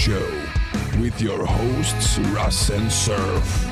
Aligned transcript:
Show 0.00 0.30
with 0.98 1.20
your 1.20 1.44
hosts 1.44 2.18
Russ 2.30 2.70
and 2.70 2.90
Surf. 2.90 3.66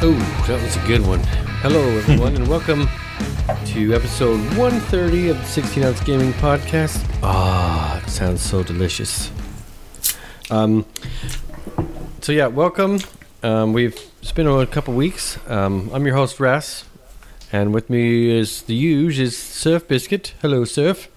Oh, 0.00 0.44
that 0.46 0.62
was 0.62 0.76
a 0.76 0.86
good 0.86 1.04
one. 1.04 1.18
Hello, 1.62 1.80
everyone, 1.80 2.36
and 2.36 2.46
welcome 2.46 2.86
to 3.72 3.92
episode 3.92 4.38
130 4.56 5.30
of 5.30 5.36
the 5.36 5.44
16 5.44 5.82
Ounce 5.82 6.00
Gaming 6.04 6.32
Podcast. 6.34 7.04
Ah, 7.24 8.00
it 8.00 8.08
sounds 8.08 8.40
so 8.40 8.62
delicious. 8.62 9.32
Um, 10.48 10.86
so 12.20 12.30
yeah, 12.30 12.46
welcome. 12.46 13.00
Um, 13.42 13.72
we've 13.72 13.98
it's 14.22 14.30
been 14.30 14.46
a 14.46 14.64
couple 14.68 14.94
weeks. 14.94 15.40
Um, 15.48 15.90
I'm 15.92 16.06
your 16.06 16.14
host 16.14 16.38
Russ, 16.38 16.84
and 17.52 17.72
with 17.72 17.88
me 17.90 18.30
is 18.30 18.62
the 18.62 18.74
huge 18.74 19.18
is 19.18 19.36
Surf 19.36 19.86
Biscuit. 19.88 20.34
Hello, 20.42 20.64
Surf. 20.64 21.08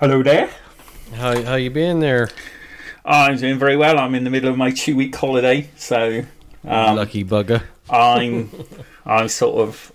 Hello 0.00 0.22
there. 0.22 0.50
How 1.14 1.42
how 1.42 1.54
you 1.54 1.70
been 1.70 2.00
there? 2.00 2.28
I'm 3.04 3.36
doing 3.36 3.58
very 3.58 3.76
well. 3.76 3.98
I'm 3.98 4.14
in 4.14 4.24
the 4.24 4.30
middle 4.30 4.50
of 4.50 4.56
my 4.56 4.70
two 4.70 4.96
week 4.96 5.14
holiday, 5.14 5.70
so 5.76 6.24
um, 6.64 6.96
Lucky 6.96 7.24
bugger. 7.24 7.62
I'm 7.90 8.50
I'm 9.06 9.28
sort 9.28 9.66
of 9.66 9.92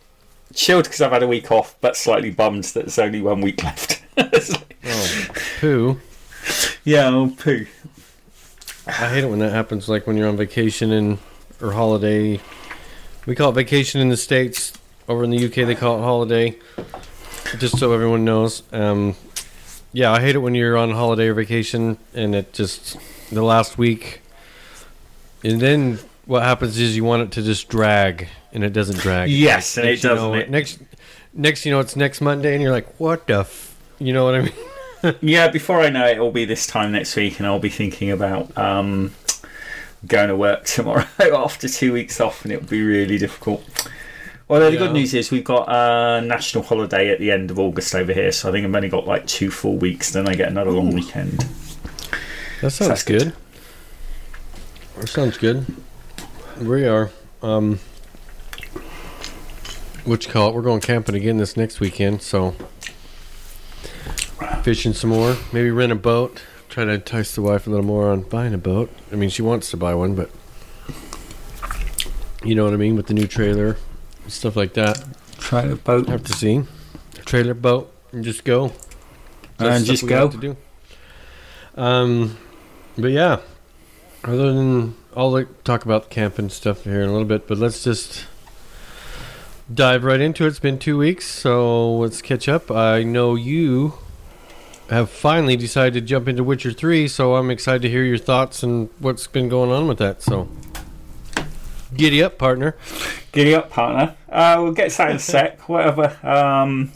chilled 0.53 0.85
because 0.85 1.01
I've 1.01 1.11
had 1.11 1.23
a 1.23 1.27
week 1.27 1.51
off, 1.51 1.75
but 1.81 1.95
slightly 1.95 2.31
bummed 2.31 2.63
that 2.65 2.81
there's 2.81 2.99
only 2.99 3.21
one 3.21 3.41
week 3.41 3.63
left. 3.63 4.01
Oh, 4.85 5.27
poo. 5.61 6.01
yeah, 6.83 7.07
oh, 7.07 7.33
poo. 7.39 7.65
I 8.85 8.91
hate 8.91 9.23
it 9.23 9.29
when 9.29 9.39
that 9.39 9.53
happens. 9.53 9.87
Like 9.87 10.05
when 10.05 10.17
you're 10.17 10.27
on 10.27 10.35
vacation 10.35 10.91
and 10.91 11.19
or 11.61 11.71
holiday. 11.71 12.41
We 13.25 13.33
call 13.35 13.51
it 13.51 13.53
vacation 13.53 14.01
in 14.01 14.09
the 14.09 14.17
states. 14.17 14.73
Over 15.07 15.23
in 15.23 15.29
the 15.31 15.45
UK, 15.45 15.67
they 15.67 15.75
call 15.75 15.99
it 15.99 16.01
holiday. 16.01 16.57
Just 17.57 17.77
so 17.77 17.93
everyone 17.93 18.23
knows. 18.25 18.63
Um, 18.71 19.15
yeah, 19.91 20.11
I 20.11 20.21
hate 20.21 20.35
it 20.35 20.39
when 20.39 20.55
you're 20.55 20.77
on 20.77 20.91
holiday 20.91 21.27
or 21.27 21.33
vacation 21.33 21.97
and 22.13 22.33
it 22.33 22.53
just 22.53 22.97
the 23.31 23.43
last 23.43 23.77
week. 23.77 24.21
And 25.43 25.59
then 25.59 25.99
what 26.25 26.43
happens 26.43 26.79
is 26.79 26.95
you 26.95 27.03
want 27.03 27.23
it 27.23 27.31
to 27.33 27.41
just 27.41 27.67
drag, 27.67 28.27
and 28.53 28.63
it 28.63 28.71
doesn't 28.71 28.99
drag. 28.99 29.29
Yes, 29.29 29.77
and 29.77 29.87
it 29.87 30.01
doesn't. 30.01 30.31
know, 30.31 30.33
it? 30.35 30.49
Next, 30.49 30.79
next, 31.33 31.65
you 31.65 31.71
know, 31.71 31.79
it's 31.79 31.95
next 31.95 32.21
Monday, 32.21 32.53
and 32.53 32.61
you're 32.61 32.71
like, 32.71 32.99
"What 32.99 33.27
the?" 33.27 33.39
F-? 33.39 33.75
You 33.99 34.13
know 34.13 34.25
what 34.25 34.35
I 34.35 34.41
mean? 34.41 34.53
Yeah, 35.19 35.49
before 35.49 35.81
I 35.81 35.89
know 35.89 36.07
it, 36.07 36.11
it'll 36.11 36.31
be 36.31 36.45
this 36.45 36.65
time 36.65 36.93
next 36.93 37.17
week, 37.17 37.37
and 37.37 37.45
I'll 37.45 37.59
be 37.59 37.67
thinking 37.67 38.09
about 38.09 38.57
um, 38.57 39.13
going 40.07 40.29
to 40.29 40.35
work 40.37 40.63
tomorrow 40.65 41.05
after 41.19 41.67
two 41.67 41.91
weeks 41.91 42.21
off, 42.21 42.45
and 42.45 42.53
it'll 42.53 42.69
be 42.69 42.81
really 42.81 43.17
difficult. 43.17 43.65
Although 44.53 44.67
the 44.69 44.73
Yeah. 44.73 44.79
good 44.81 44.93
news 44.93 45.15
is 45.15 45.31
we've 45.31 45.43
got 45.43 45.65
a 45.67 46.21
national 46.21 46.63
holiday 46.63 47.09
at 47.09 47.17
the 47.19 47.31
end 47.31 47.49
of 47.49 47.57
August 47.57 47.95
over 47.95 48.13
here, 48.13 48.31
so 48.31 48.49
I 48.49 48.51
think 48.51 48.67
I've 48.67 48.75
only 48.75 48.87
got 48.87 49.07
like 49.07 49.25
two 49.25 49.49
full 49.49 49.77
weeks. 49.77 50.11
Then 50.11 50.29
I 50.29 50.35
get 50.35 50.47
another 50.47 50.69
long 50.69 50.93
weekend. 50.93 51.43
That 52.61 52.69
sounds 52.69 52.89
That's 52.89 53.03
good. 53.03 53.19
good. 53.23 53.33
That 54.99 55.07
sounds 55.09 55.37
good. 55.39 55.65
We 56.61 56.85
are. 56.87 57.09
Um, 57.41 57.79
what 60.05 60.23
you 60.23 60.31
call 60.31 60.49
it? 60.49 60.53
We're 60.53 60.61
going 60.61 60.81
camping 60.81 61.15
again 61.15 61.37
this 61.37 61.57
next 61.57 61.79
weekend, 61.79 62.21
so 62.21 62.53
fishing 64.61 64.93
some 64.93 65.09
more. 65.09 65.35
Maybe 65.51 65.71
rent 65.71 65.91
a 65.91 65.95
boat. 65.95 66.43
Try 66.69 66.85
to 66.85 66.91
entice 66.91 67.33
the 67.33 67.41
wife 67.41 67.65
a 67.65 67.71
little 67.71 67.83
more 67.87 68.11
on 68.11 68.21
buying 68.21 68.53
a 68.53 68.59
boat. 68.59 68.91
I 69.11 69.15
mean, 69.15 69.29
she 69.29 69.41
wants 69.41 69.71
to 69.71 69.77
buy 69.77 69.95
one, 69.95 70.13
but 70.13 70.29
you 72.43 72.53
know 72.53 72.65
what 72.65 72.73
I 72.73 72.77
mean 72.77 72.95
with 72.95 73.07
the 73.07 73.15
new 73.15 73.25
trailer, 73.25 73.77
stuff 74.27 74.55
like 74.55 74.73
that. 74.73 75.03
Trailer 75.37 75.75
boat. 75.75 76.09
Have 76.09 76.23
to 76.23 76.33
see 76.33 76.63
trailer 77.25 77.53
boat 77.53 77.91
and 78.11 78.23
just 78.23 78.43
go. 78.43 78.71
And 79.59 79.85
just 79.85 80.05
go. 80.07 80.29
to 80.29 80.37
do. 80.37 80.57
Um, 81.75 82.37
but 82.97 83.11
yeah, 83.11 83.39
other 84.23 84.53
than 84.53 84.95
I'll 85.15 85.31
like, 85.31 85.63
talk 85.63 85.85
about 85.85 86.03
the 86.03 86.09
camping 86.09 86.49
stuff 86.49 86.83
here 86.83 87.01
in 87.01 87.09
a 87.09 87.11
little 87.11 87.27
bit, 87.27 87.47
but 87.47 87.57
let's 87.57 87.83
just 87.83 88.25
dive 89.73 90.03
right 90.03 90.19
into 90.19 90.45
it. 90.45 90.49
It's 90.49 90.59
been 90.59 90.79
two 90.79 90.97
weeks, 90.97 91.25
so 91.25 91.97
let's 91.97 92.21
catch 92.21 92.47
up. 92.47 92.69
I 92.69 93.03
know 93.03 93.35
you 93.35 93.93
have 94.89 95.09
finally 95.09 95.55
decided 95.55 95.93
to 95.93 96.01
jump 96.01 96.27
into 96.27 96.43
Witcher 96.43 96.71
Three, 96.71 97.07
so 97.07 97.35
I'm 97.35 97.49
excited 97.49 97.81
to 97.83 97.89
hear 97.89 98.03
your 98.03 98.17
thoughts 98.17 98.63
and 98.63 98.89
what's 98.99 99.27
been 99.27 99.49
going 99.49 99.71
on 99.71 99.87
with 99.87 99.97
that. 99.99 100.21
So, 100.21 100.49
giddy 101.95 102.23
up, 102.23 102.37
partner. 102.37 102.75
Giddy 103.31 103.55
up, 103.55 103.69
partner. 103.69 104.15
Uh, 104.29 104.59
we'll 104.61 104.73
get 104.73 104.91
to 104.91 104.97
that 104.97 105.09
in 105.11 105.15
a 105.17 105.19
sec. 105.19 105.67
Whatever. 105.69 106.17
Um, 106.23 106.91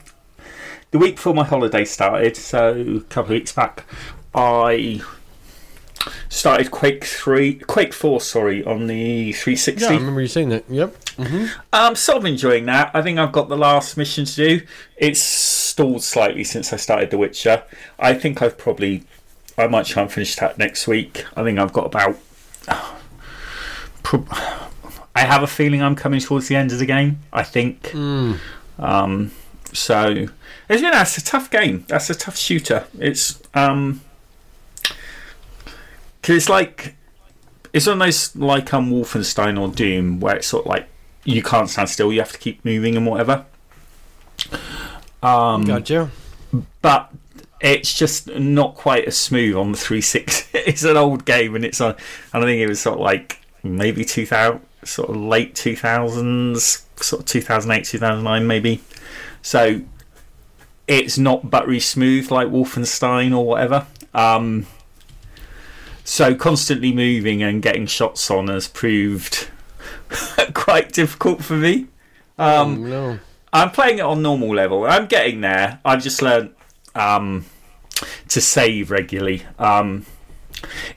the 0.92 0.98
week 0.98 1.16
before 1.16 1.34
my 1.34 1.44
holiday 1.44 1.86
started, 1.86 2.38
so 2.38 2.74
a 2.74 3.00
couple 3.02 3.24
of 3.24 3.30
weeks 3.30 3.52
back, 3.52 3.84
I 4.34 5.02
started 6.30 6.72
Quake 6.72 7.04
Three, 7.04 7.56
Quake 7.56 7.94
Four, 7.94 8.22
sorry, 8.22 8.64
on 8.64 8.88
the 8.88 9.34
360. 9.34 9.84
Yeah, 9.84 9.92
I 9.92 9.96
remember 9.98 10.22
you 10.22 10.28
saying 10.28 10.50
that. 10.50 10.64
Yep. 10.70 10.96
I'm 11.74 11.96
sort 11.96 12.20
of 12.20 12.26
enjoying 12.26 12.66
that. 12.68 12.92
I 12.94 13.02
think 13.02 13.18
I've 13.18 13.32
got 13.32 13.50
the 13.50 13.58
last 13.58 13.98
mission 13.98 14.26
to 14.26 14.36
do. 14.36 14.66
It's 14.98 15.20
stalled 15.20 16.04
slightly 16.04 16.44
since 16.44 16.72
I 16.72 16.78
started 16.78 17.10
The 17.10 17.18
Witcher. 17.18 17.64
I 17.98 18.14
think 18.14 18.42
I've 18.42 18.58
probably, 18.58 19.04
I 19.58 19.66
might 19.68 19.88
try 19.88 20.04
and 20.04 20.12
finish 20.12 20.36
that 20.36 20.58
next 20.60 20.88
week. 20.88 21.26
I 21.36 21.44
think 21.44 21.58
I've 21.60 21.74
got 21.74 21.88
about. 21.88 22.18
prob- 24.04 24.30
I 25.18 25.22
have 25.22 25.42
a 25.42 25.48
feeling 25.48 25.82
I'm 25.82 25.96
coming 25.96 26.20
towards 26.20 26.48
the 26.48 26.56
end 26.56 26.72
of 26.72 26.78
the 26.78 26.86
game. 26.86 27.20
I 27.34 27.42
think. 27.42 27.92
Um, 28.78 29.32
so 29.74 30.28
it's 30.70 30.82
been 30.82 30.92
that's 30.92 31.18
a 31.18 31.24
tough 31.24 31.50
game. 31.50 31.86
That's 31.88 32.12
a 32.12 32.16
tough 32.16 32.38
shooter. 32.38 32.86
It's 33.00 33.42
um, 33.56 34.02
cause 36.22 36.36
it's 36.36 36.50
like 36.50 36.96
it's 37.74 37.86
those 37.86 38.36
like 38.36 38.72
um 38.76 38.92
Wolfenstein 38.92 39.60
or 39.60 39.70
Doom 39.70 40.20
where 40.20 40.36
it's 40.36 40.48
sort 40.48 40.66
of 40.66 40.70
like 40.70 40.88
you 41.26 41.42
can't 41.42 41.68
stand 41.68 41.90
still. 41.90 42.14
You 42.14 42.20
have 42.20 42.32
to 42.34 42.38
keep 42.38 42.64
moving 42.64 42.96
and 42.96 43.08
whatever. 43.08 43.46
Um, 45.24 45.66
Gotcha. 45.66 46.12
but 46.84 47.12
it's 47.60 47.92
just 47.92 48.28
not 48.36 48.76
quite 48.76 49.06
as 49.06 49.18
smooth 49.18 49.56
on 49.56 49.72
the 49.72 49.78
360. 49.80 50.58
it's 50.60 50.84
an 50.84 50.96
old 50.96 51.26
game, 51.26 51.56
and 51.56 51.66
it's 51.66 51.82
on. 51.82 51.96
And 52.34 52.44
I 52.44 52.46
think 52.46 52.62
it 52.62 52.68
was 52.68 52.80
sort 52.80 53.00
of 53.00 53.02
like 53.02 53.42
maybe 53.64 54.06
2000, 54.06 54.62
sort 54.88 55.10
of 55.10 55.18
late 55.18 55.54
2000s, 55.56 56.84
sort 57.02 57.22
of 57.22 57.26
2008, 57.26 57.86
2009, 57.86 58.48
maybe. 58.48 58.82
So 59.42 59.82
it's 60.88 61.18
not 61.18 61.50
buttery 61.50 61.80
smooth 61.80 62.32
like 62.32 62.48
Wolfenstein 62.48 63.38
or 63.38 63.46
whatever. 63.46 63.88
Um, 64.14 64.66
so 66.04 66.34
constantly 66.36 66.94
moving 66.94 67.44
and 67.44 67.62
getting 67.62 67.86
shots 67.86 68.32
on 68.32 68.48
has 68.48 68.68
proved 68.68 69.50
quite 70.54 70.94
difficult 70.94 71.44
for 71.44 71.56
me. 71.56 71.88
Um, 72.38 72.90
no. 72.90 73.20
I'm 73.52 73.72
playing 73.72 74.00
it 74.00 74.02
on 74.02 74.22
normal 74.22 74.56
level. 74.56 74.86
I'm 74.86 75.08
getting 75.08 75.42
there. 75.42 75.80
I've 75.84 76.02
just 76.02 76.22
learned 76.22 76.54
um, 76.96 77.46
to 78.30 78.42
save 78.42 78.92
regularly. 78.92 79.44
Um, 79.60 80.06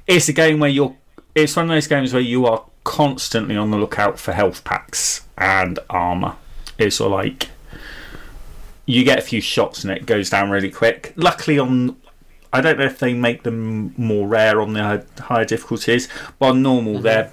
it's 0.06 0.28
a 0.28 0.32
game 0.32 0.60
where 0.60 0.70
you're. 0.70 0.96
It's 1.34 1.54
one 1.54 1.66
of 1.66 1.70
those 1.70 1.86
games 1.86 2.12
where 2.12 2.22
you 2.22 2.46
are 2.46 2.64
constantly 2.90 3.56
on 3.56 3.70
the 3.70 3.76
lookout 3.76 4.18
for 4.18 4.32
health 4.32 4.64
packs 4.64 5.24
and 5.38 5.78
armor. 5.88 6.34
It's 6.76 6.96
sort 6.96 7.12
of 7.12 7.18
like 7.20 7.48
you 8.84 9.04
get 9.04 9.20
a 9.20 9.22
few 9.22 9.40
shots 9.40 9.84
and 9.84 9.92
it 9.92 10.06
goes 10.06 10.28
down 10.28 10.50
really 10.50 10.72
quick. 10.72 11.12
Luckily, 11.14 11.56
on 11.56 11.96
I 12.52 12.60
don't 12.60 12.80
know 12.80 12.86
if 12.86 12.98
they 12.98 13.14
make 13.14 13.44
them 13.44 13.94
more 13.96 14.26
rare 14.26 14.60
on 14.60 14.72
the 14.72 15.06
higher 15.20 15.44
difficulties, 15.44 16.08
but 16.40 16.48
on 16.48 16.62
normal 16.62 16.94
mm-hmm. 16.94 17.02
they're 17.04 17.30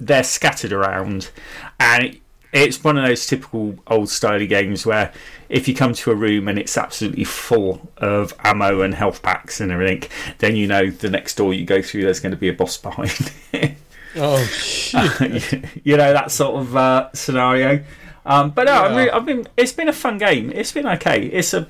they're 0.00 0.24
scattered 0.24 0.72
around, 0.72 1.30
and 1.78 2.06
it, 2.06 2.20
it's 2.52 2.82
one 2.82 2.98
of 2.98 3.06
those 3.06 3.24
typical 3.26 3.78
old 3.86 4.08
styly 4.08 4.48
games 4.48 4.84
where 4.84 5.12
if 5.48 5.68
you 5.68 5.74
come 5.76 5.94
to 5.94 6.10
a 6.10 6.16
room 6.16 6.48
and 6.48 6.58
it's 6.58 6.76
absolutely 6.76 7.22
full 7.22 7.92
of 7.98 8.34
ammo 8.42 8.80
and 8.80 8.96
health 8.96 9.22
packs 9.22 9.60
and 9.60 9.70
everything, 9.70 10.02
then 10.38 10.56
you 10.56 10.66
know 10.66 10.90
the 10.90 11.10
next 11.10 11.36
door 11.36 11.54
you 11.54 11.64
go 11.64 11.80
through 11.80 12.02
there's 12.02 12.18
going 12.18 12.32
to 12.32 12.36
be 12.36 12.48
a 12.48 12.52
boss 12.52 12.76
behind. 12.88 13.30
Oh 14.16 14.42
shit. 14.44 15.64
you 15.84 15.96
know 15.96 16.12
that 16.12 16.30
sort 16.30 16.56
of 16.60 16.76
uh, 16.76 17.10
scenario. 17.12 17.82
Um, 18.24 18.50
but 18.50 18.64
no, 18.64 18.72
Yeah. 18.72 18.96
really, 18.96 19.10
I've 19.10 19.24
been. 19.26 19.46
It's 19.56 19.72
been 19.72 19.88
a 19.88 19.92
fun 19.92 20.18
game. 20.18 20.50
It's 20.52 20.72
been 20.72 20.86
okay. 20.86 21.26
It's 21.26 21.54
a 21.54 21.68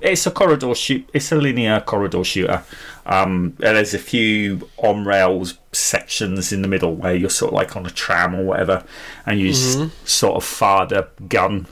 it's 0.00 0.26
a 0.26 0.30
corridor 0.32 0.74
shoot. 0.74 1.08
It's 1.12 1.30
a 1.30 1.36
linear 1.36 1.80
corridor 1.80 2.24
shooter. 2.24 2.64
Um, 3.06 3.56
and 3.62 3.76
there's 3.76 3.94
a 3.94 3.98
few 3.98 4.68
on 4.78 5.04
rails 5.04 5.58
sections 5.72 6.52
in 6.52 6.62
the 6.62 6.68
middle 6.68 6.94
where 6.94 7.14
you're 7.14 7.30
sort 7.30 7.50
of 7.52 7.54
like 7.56 7.76
on 7.76 7.86
a 7.86 7.90
tram 7.90 8.34
or 8.34 8.44
whatever, 8.44 8.84
and 9.26 9.38
you 9.38 9.50
s 9.50 9.76
sort 10.04 10.36
of 10.36 10.44
fire 10.44 10.86
the 10.86 11.08
gun 11.28 11.66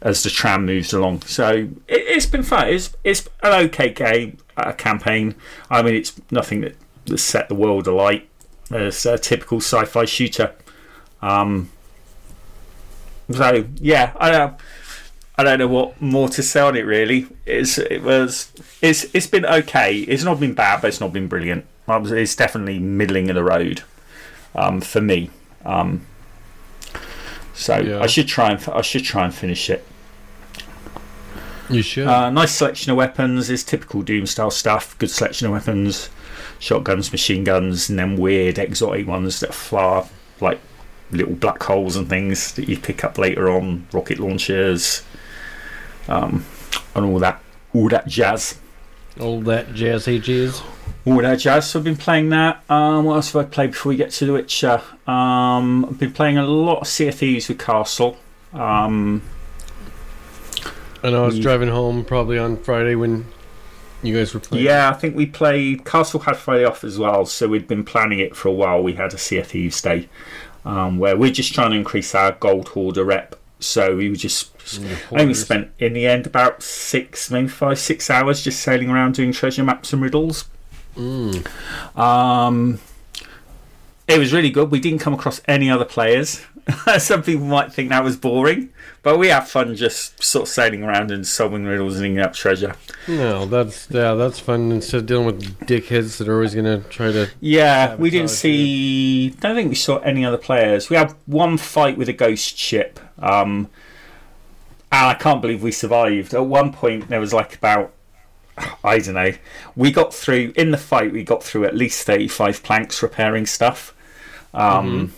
as 0.00 0.22
the 0.22 0.30
tram 0.30 0.64
moves 0.64 0.92
along. 0.92 1.22
So 1.22 1.48
it, 1.50 1.70
it's 1.88 2.26
been 2.26 2.42
fun. 2.42 2.68
It's 2.68 2.94
it's 3.04 3.28
an 3.42 3.66
okay 3.66 3.90
game, 3.92 4.38
uh, 4.56 4.72
campaign. 4.72 5.34
I 5.70 5.82
mean, 5.82 5.94
it's 5.94 6.18
nothing 6.30 6.60
that, 6.62 6.76
that 7.06 7.18
set 7.18 7.48
the 7.48 7.54
world 7.54 7.86
alight 7.86 8.27
as 8.70 9.06
a 9.06 9.18
typical 9.18 9.58
sci-fi 9.60 10.04
shooter. 10.04 10.54
Um, 11.22 11.70
so 13.30 13.66
yeah, 13.76 14.12
I 14.18 14.30
know. 14.30 14.56
I 15.36 15.44
don't 15.44 15.60
know 15.60 15.68
what 15.68 16.00
more 16.02 16.28
to 16.30 16.42
say 16.42 16.60
on 16.60 16.76
it. 16.76 16.82
Really, 16.82 17.28
it's 17.46 17.78
it 17.78 18.02
was 18.02 18.52
it's 18.82 19.06
it's 19.14 19.26
been 19.26 19.46
okay. 19.46 19.98
It's 19.98 20.24
not 20.24 20.40
been 20.40 20.54
bad, 20.54 20.80
but 20.82 20.88
it's 20.88 21.00
not 21.00 21.12
been 21.12 21.28
brilliant. 21.28 21.64
It's 21.88 22.34
definitely 22.36 22.78
middling 22.78 23.30
of 23.30 23.36
the 23.36 23.44
road 23.44 23.82
um, 24.54 24.80
for 24.80 25.00
me. 25.00 25.30
Um, 25.64 26.06
so 27.54 27.78
Yeah. 27.78 28.00
I 28.00 28.06
should 28.06 28.28
try 28.28 28.50
and 28.50 28.68
I 28.68 28.82
should 28.82 29.04
try 29.04 29.24
and 29.24 29.34
finish 29.34 29.70
it. 29.70 29.84
You 31.70 31.82
should. 31.82 32.06
Uh, 32.06 32.30
nice 32.30 32.52
selection 32.52 32.90
of 32.90 32.96
weapons. 32.96 33.50
It's 33.50 33.62
typical 33.62 34.02
Doom 34.02 34.26
style 34.26 34.50
stuff. 34.50 34.98
Good 34.98 35.10
selection 35.10 35.46
of 35.46 35.52
weapons, 35.52 36.08
shotguns, 36.58 37.12
machine 37.12 37.44
guns, 37.44 37.88
and 37.88 37.98
then 37.98 38.16
weird 38.16 38.58
exotic 38.58 39.06
ones 39.06 39.40
that 39.40 39.54
fly 39.54 40.08
like 40.40 40.60
little 41.10 41.34
black 41.34 41.62
holes 41.62 41.96
and 41.96 42.08
things 42.08 42.52
that 42.54 42.68
you 42.68 42.76
pick 42.78 43.02
up 43.04 43.16
later 43.18 43.48
on. 43.50 43.86
Rocket 43.92 44.18
launchers, 44.18 45.02
um, 46.08 46.44
and 46.94 47.04
all 47.04 47.18
that, 47.18 47.42
all 47.74 47.88
that 47.88 48.06
jazz. 48.06 48.58
All 49.20 49.40
that 49.42 49.74
jazz 49.74 50.06
ages. 50.08 50.62
All 51.04 51.16
that 51.22 51.36
jazz. 51.40 51.70
So 51.70 51.78
I've 51.78 51.84
been 51.84 51.96
playing 51.96 52.28
that. 52.30 52.62
Um, 52.70 53.04
what 53.06 53.14
else 53.16 53.32
have 53.32 53.46
I 53.46 53.48
played 53.48 53.70
before 53.72 53.90
we 53.90 53.96
get 53.96 54.10
to 54.12 54.26
The 54.26 54.32
Witcher? 54.32 54.80
Um, 55.06 55.84
I've 55.86 55.98
been 55.98 56.12
playing 56.12 56.38
a 56.38 56.46
lot 56.46 56.80
of 56.82 56.86
Sea 56.86 57.08
of 57.08 57.14
Thieves 57.16 57.48
with 57.48 57.58
Castle. 57.58 58.16
Um, 58.52 59.22
And 61.02 61.14
I 61.14 61.22
was 61.22 61.36
We- 61.36 61.40
driving 61.42 61.68
home 61.68 62.04
probably 62.04 62.38
on 62.38 62.56
Friday 62.58 62.94
when 62.96 63.26
you 64.02 64.16
guys 64.16 64.32
were 64.34 64.40
playing. 64.40 64.64
Yeah, 64.64 64.90
I 64.90 64.94
think 64.94 65.16
we 65.16 65.26
played. 65.26 65.84
Castle 65.84 66.20
had 66.20 66.36
Friday 66.36 66.64
off 66.64 66.84
as 66.84 66.98
well, 66.98 67.26
so 67.26 67.48
we'd 67.48 67.66
been 67.66 67.84
planning 67.84 68.20
it 68.20 68.36
for 68.36 68.48
a 68.48 68.52
while. 68.52 68.82
We 68.82 68.94
had 68.94 69.12
a 69.12 69.18
Sea 69.18 69.38
of 69.38 69.48
Thieves 69.48 69.80
day 69.82 70.08
um, 70.64 70.98
where 70.98 71.16
we're 71.16 71.32
just 71.32 71.54
trying 71.54 71.70
to 71.70 71.76
increase 71.76 72.14
our 72.14 72.32
gold 72.32 72.68
hoarder 72.68 73.04
rep. 73.04 73.36
So 73.60 73.96
we 73.96 74.08
were 74.08 74.16
just. 74.16 74.54
I 74.76 75.16
think 75.16 75.28
we 75.28 75.34
spent 75.34 75.70
in 75.78 75.94
the 75.94 76.06
end 76.06 76.26
about 76.26 76.62
six, 76.62 77.30
maybe 77.30 77.48
five, 77.48 77.78
six 77.78 78.10
hours 78.10 78.42
just 78.42 78.60
sailing 78.60 78.90
around 78.90 79.14
doing 79.14 79.32
treasure 79.32 79.64
maps 79.64 79.92
and 79.92 80.02
riddles. 80.02 80.44
Mm. 80.94 81.46
Um, 81.98 82.78
it 84.06 84.18
was 84.18 84.32
really 84.32 84.50
good. 84.50 84.70
We 84.70 84.78
didn't 84.78 85.00
come 85.00 85.14
across 85.14 85.40
any 85.46 85.70
other 85.70 85.84
players. 85.84 86.44
Some 86.98 87.22
people 87.22 87.46
might 87.46 87.72
think 87.72 87.88
that 87.88 88.04
was 88.04 88.16
boring, 88.16 88.70
but 89.08 89.18
we 89.18 89.28
have 89.28 89.48
fun 89.48 89.74
just 89.74 90.22
sort 90.22 90.42
of 90.42 90.52
sailing 90.52 90.82
around 90.82 91.10
and 91.10 91.26
solving 91.26 91.64
riddles 91.64 91.94
and 91.94 92.02
digging 92.02 92.18
up 92.18 92.34
treasure. 92.34 92.74
No, 93.06 93.46
that's 93.46 93.88
yeah, 93.90 94.12
that's 94.12 94.38
fun. 94.38 94.70
Instead 94.70 94.98
of 94.98 95.06
dealing 95.06 95.24
with 95.24 95.60
dickheads 95.60 96.18
that 96.18 96.28
are 96.28 96.34
always 96.34 96.54
gonna 96.54 96.80
try 96.90 97.10
to. 97.12 97.30
Yeah, 97.40 97.94
we 97.94 98.10
didn't 98.10 98.28
see. 98.28 99.30
Don't 99.30 99.54
think 99.54 99.70
we 99.70 99.76
saw 99.76 99.96
any 100.00 100.26
other 100.26 100.36
players. 100.36 100.90
We 100.90 100.96
had 100.96 101.14
one 101.24 101.56
fight 101.56 101.96
with 101.96 102.10
a 102.10 102.12
ghost 102.12 102.58
ship, 102.58 103.00
um, 103.18 103.70
and 104.92 105.06
I 105.06 105.14
can't 105.14 105.40
believe 105.40 105.62
we 105.62 105.72
survived. 105.72 106.34
At 106.34 106.44
one 106.44 106.70
point, 106.70 107.08
there 107.08 107.18
was 107.18 107.32
like 107.32 107.54
about 107.54 107.94
I 108.84 108.98
don't 108.98 109.14
know. 109.14 109.32
We 109.74 109.90
got 109.90 110.12
through 110.12 110.52
in 110.54 110.70
the 110.70 110.76
fight. 110.76 111.14
We 111.14 111.24
got 111.24 111.42
through 111.42 111.64
at 111.64 111.74
least 111.74 112.06
thirty-five 112.06 112.62
planks 112.62 113.02
repairing 113.02 113.46
stuff. 113.46 113.94
Um, 114.52 115.14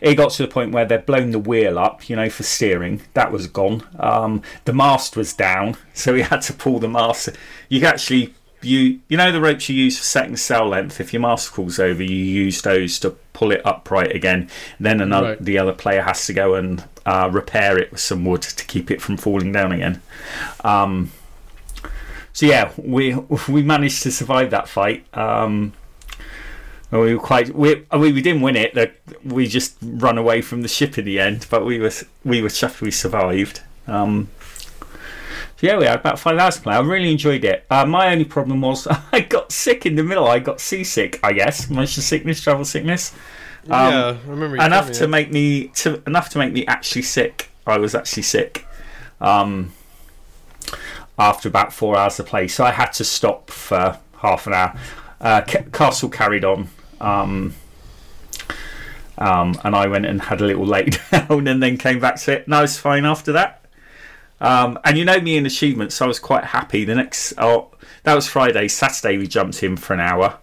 It 0.00 0.14
got 0.14 0.30
to 0.32 0.42
the 0.42 0.48
point 0.48 0.72
where 0.72 0.84
they'd 0.84 1.04
blown 1.06 1.30
the 1.32 1.38
wheel 1.38 1.78
up, 1.78 2.08
you 2.08 2.16
know, 2.16 2.30
for 2.30 2.42
steering. 2.44 3.02
That 3.14 3.32
was 3.32 3.46
gone. 3.46 3.82
Um, 3.98 4.42
the 4.64 4.72
mast 4.72 5.16
was 5.16 5.32
down, 5.32 5.76
so 5.94 6.12
we 6.12 6.22
had 6.22 6.42
to 6.42 6.52
pull 6.52 6.78
the 6.78 6.88
mast. 6.88 7.28
You 7.68 7.84
actually 7.86 8.34
you 8.62 9.00
you 9.08 9.16
know 9.18 9.30
the 9.30 9.40
ropes 9.42 9.68
you 9.68 9.76
use 9.76 9.98
for 9.98 10.04
setting 10.04 10.36
sail 10.36 10.66
length. 10.66 11.00
If 11.00 11.12
your 11.12 11.20
mast 11.20 11.48
falls 11.50 11.78
over, 11.78 12.02
you 12.02 12.16
use 12.16 12.62
those 12.62 12.98
to 13.00 13.10
pull 13.32 13.50
it 13.52 13.60
upright 13.66 14.14
again. 14.14 14.48
Then 14.80 15.00
another 15.00 15.30
Right. 15.30 15.44
the 15.44 15.58
other 15.58 15.72
player 15.72 16.02
has 16.02 16.24
to 16.26 16.32
go 16.32 16.54
and 16.54 16.84
uh, 17.04 17.28
repair 17.32 17.76
it 17.78 17.90
with 17.90 18.00
some 18.00 18.24
wood 18.24 18.42
to 18.42 18.64
keep 18.64 18.90
it 18.90 19.02
from 19.02 19.16
falling 19.16 19.52
down 19.52 19.72
again. 19.72 20.00
Um, 20.62 21.12
so 22.32 22.46
yeah, 22.46 22.72
we 22.76 23.14
we 23.48 23.62
managed 23.62 24.02
to 24.04 24.10
survive 24.10 24.50
that 24.50 24.68
fight. 24.68 25.04
Um, 25.14 25.72
and 26.90 27.00
we 27.00 27.14
were 27.14 27.20
quite 27.20 27.54
we 27.54 27.84
I 27.90 27.98
mean, 27.98 28.14
we 28.14 28.22
didn't 28.22 28.42
win 28.42 28.56
it. 28.56 29.00
We 29.24 29.46
just 29.46 29.76
run 29.82 30.18
away 30.18 30.42
from 30.42 30.62
the 30.62 30.68
ship 30.68 30.98
in 30.98 31.04
the 31.04 31.18
end, 31.20 31.46
but 31.50 31.64
we 31.64 31.78
were 31.78 31.92
we 32.24 32.42
were 32.42 32.48
chuffed 32.48 32.80
we 32.80 32.90
survived. 32.90 33.60
Um, 33.86 34.28
so 35.56 35.66
yeah, 35.68 35.78
we 35.78 35.84
had 35.86 36.00
about 36.00 36.18
five 36.18 36.38
hours 36.38 36.56
to 36.56 36.62
play. 36.62 36.74
I 36.74 36.80
really 36.80 37.12
enjoyed 37.12 37.44
it. 37.44 37.64
Uh, 37.70 37.86
my 37.86 38.12
only 38.12 38.24
problem 38.24 38.60
was 38.60 38.86
I 39.12 39.20
got 39.20 39.52
sick 39.52 39.86
in 39.86 39.94
the 39.94 40.02
middle. 40.02 40.26
I 40.26 40.38
got 40.38 40.60
seasick, 40.60 41.20
I 41.22 41.32
guess, 41.32 41.70
motion 41.70 42.02
sickness, 42.02 42.40
travel 42.40 42.64
sickness, 42.64 43.14
Um, 43.64 43.92
yeah, 43.92 44.16
I 44.26 44.30
remember. 44.30 44.56
You 44.56 44.62
enough 44.62 44.92
to 44.92 45.08
make 45.08 45.30
me 45.30 45.68
to 45.68 46.02
enough 46.06 46.28
to 46.30 46.38
make 46.38 46.52
me 46.52 46.66
actually 46.66 47.02
sick. 47.02 47.50
I 47.66 47.78
was 47.78 47.94
actually 47.94 48.24
sick. 48.24 48.66
Um, 49.20 49.72
after 51.18 51.48
about 51.48 51.72
four 51.72 51.96
hours 51.96 52.18
of 52.18 52.26
play, 52.26 52.48
so 52.48 52.64
I 52.64 52.72
had 52.72 52.92
to 52.94 53.04
stop 53.04 53.50
for 53.50 53.98
half 54.18 54.46
an 54.46 54.52
hour. 54.52 54.78
Uh, 55.24 55.40
Ca- 55.40 55.64
Castle 55.72 56.10
carried 56.10 56.44
on, 56.44 56.68
um, 57.00 57.54
um, 59.16 59.58
and 59.64 59.74
I 59.74 59.88
went 59.88 60.04
and 60.04 60.20
had 60.20 60.40
a 60.42 60.44
little 60.44 60.66
lay 60.66 60.84
down, 61.10 61.48
and 61.48 61.62
then 61.62 61.78
came 61.78 61.98
back 61.98 62.16
to 62.20 62.32
it. 62.32 62.46
And 62.46 62.54
I 62.54 62.60
was 62.60 62.78
fine 62.78 63.04
after 63.06 63.32
that. 63.32 63.64
Um, 64.40 64.78
and 64.84 64.98
you 64.98 65.04
know 65.06 65.18
me 65.20 65.36
in 65.38 65.46
achievements, 65.46 65.94
so 65.94 66.04
I 66.04 66.08
was 66.08 66.18
quite 66.18 66.44
happy. 66.44 66.84
The 66.84 66.94
next, 66.94 67.32
oh, 67.38 67.70
that 68.02 68.14
was 68.14 68.26
Friday. 68.26 68.68
Saturday 68.68 69.16
we 69.16 69.26
jumped 69.26 69.62
in 69.62 69.78
for 69.78 69.94
an 69.94 70.00
hour, 70.00 70.38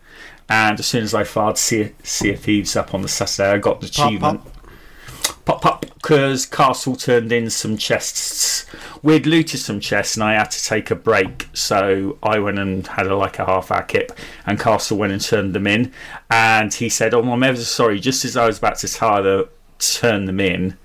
and 0.49 0.79
as 0.79 0.87
soon 0.87 1.03
as 1.03 1.13
I 1.13 1.25
fired 1.25 1.59
Sea, 1.59 1.91
sea 2.01 2.31
of 2.33 2.39
Thieves 2.39 2.75
up 2.75 2.95
on 2.95 3.03
the 3.03 3.07
Saturday, 3.07 3.51
I 3.51 3.57
got 3.59 3.81
the 3.81 3.87
Pop, 3.87 4.07
achievement. 4.07 4.41
Pop 5.45 5.61
pop, 5.61 5.85
because 5.95 6.45
Castle 6.45 6.95
turned 6.95 7.31
in 7.31 7.49
some 7.49 7.75
chests. 7.75 8.65
We'd 9.01 9.25
looted 9.25 9.59
some 9.59 9.79
chests, 9.79 10.15
and 10.15 10.23
I 10.23 10.33
had 10.33 10.51
to 10.51 10.63
take 10.63 10.91
a 10.91 10.95
break, 10.95 11.49
so 11.53 12.17
I 12.21 12.37
went 12.39 12.59
and 12.59 12.85
had 12.85 13.07
a, 13.07 13.15
like 13.15 13.39
a 13.39 13.45
half 13.45 13.71
hour 13.71 13.81
kip, 13.81 14.11
and 14.45 14.59
Castle 14.59 14.97
went 14.97 15.13
and 15.13 15.21
turned 15.21 15.53
them 15.53 15.65
in. 15.65 15.91
And 16.29 16.71
he 16.73 16.89
said, 16.89 17.13
"Oh, 17.13 17.23
I'm 17.23 17.43
ever 17.43 17.57
so 17.57 17.63
sorry. 17.63 17.99
Just 17.99 18.23
as 18.23 18.37
I 18.37 18.45
was 18.45 18.59
about 18.59 18.77
to 18.77 18.87
tie 18.87 19.21
the, 19.21 19.49
turn 19.79 20.25
them 20.25 20.39
in, 20.39 20.77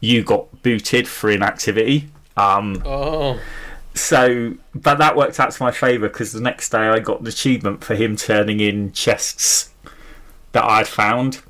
you 0.00 0.24
got 0.24 0.62
booted 0.62 1.06
for 1.06 1.30
inactivity." 1.30 2.08
Um, 2.36 2.82
Oh, 2.84 3.38
so, 3.94 4.54
but 4.74 4.96
that 4.98 5.16
worked 5.16 5.38
out 5.38 5.52
to 5.52 5.62
my 5.62 5.70
favour 5.70 6.08
because 6.08 6.32
the 6.32 6.40
next 6.40 6.70
day 6.70 6.78
I 6.88 6.98
got 6.98 7.20
an 7.20 7.26
achievement 7.26 7.84
for 7.84 7.94
him 7.94 8.16
turning 8.16 8.58
in 8.58 8.92
chests 8.92 9.70
that 10.52 10.64
I'd 10.64 10.88
found 10.88 11.42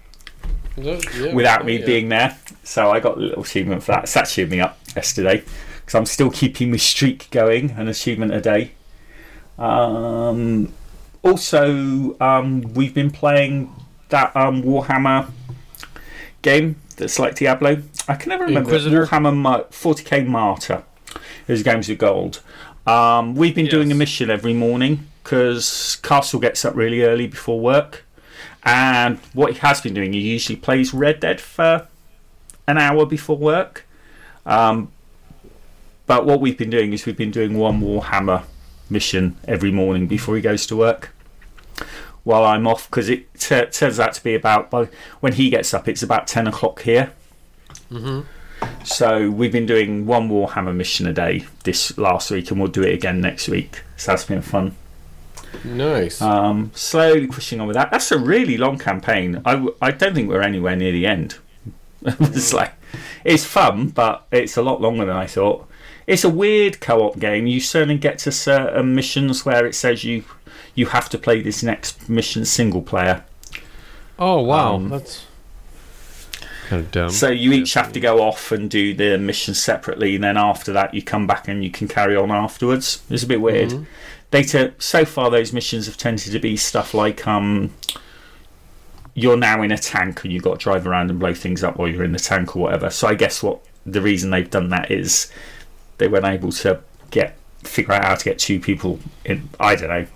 is 0.76 1.21
yeah, 1.21 1.35
without 1.35 1.64
me 1.64 1.79
yeah. 1.79 1.87
being 1.87 2.09
there. 2.09 2.38
So 2.64 2.91
I 2.91 3.00
got 3.00 3.17
a 3.17 3.21
little 3.21 3.43
achievement 3.43 3.83
for 3.83 3.93
that. 3.93 4.05
It's 4.05 4.14
that 4.14 4.25
cheered 4.25 4.50
me 4.50 4.61
up 4.61 4.79
yesterday 4.95 5.43
because 5.81 5.95
I'm 5.95 6.07
still 6.07 6.31
keeping 6.31 6.71
my 6.71 6.76
streak 6.76 7.31
going, 7.31 7.71
an 7.73 7.88
achievement 7.88 8.33
a 8.33 8.41
day. 8.41 8.73
Um, 9.59 10.73
also, 11.23 12.19
um, 12.21 12.62
we've 12.75 12.95
been 12.95 13.11
playing 13.11 13.73
that 14.09 14.35
um, 14.37 14.62
Warhammer 14.62 15.31
game 16.43 16.76
that's 16.97 17.19
like 17.19 17.37
Diablo. 17.37 17.83
I 18.09 18.14
can 18.14 18.31
never 18.31 18.45
remember. 18.45 18.71
it. 18.71 18.75
Inquisitor? 18.75 19.07
Warhammer 19.07 19.37
Ma- 19.37 19.62
40k 19.64 20.26
Martyr. 20.26 20.83
Those 21.47 21.62
games 21.62 21.88
with 21.88 21.99
gold. 21.99 22.41
Um, 22.87 23.35
we've 23.35 23.55
been 23.55 23.67
doing 23.67 23.93
a 23.93 23.95
mission 23.95 24.31
every 24.31 24.55
morning 24.55 25.07
because 25.23 25.97
Castle 26.02 26.41
gets 26.41 26.64
up 26.64 26.75
really 26.75 27.02
early 27.02 27.26
before 27.26 27.61
work. 27.61 28.05
And 28.64 29.19
what 29.35 29.52
he 29.52 29.59
has 29.59 29.81
been 29.81 29.95
doing, 29.95 30.12
he 30.12 30.21
usually 30.21 30.57
plays 30.57 30.95
Red 30.95 31.21
Dead 31.21 31.40
for 31.40 31.88
an 32.66 32.78
hour 32.78 33.04
before 33.07 33.37
work. 33.37 33.87
Um, 34.47 34.92
but 36.07 36.26
what 36.26 36.40
we've 36.40 36.57
been 36.59 36.71
doing 36.71 36.92
is 36.92 37.07
we've 37.07 37.16
been 37.16 37.31
doing 37.31 37.57
one 37.59 37.81
Warhammer 37.81 38.45
mission 38.88 39.37
every 39.49 39.73
morning 39.73 40.07
before 40.07 40.37
he 40.37 40.42
goes 40.42 40.66
to 40.66 40.76
work. 40.76 41.11
While 42.25 42.45
I'm 42.45 42.66
off, 42.69 42.88
because 42.88 43.09
it 43.09 43.35
t- 43.35 43.64
turns 43.66 43.99
out 43.99 44.12
to 44.14 44.23
be 44.23 44.35
about 44.37 44.71
by 44.71 44.88
when 45.21 45.33
he 45.33 45.50
gets 45.50 45.75
up, 45.75 45.88
it's 45.88 46.02
about 46.04 46.28
ten 46.28 46.47
o'clock 46.47 46.83
here. 46.83 47.11
Mhm. 47.90 48.25
So 48.85 49.28
we've 49.28 49.50
been 49.50 49.66
doing 49.66 50.07
one 50.07 50.28
Warhammer 50.28 50.75
mission 50.75 51.09
a 51.09 51.12
day 51.12 51.47
this 51.64 51.99
last 51.99 52.31
week, 52.31 52.49
and 52.52 52.61
we'll 52.61 52.71
do 52.71 52.83
it 52.83 52.95
again 52.95 53.21
next 53.21 53.49
week. 53.49 53.83
So 53.97 54.12
that's 54.12 54.25
been 54.25 54.42
fun. 54.42 54.76
Nice. 55.65 56.21
Um, 56.23 56.71
slowly 56.75 57.27
pushing 57.27 57.61
on 57.61 57.67
with 57.67 57.75
that. 57.77 57.91
That's 57.91 58.11
a 58.13 58.19
really 58.19 58.57
long 58.57 58.79
campaign. 58.79 59.41
I, 59.45 59.53
w- 59.53 59.75
I 59.81 59.91
don't 59.91 60.15
think 60.15 60.29
we're 60.29 60.43
anywhere 60.43 60.77
near 60.77 60.93
the 60.93 61.07
end. 61.07 61.39
it's 62.03 62.53
like 62.53 62.73
it's 63.25 63.45
fun, 63.45 63.89
but 63.89 64.27
it's 64.33 64.57
a 64.57 64.63
lot 64.63 64.81
longer 64.81 65.05
than 65.05 65.17
I 65.17 65.27
thought. 65.27 65.69
It's 66.07 66.25
a 66.25 66.29
weird 66.29 66.81
co-op 66.81 67.19
game. 67.21 67.47
You 67.47 67.61
certainly 67.61 67.97
get 67.99 68.19
to 68.21 68.33
certain 68.33 68.95
missions 68.95 69.45
where 69.47 69.65
it 69.67 69.75
says 69.75 70.03
you 70.03 70.25
you 70.75 70.87
have 70.87 71.09
to 71.11 71.19
play 71.19 71.43
this 71.43 71.63
next 71.63 72.09
mission 72.09 72.45
single 72.45 72.83
player. 72.83 73.25
oh 74.19 74.41
wow, 74.41 74.75
um, 74.77 74.89
that's 74.89 75.27
kind 76.69 76.83
of 76.83 76.91
dumb. 76.91 77.11
So 77.11 77.29
you 77.29 77.53
each 77.53 77.75
have 77.75 77.93
to 77.93 78.01
go 78.01 78.21
off 78.23 78.51
and 78.51 78.69
do 78.69 78.95
the 78.95 79.17
mission 79.19 79.55
separately, 79.55 80.17
and 80.17 80.25
then 80.25 80.37
after 80.37 80.73
that 80.73 80.93
you 80.95 81.03
come 81.03 81.27
back 81.29 81.47
and 81.47 81.63
you 81.63 81.71
can 81.71 81.87
carry 81.87 82.17
on 82.17 82.33
afterwards. 82.33 83.03
It's 83.11 83.23
a 83.23 83.27
bit 83.27 83.41
weird. 83.41 83.71
Mhm. 83.71 83.87
Data 84.33 84.75
so 84.79 85.05
far 85.05 85.31
those 85.31 85.53
missions 85.53 85.87
have 85.87 85.97
tended 85.97 86.33
to 86.33 86.39
be 86.41 86.57
stuff 86.57 86.95
like 86.95 87.27
um 87.27 87.73
you're 89.15 89.37
now 89.37 89.62
in 89.62 89.71
a 89.71 89.79
tank 89.79 90.25
and 90.25 90.33
you've 90.33 90.43
got 90.43 90.59
to 90.59 90.65
drive 90.65 90.87
around 90.87 91.11
and 91.11 91.21
blow 91.21 91.35
things 91.35 91.62
up 91.62 91.77
while 91.77 91.87
you're 91.87 92.03
in 92.03 92.12
the 92.12 92.19
tank 92.19 92.57
or 92.57 92.62
whatever. 92.62 92.89
So 92.91 93.07
I 93.09 93.15
guess 93.15 93.43
what 93.43 93.61
the 93.85 94.01
reason 94.01 94.31
they've 94.31 94.49
done 94.49 94.71
that 94.71 94.91
is 94.91 95.31
they 95.99 96.09
weren't 96.09 96.25
able 96.25 96.51
to 96.53 96.81
get 97.11 97.37
figure 97.62 97.93
out 97.93 98.05
how 98.05 98.15
to 98.15 98.25
get 98.25 98.39
two 98.39 98.59
people 98.59 98.99
in. 99.25 99.49
I 99.61 99.77
don't 99.77 99.91
know. 99.91 100.07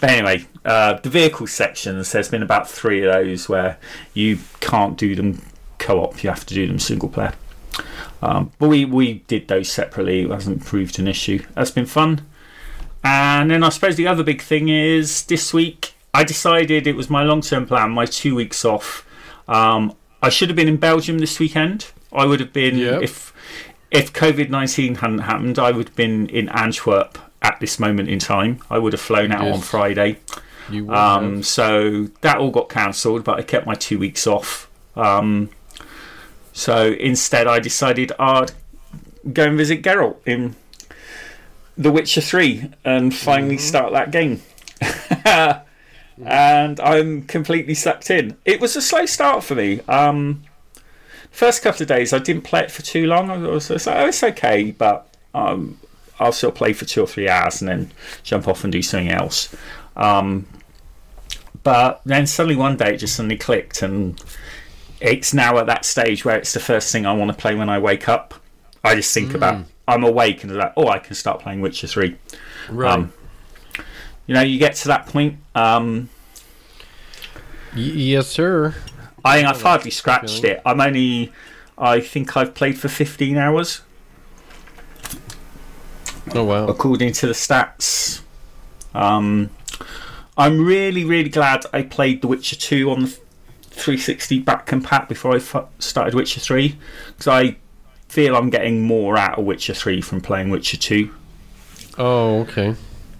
But 0.00 0.10
anyway, 0.10 0.46
uh, 0.64 0.94
the 0.94 1.08
vehicle 1.08 1.46
sections. 1.46 2.12
There's 2.12 2.28
been 2.28 2.42
about 2.42 2.68
three 2.68 3.02
of 3.02 3.12
those 3.12 3.48
where 3.48 3.78
you 4.12 4.38
can't 4.60 4.96
do 4.96 5.14
them 5.14 5.42
co-op. 5.78 6.22
You 6.22 6.30
have 6.30 6.44
to 6.46 6.54
do 6.54 6.66
them 6.66 6.78
single 6.78 7.08
player. 7.08 7.32
Um, 8.22 8.52
but 8.58 8.68
we 8.68 8.84
we 8.84 9.14
did 9.26 9.48
those 9.48 9.70
separately. 9.70 10.22
It 10.22 10.30
hasn't 10.30 10.64
proved 10.64 10.98
an 10.98 11.08
issue. 11.08 11.44
That's 11.54 11.70
been 11.70 11.86
fun. 11.86 12.26
And 13.04 13.50
then 13.50 13.62
I 13.62 13.68
suppose 13.68 13.96
the 13.96 14.06
other 14.06 14.22
big 14.24 14.40
thing 14.40 14.68
is 14.70 15.24
this 15.26 15.52
week 15.52 15.92
I 16.14 16.24
decided 16.24 16.86
it 16.86 16.96
was 16.96 17.10
my 17.10 17.22
long 17.22 17.40
term 17.42 17.66
plan, 17.66 17.90
my 17.90 18.06
two 18.06 18.34
weeks 18.34 18.64
off. 18.64 19.06
Um, 19.46 19.94
I 20.22 20.30
should 20.30 20.48
have 20.48 20.56
been 20.56 20.68
in 20.68 20.78
Belgium 20.78 21.18
this 21.18 21.38
weekend. 21.38 21.88
I 22.12 22.24
would 22.24 22.40
have 22.40 22.52
been 22.52 22.78
Yep. 22.78 23.02
if 23.02 23.32
if 23.90 24.12
COVID 24.12 24.48
nineteen 24.48 24.96
hadn't 24.96 25.18
happened. 25.18 25.58
I 25.58 25.70
would 25.70 25.88
have 25.88 25.96
been 25.96 26.28
in 26.28 26.48
Antwerp 26.48 27.18
at 27.42 27.60
this 27.60 27.78
moment 27.78 28.08
in 28.08 28.18
time. 28.18 28.60
I 28.70 28.78
would 28.78 28.92
have 28.94 29.00
flown 29.02 29.32
out 29.32 29.46
on 29.48 29.60
Friday. 29.60 30.18
You 30.70 30.86
would 30.86 30.96
Um, 30.96 31.42
so 31.42 32.08
that 32.22 32.38
all 32.38 32.50
got 32.50 32.70
cancelled, 32.70 33.22
but 33.22 33.38
I 33.38 33.42
kept 33.42 33.66
my 33.66 33.74
two 33.74 33.98
weeks 33.98 34.26
off. 34.26 34.66
Um, 34.96 35.50
so 36.54 36.92
instead, 36.98 37.46
I 37.46 37.58
decided 37.58 38.12
I'd 38.18 38.52
go 39.32 39.44
and 39.44 39.58
visit 39.58 39.82
Geralt 39.82 40.16
in 40.24 40.54
The 41.76 41.90
Witcher 41.90 42.20
3 42.20 42.70
and 42.84 43.14
finally 43.14 43.58
start 43.58 43.92
that 43.92 44.10
game. 44.10 44.42
and 46.24 46.80
I'm 46.80 47.22
completely 47.22 47.74
sucked 47.74 48.10
in. 48.10 48.36
It 48.44 48.60
was 48.60 48.76
a 48.76 48.82
slow 48.82 49.06
start 49.06 49.42
for 49.42 49.54
me. 49.54 49.80
Um, 49.88 50.44
first 51.30 51.62
couple 51.62 51.82
of 51.82 51.88
days, 51.88 52.12
I 52.12 52.18
didn't 52.18 52.42
play 52.42 52.60
it 52.60 52.70
for 52.70 52.82
too 52.82 53.06
long. 53.06 53.30
I 53.30 53.36
was 53.36 53.70
like, 53.70 53.86
oh, 53.86 54.06
it's 54.06 54.22
okay, 54.22 54.70
but 54.70 55.08
um, 55.34 55.78
I'll 56.20 56.32
still 56.32 56.52
play 56.52 56.72
for 56.72 56.84
two 56.84 57.02
or 57.02 57.06
three 57.06 57.28
hours 57.28 57.60
and 57.60 57.68
then 57.68 57.92
jump 58.22 58.46
off 58.46 58.64
and 58.64 58.72
do 58.72 58.82
something 58.82 59.10
else. 59.10 59.54
Um, 59.96 60.46
but 61.62 62.02
then 62.04 62.26
suddenly 62.26 62.56
one 62.56 62.76
day 62.76 62.94
it 62.94 62.98
just 62.98 63.16
suddenly 63.16 63.36
clicked, 63.36 63.82
and 63.82 64.22
it's 65.00 65.34
now 65.34 65.58
at 65.58 65.66
that 65.66 65.84
stage 65.84 66.24
where 66.24 66.36
it's 66.36 66.52
the 66.52 66.60
first 66.60 66.92
thing 66.92 67.06
I 67.06 67.12
want 67.14 67.30
to 67.30 67.36
play 67.36 67.54
when 67.54 67.68
I 67.68 67.78
wake 67.78 68.08
up. 68.08 68.34
I 68.84 68.94
just 68.94 69.12
think 69.14 69.34
about 69.34 69.64
I'm 69.86 70.02
awake 70.04 70.42
and 70.44 70.54
like, 70.56 70.72
oh, 70.76 70.88
I 70.88 70.98
can 70.98 71.14
start 71.14 71.40
playing 71.40 71.60
Witcher 71.60 71.86
Three. 71.86 72.16
right. 72.70 72.92
Um, 72.98 73.12
you 74.26 74.34
know, 74.34 74.40
you 74.40 74.58
get 74.58 74.74
to 74.76 74.88
that 74.88 75.06
point. 75.06 75.36
Um, 75.54 76.08
Y- 77.74 77.80
yes, 77.82 78.28
sir. 78.28 78.74
I 79.24 79.36
think 79.36 79.48
I've 79.48 79.60
hardly 79.62 79.90
scratched 79.90 80.40
feeling. 80.42 80.56
it. 80.58 80.62
I'm 80.64 80.80
only, 80.80 81.32
I 81.76 82.00
think 82.00 82.36
I've 82.36 82.54
played 82.54 82.78
for 82.78 82.88
15 82.88 83.36
hours 83.36 83.82
Oh 86.34 86.44
wow. 86.44 86.66
according 86.68 87.12
to 87.14 87.26
the 87.26 87.32
stats. 87.32 88.22
Um, 88.94 89.50
I'm 90.38 90.64
really, 90.64 91.04
really 91.04 91.28
glad 91.28 91.64
I 91.72 91.82
played 91.82 92.22
The 92.22 92.28
Witcher 92.28 92.56
2 92.56 92.90
on 92.90 93.00
the 93.02 93.06
360 93.08 94.38
back 94.40 94.66
compat 94.66 95.08
before 95.08 95.32
I 95.32 95.36
f- 95.36 95.66
started 95.78 96.14
Witcher 96.14 96.40
3 96.40 96.76
because 97.08 97.28
I 97.28 97.56
feel 98.14 98.36
I'm 98.36 98.48
getting 98.48 98.82
more 98.82 99.18
out 99.18 99.38
of 99.38 99.44
Witcher 99.44 99.74
3 99.74 100.00
from 100.00 100.20
playing 100.20 100.50
Witcher 100.50 100.76
2. 100.76 101.10
Oh, 101.98 102.40
okay. 102.42 102.76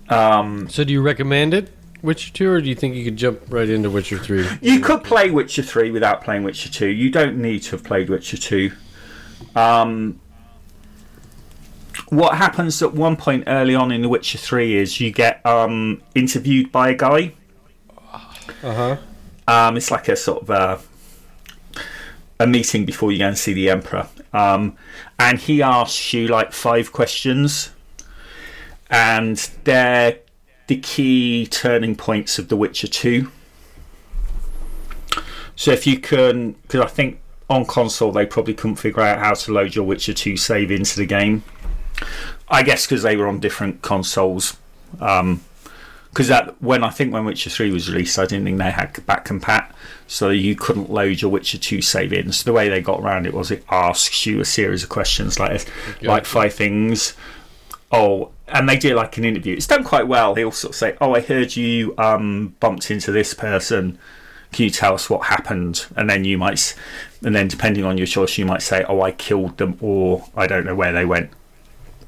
Um, 0.08 0.68
So 0.68 0.84
do 0.84 0.92
you 0.92 1.02
recommend 1.02 1.52
it, 1.52 1.72
Witcher 2.02 2.32
Two, 2.32 2.50
or 2.50 2.60
do 2.60 2.68
you 2.68 2.74
think 2.74 2.94
you 2.94 3.02
could 3.04 3.16
jump 3.16 3.40
right 3.48 3.68
into 3.68 3.88
Witcher 3.90 4.18
Three? 4.18 4.46
you 4.60 4.80
could 4.80 5.02
play 5.02 5.30
Witcher 5.30 5.62
3 5.62 5.90
without 5.90 6.22
playing 6.22 6.42
Witcher 6.44 6.68
2. 6.68 6.86
You 6.88 7.10
don't 7.10 7.38
need 7.38 7.62
to 7.62 7.70
have 7.72 7.82
played 7.84 8.08
Witcher 8.10 8.36
2. 8.36 8.70
Um, 9.56 10.20
what 12.10 12.36
happens 12.36 12.82
at 12.82 12.92
one 12.94 13.16
point 13.16 13.44
early 13.46 13.74
on 13.74 13.90
in 13.90 14.02
The 14.02 14.08
Witcher 14.08 14.38
3 14.38 14.76
is 14.76 15.00
you 15.00 15.10
get 15.10 15.44
um, 15.46 16.02
interviewed 16.14 16.70
by 16.70 16.90
a 16.90 16.94
guy. 16.94 17.32
Uh 18.62 18.74
huh. 18.74 18.96
Um, 19.48 19.76
it's 19.76 19.90
like 19.90 20.08
a 20.08 20.16
sort 20.16 20.42
of 20.42 20.50
a, 20.50 20.80
a 22.38 22.46
meeting 22.46 22.84
before 22.84 23.12
you 23.12 23.18
go 23.18 23.28
and 23.28 23.38
see 23.38 23.52
the 23.52 23.70
emperor, 23.70 24.06
um, 24.34 24.76
and 25.18 25.38
he 25.38 25.62
asks 25.62 26.12
you 26.12 26.26
like 26.26 26.52
five 26.52 26.92
questions, 26.92 27.70
and 28.90 29.36
they're 29.62 30.18
the 30.66 30.76
key 30.76 31.46
turning 31.46 31.94
points 31.94 32.38
of 32.38 32.48
The 32.48 32.56
Witcher 32.56 32.88
Two. 32.88 33.30
So 35.56 35.70
if 35.70 35.86
you 35.86 35.98
can, 35.98 36.52
because 36.62 36.80
I 36.80 36.88
think 36.88 37.20
on 37.48 37.64
console 37.64 38.10
they 38.10 38.26
probably 38.26 38.54
couldn't 38.54 38.76
figure 38.76 39.02
out 39.02 39.20
how 39.20 39.34
to 39.34 39.52
load 39.52 39.74
your 39.74 39.84
Witcher 39.84 40.12
Two 40.12 40.36
save 40.36 40.70
into 40.70 40.96
the 40.96 41.06
game. 41.06 41.44
I 42.48 42.62
guess 42.62 42.86
because 42.86 43.02
they 43.02 43.16
were 43.16 43.28
on 43.28 43.38
different 43.40 43.82
consoles. 43.82 44.56
Um, 45.00 45.42
because 46.10 46.28
that 46.28 46.62
when 46.62 46.84
I 46.84 46.90
think 46.90 47.12
when 47.12 47.24
Witcher 47.24 47.50
Three 47.50 47.72
was 47.72 47.90
released, 47.90 48.18
I 48.18 48.26
didn't 48.26 48.44
think 48.44 48.58
they 48.58 48.70
had 48.70 49.04
back 49.06 49.24
compat, 49.24 49.72
so 50.06 50.30
you 50.30 50.54
couldn't 50.54 50.90
load 50.90 51.20
your 51.23 51.30
Witcher 51.30 51.58
Two 51.58 51.80
save 51.80 52.12
in. 52.12 52.32
So 52.32 52.44
the 52.44 52.52
way 52.52 52.68
they 52.68 52.80
got 52.80 53.00
around 53.00 53.26
it 53.26 53.34
was 53.34 53.50
it 53.50 53.64
asks 53.70 54.26
you 54.26 54.40
a 54.40 54.44
series 54.44 54.82
of 54.82 54.88
questions 54.88 55.38
like 55.38 55.50
this, 55.50 55.66
like 56.02 56.25
five 56.25 56.54
things. 56.54 57.14
Oh, 57.90 58.30
and 58.49 58.68
they 58.68 58.76
do 58.76 58.94
like 58.94 59.16
an 59.16 59.25
interview. 59.25 59.56
It's 59.56 59.66
done 59.66 59.84
quite 59.84 60.06
well. 60.06 60.34
They 60.34 60.44
all 60.44 60.52
sort 60.52 60.73
of 60.73 60.76
say, 60.76 60.96
"Oh, 61.00 61.14
I 61.14 61.20
heard 61.20 61.56
you 61.56 61.94
um, 61.99 62.54
bumped 62.61 62.90
into 62.90 63.12
this 63.12 63.34
person. 63.34 63.99
Can 64.52 64.64
you 64.64 64.70
tell 64.70 64.94
us 64.94 65.08
what 65.08 65.26
happened?" 65.26 65.87
And 65.96 66.11
then 66.11 66.25
you 66.25 66.37
might, 66.38 66.75
and 67.25 67.34
then 67.34 67.49
depending 67.49 67.84
on 67.84 67.96
your 67.96 68.06
choice, 68.06 68.37
you 68.37 68.44
might 68.44 68.62
say, 68.62 68.84
"Oh, 68.88 69.00
I 69.00 69.12
killed 69.12 69.56
them," 69.56 69.78
or 69.80 70.26
"I 70.37 70.46
don't 70.46 70.66
know 70.66 70.75
where 70.75 70.92
they 70.92 71.04
went," 71.04 71.30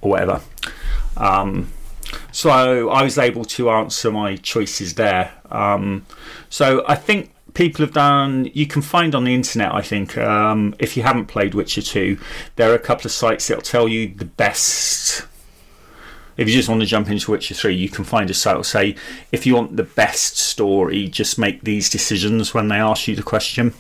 or 0.01 0.11
whatever. 0.11 0.43
Um, 1.17 1.73
so 2.31 2.51
I 2.51 3.03
was 3.03 3.17
able 3.19 3.45
to 3.45 3.71
answer 3.71 4.11
my 4.11 4.37
choices 4.37 4.95
there. 4.95 5.33
Um, 5.51 6.05
so 6.51 6.85
I 6.87 6.95
think 6.95 7.31
people 7.57 7.85
have 7.85 7.95
done. 7.95 8.51
You 8.53 8.67
can 8.67 8.83
find 8.83 9.15
on 9.15 9.25
the 9.25 9.35
internet. 9.35 9.75
I 9.75 9.81
think 9.81 10.17
um, 10.19 10.77
if 10.79 10.97
you 10.97 11.03
haven't 11.03 11.27
played 11.27 11.55
Witcher 11.55 11.83
Two, 11.83 12.19
there 12.55 12.71
are 12.71 12.75
a 12.75 12.79
couple 12.79 13.07
of 13.07 13.13
sites 13.13 13.49
that'll 13.49 13.63
tell 13.63 13.89
you 13.89 14.15
the 14.15 14.27
best. 14.27 15.27
If 16.37 16.49
you 16.49 16.55
just 16.55 16.69
want 16.69 16.83
to 16.83 16.87
jump 16.87 17.09
into 17.09 17.31
Witcher 17.31 17.55
Three, 17.55 17.75
you 17.75 17.89
can 17.89 18.05
find 18.05 18.29
a 18.31 18.35
site 18.35 18.53
that'll 18.53 18.63
say 18.63 18.95
if 19.33 19.47
you 19.47 19.55
want 19.57 19.77
the 19.77 19.85
best 19.85 20.37
story, 20.37 21.09
just 21.09 21.39
make 21.39 21.63
these 21.63 21.89
decisions 21.89 22.53
when 22.53 22.69
they 22.69 22.77
ask 22.77 23.09
you 23.09 23.17
the 23.17 23.23
question. 23.23 23.73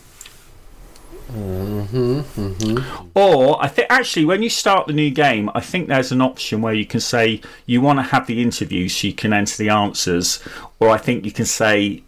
Or 3.14 3.62
I 3.62 3.68
think 3.68 3.88
actually, 3.90 4.24
when 4.24 4.42
you 4.42 4.48
start 4.48 4.86
the 4.86 4.92
new 4.94 5.10
game, 5.10 5.50
I 5.54 5.60
think 5.60 5.88
there's 5.88 6.12
an 6.12 6.22
option 6.22 6.62
where 6.62 6.72
you 6.72 6.86
can 6.86 7.00
say 7.00 7.42
you 7.66 7.82
want 7.82 7.98
to 7.98 8.04
have 8.04 8.26
the 8.26 8.40
interview 8.40 8.88
so 8.88 9.08
you 9.08 9.12
can 9.12 9.34
enter 9.34 9.56
the 9.58 9.68
answers, 9.68 10.42
or 10.80 10.88
I 10.88 10.96
think 10.96 11.26
you 11.26 11.32
can 11.32 11.44
say 11.44 12.04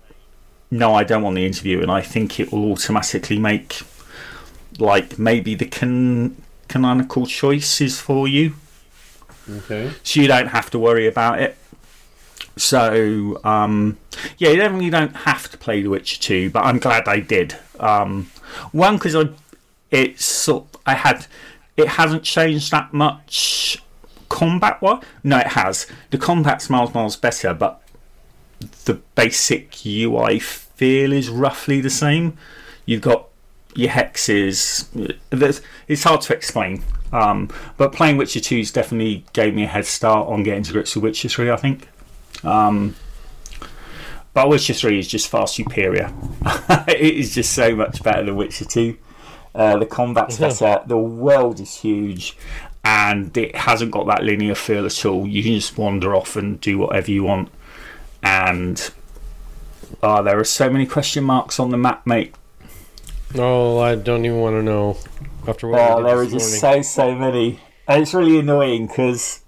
no, 0.70 0.94
I 0.94 1.04
don't 1.04 1.22
want 1.22 1.36
the 1.36 1.46
interview, 1.46 1.80
and 1.82 1.90
I 1.90 2.00
think 2.02 2.38
it 2.40 2.52
will 2.52 2.72
automatically 2.72 3.38
make 3.38 3.80
like 4.78 5.18
maybe 5.18 5.54
the 5.54 5.64
can- 5.66 6.36
canonical 6.68 7.26
choices 7.26 8.00
for 8.00 8.28
you, 8.28 8.54
Okay. 9.50 9.90
so 10.02 10.20
you 10.20 10.28
don't 10.28 10.48
have 10.48 10.70
to 10.70 10.78
worry 10.78 11.06
about 11.06 11.40
it. 11.40 11.56
So 12.56 13.40
um, 13.44 13.96
yeah, 14.38 14.50
you 14.50 14.56
definitely 14.56 14.90
don't 14.90 15.14
have 15.14 15.50
to 15.50 15.58
play 15.58 15.82
The 15.82 15.88
Witcher 15.88 16.20
Two, 16.20 16.50
but 16.50 16.64
I'm 16.64 16.78
glad 16.78 17.06
I 17.08 17.20
did. 17.20 17.56
Um, 17.78 18.30
one 18.72 18.96
because 18.96 19.14
I 19.14 19.28
it's 19.90 20.48
I 20.84 20.94
had 20.94 21.26
it 21.76 21.88
hasn't 21.88 22.24
changed 22.24 22.70
that 22.72 22.92
much 22.92 23.80
combat 24.28 24.82
wise. 24.82 25.02
No, 25.22 25.38
it 25.38 25.48
has. 25.48 25.86
The 26.10 26.18
combat's 26.18 26.68
miles 26.68 26.92
miles 26.92 27.16
better, 27.16 27.54
but 27.54 27.80
the 28.84 28.94
basic 29.14 29.74
UI 29.86 30.38
feel 30.38 31.12
is 31.12 31.28
roughly 31.28 31.80
the 31.80 31.90
same. 31.90 32.36
You've 32.86 33.02
got 33.02 33.28
your 33.74 33.90
hexes. 33.90 34.88
It's 35.86 36.02
hard 36.02 36.20
to 36.22 36.34
explain. 36.34 36.82
Um, 37.12 37.48
but 37.76 37.92
playing 37.92 38.16
Witcher 38.16 38.40
2's 38.40 38.72
definitely 38.72 39.24
gave 39.32 39.54
me 39.54 39.64
a 39.64 39.66
head 39.66 39.86
start 39.86 40.28
on 40.28 40.42
getting 40.42 40.62
to 40.64 40.72
grips 40.72 40.94
with 40.94 41.04
Witcher 41.04 41.28
3, 41.28 41.50
I 41.50 41.56
think. 41.56 41.88
Um, 42.44 42.96
but 44.34 44.48
Witcher 44.48 44.74
3 44.74 44.98
is 44.98 45.08
just 45.08 45.28
far 45.28 45.46
superior. 45.46 46.12
it 46.88 47.00
is 47.00 47.34
just 47.34 47.52
so 47.52 47.74
much 47.74 48.02
better 48.02 48.24
than 48.24 48.36
Witcher 48.36 48.64
2. 48.64 48.96
Uh, 49.54 49.78
the 49.78 49.86
combat's 49.86 50.38
better, 50.38 50.82
the 50.86 50.98
world 50.98 51.58
is 51.58 51.80
huge, 51.80 52.36
and 52.84 53.36
it 53.36 53.56
hasn't 53.56 53.90
got 53.90 54.06
that 54.06 54.22
linear 54.22 54.54
feel 54.54 54.86
at 54.86 55.04
all. 55.04 55.26
You 55.26 55.42
can 55.42 55.54
just 55.54 55.76
wander 55.76 56.14
off 56.14 56.36
and 56.36 56.60
do 56.60 56.78
whatever 56.78 57.10
you 57.10 57.24
want. 57.24 57.50
And 58.22 58.90
uh, 60.02 60.22
there 60.22 60.38
are 60.38 60.44
so 60.44 60.68
many 60.70 60.86
question 60.86 61.24
marks 61.24 61.58
on 61.60 61.70
the 61.70 61.76
map, 61.78 62.06
mate. 62.06 62.34
Oh, 63.34 63.78
I 63.78 63.94
don't 63.94 64.24
even 64.24 64.40
want 64.40 64.56
to 64.56 64.62
know. 64.62 64.96
After 65.46 65.68
what 65.68 65.80
Oh, 65.80 66.02
there 66.02 66.18
are 66.18 66.26
just 66.26 66.60
so 66.60 66.82
so 66.82 67.14
many, 67.14 67.60
and 67.86 68.02
it's 68.02 68.12
really 68.14 68.38
annoying 68.38 68.86
because 68.86 69.40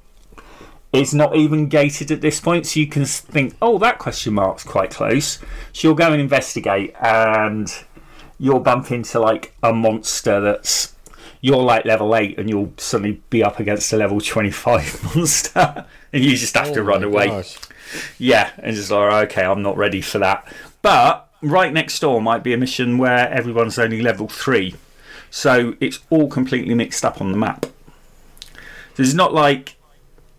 it's 0.93 1.13
not 1.15 1.37
even 1.37 1.69
gated 1.69 2.11
at 2.11 2.21
this 2.21 2.41
point. 2.41 2.67
So 2.67 2.81
you 2.81 2.87
can 2.87 3.05
think, 3.05 3.55
oh, 3.61 3.79
that 3.79 3.99
question 3.99 4.35
mark's 4.35 4.65
quite 4.65 4.91
close. 4.91 5.39
So 5.73 5.89
you'll 5.89 5.95
go 5.95 6.13
and 6.13 6.21
investigate, 6.21 6.95
and 7.01 7.73
you'll 8.39 8.61
bump 8.61 8.91
into 8.91 9.19
like 9.21 9.55
a 9.63 9.73
monster 9.73 10.41
that's 10.41 10.95
you're 11.43 11.63
like 11.63 11.85
level 11.87 12.15
eight, 12.17 12.39
and 12.39 12.49
you'll 12.49 12.73
suddenly 12.77 13.23
be 13.31 13.43
up 13.43 13.59
against 13.61 13.93
a 13.93 13.97
level 13.97 14.21
twenty 14.21 14.51
five 14.51 15.03
monster, 15.17 15.87
and 16.13 16.25
you 16.25 16.37
just 16.37 16.55
have 16.55 16.73
to 16.75 16.81
Oh 16.81 16.85
run 16.85 17.03
away. 17.03 17.29
gosh. 17.29 17.57
Yeah, 18.19 18.51
and 18.59 18.75
just 18.77 18.91
like 18.91 19.31
okay, 19.31 19.45
I'm 19.45 19.63
not 19.63 19.77
ready 19.77 20.01
for 20.01 20.19
that. 20.19 20.47
But 20.83 21.29
right 21.43 21.73
next 21.73 21.99
door 22.01 22.21
might 22.23 22.43
be 22.43 22.53
a 22.53 22.57
mission 22.57 22.99
where 22.99 23.29
everyone's 23.31 23.79
only 23.79 24.01
level 24.03 24.29
three, 24.29 24.75
so 25.31 25.75
it's 25.81 25.99
all 26.11 26.29
completely 26.29 26.75
mixed 26.75 27.05
up 27.05 27.21
on 27.21 27.33
the 27.33 27.39
map. 27.39 27.67
So 28.95 29.03
it's 29.03 29.15
not 29.15 29.33
like 29.35 29.77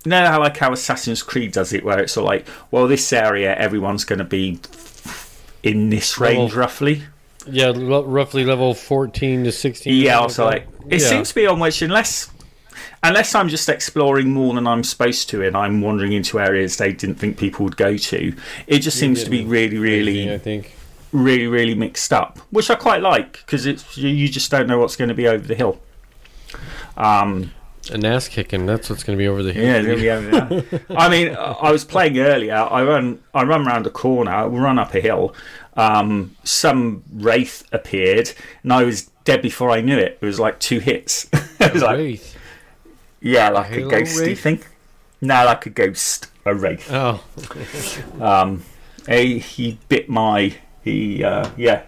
you 0.05 0.09
know 0.11 0.25
how 0.27 0.39
like 0.39 0.57
how 0.57 0.71
Assassin's 0.73 1.21
Creed 1.23 1.51
does 1.51 1.73
it, 1.73 1.83
where 1.83 1.99
it's 1.99 2.17
all 2.17 2.25
like, 2.25 2.47
well, 2.71 2.87
this 2.87 3.11
area 3.13 3.55
everyone's 3.55 4.03
going 4.05 4.19
to 4.19 4.25
be 4.25 4.59
in 5.63 5.89
this 5.89 6.19
range 6.19 6.51
Level- 6.51 6.59
roughly. 6.59 7.03
Yeah, 7.47 7.67
l- 7.67 8.03
roughly 8.05 8.45
level 8.45 8.73
14 8.75 9.45
to 9.45 9.51
16. 9.51 9.93
Yeah, 10.03 10.19
also 10.19 10.45
like 10.45 10.67
it 10.89 11.01
Yeah. 11.01 11.07
seems 11.07 11.29
to 11.29 11.35
be 11.35 11.47
on 11.47 11.59
which 11.59 11.81
unless 11.81 12.29
unless 13.03 13.35
I'm 13.35 13.49
just 13.49 13.69
exploring 13.69 14.31
more 14.31 14.53
than 14.53 14.67
I'm 14.67 14.83
supposed 14.83 15.29
to 15.29 15.43
and 15.43 15.55
I'm 15.55 15.81
wandering 15.81 16.13
into 16.13 16.39
areas 16.39 16.77
they 16.77 16.93
didn't 16.93 17.15
think 17.15 17.37
people 17.37 17.63
would 17.65 17.77
go 17.77 17.97
to, 17.97 18.35
it 18.67 18.79
just 18.79 18.97
seems 18.97 19.23
to 19.23 19.29
be 19.29 19.43
really, 19.43 19.77
really, 19.77 20.33
I 20.33 20.37
think. 20.37 20.73
really, 21.11 21.47
really 21.47 21.75
mixed 21.75 22.13
up, 22.13 22.39
which 22.51 22.69
I 22.69 22.75
quite 22.75 23.01
like 23.01 23.33
because 23.33 23.65
it's 23.65 23.97
you, 23.97 24.27
just 24.29 24.51
don't 24.51 24.67
know 24.67 24.79
what's 24.79 24.95
going 24.95 25.09
to 25.09 25.15
be 25.15 25.27
over 25.27 25.45
the 25.45 25.55
hill. 25.55 25.79
Um, 26.97 27.51
An 27.91 28.05
ass 28.05 28.27
kicking. 28.27 28.65
That's 28.65 28.89
what's 28.89 29.03
going 29.03 29.17
to 29.17 29.21
be 29.21 29.27
over 29.27 29.41
the 29.41 29.53
hill. 29.53 29.65
yeah, 29.65 29.77
it's 29.77 29.87
gonna 29.87 29.97
be 29.97 30.09
over 30.11 30.61
there. 30.61 30.81
I 30.97 31.09
mean, 31.09 31.35
I 31.35 31.51
I 31.53 31.71
was 31.71 31.83
playing 31.85 32.19
earlier. 32.19 32.55
I 32.55 32.83
run, 32.83 33.23
I 33.33 33.43
run 33.43 33.67
around 33.67 33.87
a 33.87 33.89
corner, 33.89 34.31
I 34.31 34.45
run 34.45 34.77
up 34.77 34.93
a 34.93 35.01
hill. 35.01 35.33
Um, 35.75 36.35
some 36.43 37.03
wraith 37.11 37.63
appeared, 37.71 38.33
and 38.63 38.73
I 38.73 38.83
was 38.83 39.09
dead 39.23 39.41
before 39.41 39.71
I 39.71 39.81
knew 39.81 39.97
it. 39.97 40.17
It 40.21 40.25
was 40.25 40.39
like 40.39 40.59
two 40.59 40.79
hits. 40.79 41.29
it 41.59 41.73
was 41.73 41.81
like, 41.81 41.97
Wraith. 41.97 42.30
Yeah, 43.21 43.49
like 43.49 43.71
a 43.71 43.75
Halo 43.75 43.89
ghosty 43.91 44.19
wraith? 44.27 44.39
thing. 44.41 44.59
No, 45.21 45.45
like 45.45 45.65
a 45.65 45.69
ghost, 45.69 46.27
a 46.45 46.53
wraith. 46.55 46.87
Oh, 46.91 47.23
Um, 48.21 48.63
he, 49.07 49.39
he 49.39 49.79
bit 49.87 50.09
my, 50.09 50.55
he, 50.83 51.23
uh, 51.23 51.49
yeah. 51.57 51.83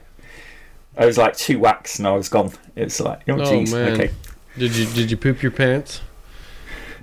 I 0.98 1.06
was 1.08 1.18
like 1.18 1.36
two 1.36 1.58
whacks, 1.60 1.98
and 1.98 2.08
I 2.08 2.12
was 2.12 2.30
gone. 2.30 2.52
It's 2.76 3.00
like, 3.00 3.22
oh, 3.28 3.34
Oh, 3.34 3.38
jeez, 3.40 3.72
man. 3.74 3.94
okay. 3.94 4.12
did 4.58 4.76
you 4.76 4.86
did 4.88 5.10
you 5.12 5.18
poop 5.18 5.42
your 5.42 5.52
pants? 5.52 6.02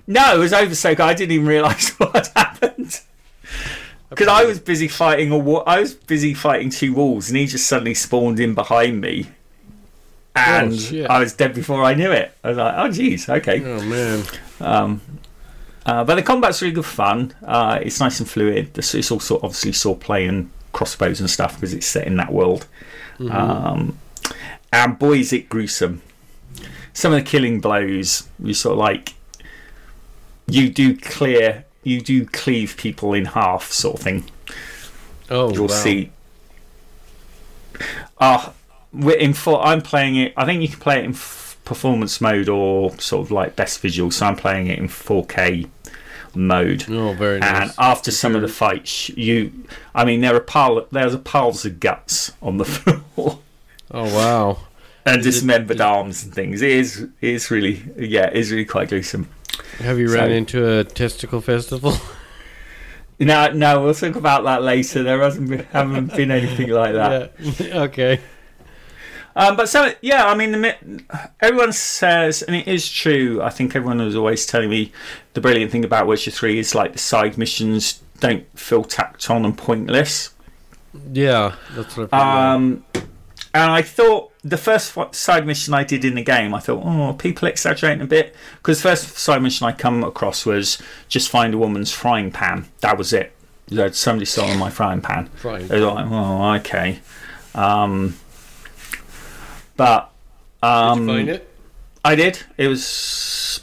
No, 0.07 0.35
it 0.37 0.39
was 0.39 0.53
over 0.53 0.75
so 0.75 0.91
I 0.99 1.15
didn't 1.15 1.33
even 1.33 1.47
realise 1.47 1.91
what 1.99 2.15
had 2.15 2.29
happened. 2.37 3.01
Because 4.09 4.27
I 4.29 4.45
was 4.45 4.59
busy 4.61 4.89
fighting 4.89 5.31
a 5.33 5.39
wa- 5.39 5.63
I 5.67 5.81
was 5.81 5.95
busy 5.95 6.35
fighting 6.35 6.71
two 6.71 6.95
wolves, 6.95 7.29
and 7.31 7.37
he 7.39 7.47
just 7.47 7.67
suddenly 7.67 7.95
spawned 7.95 8.39
in 8.41 8.55
behind 8.55 9.01
me, 9.01 9.27
and 10.37 10.73
Oh. 10.73 11.07
I 11.09 11.19
was 11.21 11.33
dead 11.35 11.55
before 11.55 11.83
I 11.85 11.95
knew 11.95 12.11
it. 12.13 12.33
I 12.45 12.49
was 12.49 12.59
like, 12.59 12.75
"Oh, 12.77 12.89
jeez, 12.89 13.29
okay." 13.29 13.63
Oh 13.65 13.83
man. 13.83 14.25
Um, 14.61 15.01
uh, 15.87 16.05
but 16.05 16.15
the 16.17 16.23
combat's 16.23 16.61
really 16.63 16.75
good 16.75 16.85
fun. 16.85 17.33
Uh, 17.45 17.79
it's 17.83 18.01
nice 18.01 18.21
and 18.21 18.29
fluid. 18.29 18.77
It's, 18.79 18.95
it's 18.95 19.11
also 19.11 19.41
obviously 19.43 19.95
play 19.97 20.27
and 20.27 20.51
crossbows 20.73 21.21
and 21.21 21.29
stuff 21.29 21.55
because 21.55 21.73
it's 21.75 21.87
set 21.87 22.07
in 22.07 22.17
that 22.17 22.33
world. 22.33 22.67
Mm-hmm. 23.19 23.33
Um, 23.35 23.99
and 24.73 24.99
boy, 24.99 25.19
is 25.19 25.33
it 25.33 25.49
gruesome. 25.49 26.03
Some 26.93 27.13
of 27.13 27.19
the 27.25 27.29
killing 27.29 27.61
blows, 27.61 28.29
you 28.43 28.53
sort 28.55 28.75
of 28.75 28.79
like, 28.79 29.15
you 30.47 30.69
do 30.69 30.97
clear, 30.97 31.65
you 31.83 32.01
do 32.01 32.27
cleave 32.27 32.77
people 32.77 33.15
in 33.15 33.25
half, 33.25 33.71
sort 33.73 33.97
of 33.97 34.03
thing. 34.03 34.25
Oh, 35.31 35.53
You'll 35.53 35.69
wow. 35.69 35.75
see. 35.75 36.11
Ah, 38.21 38.53
in 38.93 39.35
full. 39.35 39.61
I'm 39.61 39.81
playing 39.83 40.17
it. 40.17 40.33
I 40.37 40.45
think 40.45 40.63
you 40.63 40.69
can 40.69 40.81
play 40.81 40.99
it 40.99 41.05
in 41.05 41.13
f- 41.13 41.59
performance 41.65 42.21
mode 42.21 42.49
or 42.49 42.91
sort 42.99 43.27
of 43.27 43.31
like 43.31 43.57
best 43.57 43.81
visual. 43.81 44.11
So 44.11 44.27
I'm 44.27 44.37
playing 44.37 44.67
it 44.69 44.79
in 44.79 44.89
4K 44.89 45.69
mode. 46.35 46.85
Oh, 46.89 47.13
very 47.15 47.39
nice. 47.41 47.63
And 47.63 47.73
after 47.79 48.11
some 48.11 48.35
of 48.37 48.43
the 48.43 48.49
fights, 48.49 49.09
you, 49.11 49.53
I 49.95 50.05
mean, 50.05 50.21
there 50.21 50.35
are 50.35 50.41
pile, 50.41 50.87
there's 50.91 51.15
a 51.15 51.19
piles 51.19 51.65
of 51.65 51.81
guts 51.81 52.33
on 52.43 52.57
the 52.59 52.65
floor 52.67 53.39
Oh 53.93 54.05
wow. 54.05 54.59
and 55.05 55.21
Is 55.21 55.27
it- 55.27 55.31
dismembered 55.31 55.81
arms 55.81 56.25
and 56.25 56.35
things. 56.35 56.63
It 56.63 56.71
is, 56.71 57.01
it 57.01 57.11
is 57.21 57.51
really, 57.51 57.83
yeah, 57.97 58.27
it 58.29 58.37
is 58.37 58.51
really 58.53 58.65
quite 58.65 58.89
gruesome. 58.89 59.29
Have 59.79 59.99
you 59.99 60.09
So- 60.09 60.15
ran 60.15 60.31
into 60.31 60.79
a 60.79 60.85
testicle 60.85 61.41
festival? 61.41 61.95
No, 63.23 63.51
no, 63.53 63.83
we'll 63.83 63.93
talk 63.93 64.17
about 64.17 64.45
that 64.45 64.63
later. 64.63 65.03
There 65.03 65.21
hasn't 65.21 65.51
been, 65.51 65.65
haven't 65.73 66.17
been 66.17 66.31
anything 66.31 66.71
like 66.71 66.95
that. 66.95 67.33
yeah. 67.61 67.83
okay. 67.83 68.19
Um, 69.37 69.57
but 69.57 69.69
so 69.69 69.93
yeah, 70.01 70.27
I 70.27 70.35
mean, 70.35 71.05
everyone 71.41 71.73
says, 71.73 72.43
and 72.43 72.57
it 72.57 72.67
is 72.67 72.91
true. 72.91 73.41
I 73.43 73.51
think 73.51 73.77
everyone 73.77 73.99
was 73.99 74.17
always 74.17 74.47
telling 74.47 74.71
me 74.71 74.93
the 75.35 75.41
brilliant 75.41 75.71
thing 75.71 75.85
about 75.85 76.07
Witcher 76.07 76.31
Three 76.31 76.59
is 76.59 76.75
like 76.75 76.93
the 76.93 76.99
side 76.99 77.39
missions 77.39 78.03
don't 78.19 78.47
feel 78.59 78.85
tacked 78.85 79.31
on 79.31 79.45
and 79.45 79.57
pointless. 79.57 80.35
Yeah, 81.13 81.55
that's 81.73 81.97
what 81.97 82.13
I. 82.13 82.55
Um, 82.55 82.85
and 83.53 83.71
I 83.71 83.83
thought 83.83 84.33
the 84.45 84.57
first 84.57 84.97
side 85.13 85.47
mission 85.47 85.75
I 85.75 85.83
did 85.83 86.05
in 86.05 86.15
the 86.15 86.23
game, 86.23 86.55
I 86.55 86.61
thought, 86.61 86.83
oh, 86.85 87.15
people 87.15 87.49
exaggerating 87.49 88.03
a 88.03 88.07
bit 88.07 88.35
because 88.59 88.81
the 88.83 88.89
first 88.89 89.19
side 89.19 89.43
mission 89.43 89.67
I 89.67 89.73
come 89.73 90.05
across 90.05 90.47
was 90.47 90.79
just 91.09 91.29
find 91.29 91.55
a 91.55 91.59
woman's 91.59 91.93
frying 91.93 92.31
pan. 92.31 92.69
That 92.81 92.97
was 92.97 93.13
it. 93.13 93.33
Somebody 93.93 94.27
stolen 94.27 94.59
my 94.59 94.71
frying 94.71 95.01
pan. 95.01 95.31
It 95.65 95.71
was 95.71 95.83
like, 95.83 96.07
oh, 96.11 96.53
okay. 96.55 97.01
Um, 97.55 98.17
but 99.81 100.13
um, 100.63 101.07
Did 101.07 101.13
you 101.13 101.19
find 101.19 101.29
it? 101.31 101.49
I 102.05 102.15
did. 102.15 102.39
It 102.59 102.69
was 102.69 103.61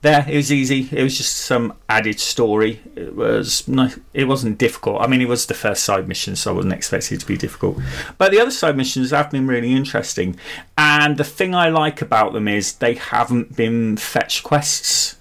there. 0.00 0.24
It 0.26 0.36
was 0.36 0.50
easy. 0.50 0.88
It 0.90 1.02
was 1.02 1.18
just 1.18 1.36
some 1.36 1.74
added 1.86 2.18
story. 2.18 2.80
It 2.96 3.14
was 3.14 3.68
no. 3.68 3.90
It 4.14 4.24
wasn't 4.24 4.56
difficult. 4.56 5.02
I 5.02 5.06
mean, 5.06 5.20
it 5.20 5.28
was 5.28 5.44
the 5.44 5.52
first 5.52 5.84
side 5.84 6.08
mission, 6.08 6.34
so 6.34 6.50
I 6.50 6.54
wasn't 6.54 6.72
expecting 6.72 7.16
it 7.18 7.20
to 7.20 7.26
be 7.26 7.36
difficult. 7.36 7.78
But 8.16 8.32
the 8.32 8.40
other 8.40 8.50
side 8.50 8.74
missions 8.74 9.10
have 9.10 9.30
been 9.30 9.46
really 9.46 9.74
interesting. 9.74 10.38
And 10.78 11.18
the 11.18 11.24
thing 11.24 11.54
I 11.54 11.68
like 11.68 12.00
about 12.00 12.32
them 12.32 12.48
is 12.48 12.76
they 12.76 12.94
haven't 12.94 13.54
been 13.54 13.98
fetch 13.98 14.44
quests. 14.44 15.16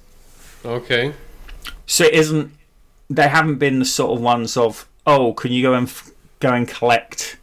Okay. 0.63 1.13
So 1.86 2.05
it 2.05 2.13
isn't. 2.13 2.53
They 3.09 3.27
haven't 3.27 3.57
been 3.57 3.79
the 3.79 3.86
sort 3.86 4.17
of 4.17 4.23
ones 4.23 4.55
of 4.55 4.88
oh, 5.05 5.33
can 5.33 5.51
you 5.51 5.62
go 5.62 5.73
and 5.73 5.89
f- 5.89 6.12
go 6.39 6.53
and 6.53 6.65
collect 6.65 7.36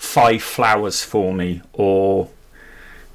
five 0.00 0.42
flowers 0.42 1.04
for 1.04 1.32
me, 1.32 1.60
or 1.74 2.30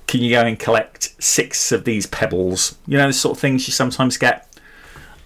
can 0.05 0.21
you 0.21 0.29
go 0.29 0.41
and 0.41 0.57
collect 0.57 1.15
six 1.21 1.71
of 1.71 1.83
these 1.83 2.05
pebbles? 2.05 2.77
You 2.85 2.99
know, 2.99 3.07
the 3.07 3.13
sort 3.13 3.35
of 3.35 3.41
things 3.41 3.67
you 3.67 3.73
sometimes 3.73 4.17
get. 4.17 4.47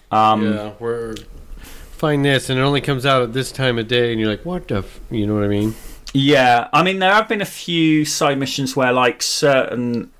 Um, 0.09 0.53
yeah, 0.53 0.71
we're 0.79 1.15
find 1.57 2.23
this, 2.23 2.49
and 2.49 2.57
it 2.57 2.63
only 2.63 2.79
comes 2.79 3.05
out 3.05 3.21
at 3.21 3.33
this 3.33 3.51
time 3.51 3.77
of 3.77 3.89
day, 3.89 4.11
and 4.11 4.21
you're 4.21 4.29
like, 4.29 4.45
what 4.45 4.69
the? 4.69 4.77
F-? 4.77 5.01
You 5.11 5.27
know 5.27 5.35
what 5.35 5.43
I 5.43 5.49
mean? 5.49 5.75
Yeah, 6.13 6.69
I 6.73 6.81
mean 6.81 6.97
there 6.99 7.13
have 7.13 7.27
been 7.27 7.41
a 7.41 7.45
few 7.45 8.03
side 8.05 8.39
missions 8.39 8.75
where 8.75 8.91
like 8.91 9.21
certain 9.21 10.11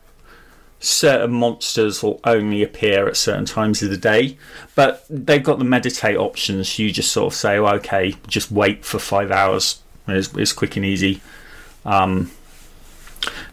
certain 0.82 1.32
monsters 1.32 2.04
will 2.04 2.20
only 2.26 2.64
appear 2.64 3.08
at 3.08 3.18
certain 3.18 3.46
times 3.46 3.82
of 3.82 3.90
the 3.90 3.98
day, 3.98 4.38
but 4.76 5.06
they've 5.10 5.44
got 5.44 5.58
the 5.58 5.66
meditate 5.66 6.18
options. 6.18 6.78
You 6.78 6.92
just 6.92 7.12
sort 7.12 7.34
of 7.34 7.38
say, 7.38 7.60
well, 7.60 7.76
okay, 7.76 8.16
just 8.28 8.52
wait 8.52 8.86
for 8.86 9.00
five 9.00 9.32
hours. 9.32 9.82
It's, 10.12 10.34
it's 10.36 10.54
quick 10.54 10.76
and 10.76 10.86
easy. 10.86 11.22
Um, 11.86 12.32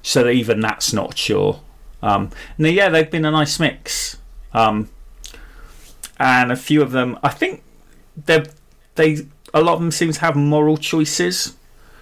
so 0.03 0.25
that 0.25 0.31
even 0.31 0.61
that's 0.61 0.93
not 0.93 1.17
sure. 1.19 1.61
Um, 2.03 2.31
and 2.59 2.67
yeah, 2.69 2.89
they've 2.89 3.11
been 3.11 3.25
a 3.25 3.31
nice 3.31 3.59
mix. 3.59 4.17
Um, 4.53 4.89
and 6.19 6.51
a 6.53 6.57
few 6.57 6.83
of 6.83 6.93
them, 6.93 7.19
I 7.23 7.29
think 7.31 7.63
they 8.25 8.45
they 8.95 9.27
a 9.53 9.61
lot 9.61 9.75
of 9.75 9.81
them 9.81 9.91
seem 9.91 10.13
to 10.13 10.21
have 10.21 10.37
moral 10.37 10.77
choices 10.77 11.57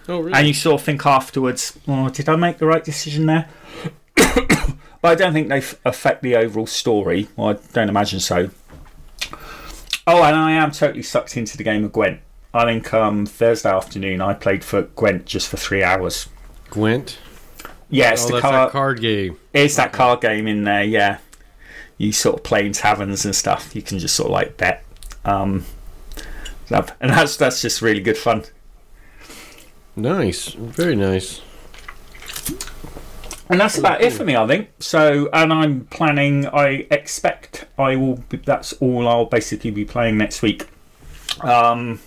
Oh, 0.08 0.20
really? 0.20 0.32
and 0.34 0.46
you 0.46 0.54
sort 0.54 0.80
of 0.80 0.84
think 0.84 1.06
afterwards, 1.06 1.78
oh, 1.88 2.08
did 2.08 2.28
I 2.28 2.36
make 2.36 2.58
the 2.58 2.66
right 2.66 2.84
decision 2.84 3.26
there? 3.26 3.48
but 4.14 4.76
I 5.02 5.14
don't 5.14 5.32
think 5.32 5.48
they 5.48 5.58
f- 5.58 5.80
affect 5.84 6.22
the 6.22 6.36
overall 6.36 6.66
story. 6.66 7.28
Well, 7.36 7.48
I 7.48 7.52
don't 7.72 7.88
imagine 7.88 8.20
so. 8.20 8.50
Oh, 10.06 10.22
and 10.22 10.36
I 10.36 10.52
am 10.52 10.70
totally 10.70 11.02
sucked 11.02 11.36
into 11.36 11.56
the 11.56 11.64
game 11.64 11.84
of 11.84 11.92
Gwent. 11.92 12.20
I 12.54 12.64
think 12.64 12.94
um, 12.94 13.26
Thursday 13.26 13.68
afternoon 13.68 14.20
I 14.20 14.32
played 14.32 14.64
for 14.64 14.82
Gwent 14.82 15.26
just 15.26 15.48
for 15.48 15.56
three 15.56 15.82
hours. 15.82 16.28
Gwent. 16.70 17.18
Yeah, 17.90 18.12
it's 18.12 18.24
oh, 18.30 18.36
the 18.36 18.40
car- 18.40 18.52
that 18.52 18.70
card 18.70 19.00
game. 19.00 19.38
it's 19.52 19.76
that 19.76 19.92
card 19.92 20.20
game 20.20 20.46
in 20.46 20.62
there, 20.62 20.84
yeah. 20.84 21.18
You 21.98 22.12
sort 22.12 22.36
of 22.36 22.44
play 22.44 22.64
in 22.64 22.72
taverns 22.72 23.24
and 23.24 23.34
stuff. 23.34 23.74
You 23.74 23.82
can 23.82 23.98
just 23.98 24.14
sort 24.14 24.28
of 24.28 24.32
like 24.32 24.56
bet. 24.56 24.84
Um, 25.24 25.64
and 26.70 26.84
that's 27.00 27.36
that's 27.36 27.60
just 27.60 27.82
really 27.82 28.00
good 28.00 28.16
fun. 28.16 28.44
Nice, 29.96 30.48
very 30.48 30.96
nice. 30.96 31.40
And 33.48 33.60
that's 33.60 33.78
about 33.78 34.00
it 34.00 34.12
for 34.12 34.24
me, 34.24 34.34
I 34.34 34.46
think. 34.46 34.70
So, 34.80 35.28
and 35.32 35.52
I'm 35.52 35.84
planning. 35.86 36.46
I 36.46 36.86
expect 36.90 37.66
I 37.78 37.96
will. 37.96 38.16
Be, 38.28 38.38
that's 38.38 38.72
all 38.74 39.06
I'll 39.06 39.26
basically 39.26 39.70
be 39.70 39.84
playing 39.84 40.16
next 40.18 40.40
week. 40.40 40.66
Um, 41.40 42.00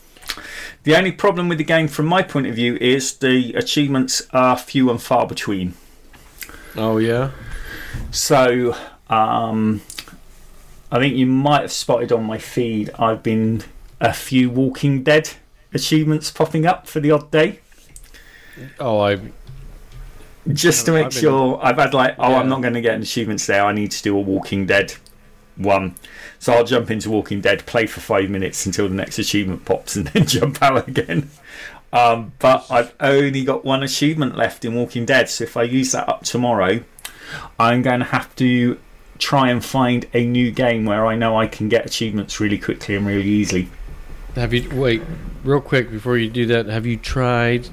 the 0.88 0.96
only 0.98 1.12
problem 1.12 1.50
with 1.50 1.58
the 1.58 1.66
game, 1.66 1.90
from 1.90 2.06
my 2.06 2.22
point 2.24 2.48
of 2.48 2.56
view, 2.56 2.78
is 2.78 3.18
the 3.18 3.54
achievements 3.56 4.26
are 4.32 4.58
few 4.58 4.90
and 4.90 5.02
far 5.02 5.28
between. 5.28 5.74
Oh 6.78 6.98
yeah. 6.98 7.32
So, 8.12 8.74
um, 9.10 9.82
I 10.90 11.00
think 11.00 11.16
you 11.18 11.26
might 11.26 11.62
have 11.64 11.72
spotted 11.74 12.14
on 12.14 12.24
my 12.24 12.38
feed. 12.38 12.90
I've 12.98 13.22
been 13.22 13.64
a 14.00 14.14
few 14.14 14.50
Walking 14.50 15.04
Dead 15.04 15.32
achievements 15.74 16.32
popping 16.32 16.66
up 16.66 16.88
for 16.88 17.02
the 17.02 17.12
odd 17.12 17.32
day, 17.32 17.60
Oh, 18.80 19.02
I 19.02 19.20
just 20.54 20.86
to 20.86 20.92
I've 20.94 21.04
make 21.04 21.12
been- 21.14 21.22
sure. 21.22 21.60
I've 21.62 21.78
had 21.78 21.94
like, 21.94 22.16
oh, 22.18 22.30
Yeah. 22.30 22.38
I'm 22.40 22.48
not 22.48 22.62
going 22.62 22.76
to 22.76 22.82
get 22.82 22.96
an 22.96 23.02
achievement 23.02 23.42
there. 23.42 23.66
I 23.66 23.74
need 23.74 23.92
to 23.92 24.02
do 24.02 24.16
a 24.18 24.22
Walking 24.22 24.66
Dead 24.66 24.94
one. 25.58 25.96
So 26.40 26.54
I'll 26.54 26.64
jump 26.64 26.92
into 26.92 27.10
Walking 27.10 27.42
Dead, 27.42 27.66
play 27.66 27.88
for 27.88 28.00
five 28.00 28.30
minutes 28.30 28.66
until 28.66 28.88
the 28.88 28.96
next 28.96 29.20
achievement 29.20 29.66
pops, 29.66 29.96
and 29.96 30.08
then 30.10 30.26
jump 30.26 30.62
out 30.62 30.88
again. 30.88 31.30
Um, 31.94 32.34
but 32.40 32.66
I've 32.70 32.94
only 33.00 33.44
got 33.44 33.64
one 33.66 33.84
achievement 33.84 34.36
left 34.36 34.66
in 34.66 34.76
Walking 34.76 35.06
Dead, 35.06 35.30
so 35.30 35.46
if 35.46 35.58
I 35.58 35.64
use 35.64 35.94
that 35.94 36.08
up 36.10 36.24
tomorrow, 36.24 36.84
I'm 37.60 37.82
going 37.82 38.00
to 38.00 38.06
have 38.06 38.36
to 38.38 38.80
try 39.20 39.50
and 39.50 39.64
find 39.64 40.06
a 40.14 40.26
new 40.26 40.52
game 40.52 40.86
where 40.86 41.06
I 41.06 41.16
know 41.16 41.38
I 41.38 41.48
can 41.48 41.70
get 41.70 41.86
achievements 41.86 42.40
really 42.40 42.58
quickly 42.58 42.96
and 42.96 43.06
really 43.06 43.28
easily. 43.28 43.70
have 44.36 44.54
you 44.54 44.70
wait 44.76 45.02
real 45.44 45.62
quick 45.62 45.90
before 45.90 46.18
you 46.18 46.30
do 46.30 46.46
that. 46.48 46.68
Have 46.68 46.86
you 46.86 46.98
tried 46.98 47.70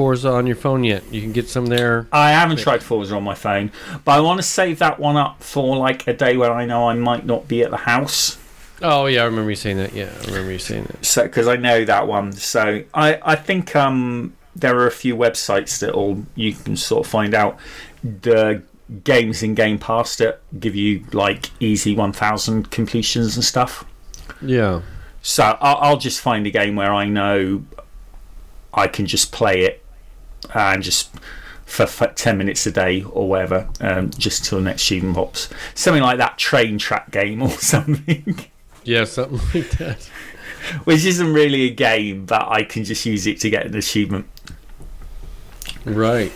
Forza 0.00 0.30
on 0.30 0.46
your 0.46 0.56
phone 0.56 0.82
yet? 0.82 1.04
You 1.12 1.20
can 1.20 1.32
get 1.32 1.46
some 1.46 1.66
there. 1.66 2.06
I 2.10 2.30
haven't 2.30 2.58
tried 2.58 2.82
Forza 2.82 3.14
on 3.16 3.22
my 3.22 3.34
phone, 3.34 3.70
but 4.02 4.12
I 4.12 4.20
want 4.20 4.38
to 4.38 4.42
save 4.42 4.78
that 4.78 4.98
one 4.98 5.18
up 5.18 5.42
for 5.42 5.76
like 5.76 6.06
a 6.06 6.14
day 6.14 6.38
where 6.38 6.52
I 6.52 6.64
know 6.64 6.88
I 6.88 6.94
might 6.94 7.26
not 7.26 7.46
be 7.48 7.62
at 7.62 7.70
the 7.70 7.76
house. 7.76 8.38
Oh 8.80 9.04
yeah, 9.04 9.20
I 9.20 9.24
remember 9.26 9.50
you 9.50 9.56
saying 9.56 9.76
that. 9.76 9.92
Yeah, 9.92 10.10
I 10.22 10.26
remember 10.28 10.52
you 10.52 10.58
saying 10.58 10.84
that. 10.84 11.04
so 11.04 11.24
because 11.24 11.46
I 11.48 11.56
know 11.56 11.84
that 11.84 12.08
one. 12.08 12.32
So 12.32 12.82
I 12.94 13.18
I 13.22 13.36
think 13.36 13.76
um 13.76 14.32
there 14.56 14.78
are 14.78 14.86
a 14.86 14.90
few 14.90 15.14
websites 15.14 15.80
that 15.80 15.92
all 15.92 16.24
you 16.34 16.54
can 16.54 16.78
sort 16.78 17.04
of 17.04 17.10
find 17.10 17.34
out 17.34 17.58
the 18.02 18.62
games 19.04 19.42
in 19.42 19.54
Game 19.54 19.78
Pass 19.78 20.16
that 20.16 20.40
give 20.58 20.74
you 20.74 21.04
like 21.12 21.50
easy 21.60 21.94
1000 21.94 22.70
completions 22.70 23.36
and 23.36 23.44
stuff. 23.44 23.84
Yeah. 24.40 24.80
So 25.20 25.42
I'll, 25.60 25.76
I'll 25.76 25.98
just 25.98 26.22
find 26.22 26.46
a 26.46 26.50
game 26.50 26.74
where 26.74 26.94
I 26.94 27.04
know 27.04 27.64
I 28.72 28.86
can 28.86 29.04
just 29.04 29.30
play 29.30 29.64
it 29.64 29.79
and 30.54 30.82
just 30.82 31.10
for, 31.66 31.86
for 31.86 32.08
10 32.08 32.36
minutes 32.38 32.66
a 32.66 32.72
day 32.72 33.02
or 33.02 33.28
whatever, 33.28 33.68
um, 33.80 34.10
just 34.10 34.44
till 34.44 34.58
the 34.58 34.64
next 34.64 34.82
achievement 34.82 35.16
pops. 35.16 35.48
Something 35.74 36.02
like 36.02 36.18
that 36.18 36.38
train 36.38 36.78
track 36.78 37.10
game 37.10 37.42
or 37.46 37.50
something. 37.50 38.38
Yeah, 38.84 39.04
something 39.04 39.40
like 39.54 39.70
that. 39.78 40.02
Which 40.84 41.04
isn't 41.04 41.32
really 41.32 41.62
a 41.68 41.70
game, 41.74 42.26
but 42.26 42.48
I 42.48 42.62
can 42.64 42.84
just 42.84 43.04
use 43.06 43.26
it 43.26 43.40
to 43.40 43.50
get 43.50 43.66
an 43.66 43.74
achievement. 43.76 44.26
Right. 45.84 46.32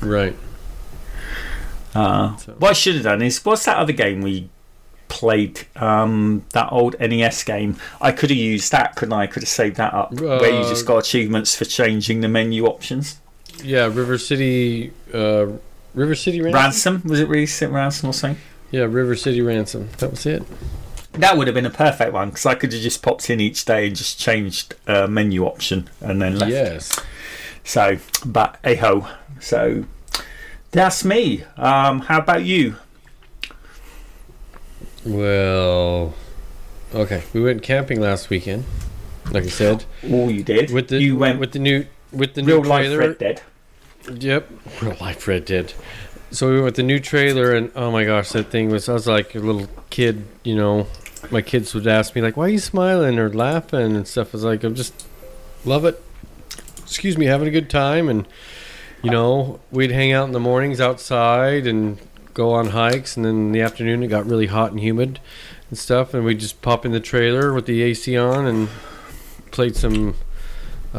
Right. 0.00 0.36
Uh, 1.94 2.30
what 2.58 2.70
I 2.70 2.72
should 2.74 2.94
have 2.96 3.04
done 3.04 3.22
is 3.22 3.44
what's 3.44 3.64
that 3.64 3.76
other 3.78 3.92
game 3.92 4.20
we 4.20 4.48
played? 5.08 5.66
Um, 5.76 6.44
that 6.52 6.68
old 6.70 6.96
NES 7.00 7.42
game. 7.44 7.76
I 8.00 8.12
could 8.12 8.30
have 8.30 8.38
used 8.38 8.70
that, 8.72 8.94
couldn't 8.96 9.12
I? 9.14 9.22
I 9.22 9.26
could 9.26 9.42
have 9.42 9.48
saved 9.48 9.76
that 9.76 9.92
up. 9.94 10.12
where 10.12 10.50
you 10.50 10.62
just 10.68 10.84
Uh, 10.84 10.88
got 10.88 10.98
achievements 10.98 11.56
for 11.56 11.64
changing 11.64 12.20
the 12.20 12.28
menu 12.28 12.66
options. 12.66 13.18
Yeah, 13.62 13.86
River 13.86 14.18
City. 14.18 14.92
Uh, 15.12 15.46
River 15.94 16.14
City 16.14 16.40
Ransom. 16.40 16.54
Ransom 16.62 17.02
was 17.04 17.20
it 17.20 17.28
really 17.28 17.46
Ransom 17.72 18.10
or 18.10 18.12
something? 18.12 18.40
Yeah, 18.70 18.82
River 18.84 19.16
City 19.16 19.40
Ransom. 19.40 19.88
That 19.98 20.10
was 20.10 20.26
it. 20.26 20.42
That 21.12 21.36
would 21.36 21.46
have 21.48 21.54
been 21.54 21.66
a 21.66 21.70
perfect 21.70 22.12
one 22.12 22.28
because 22.28 22.46
I 22.46 22.54
could 22.54 22.72
have 22.72 22.82
just 22.82 23.02
popped 23.02 23.28
in 23.30 23.40
each 23.40 23.64
day 23.64 23.86
and 23.88 23.96
just 23.96 24.20
changed 24.20 24.74
a 24.86 25.08
menu 25.08 25.44
option 25.46 25.88
and 26.00 26.20
then 26.22 26.38
left. 26.38 26.52
Yes. 26.52 27.00
So, 27.64 27.98
but 28.24 28.58
hey 28.62 28.76
ho. 28.76 29.08
So 29.40 29.84
that's 30.70 31.04
me. 31.04 31.44
Um, 31.56 32.00
how 32.02 32.18
about 32.18 32.44
you? 32.44 32.76
Well, 35.04 36.14
okay. 36.94 37.22
We 37.32 37.40
went 37.40 37.62
camping 37.62 38.00
last 38.00 38.30
weekend. 38.30 38.64
Like 39.30 39.44
I 39.44 39.48
said, 39.48 39.84
Oh, 40.04 40.28
you 40.28 40.42
did. 40.42 40.70
with 40.70 40.88
the 40.88 41.00
you 41.02 41.16
went 41.16 41.38
with 41.38 41.52
the 41.52 41.58
new 41.58 41.86
with 42.12 42.34
the 42.34 42.42
real 42.42 42.62
new 42.62 42.68
life 42.68 42.86
trailer. 42.86 42.98
Red 42.98 43.18
Dead. 43.18 43.42
Yep, 44.10 44.50
real 44.82 44.96
life 45.00 45.28
Red 45.28 45.44
Dead. 45.44 45.72
So 46.30 46.48
we 46.48 46.54
went 46.54 46.64
with 46.66 46.76
the 46.76 46.82
new 46.82 47.00
trailer, 47.00 47.54
and 47.54 47.70
oh 47.74 47.90
my 47.90 48.04
gosh, 48.04 48.30
that 48.30 48.50
thing 48.50 48.70
was. 48.70 48.88
I 48.88 48.92
was 48.92 49.06
like 49.06 49.34
a 49.34 49.38
little 49.38 49.68
kid, 49.90 50.24
you 50.44 50.54
know. 50.54 50.86
My 51.30 51.42
kids 51.42 51.74
would 51.74 51.86
ask 51.86 52.14
me 52.14 52.22
like, 52.22 52.36
"Why 52.36 52.44
are 52.44 52.50
you 52.50 52.58
smiling 52.58 53.18
or 53.18 53.32
laughing 53.32 53.96
and 53.96 54.06
stuff?" 54.06 54.28
I 54.28 54.36
was 54.36 54.44
like, 54.44 54.62
"I'm 54.62 54.74
just 54.74 55.06
love 55.64 55.84
it." 55.84 56.02
Excuse 56.82 57.18
me, 57.18 57.26
having 57.26 57.48
a 57.48 57.50
good 57.50 57.70
time, 57.70 58.08
and 58.08 58.26
you 59.02 59.10
know, 59.10 59.60
we'd 59.70 59.90
hang 59.90 60.12
out 60.12 60.26
in 60.26 60.32
the 60.32 60.40
mornings 60.40 60.80
outside 60.80 61.66
and 61.66 61.98
go 62.34 62.52
on 62.52 62.68
hikes, 62.68 63.16
and 63.16 63.24
then 63.24 63.34
in 63.34 63.52
the 63.52 63.60
afternoon 63.60 64.02
it 64.02 64.08
got 64.08 64.26
really 64.26 64.46
hot 64.46 64.70
and 64.70 64.80
humid 64.80 65.20
and 65.70 65.78
stuff, 65.78 66.14
and 66.14 66.24
we'd 66.24 66.40
just 66.40 66.62
pop 66.62 66.84
in 66.84 66.92
the 66.92 67.00
trailer 67.00 67.52
with 67.52 67.66
the 67.66 67.82
AC 67.82 68.16
on 68.16 68.46
and 68.46 68.68
played 69.50 69.76
some 69.76 70.14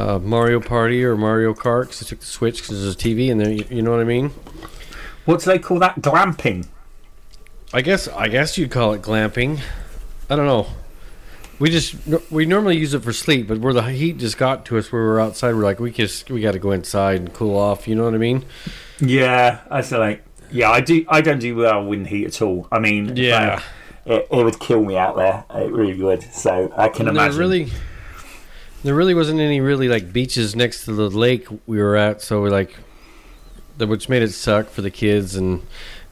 uh, 0.00 0.18
Mario 0.18 0.60
Party 0.60 1.04
or 1.04 1.16
Mario 1.16 1.54
Kart 1.54 1.82
because 1.82 2.02
I 2.02 2.06
took 2.06 2.20
the 2.20 2.26
Switch 2.26 2.62
because 2.62 2.80
there's 2.82 2.94
a 2.94 2.98
TV 2.98 3.28
in 3.28 3.38
there. 3.38 3.50
You, 3.50 3.64
you 3.70 3.82
know 3.82 3.90
what 3.90 4.00
I 4.00 4.04
mean? 4.04 4.30
What 5.26 5.40
do 5.40 5.46
they 5.50 5.58
call 5.58 5.78
that? 5.80 6.00
Glamping. 6.00 6.66
I 7.72 7.82
guess 7.82 8.08
I 8.08 8.28
guess 8.28 8.58
you'd 8.58 8.70
call 8.70 8.94
it 8.94 9.02
glamping. 9.02 9.60
I 10.28 10.36
don't 10.36 10.46
know. 10.46 10.66
We 11.58 11.70
just 11.70 11.94
we 12.30 12.46
normally 12.46 12.78
use 12.78 12.94
it 12.94 13.02
for 13.02 13.12
sleep, 13.12 13.46
but 13.46 13.58
where 13.58 13.74
the 13.74 13.82
heat 13.82 14.16
just 14.16 14.38
got 14.38 14.64
to 14.66 14.78
us, 14.78 14.90
where 14.90 15.02
we're 15.02 15.20
outside, 15.20 15.54
we're 15.54 15.62
like 15.62 15.78
we 15.78 15.90
just 15.92 16.30
we 16.30 16.40
got 16.40 16.52
to 16.52 16.58
go 16.58 16.70
inside 16.72 17.20
and 17.20 17.32
cool 17.34 17.56
off. 17.56 17.86
You 17.86 17.94
know 17.94 18.04
what 18.04 18.14
I 18.14 18.18
mean? 18.18 18.44
Yeah, 18.98 19.60
I 19.70 19.82
feel 19.82 19.98
like 19.98 20.24
yeah, 20.50 20.70
I 20.70 20.80
do. 20.80 21.04
I 21.08 21.20
don't 21.20 21.38
do 21.38 21.54
well 21.54 21.84
with 21.84 22.06
heat 22.06 22.26
at 22.26 22.42
all. 22.42 22.66
I 22.72 22.78
mean, 22.80 23.14
Yeah. 23.14 23.62
it, 24.06 24.26
it 24.32 24.44
would 24.44 24.58
kill 24.58 24.82
me 24.84 24.96
out 24.96 25.16
there. 25.16 25.44
It 25.54 25.70
really 25.70 26.02
would. 26.02 26.22
So 26.32 26.72
I 26.76 26.88
can 26.88 27.06
And 27.08 27.16
imagine. 27.16 27.38
really 27.38 27.72
there 28.82 28.94
really 28.94 29.14
wasn't 29.14 29.40
any 29.40 29.60
really 29.60 29.88
like 29.88 30.12
beaches 30.12 30.54
next 30.56 30.84
to 30.84 30.92
the 30.92 31.08
lake 31.10 31.46
we 31.66 31.78
were 31.78 31.96
at, 31.96 32.22
so 32.22 32.42
we 32.42 32.50
like 32.50 32.74
which 33.78 34.08
made 34.10 34.22
it 34.22 34.32
suck 34.32 34.68
for 34.68 34.82
the 34.82 34.90
kids 34.90 35.34
and 35.36 35.62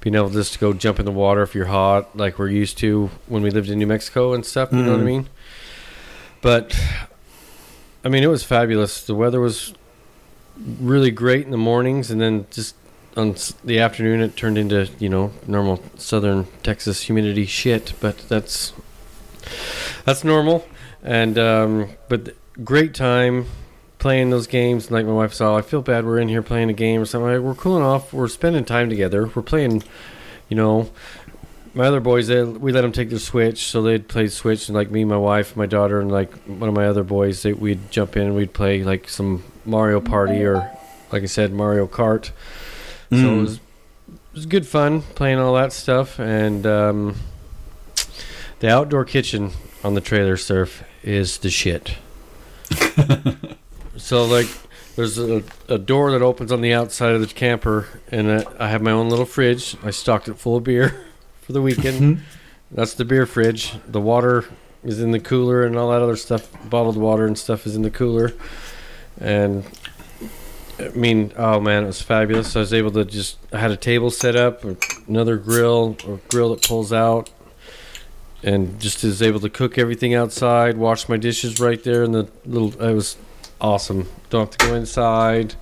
being 0.01 0.15
able 0.15 0.31
just 0.31 0.55
to 0.55 0.59
go 0.59 0.73
jump 0.73 0.99
in 0.99 1.05
the 1.05 1.13
water 1.13 1.43
if 1.43 1.55
you're 1.55 1.67
hot, 1.67 2.17
like 2.17 2.39
we're 2.39 2.49
used 2.49 2.79
to 2.79 3.11
when 3.27 3.43
we 3.43 3.51
lived 3.51 3.69
in 3.69 3.79
New 3.79 3.87
Mexico 3.87 4.33
and 4.33 4.47
stuff. 4.47 4.73
You 4.73 4.83
know 4.83 4.93
what 4.93 5.01
I 5.01 5.03
Mhm. 5.03 5.07
mean? 5.07 5.29
But 6.41 6.79
I 8.05 8.09
mean, 8.09 8.23
it 8.23 8.29
was 8.29 8.43
fabulous. 8.45 9.03
The 9.05 9.15
weather 9.15 9.41
was 9.41 9.75
really 10.81 11.11
great 11.11 11.45
in 11.45 11.51
the 11.51 11.57
mornings, 11.59 12.11
and 12.11 12.21
then 12.21 12.47
just 12.51 12.75
on 13.17 13.35
the 13.65 13.81
afternoon, 13.81 14.21
it 14.23 14.37
turned 14.37 14.57
into 14.57 14.89
you 14.99 15.09
know 15.09 15.33
normal 15.47 15.83
southern 15.97 16.47
Texas 16.63 17.03
humidity 17.03 17.45
shit. 17.45 17.93
But 18.01 18.19
that's 18.29 18.73
that's 20.05 20.25
normal. 20.25 20.67
And 21.03 21.39
um, 21.39 21.91
but 22.09 22.35
great 22.65 22.95
time 22.95 23.47
playing 23.99 24.31
those 24.31 24.47
games. 24.47 24.91
Like 24.91 25.07
my 25.07 25.13
wife 25.13 25.33
saw, 25.35 25.57
I 25.57 25.63
feel 25.63 25.83
bad. 25.83 26.05
We're 26.05 26.19
in 26.19 26.29
here 26.29 26.43
playing 26.43 26.71
a 26.71 26.75
game 26.75 27.01
or 27.01 27.05
something. 27.07 27.31
Like, 27.31 27.41
we're 27.41 27.55
cooling 27.55 27.83
off. 27.85 28.13
We're 28.13 28.29
spending 28.29 28.65
time 28.65 28.89
together. 28.89 29.31
We're 29.35 29.43
playing. 29.43 29.83
You 30.49 30.57
know, 30.57 30.91
my 31.75 31.85
other 31.87 32.01
boys, 32.01 32.29
they, 32.29 32.43
we 32.43 32.73
let 32.73 32.81
them 32.81 32.93
take 32.93 33.11
their 33.11 33.19
Switch, 33.19 33.67
so 33.67 33.83
they'd 33.83 34.09
play 34.09 34.29
Switch, 34.29 34.69
and 34.69 34.75
like 34.75 34.91
me, 34.91 35.05
my 35.05 35.19
wife, 35.19 35.57
my 35.57 35.67
daughter, 35.67 36.01
and 36.01 36.11
like 36.11 36.33
one 36.47 36.71
of 36.71 36.75
my 36.75 36.87
other 36.87 37.05
boys, 37.05 37.43
they, 37.43 37.53
we'd 37.53 37.91
jump 37.91 38.17
in 38.17 38.23
and 38.29 38.35
we'd 38.35 38.55
play 38.55 38.83
like 38.83 39.09
some 39.11 39.45
Mario 39.67 40.01
Party 40.01 40.43
or, 40.45 40.71
like 41.13 41.23
I 41.23 41.27
said, 41.27 41.53
Mario 41.53 41.87
Kart. 41.87 42.31
So 43.11 43.17
it 43.17 43.21
Mm. 43.21 43.41
was 43.43 43.55
it 44.07 44.35
was 44.35 44.47
good 44.47 44.67
fun 44.67 45.03
playing 45.03 45.39
all 45.39 45.55
that 45.57 45.73
stuff, 45.75 46.19
and 46.19 46.67
um, 46.67 47.17
the 48.61 48.71
outdoor 48.71 49.05
kitchen 49.05 49.51
on 49.85 49.95
the 49.95 50.01
trailer 50.01 50.37
surf 50.39 50.83
is 51.03 51.39
the 51.39 51.51
shit. 51.51 51.97
So 53.97 54.25
like, 54.25 54.49
there's 54.97 55.19
a, 55.19 55.43
a 55.69 55.79
door 55.79 56.11
that 56.13 56.23
opens 56.23 56.51
on 56.51 56.61
the 56.61 56.73
outside 56.73 57.13
of 57.13 57.21
the 57.21 57.27
camper, 57.27 57.87
and 58.11 58.29
uh, 58.29 58.45
I 58.59 58.69
have 58.69 58.83
my 58.83 58.91
own 58.91 59.09
little 59.09 59.25
fridge. 59.25 59.77
I 59.85 59.91
stocked 59.91 60.29
it 60.29 60.39
full 60.39 60.57
of 60.57 60.65
beer 60.65 61.07
for 61.43 61.53
the 61.53 61.63
weekend. 61.63 62.23
That's 62.71 62.95
the 62.95 63.05
beer 63.05 63.25
fridge. 63.25 63.75
The 63.87 64.01
water 64.01 64.45
is 64.85 65.01
in 65.01 65.13
the 65.13 65.21
cooler, 65.21 65.65
and 65.65 65.77
all 65.77 65.91
that 65.91 66.03
other 66.03 66.17
stuff, 66.17 66.51
bottled 66.69 66.97
water 66.97 67.27
and 67.27 67.39
stuff, 67.39 67.67
is 67.67 67.77
in 67.77 67.83
the 67.83 67.91
cooler. 67.91 68.35
And 69.21 69.65
I 70.79 70.89
mean, 70.91 71.33
oh 71.37 71.61
man, 71.61 71.85
it 71.85 71.87
was 71.87 72.03
fabulous. 72.03 72.55
I 72.55 72.61
was 72.61 72.73
able 72.73 72.91
to 72.93 73.05
just 73.05 73.39
I 73.53 73.59
had 73.59 73.71
a 73.71 73.77
table 73.77 74.11
set 74.11 74.37
up, 74.37 74.65
another 75.09 75.37
grill, 75.37 75.97
a 76.07 76.17
grill 76.29 76.55
that 76.55 76.67
pulls 76.67 76.93
out, 76.93 77.31
and 78.43 78.81
just 78.81 79.03
is 79.05 79.21
able 79.21 79.41
to 79.41 79.51
cook 79.51 79.79
everything 79.79 80.15
outside, 80.15 80.77
wash 80.77 81.09
my 81.09 81.17
dishes 81.17 81.61
right 81.61 81.83
there 81.83 82.03
in 82.03 82.13
the 82.13 82.29
little. 82.47 82.81
It 82.81 82.95
was 82.95 83.17
awesome. 83.61 84.09
Don't 84.31 84.47
have 84.47 84.59
to 84.59 84.67
go 84.67 84.75
inside. 84.75 85.55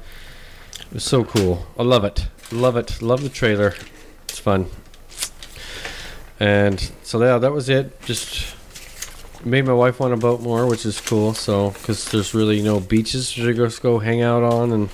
It 0.81 0.95
was 0.95 1.05
so 1.05 1.25
cool. 1.25 1.67
I 1.79 1.83
love 1.83 2.05
it. 2.05 2.29
Love 2.53 2.77
it. 2.77 3.01
Love 3.03 3.23
the 3.23 3.29
trailer. 3.29 3.75
It's 4.25 4.39
fun. 4.39 4.67
And 6.39 6.93
so 7.03 7.23
yeah, 7.23 7.39
that 7.39 7.53
was 7.53 7.69
it. 7.69 8.01
Just 8.03 8.55
made 9.45 9.65
my 9.65 9.73
wife 9.73 10.01
want 10.01 10.13
to 10.13 10.17
boat 10.17 10.41
more, 10.41 10.67
which 10.67 10.85
is 10.85 11.01
cool. 11.01 11.33
So 11.35 11.71
because 11.71 12.11
there's 12.11 12.35
really 12.35 12.63
no 12.63 12.81
beaches 12.81 13.33
to 13.33 13.55
just 13.55 13.83
go 13.83 13.99
hang 13.99 14.21
out 14.21 14.43
on 14.43 14.73
and 14.73 14.91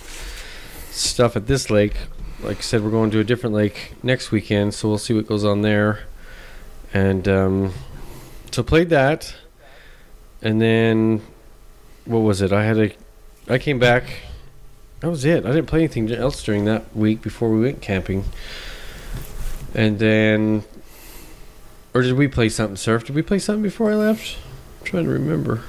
stuff 0.90 1.37
at 1.37 1.47
this 1.47 1.71
lake. 1.71 1.97
like 2.42 2.59
I 2.59 2.61
said, 2.61 2.83
we're 2.83 2.90
going 2.90 3.11
to 3.11 3.21
a 3.21 3.25
different 3.25 3.55
lake 3.55 3.95
next 4.03 4.31
weekend, 4.31 4.75
so 4.75 4.88
we'll 4.88 4.99
see 4.99 5.14
what 5.14 5.27
goes 5.27 5.45
on 5.45 5.62
there. 5.62 6.07
And 6.94 7.26
um, 7.26 7.72
so 8.50 8.62
played 8.62 8.90
that, 8.90 9.35
and 10.42 10.61
then 10.61 11.22
what 12.05 12.20
was 12.20 12.42
it? 12.42 12.52
I 12.52 12.64
had 12.64 12.78
a, 12.78 12.92
I 13.48 13.59
came 13.59 13.78
back. 13.78 14.05
That 15.00 15.11
was 15.11 15.24
it. 15.24 15.44
I 15.44 15.48
didn't 15.48 15.66
play 15.66 15.81
anything 15.81 16.12
else 16.12 16.42
during 16.44 16.64
that 16.66 16.94
week 16.94 17.22
before 17.22 17.50
we 17.50 17.61
went 17.61 17.81
camping. 17.81 18.24
And 19.74 19.98
then, 19.98 20.64
or 21.94 22.02
did 22.02 22.14
we 22.14 22.28
play 22.28 22.48
something? 22.48 22.76
Surf? 22.76 23.05
Did 23.05 23.16
we 23.16 23.22
play 23.22 23.38
something 23.38 23.62
before 23.62 23.90
I 23.90 23.94
left? 23.94 24.37
I'm 24.81 24.87
trying 24.87 25.05
to 25.05 25.11
remember. 25.11 25.62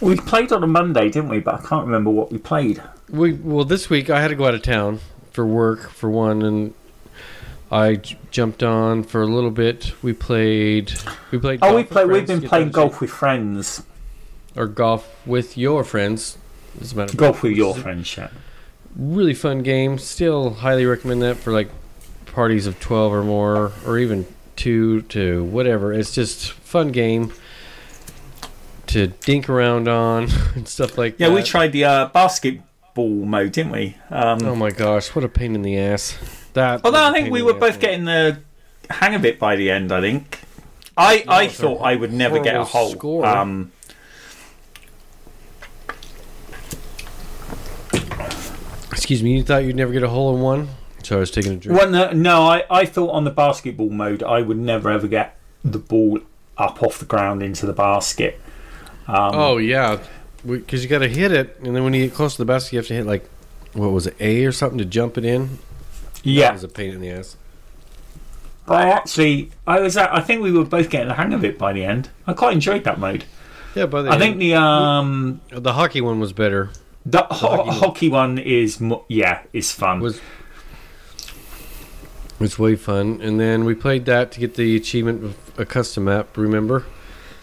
We 0.00 0.16
played 0.16 0.52
on 0.52 0.62
a 0.62 0.66
Monday, 0.66 1.08
didn't 1.10 1.28
we? 1.28 1.40
But 1.40 1.54
I 1.54 1.66
can't 1.66 1.86
remember 1.86 2.10
what 2.10 2.30
we 2.30 2.38
played. 2.38 2.82
We 3.08 3.32
well 3.34 3.64
this 3.64 3.88
week 3.88 4.10
I 4.10 4.20
had 4.20 4.28
to 4.28 4.34
go 4.34 4.46
out 4.46 4.54
of 4.54 4.62
town 4.62 5.00
for 5.30 5.46
work 5.46 5.90
for 5.90 6.10
one, 6.10 6.42
and 6.42 6.74
I 7.72 7.94
j- 7.96 8.18
jumped 8.30 8.62
on 8.62 9.02
for 9.02 9.22
a 9.22 9.26
little 9.26 9.50
bit. 9.50 9.92
We 10.02 10.12
played. 10.12 10.92
We 11.30 11.38
played. 11.38 11.60
Oh, 11.62 11.74
we 11.74 11.84
play. 11.84 12.04
We've 12.04 12.26
been 12.26 12.42
playing 12.42 12.70
golf 12.70 13.00
with 13.00 13.10
friends. 13.10 13.82
or 14.54 14.66
golf 14.66 15.08
with 15.26 15.56
your 15.56 15.82
friends. 15.82 16.36
As 16.80 16.92
a 16.92 16.96
matter 16.96 17.12
of 17.12 17.16
Golf 17.16 17.36
fact, 17.36 17.42
with 17.44 17.52
your 17.56 17.74
friends, 17.74 18.16
yeah. 18.16 18.28
Really 18.96 19.34
fun 19.34 19.62
game. 19.62 19.98
Still 19.98 20.50
highly 20.54 20.84
recommend 20.86 21.22
that 21.22 21.36
for 21.38 21.52
like 21.52 21.70
parties 22.26 22.66
of 22.66 22.78
twelve 22.78 23.12
or 23.12 23.22
more, 23.24 23.72
or 23.86 23.98
even 23.98 24.26
two 24.56 25.00
to 25.02 25.42
whatever. 25.44 25.92
It's 25.94 26.14
just 26.14 26.52
fun 26.52 26.92
game 26.92 27.32
to 28.88 29.06
dink 29.06 29.48
around 29.48 29.88
on 29.88 30.28
and 30.54 30.68
stuff 30.68 30.98
like 30.98 31.14
Yeah, 31.18 31.28
that. 31.28 31.32
Yeah, 31.32 31.40
we 31.40 31.42
tried 31.42 31.72
the 31.72 31.84
uh, 31.84 32.06
basketball 32.08 33.08
mode, 33.08 33.52
didn't 33.52 33.72
we? 33.72 33.96
Um, 34.10 34.38
Oh 34.42 34.54
my 34.54 34.70
gosh, 34.70 35.08
what 35.14 35.24
a 35.24 35.28
pain 35.28 35.54
in 35.54 35.62
the 35.62 35.78
ass! 35.78 36.18
That. 36.54 36.82
although 36.84 36.98
was 36.98 37.06
I 37.06 37.10
a 37.10 37.12
think 37.12 37.32
we 37.32 37.42
were 37.42 37.54
both 37.54 37.80
getting 37.80 38.04
the 38.04 38.40
hang 38.90 39.14
of 39.14 39.24
it 39.24 39.38
by 39.38 39.56
the 39.56 39.70
end. 39.70 39.92
I 39.92 40.00
think. 40.00 40.40
I, 40.96 41.24
I 41.26 41.48
thought 41.48 41.78
I 41.78 41.96
would 41.96 42.12
never 42.12 42.40
get 42.40 42.54
a 42.54 42.64
hole. 42.64 42.90
score. 42.90 43.24
Um, 43.24 43.72
Excuse 48.92 49.22
me, 49.22 49.36
you 49.36 49.42
thought 49.42 49.64
you'd 49.64 49.76
never 49.76 49.92
get 49.92 50.02
a 50.02 50.08
hole 50.08 50.34
in 50.34 50.42
one? 50.42 50.68
So 51.02 51.16
I 51.16 51.20
was 51.20 51.30
taking 51.30 51.52
a 51.52 51.56
drink. 51.56 51.78
well, 51.78 51.90
no, 51.90 52.12
no 52.12 52.42
I, 52.42 52.64
I 52.70 52.84
thought 52.86 53.10
on 53.10 53.24
the 53.24 53.30
basketball 53.30 53.90
mode 53.90 54.22
I 54.22 54.40
would 54.42 54.58
never 54.58 54.90
ever 54.90 55.08
get 55.08 55.36
the 55.64 55.78
ball 55.78 56.20
up 56.56 56.82
off 56.82 56.98
the 56.98 57.04
ground 57.06 57.42
into 57.42 57.66
the 57.66 57.72
basket. 57.72 58.40
Um, 59.08 59.34
Oh 59.34 59.56
yeah, 59.56 60.00
because 60.46 60.84
you 60.84 60.88
got 60.88 61.00
to 61.00 61.08
hit 61.08 61.32
it, 61.32 61.58
and 61.64 61.74
then 61.74 61.82
when 61.82 61.94
you 61.94 62.06
get 62.06 62.14
close 62.14 62.36
to 62.36 62.38
the 62.38 62.44
basket, 62.44 62.72
you 62.74 62.78
have 62.78 62.86
to 62.86 62.94
hit 62.94 63.06
like 63.06 63.28
what 63.72 63.90
was 63.90 64.06
it, 64.06 64.14
A 64.20 64.44
or 64.44 64.52
something 64.52 64.78
to 64.78 64.84
jump 64.84 65.18
it 65.18 65.24
in. 65.24 65.58
That 66.22 66.30
yeah. 66.30 66.52
was 66.52 66.64
a 66.64 66.68
pain 66.68 66.90
in 66.94 67.00
the 67.00 67.10
ass. 67.10 67.36
But 68.66 68.74
I 68.86 68.90
actually, 68.90 69.50
I 69.66 69.80
was, 69.80 69.96
at, 69.96 70.14
I 70.14 70.20
think 70.20 70.40
we 70.42 70.52
were 70.52 70.64
both 70.64 70.88
getting 70.88 71.08
the 71.08 71.14
hang 71.14 71.32
of 71.32 71.44
it 71.44 71.58
by 71.58 71.72
the 71.72 71.84
end. 71.84 72.10
I 72.26 72.32
quite 72.32 72.52
enjoyed 72.54 72.84
that 72.84 72.98
mode. 73.00 73.24
Yeah, 73.74 73.86
but 73.86 74.06
I 74.06 74.18
think 74.18 74.38
the 74.38 74.54
um 74.54 75.40
the 75.50 75.72
hockey 75.72 76.00
one 76.00 76.20
was 76.20 76.32
better. 76.32 76.70
the 77.06 77.22
ho- 77.22 77.64
hockey- 77.64 77.78
hockey 77.78 78.08
one 78.10 78.38
is 78.38 78.80
mo- 78.80 79.04
yeah 79.08 79.42
is 79.52 79.72
fun. 79.72 80.00
Was 80.00 80.20
was 82.38 82.58
way 82.58 82.76
fun, 82.76 83.20
and 83.22 83.40
then 83.40 83.64
we 83.64 83.74
played 83.74 84.04
that 84.06 84.30
to 84.32 84.40
get 84.40 84.54
the 84.54 84.76
achievement 84.76 85.24
of 85.24 85.58
a 85.58 85.64
custom 85.64 86.04
map. 86.04 86.36
Remember? 86.36 86.84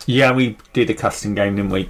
yeah, 0.05 0.31
we 0.31 0.57
did 0.73 0.89
a 0.89 0.93
custom 0.93 1.35
game, 1.35 1.55
didn't 1.55 1.71
we? 1.71 1.89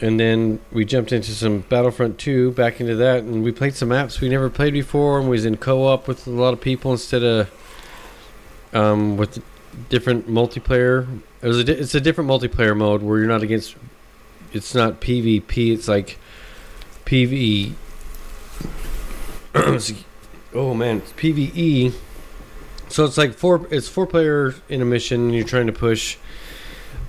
And 0.00 0.20
then 0.20 0.60
we 0.72 0.84
jumped 0.84 1.12
into 1.12 1.32
some 1.32 1.60
Battlefront 1.60 2.18
2, 2.18 2.52
back 2.52 2.80
into 2.80 2.96
that, 2.96 3.24
and 3.24 3.42
we 3.42 3.52
played 3.52 3.74
some 3.74 3.88
maps 3.88 4.20
we 4.20 4.28
never 4.28 4.50
played 4.50 4.72
before, 4.72 5.18
and 5.18 5.28
was 5.28 5.44
in 5.44 5.56
co-op 5.56 6.06
with 6.06 6.26
a 6.26 6.30
lot 6.30 6.52
of 6.52 6.60
people 6.60 6.92
instead 6.92 7.22
of 7.22 7.50
um, 8.72 9.16
with 9.16 9.42
different 9.88 10.28
multiplayer. 10.28 11.20
It 11.42 11.48
was 11.48 11.58
a 11.58 11.64
di- 11.64 11.72
it's 11.72 11.94
a 11.94 12.00
different 12.00 12.28
multiplayer 12.30 12.76
mode 12.76 13.02
where 13.02 13.18
you're 13.18 13.28
not 13.28 13.42
against. 13.42 13.76
It's 14.52 14.74
not 14.74 15.00
PvP. 15.00 15.72
It's 15.72 15.88
like 15.88 16.18
PV. 17.04 17.72
oh 20.54 20.74
man, 20.74 20.98
it's 20.98 21.12
PVE. 21.12 21.94
So 22.88 23.04
it's 23.04 23.18
like 23.18 23.34
four. 23.34 23.66
It's 23.70 23.88
four 23.88 24.06
player 24.06 24.54
in 24.68 24.82
a 24.82 24.84
mission. 24.84 25.22
And 25.22 25.34
you're 25.34 25.44
trying 25.44 25.66
to 25.66 25.72
push 25.72 26.16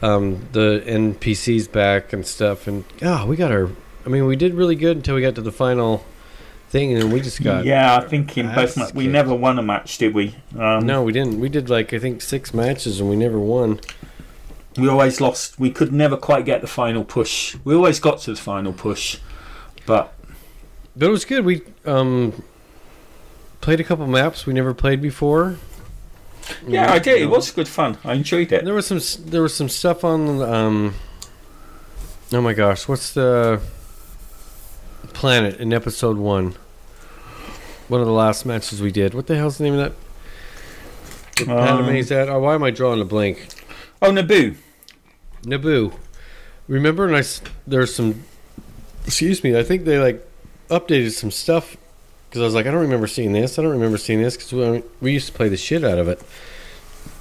um, 0.02 0.48
the 0.52 0.84
NPCs 0.86 1.72
back 1.72 2.14
and 2.14 2.26
stuff. 2.26 2.68
And 2.68 2.84
ah, 3.02 3.26
we 3.26 3.36
got 3.36 3.52
our. 3.52 3.70
I 4.06 4.10
mean, 4.10 4.26
we 4.26 4.36
did 4.36 4.54
really 4.54 4.76
good 4.76 4.98
until 4.98 5.16
we 5.16 5.22
got 5.22 5.36
to 5.36 5.42
the 5.42 5.52
final 5.52 6.06
thing, 6.70 6.94
and 6.94 7.02
then 7.02 7.12
we 7.12 7.20
just 7.22 7.44
got. 7.44 7.66
yeah, 7.66 7.98
I 7.98 8.08
think 8.08 8.38
in 8.38 8.54
both 8.54 8.78
ma- 8.78 8.90
we 8.94 9.08
never 9.08 9.34
won 9.36 9.58
a 9.60 9.64
match, 9.64 9.98
did 9.98 10.14
we? 10.14 10.36
Um, 10.58 10.86
No, 10.86 11.04
we 11.04 11.12
didn't. 11.12 11.40
We 11.40 11.50
did 11.50 11.70
like 11.70 11.94
I 11.94 12.00
think 12.00 12.22
six 12.22 12.54
matches, 12.54 13.00
and 13.00 13.10
we 13.10 13.16
never 13.16 13.40
won. 13.40 13.80
we 14.78 14.88
always 14.88 15.20
lost. 15.20 15.60
We 15.60 15.72
could 15.72 15.92
never 15.92 16.16
quite 16.18 16.46
get 16.46 16.62
the 16.62 16.68
final 16.68 17.04
push. 17.04 17.56
We 17.64 17.74
always 17.76 18.00
got 18.00 18.20
to 18.22 18.32
the 18.32 18.38
final 18.38 18.74
push, 18.74 19.18
but 19.86 20.14
But 20.96 21.08
it 21.08 21.12
was 21.12 21.26
good. 21.26 21.44
We 21.46 21.62
um 21.86 22.44
played 23.60 23.80
a 23.80 23.84
couple 23.84 24.08
maps 24.08 24.46
we 24.46 24.54
never 24.54 24.74
played 24.74 25.02
before. 25.02 25.58
Yeah, 26.68 26.92
I 26.92 27.00
did. 27.00 27.20
You 27.20 27.26
It 27.26 27.30
was 27.30 27.52
good 27.52 27.68
fun. 27.68 27.98
I 28.04 28.14
enjoyed 28.14 28.52
it. 28.52 28.66
There 28.66 28.74
was 28.74 28.88
some. 28.88 29.00
There 29.30 29.42
was 29.42 29.54
some 29.56 29.70
stuff 29.70 30.04
on. 30.04 30.42
Um. 30.42 30.96
Oh 32.34 32.42
my 32.42 32.54
gosh! 32.54 32.88
What's 32.88 33.14
the 33.14 33.62
planet 35.14 35.60
in 35.60 35.74
episode 35.74 36.18
one? 36.18 36.56
One 37.88 38.02
of 38.02 38.08
the 38.08 38.14
last 38.14 38.46
matches 38.46 38.82
we 38.82 38.92
did. 38.92 39.14
What 39.14 39.28
the 39.28 39.36
hell's 39.36 39.58
the 39.58 39.64
name 39.64 39.80
of 39.80 39.80
that? 39.80 41.50
Um, 41.50 41.88
is 41.90 42.10
that? 42.10 42.30
Oh, 42.30 42.40
why 42.40 42.56
am 42.56 42.64
I 42.64 42.72
drawing 42.72 43.00
a 43.00 43.06
blank? 43.06 43.48
Oh, 44.02 44.12
Naboo. 44.12 44.56
Naboo. 45.44 45.94
Remember, 46.68 47.06
and 47.06 47.16
I 47.16 47.24
there's 47.66 47.94
some. 47.94 48.24
Excuse 49.06 49.44
me. 49.44 49.58
I 49.58 49.64
think 49.64 49.86
they 49.86 50.00
like 50.00 50.28
updated 50.70 51.12
some 51.12 51.32
stuff 51.32 51.78
because 52.30 52.42
I 52.42 52.46
was 52.46 52.54
like, 52.54 52.66
I 52.66 52.72
don't 52.72 52.82
remember 52.82 53.08
seeing 53.08 53.32
this. 53.34 53.58
I 53.58 53.62
don't 53.62 53.72
remember 53.72 53.98
seeing 53.98 54.22
this 54.22 54.36
because 54.38 54.54
we, 54.54 54.84
we 55.02 55.14
used 55.14 55.28
to 55.28 55.34
play 55.34 55.50
the 55.50 55.58
shit 55.58 55.84
out 55.84 55.98
of 55.98 56.08
it, 56.08 56.22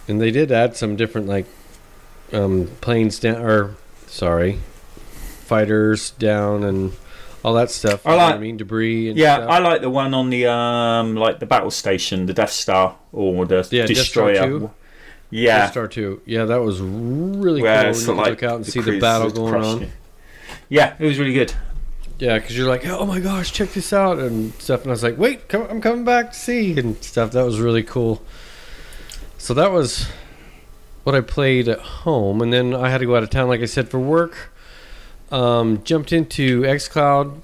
and 0.08 0.20
they 0.20 0.30
did 0.30 0.50
add 0.52 0.76
some 0.76 0.96
different 0.96 1.26
like 1.28 1.46
um, 2.32 2.68
planes 2.80 3.18
down 3.18 3.42
or 3.42 3.76
sorry, 4.06 4.58
fighters 5.44 6.10
down 6.12 6.64
and 6.64 6.92
all 7.44 7.54
that 7.54 7.70
stuff. 7.70 8.04
I 8.06 8.10
You 8.12 8.16
know 8.16 8.22
what 8.24 8.30
like- 8.30 8.34
I 8.36 8.38
mean 8.42 8.56
debris. 8.56 9.08
And 9.10 9.18
Yeah, 9.18 9.36
stuff. 9.36 9.50
I 9.50 9.58
like 9.58 9.80
the 9.80 9.90
one 9.90 10.14
on 10.14 10.30
the 10.30 10.46
um, 10.46 11.14
like 11.16 11.38
the 11.38 11.46
battle 11.46 11.70
station, 11.70 12.26
the 12.26 12.32
Death 12.34 12.50
Star 12.50 12.96
or 13.12 13.46
the 13.46 13.66
Yeah, 13.70 13.86
Death 13.86 13.98
Star 13.98 14.32
destroyer. 14.32 14.58
2. 14.60 14.70
Yeah, 15.30 15.70
Star 15.70 15.88
Two. 15.88 16.20
Yeah, 16.24 16.44
that 16.44 16.56
was 16.62 16.80
really 16.80 17.60
where 17.62 17.92
cool. 17.92 18.00
you 18.00 18.14
like 18.14 18.26
look 18.30 18.42
out 18.44 18.56
and 18.56 18.64
the 18.64 18.70
see 18.70 18.80
the 18.80 19.00
battle 19.00 19.30
going 19.30 19.54
on. 19.54 19.90
Yeah, 20.68 20.94
it 20.98 21.04
was 21.04 21.18
really 21.18 21.32
good. 21.34 21.52
Yeah, 22.18 22.38
because 22.38 22.56
you're 22.56 22.68
like, 22.68 22.86
oh 22.86 23.04
my 23.04 23.20
gosh, 23.20 23.52
check 23.52 23.70
this 23.72 23.92
out 23.92 24.18
and 24.18 24.54
stuff. 24.54 24.82
And 24.82 24.90
I 24.90 24.92
was 24.92 25.02
like, 25.02 25.18
wait, 25.18 25.48
come, 25.48 25.66
I'm 25.68 25.82
coming 25.82 26.04
back 26.04 26.32
to 26.32 26.38
see 26.38 26.78
and 26.78 27.02
stuff. 27.04 27.32
That 27.32 27.44
was 27.44 27.60
really 27.60 27.82
cool. 27.82 28.22
So 29.36 29.52
that 29.52 29.70
was 29.70 30.08
what 31.04 31.14
I 31.14 31.20
played 31.20 31.68
at 31.68 31.78
home, 31.78 32.40
and 32.40 32.52
then 32.52 32.74
I 32.74 32.88
had 32.88 32.98
to 32.98 33.06
go 33.06 33.16
out 33.16 33.22
of 33.22 33.30
town, 33.30 33.48
like 33.48 33.60
I 33.60 33.66
said, 33.66 33.88
for 33.90 34.00
work. 34.00 34.50
Um, 35.30 35.82
jumped 35.84 36.12
into 36.12 36.62
XCloud 36.62 37.40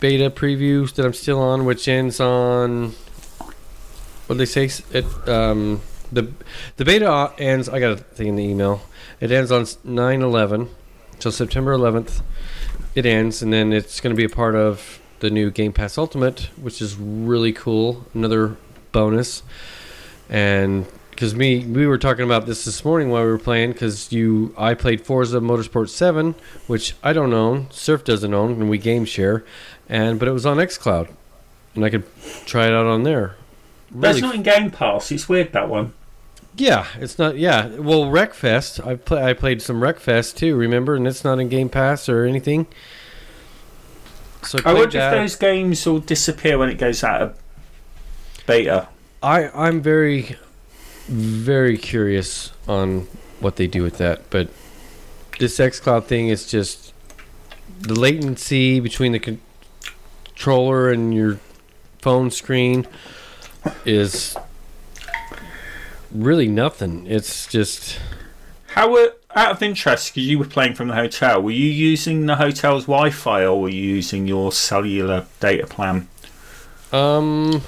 beta 0.00 0.30
preview 0.30 0.92
that 0.94 1.06
I'm 1.06 1.14
still 1.14 1.40
on, 1.40 1.64
which 1.64 1.88
ends 1.88 2.20
on 2.20 2.90
what 4.26 4.36
they 4.38 4.44
say? 4.44 4.70
It 4.90 5.28
um, 5.28 5.80
the 6.12 6.30
the 6.76 6.84
beta 6.84 7.32
ends. 7.38 7.68
I 7.68 7.80
got 7.80 7.92
a 7.92 7.96
thing 7.96 8.28
in 8.28 8.36
the 8.36 8.44
email. 8.44 8.82
It 9.20 9.32
ends 9.32 9.50
on 9.50 9.62
9/11, 9.62 10.68
so 11.20 11.30
September 11.30 11.76
11th 11.76 12.20
it 12.94 13.06
ends, 13.06 13.42
and 13.42 13.52
then 13.52 13.72
it's 13.72 14.00
going 14.00 14.14
to 14.14 14.16
be 14.16 14.24
a 14.24 14.34
part 14.34 14.54
of 14.54 15.00
the 15.20 15.30
new 15.30 15.50
Game 15.50 15.72
Pass 15.72 15.96
Ultimate, 15.96 16.50
which 16.60 16.82
is 16.82 16.96
really 16.96 17.52
cool. 17.52 18.04
Another 18.14 18.56
bonus, 18.92 19.42
and 20.28 20.86
because 21.10 21.34
me, 21.34 21.64
we 21.64 21.86
were 21.86 21.98
talking 21.98 22.24
about 22.24 22.46
this 22.46 22.64
this 22.64 22.84
morning 22.84 23.10
while 23.10 23.22
we 23.24 23.30
were 23.30 23.38
playing. 23.38 23.72
Because 23.72 24.12
you, 24.12 24.54
I 24.58 24.74
played 24.74 25.02
Forza 25.02 25.40
Motorsport 25.40 25.88
Seven, 25.88 26.34
which 26.66 26.94
I 27.02 27.12
don't 27.12 27.32
own, 27.32 27.70
Surf 27.70 28.04
doesn't 28.04 28.34
own, 28.34 28.52
and 28.52 28.68
we 28.68 28.78
game 28.78 29.04
share, 29.04 29.44
and 29.88 30.18
but 30.18 30.28
it 30.28 30.32
was 30.32 30.46
on 30.46 30.56
XCloud, 30.56 31.08
and 31.74 31.84
I 31.84 31.90
could 31.90 32.04
try 32.46 32.66
it 32.66 32.72
out 32.72 32.86
on 32.86 33.04
there. 33.04 33.36
That's 33.94 34.20
Really 34.20 34.20
not 34.22 34.34
in 34.34 34.42
Game 34.42 34.70
Pass. 34.70 35.12
It's 35.12 35.28
weird 35.28 35.52
that 35.52 35.68
one. 35.68 35.92
Yeah, 36.56 36.86
it's 36.98 37.18
not. 37.18 37.36
Yeah, 37.38 37.68
well, 37.76 38.04
Wreckfest. 38.04 38.86
I 38.86 38.96
play. 38.96 39.22
I 39.22 39.32
played 39.32 39.62
some 39.62 39.80
Wreckfest 39.80 40.36
too. 40.36 40.56
Remember, 40.56 40.94
and 40.94 41.06
it's 41.06 41.24
not 41.24 41.38
in 41.38 41.48
Game 41.48 41.68
Pass 41.68 42.08
or 42.08 42.24
anything. 42.24 42.66
So 44.42 44.58
I, 44.64 44.70
I 44.70 44.74
wonder 44.74 44.98
that. 44.98 45.14
if 45.14 45.20
those 45.20 45.36
games 45.36 45.86
will 45.86 46.00
disappear 46.00 46.58
when 46.58 46.68
it 46.68 46.78
goes 46.78 47.04
out 47.04 47.22
of 47.22 47.38
beta. 48.46 48.88
I 49.22 49.48
I'm 49.50 49.80
very, 49.80 50.36
very 51.06 51.78
curious 51.78 52.52
on 52.68 53.06
what 53.40 53.56
they 53.56 53.66
do 53.66 53.82
with 53.82 53.98
that. 53.98 54.28
But 54.30 54.48
this 55.38 55.58
XCloud 55.58 56.04
thing 56.04 56.28
is 56.28 56.50
just 56.50 56.92
the 57.80 57.98
latency 57.98 58.80
between 58.80 59.12
the 59.12 59.18
con- 59.18 59.40
controller 60.24 60.90
and 60.90 61.14
your 61.14 61.38
phone 62.00 62.30
screen. 62.30 62.86
is 63.84 64.36
really 66.14 66.48
nothing. 66.48 67.06
It's 67.06 67.46
just 67.46 67.98
How 68.68 68.90
were 68.90 69.12
out 69.34 69.52
of 69.52 69.62
interest? 69.62 70.14
Because 70.14 70.28
you 70.28 70.38
were 70.38 70.44
playing 70.44 70.74
from 70.74 70.88
the 70.88 70.94
hotel. 70.94 71.42
Were 71.42 71.50
you 71.50 71.66
using 71.70 72.26
the 72.26 72.36
hotel's 72.36 72.84
Wi-Fi 72.84 73.44
or 73.44 73.60
were 73.62 73.68
you 73.68 73.82
using 73.82 74.26
your 74.26 74.52
cellular 74.52 75.26
data 75.40 75.66
plan? 75.66 76.08
um. 76.92 77.62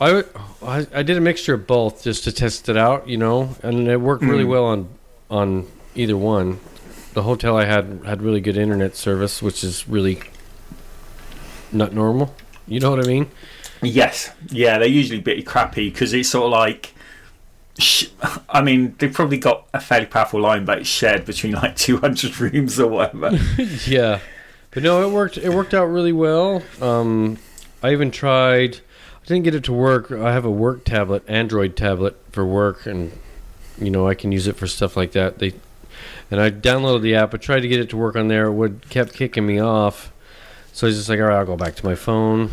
I, 0.00 0.12
would- 0.12 0.28
I 0.62 0.86
I 0.94 1.02
did 1.02 1.16
a 1.16 1.20
mixture 1.20 1.54
of 1.54 1.66
both 1.66 2.04
just 2.04 2.24
to 2.24 2.32
test 2.32 2.68
it 2.68 2.76
out, 2.76 3.08
you 3.08 3.16
know, 3.16 3.56
and 3.62 3.88
it 3.88 3.96
worked 4.00 4.22
really 4.24 4.44
Mm. 4.44 4.48
well 4.50 4.64
on 4.66 4.88
on 5.30 5.66
either 5.94 6.16
one. 6.16 6.60
The 7.14 7.22
hotel 7.22 7.56
I 7.56 7.64
had 7.64 8.00
had 8.04 8.20
really 8.22 8.40
good 8.42 8.58
internet 8.58 8.94
service, 8.94 9.40
which 9.42 9.64
is 9.64 9.88
really 9.88 10.20
not 11.72 11.92
normal. 11.94 12.34
You 12.68 12.78
know 12.80 12.90
what 12.90 13.02
I 13.04 13.06
mean? 13.08 13.30
Yes, 13.86 14.32
yeah, 14.50 14.78
they're 14.78 14.88
usually 14.88 15.20
a 15.20 15.22
bit 15.22 15.46
crappy 15.46 15.90
because 15.90 16.12
it's 16.12 16.28
sort 16.28 16.46
of 16.46 16.50
like. 16.52 16.92
I 18.48 18.62
mean, 18.62 18.94
they've 18.98 19.12
probably 19.12 19.36
got 19.36 19.68
a 19.74 19.80
fairly 19.80 20.06
powerful 20.06 20.40
line, 20.40 20.64
but 20.64 20.78
it's 20.78 20.88
shared 20.88 21.26
between 21.26 21.52
like 21.52 21.76
200 21.76 22.40
rooms 22.40 22.80
or 22.80 22.88
whatever. 22.88 23.38
yeah, 23.86 24.20
but 24.70 24.82
no, 24.82 25.06
it 25.06 25.12
worked. 25.12 25.36
It 25.36 25.50
worked 25.50 25.74
out 25.74 25.84
really 25.84 26.12
well. 26.12 26.62
Um, 26.80 27.38
I 27.82 27.92
even 27.92 28.10
tried. 28.10 28.76
I 28.76 29.26
didn't 29.26 29.44
get 29.44 29.54
it 29.54 29.64
to 29.64 29.72
work. 29.72 30.10
I 30.10 30.32
have 30.32 30.44
a 30.44 30.50
work 30.50 30.84
tablet, 30.84 31.22
Android 31.28 31.76
tablet 31.76 32.16
for 32.32 32.46
work, 32.46 32.86
and 32.86 33.12
you 33.78 33.90
know 33.90 34.08
I 34.08 34.14
can 34.14 34.32
use 34.32 34.46
it 34.46 34.56
for 34.56 34.66
stuff 34.66 34.96
like 34.96 35.12
that. 35.12 35.38
They 35.38 35.52
and 36.30 36.40
I 36.40 36.50
downloaded 36.50 37.02
the 37.02 37.14
app. 37.14 37.34
I 37.34 37.38
tried 37.38 37.60
to 37.60 37.68
get 37.68 37.80
it 37.80 37.90
to 37.90 37.96
work 37.96 38.16
on 38.16 38.28
there. 38.28 38.46
It 38.46 38.52
would 38.52 38.88
kept 38.88 39.12
kicking 39.14 39.46
me 39.46 39.60
off. 39.60 40.12
So 40.72 40.86
I 40.86 40.88
was 40.88 40.96
just 40.96 41.08
like, 41.08 41.20
all 41.20 41.26
right, 41.26 41.38
I'll 41.38 41.46
go 41.46 41.56
back 41.56 41.74
to 41.76 41.86
my 41.86 41.94
phone. 41.94 42.50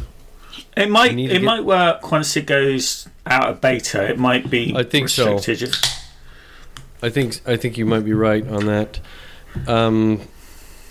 It 0.75 0.89
might 0.89 1.11
it 1.17 1.27
get- 1.27 1.41
might 1.43 1.63
work 1.63 2.11
once 2.11 2.35
it 2.35 2.45
goes 2.45 3.07
out 3.25 3.49
of 3.49 3.61
beta. 3.61 4.09
It 4.09 4.17
might 4.19 4.49
be 4.49 4.73
I 4.75 4.83
think 4.83 5.09
so. 5.09 5.37
I 7.01 7.09
think 7.09 7.41
I 7.45 7.57
think 7.57 7.77
you 7.77 7.85
might 7.85 8.05
be 8.05 8.13
right 8.13 8.47
on 8.47 8.65
that. 8.67 8.99
Um, 9.67 10.21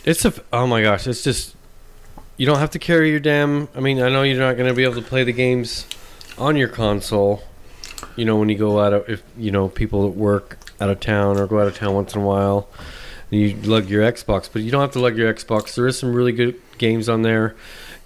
it's 0.04 0.24
a 0.24 0.32
oh 0.52 0.66
my 0.66 0.82
gosh, 0.82 1.06
it's 1.06 1.22
just 1.24 1.56
you 2.36 2.46
don't 2.46 2.58
have 2.58 2.70
to 2.70 2.78
carry 2.78 3.10
your 3.10 3.20
damn. 3.20 3.68
I 3.74 3.80
mean, 3.80 4.00
I 4.00 4.08
know 4.08 4.22
you're 4.22 4.38
not 4.38 4.56
going 4.56 4.68
to 4.68 4.74
be 4.74 4.84
able 4.84 4.94
to 4.96 5.02
play 5.02 5.24
the 5.24 5.32
games 5.32 5.86
on 6.38 6.56
your 6.56 6.68
console. 6.68 7.42
You 8.16 8.24
know, 8.24 8.36
when 8.36 8.48
you 8.48 8.56
go 8.58 8.80
out 8.80 8.92
of 8.92 9.08
if 9.08 9.22
you 9.36 9.50
know 9.50 9.68
people 9.68 10.02
that 10.10 10.16
work 10.18 10.58
out 10.80 10.90
of 10.90 11.00
town 11.00 11.38
or 11.38 11.46
go 11.46 11.60
out 11.60 11.66
of 11.66 11.76
town 11.76 11.94
once 11.94 12.14
in 12.14 12.20
a 12.20 12.24
while, 12.24 12.68
and 13.30 13.40
you 13.40 13.54
lug 13.62 13.88
your 13.88 14.02
Xbox, 14.02 14.48
but 14.52 14.62
you 14.62 14.70
don't 14.70 14.80
have 14.80 14.92
to 14.92 15.00
lug 15.00 15.16
your 15.16 15.32
Xbox. 15.32 15.74
There 15.74 15.86
is 15.86 15.98
some 15.98 16.12
really 16.12 16.32
good 16.32 16.60
games 16.78 17.08
on 17.08 17.22
there, 17.22 17.54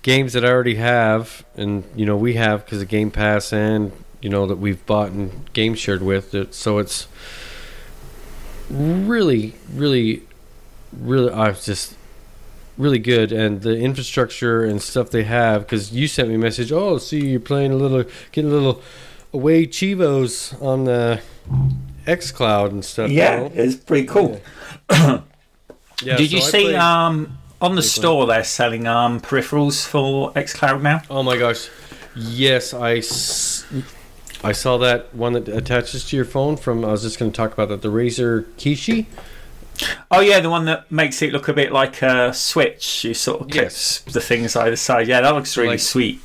games 0.07 0.35
that 0.35 0.45
I 0.45 0.49
already 0.49 0.77
have, 0.77 1.45
and 1.57 1.83
you 1.97 2.07
know 2.07 2.17
we 2.17 2.35
have 2.35 2.65
because 2.65 2.81
of 2.81 2.87
Game 2.87 3.11
Pass 3.11 3.53
and 3.53 3.91
you 4.21 4.31
know 4.31 4.47
that 4.47 4.55
we've 4.57 4.87
bought 4.87 5.11
and 5.11 5.53
game 5.53 5.75
shared 5.75 6.01
with. 6.01 6.33
It, 6.33 6.55
so 6.55 6.79
it's 6.79 7.09
really, 8.71 9.55
really, 9.73 10.23
really. 10.93 11.33
I 11.33 11.49
was 11.49 11.65
just 11.65 11.97
really 12.79 12.99
good, 13.01 13.33
and 13.33 13.63
the 13.63 13.77
infrastructure 13.79 14.65
and 14.65 14.81
stuff 14.81 15.11
they 15.11 15.25
have. 15.25 15.63
Because 15.63 15.93
you 15.93 16.07
sent 16.09 16.29
me 16.29 16.37
a 16.37 16.39
message. 16.39 16.71
Oh, 16.73 16.99
see, 16.99 17.27
you're 17.27 17.41
playing 17.41 17.73
a 17.73 17.77
little, 17.77 18.05
getting 18.33 18.51
a 18.51 18.55
little 18.55 18.83
away 19.33 19.67
chivos 19.67 20.61
on 20.63 20.85
the 20.85 21.21
X 22.07 22.31
Cloud 22.31 22.71
and 22.73 22.85
stuff. 22.85 23.11
you 23.11 23.19
Yeah, 23.19 23.41
know? 23.41 23.51
it's 23.55 23.75
pretty 23.77 24.07
cool. 24.07 24.41
Yeah, 24.91 25.21
Did 25.99 26.31
you 26.33 26.39
I 26.39 26.43
see 26.43 26.63
played- 26.65 26.75
um, 26.77 27.39
on 27.61 27.75
the 27.75 27.83
store 27.83 28.27
they're 28.27 28.45
selling 28.45 28.87
um, 28.87 29.21
peripherals 29.21 29.87
for 29.87 30.33
xCloud 30.33 30.83
now? 30.83 31.03
Oh 31.11 31.23
my 31.23 31.37
gosh. 31.37 31.69
Yes, 32.15 32.73
I, 32.75 32.97
s- 32.97 33.67
I 34.43 34.53
saw 34.53 34.79
that 34.79 35.15
one 35.15 35.33
that 35.35 35.49
attaches 35.49 36.05
to 36.09 36.17
your 36.17 36.25
phone 36.25 36.57
from. 36.57 36.85
I 36.85 36.89
was 36.89 37.03
just 37.03 37.19
going 37.19 37.31
to 37.31 37.37
talk 37.37 37.53
about 37.53 37.69
that. 37.69 37.83
The 37.83 37.89
Razer 37.89 38.45
Kishi. 38.57 39.07
Oh 40.11 40.21
yeah, 40.21 40.41
the 40.41 40.49
one 40.49 40.65
that 40.65 40.91
makes 40.91 41.21
it 41.21 41.33
look 41.33 41.49
a 41.49 41.53
bit 41.53 41.73
like 41.73 42.01
a 42.01 42.33
switch. 42.33 43.05
You 43.05 43.13
sort 43.13 43.43
of 43.43 43.49
clip 43.51 43.65
Yes. 43.65 44.01
the 44.01 44.21
things 44.23 44.57
either 44.57 44.77
side. 44.77 45.09
Yeah, 45.09 45.21
that 45.21 45.35
looks 45.35 45.57
really 45.57 45.71
Like- 45.71 45.81
sweet. 45.81 46.21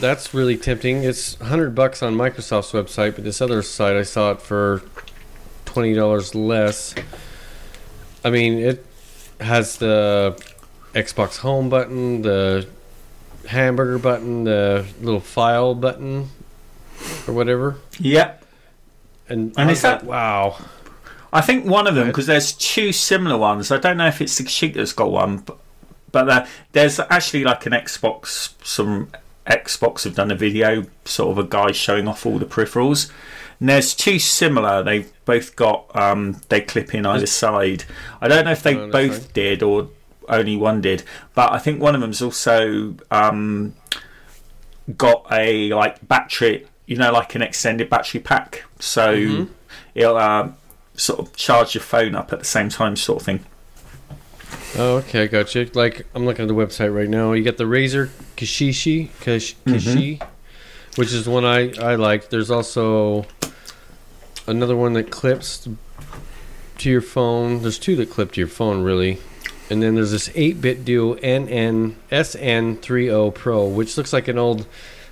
That's 0.00 0.32
really 0.32 0.56
tempting. 0.56 1.02
It's 1.02 1.34
hundred 1.40 1.74
bucks 1.74 2.02
on 2.02 2.14
Microsoft's 2.14 2.72
website, 2.72 3.14
but 3.14 3.24
this 3.24 3.42
other 3.42 3.60
site 3.62 3.94
I 3.96 4.04
saw 4.04 4.30
it 4.30 4.40
for 4.40 4.80
twenty 5.66 5.92
dollars 5.92 6.34
less. 6.34 6.94
I 8.24 8.30
mean, 8.30 8.54
it 8.58 8.86
has 9.40 9.76
the 9.76 10.40
Xbox 10.94 11.38
Home 11.38 11.68
button, 11.68 12.22
the 12.22 12.66
hamburger 13.48 13.98
button, 13.98 14.44
the 14.44 14.86
little 15.00 15.20
file 15.20 15.74
button, 15.74 16.28
or 17.26 17.34
whatever. 17.34 17.76
Yeah, 17.98 18.34
And, 19.28 19.52
And 19.56 19.68
I 19.70 19.72
is 19.72 19.82
that- 19.82 20.02
like, 20.02 20.10
wow? 20.10 20.56
I 21.32 21.40
think 21.40 21.64
one 21.64 21.86
of 21.86 21.94
them 21.94 22.08
because 22.08 22.26
there's 22.26 22.52
two 22.52 22.92
similar 22.92 23.38
ones. 23.38 23.70
I 23.70 23.78
don't 23.78 23.96
know 23.96 24.06
if 24.06 24.20
it's 24.20 24.36
the 24.36 24.46
sheet 24.46 24.74
that's 24.74 24.92
got 24.92 25.10
one, 25.10 25.38
but, 25.38 25.56
but 26.12 26.28
uh, 26.28 26.46
there's 26.72 27.00
actually 27.00 27.44
like 27.44 27.64
an 27.64 27.72
Xbox. 27.72 28.52
Some 28.62 29.08
Xbox 29.46 30.04
have 30.04 30.14
done 30.14 30.30
a 30.30 30.34
video, 30.34 30.84
sort 31.06 31.30
of 31.30 31.38
a 31.42 31.48
guy 31.48 31.72
showing 31.72 32.06
off 32.06 32.26
all 32.26 32.38
the 32.38 32.44
peripherals. 32.44 33.10
And 33.60 33.70
there's 33.70 33.94
two 33.94 34.18
similar. 34.18 34.82
They've 34.82 35.10
both 35.24 35.56
got 35.56 35.86
um, 35.96 36.36
they 36.50 36.60
clip 36.60 36.94
in 36.94 37.06
either 37.06 37.24
side. 37.26 37.84
I 38.20 38.28
don't 38.28 38.44
know 38.44 38.52
if 38.52 38.62
they 38.62 38.76
Oh, 38.76 38.90
both 38.90 39.32
did 39.32 39.62
or 39.62 39.88
only 40.32 40.56
one 40.56 40.80
did, 40.80 41.04
but 41.34 41.52
I 41.52 41.58
think 41.58 41.80
one 41.80 41.94
of 41.94 42.00
them's 42.00 42.20
also 42.22 42.96
um, 43.10 43.74
got 44.96 45.26
a 45.30 45.72
like 45.72 46.06
battery. 46.08 46.66
You 46.86 46.96
know, 46.96 47.12
like 47.12 47.34
an 47.36 47.42
extended 47.42 47.88
battery 47.88 48.20
pack. 48.20 48.64
So 48.80 49.14
Mhm. 49.14 49.48
it'll 49.94 50.16
um, 50.18 50.56
sort 50.94 51.20
of 51.20 51.34
charge 51.36 51.74
your 51.74 51.82
phone 51.82 52.14
up 52.16 52.32
at 52.32 52.40
the 52.40 52.44
same 52.44 52.68
time, 52.68 52.96
sort 52.96 53.20
of 53.22 53.26
thing. 53.26 53.40
Oh, 54.76 54.96
okay, 54.96 55.22
I 55.22 55.26
got 55.26 55.54
you. 55.54 55.70
Like, 55.74 56.06
I'm 56.14 56.24
looking 56.26 56.42
at 56.42 56.48
the 56.48 56.54
website 56.54 56.94
right 56.94 57.08
now. 57.08 57.32
You 57.32 57.44
got 57.44 57.56
the 57.56 57.64
Razer 57.64 58.08
Kishishi, 58.36 59.10
Kish, 59.20 59.54
Mm-hmm. 59.64 59.74
Kishi, 60.18 60.22
which 60.96 61.12
is 61.12 61.28
one 61.28 61.44
I 61.44 61.72
I 61.80 61.94
like. 61.94 62.30
There's 62.30 62.50
also 62.50 63.26
another 64.46 64.76
one 64.76 64.92
that 64.94 65.10
clips 65.10 65.68
to 66.78 66.90
your 66.90 67.00
phone. 67.00 67.62
There's 67.62 67.78
two 67.78 67.94
that 67.96 68.10
clip 68.10 68.32
to 68.32 68.40
your 68.40 68.48
phone, 68.48 68.82
really. 68.82 69.18
And 69.72 69.82
then 69.82 69.94
there's 69.94 70.10
this 70.10 70.28
8BitDo 70.28 71.18
NN 71.22 71.94
SN30 72.10 73.34
Pro, 73.34 73.66
which 73.66 73.96
looks 73.96 74.12
like 74.12 74.28
an 74.28 74.36
old 74.36 74.66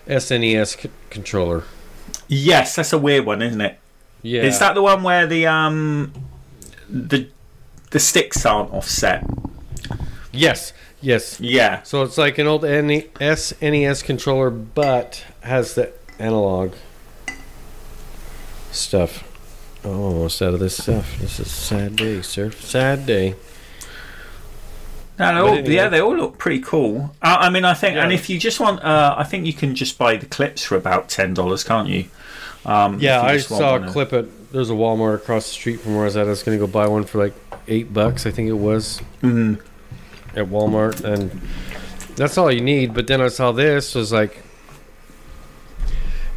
SNES 0.06 0.82
c- 0.82 0.90
controller. 1.08 1.64
Yes, 2.28 2.76
that's 2.76 2.92
a 2.92 2.98
weird 2.98 3.24
one, 3.24 3.40
isn't 3.40 3.62
it? 3.62 3.78
Yeah. 4.20 4.42
Is 4.42 4.58
that 4.58 4.74
the 4.74 4.82
one 4.82 5.02
where 5.02 5.26
the 5.26 5.46
um 5.46 6.12
the 6.90 7.28
the 7.90 7.98
sticks 7.98 8.44
aren't 8.44 8.70
offset? 8.74 9.24
Yes. 10.30 10.74
Yes. 11.00 11.40
Yeah. 11.40 11.80
So 11.82 12.02
it's 12.02 12.18
like 12.18 12.36
an 12.36 12.46
old 12.46 12.62
NE 12.62 13.04
SNES 13.18 14.04
controller, 14.04 14.50
but 14.50 15.24
has 15.40 15.74
the 15.74 15.90
analog 16.18 16.74
stuff. 18.72 19.24
Oh, 19.86 20.02
almost 20.02 20.42
out 20.42 20.52
of 20.52 20.60
this 20.60 20.76
stuff. 20.76 21.18
This 21.18 21.40
is 21.40 21.46
a 21.46 21.48
sad 21.48 21.96
day, 21.96 22.20
sir. 22.20 22.50
Sad 22.50 23.06
day. 23.06 23.36
No, 25.20 25.34
they 25.34 25.40
all, 25.40 25.54
anyway. 25.58 25.74
yeah, 25.74 25.88
they 25.88 26.00
all 26.00 26.16
look 26.16 26.38
pretty 26.38 26.60
cool. 26.60 27.14
Uh, 27.22 27.36
I 27.40 27.50
mean, 27.50 27.64
I 27.64 27.74
think, 27.74 27.96
and 27.96 28.12
if 28.12 28.28
you 28.28 28.38
just 28.38 28.58
want, 28.58 28.82
uh, 28.82 29.14
I 29.16 29.24
think 29.24 29.46
you 29.46 29.52
can 29.52 29.74
just 29.74 29.98
buy 29.98 30.16
the 30.16 30.26
clips 30.26 30.64
for 30.64 30.76
about 30.76 31.08
ten 31.08 31.34
dollars, 31.34 31.62
can't 31.62 31.88
you? 31.88 32.06
Um, 32.66 32.98
Yeah, 32.98 33.22
you 33.22 33.28
I 33.28 33.36
saw 33.38 33.76
a 33.76 33.86
clip 33.88 34.12
at 34.12 34.26
there's 34.52 34.70
a 34.70 34.74
Walmart 34.74 35.14
across 35.16 35.46
the 35.46 35.52
street 35.52 35.80
from 35.80 35.92
where 35.94 36.02
I 36.02 36.06
was 36.06 36.16
at. 36.16 36.26
I 36.26 36.30
was 36.30 36.42
going 36.42 36.58
to 36.58 36.66
go 36.66 36.70
buy 36.70 36.88
one 36.88 37.04
for 37.04 37.18
like 37.22 37.34
eight 37.68 37.92
bucks, 37.94 38.26
I 38.26 38.30
think 38.32 38.48
it 38.48 38.54
was, 38.58 39.00
Mhm. 39.22 39.60
at 40.34 40.46
Walmart, 40.46 41.04
and 41.04 41.40
that's 42.16 42.36
all 42.36 42.50
you 42.50 42.60
need. 42.60 42.92
But 42.92 43.06
then 43.06 43.20
I 43.20 43.28
saw 43.28 43.52
this 43.52 43.94
was 43.94 44.12
like, 44.12 44.42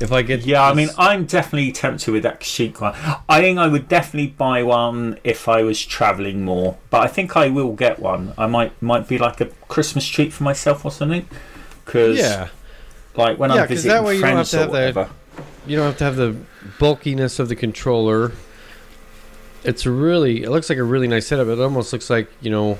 if 0.03 0.11
I 0.11 0.21
get 0.21 0.45
Yeah, 0.45 0.63
I 0.63 0.73
mean, 0.73 0.89
I'm 0.97 1.25
definitely 1.25 1.71
tempted 1.71 2.11
with 2.11 2.23
that 2.23 2.43
chic 2.43 2.81
one. 2.81 2.93
I 3.29 3.39
think 3.41 3.57
I 3.57 3.67
would 3.67 3.87
definitely 3.87 4.27
buy 4.37 4.61
one 4.61 5.17
if 5.23 5.47
I 5.47 5.63
was 5.63 5.83
travelling 5.83 6.43
more, 6.43 6.77
but 6.89 7.01
I 7.01 7.07
think 7.07 7.35
I 7.37 7.47
will 7.49 7.73
get 7.73 7.99
one. 7.99 8.33
I 8.37 8.45
might 8.47 8.79
might 8.81 9.07
be 9.07 9.17
like 9.17 9.39
a 9.41 9.45
Christmas 9.67 10.05
treat 10.05 10.33
for 10.33 10.43
myself 10.43 10.83
or 10.85 10.91
something. 10.91 11.25
Because, 11.85 12.17
yeah, 12.17 12.49
like 13.15 13.39
when 13.39 13.49
Yeah, 13.49 13.55
I'm 13.63 13.67
'cause 13.67 13.77
visiting 13.83 13.91
that 13.97 14.03
way 14.03 14.15
you 14.15 14.21
don't 14.21 14.29
have 14.37 14.49
friends 14.49 14.51
to 14.51 14.57
or 14.57 14.59
have 14.61 14.67
the- 14.69 14.71
whatever. 15.01 15.09
you 15.67 15.77
don't 15.77 15.85
have 15.87 15.97
to 15.97 16.03
have 16.03 16.15
the 16.17 16.35
bulkiness 16.79 17.39
of 17.39 17.49
the 17.49 17.55
controller. 17.55 18.31
It's 19.63 19.85
really, 19.85 20.43
it 20.43 20.49
looks 20.49 20.69
like 20.69 20.77
a 20.79 20.83
really 20.83 21.07
nice 21.07 21.27
setup. 21.27 21.47
It 21.47 21.59
almost 21.59 21.93
looks 21.93 22.09
like 22.09 22.27
you 22.41 22.51
know, 22.51 22.77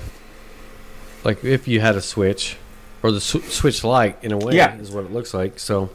like 1.24 1.42
if 1.44 1.66
you 1.66 1.80
had 1.80 1.96
a 1.96 2.02
Switch 2.02 2.56
or 3.02 3.10
the 3.12 3.20
Sw- 3.20 3.44
Switch 3.50 3.82
Lite 3.84 4.18
in 4.22 4.32
a 4.32 4.36
way, 4.38 4.54
Yeah. 4.56 4.76
is 4.78 4.90
what 4.90 5.04
it 5.04 5.12
looks 5.12 5.32
like. 5.32 5.58
So 5.58 5.88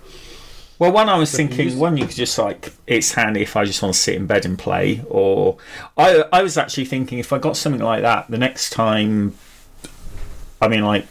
Well, 0.79 0.93
one 0.93 1.09
I 1.09 1.17
was 1.17 1.31
thinking, 1.35 1.77
one 1.77 1.97
you 1.97 2.05
could 2.07 2.15
just 2.15 2.37
like, 2.37 2.71
it's 2.87 3.11
handy 3.11 3.41
if 3.41 3.57
I 3.57 3.65
just 3.65 3.81
want 3.81 3.93
to 3.93 3.99
sit 3.99 4.15
in 4.15 4.25
bed 4.27 4.45
and 4.45 4.57
play. 4.57 5.03
Or 5.09 5.57
I, 5.97 6.23
I 6.31 6.41
was 6.41 6.57
actually 6.57 6.85
thinking 6.85 7.19
if 7.19 7.33
I 7.33 7.37
got 7.37 7.57
something 7.57 7.81
like 7.81 8.01
that, 8.01 8.31
the 8.31 8.37
next 8.37 8.69
time, 8.69 9.35
I 10.61 10.69
mean, 10.69 10.85
like, 10.85 11.05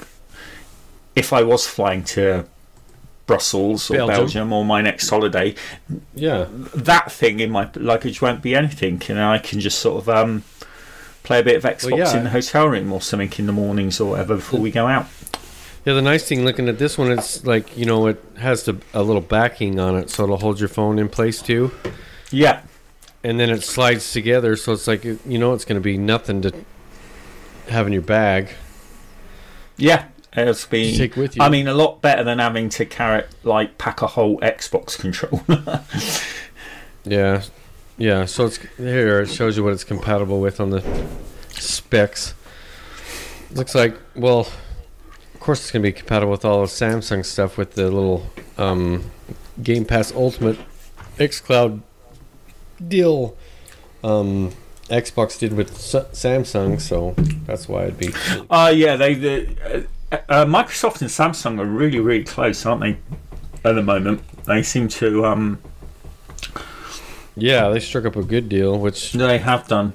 if 1.14 1.34
I 1.34 1.42
was 1.42 1.66
flying 1.66 2.02
to 2.04 2.46
Brussels 3.26 3.90
or 3.90 3.98
Belgium. 3.98 4.16
Belgium. 4.16 4.52
or 4.54 4.64
my 4.64 4.80
next 4.80 5.10
holiday, 5.10 5.54
Yeah. 6.14 6.46
that 6.74 7.12
thing 7.12 7.40
in 7.40 7.50
my 7.50 7.68
luggage 7.74 8.22
won't 8.22 8.40
be 8.40 8.54
anything, 8.54 9.02
and 9.10 9.20
I 9.20 9.36
can 9.36 9.60
just 9.60 9.80
sort 9.80 10.00
of 10.02 10.08
um, 10.08 10.44
play 11.24 11.40
a 11.40 11.42
bit 11.42 11.56
of 11.56 11.64
Xbox 11.64 11.90
Well, 11.90 11.98
yeah. 11.98 12.16
in 12.16 12.24
the 12.24 12.30
hotel 12.30 12.68
room 12.68 12.90
or 12.90 13.02
something 13.02 13.30
in 13.36 13.44
the 13.44 13.52
mornings 13.52 14.00
or 14.00 14.12
whatever 14.12 14.36
before 14.36 14.60
we 14.60 14.70
go 14.70 14.86
out. 14.86 15.06
Yeah, 15.88 15.94
the 15.94 16.02
nice 16.02 16.28
thing 16.28 16.44
looking 16.44 16.68
at 16.68 16.78
this 16.78 16.98
one, 16.98 17.10
it's 17.10 17.46
like, 17.46 17.74
you 17.74 17.86
know, 17.86 18.08
it 18.08 18.22
has 18.36 18.64
the, 18.64 18.76
a 18.92 19.02
little 19.02 19.22
backing 19.22 19.80
on 19.80 19.96
it, 19.96 20.10
so 20.10 20.24
it'll 20.24 20.36
hold 20.36 20.60
your 20.60 20.68
phone 20.68 20.98
in 20.98 21.08
place 21.08 21.40
too. 21.40 21.70
Yeah, 22.30 22.60
And 23.24 23.40
then 23.40 23.48
it 23.48 23.62
slides 23.62 24.12
together, 24.12 24.54
so 24.56 24.72
it's 24.74 24.86
like, 24.86 25.02
you 25.02 25.38
know, 25.38 25.54
it's 25.54 25.64
going 25.64 25.80
to 25.80 25.82
be 25.82 25.96
nothing 25.96 26.42
to 26.42 26.52
have 27.68 27.86
in 27.86 27.94
your 27.94 28.02
bag. 28.02 28.50
yeah, 29.78 30.08
it'll 30.36 30.54
be. 30.68 30.94
Take 30.94 31.16
with 31.16 31.36
you. 31.36 31.42
I 31.42 31.48
mean, 31.48 31.66
a 31.68 31.72
lot 31.72 32.02
better 32.02 32.22
than 32.22 32.38
having 32.38 32.68
to 32.68 32.84
carry 32.84 33.24
like 33.42 33.78
pack 33.78 34.02
a 34.02 34.08
whole 34.08 34.38
Xbox 34.40 34.98
controller. 34.98 35.84
Yeah, 37.04 37.44
yeah. 37.96 38.26
So 38.26 38.44
it's 38.44 38.58
here. 38.76 39.20
It 39.22 39.30
shows 39.30 39.56
you 39.56 39.64
what 39.64 39.72
it's 39.72 39.84
compatible 39.84 40.38
with 40.42 40.60
on 40.60 40.68
the 40.68 40.82
specs. 41.48 42.34
Looks 43.52 43.74
like 43.74 43.96
well, 44.14 44.48
course 45.48 45.60
it's 45.60 45.70
gonna 45.70 45.82
be 45.82 45.92
compatible 45.92 46.30
with 46.30 46.44
all 46.44 46.60
the 46.60 46.66
Samsung 46.66 47.24
stuff 47.24 47.56
with 47.56 47.72
the 47.72 47.84
little 47.84 48.26
um, 48.58 49.10
Game 49.62 49.86
Pass 49.86 50.12
Ultimate 50.12 50.58
XCloud 51.16 51.80
deal. 52.86 53.34
Um, 54.04 54.52
Xbox 54.90 55.38
did 55.38 55.54
with 55.54 55.70
S- 55.70 55.94
Samsung, 56.12 56.78
so 56.78 57.14
that's 57.46 57.66
why 57.66 57.84
it'd 57.84 57.96
be. 57.96 58.10
Uh, 58.50 58.70
yeah, 58.76 58.96
they 58.96 59.14
the 59.14 59.86
uh, 60.12 60.16
uh, 60.28 60.44
Microsoft 60.44 61.00
and 61.00 61.08
Samsung 61.08 61.58
are 61.58 61.64
really 61.64 61.98
really 61.98 62.24
close, 62.24 62.66
aren't 62.66 62.82
they? 62.82 62.98
At 63.64 63.72
the 63.72 63.82
moment, 63.82 64.20
they 64.44 64.62
seem 64.62 64.86
to 64.88 65.24
um 65.24 65.60
Yeah, 67.36 67.70
they 67.70 67.80
struck 67.80 68.04
up 68.04 68.16
a 68.16 68.22
good 68.22 68.50
deal, 68.50 68.78
which 68.78 69.14
they 69.14 69.38
have 69.38 69.66
done. 69.66 69.94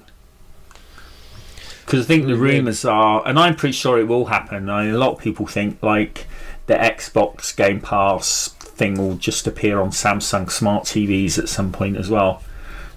Because 1.94 2.06
I 2.06 2.08
think 2.08 2.28
the 2.28 2.36
rumours 2.36 2.86
are, 2.86 3.22
and 3.28 3.38
I'm 3.40 3.56
pretty 3.56 3.74
sure 3.74 4.00
it 4.00 4.08
will 4.08 4.26
happen. 4.26 4.70
I 4.70 4.86
mean, 4.86 4.94
a 4.94 4.98
lot 4.98 5.14
of 5.14 5.20
people 5.20 5.46
think 5.46 5.82
like 5.84 6.26
the 6.68 6.74
Xbox 6.76 7.56
Game 7.56 7.80
Pass 7.82 8.50
thing 8.60 8.96
will 8.98 9.16
just 9.16 9.46
appear 9.48 9.80
on 9.80 9.90
Samsung 9.92 10.50
smart 10.50 10.86
TVs 10.86 11.38
at 11.38 11.48
some 11.50 11.72
point 11.72 11.98
as 11.98 12.10
well. 12.10 12.42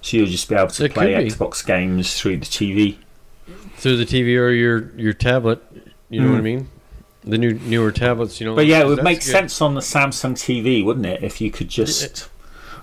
So 0.01 0.17
you'll 0.17 0.25
just 0.27 0.49
be 0.49 0.55
able 0.55 0.67
to 0.69 0.85
It 0.85 0.93
play. 0.93 1.13
Xbox 1.13 1.65
games 1.65 2.19
through 2.19 2.37
the 2.37 2.45
TV. 2.45 2.97
through 3.77 3.97
the 3.97 4.05
TV 4.05 4.35
or 4.37 4.49
your 4.49 4.91
your 4.97 5.13
tablet, 5.13 5.61
you 6.09 6.19
know 6.21 6.31
what 6.31 6.37
I 6.37 6.41
Mm. 6.41 6.43
mean. 6.43 6.67
The 7.23 7.37
new 7.37 7.53
newer 7.65 7.91
tablets, 7.91 8.39
you 8.39 8.47
know. 8.47 8.55
But 8.55 8.65
yeah, 8.65 8.79
it 8.81 8.87
would 8.87 9.03
make 9.03 9.19
good. 9.19 9.25
sense 9.31 9.61
on 9.61 9.75
the 9.75 9.81
Samsung 9.81 10.33
TV, 10.33 10.83
wouldn't 10.83 11.05
it? 11.05 11.21
If 11.23 11.39
you 11.41 11.51
could 11.51 11.67
just 11.69 12.29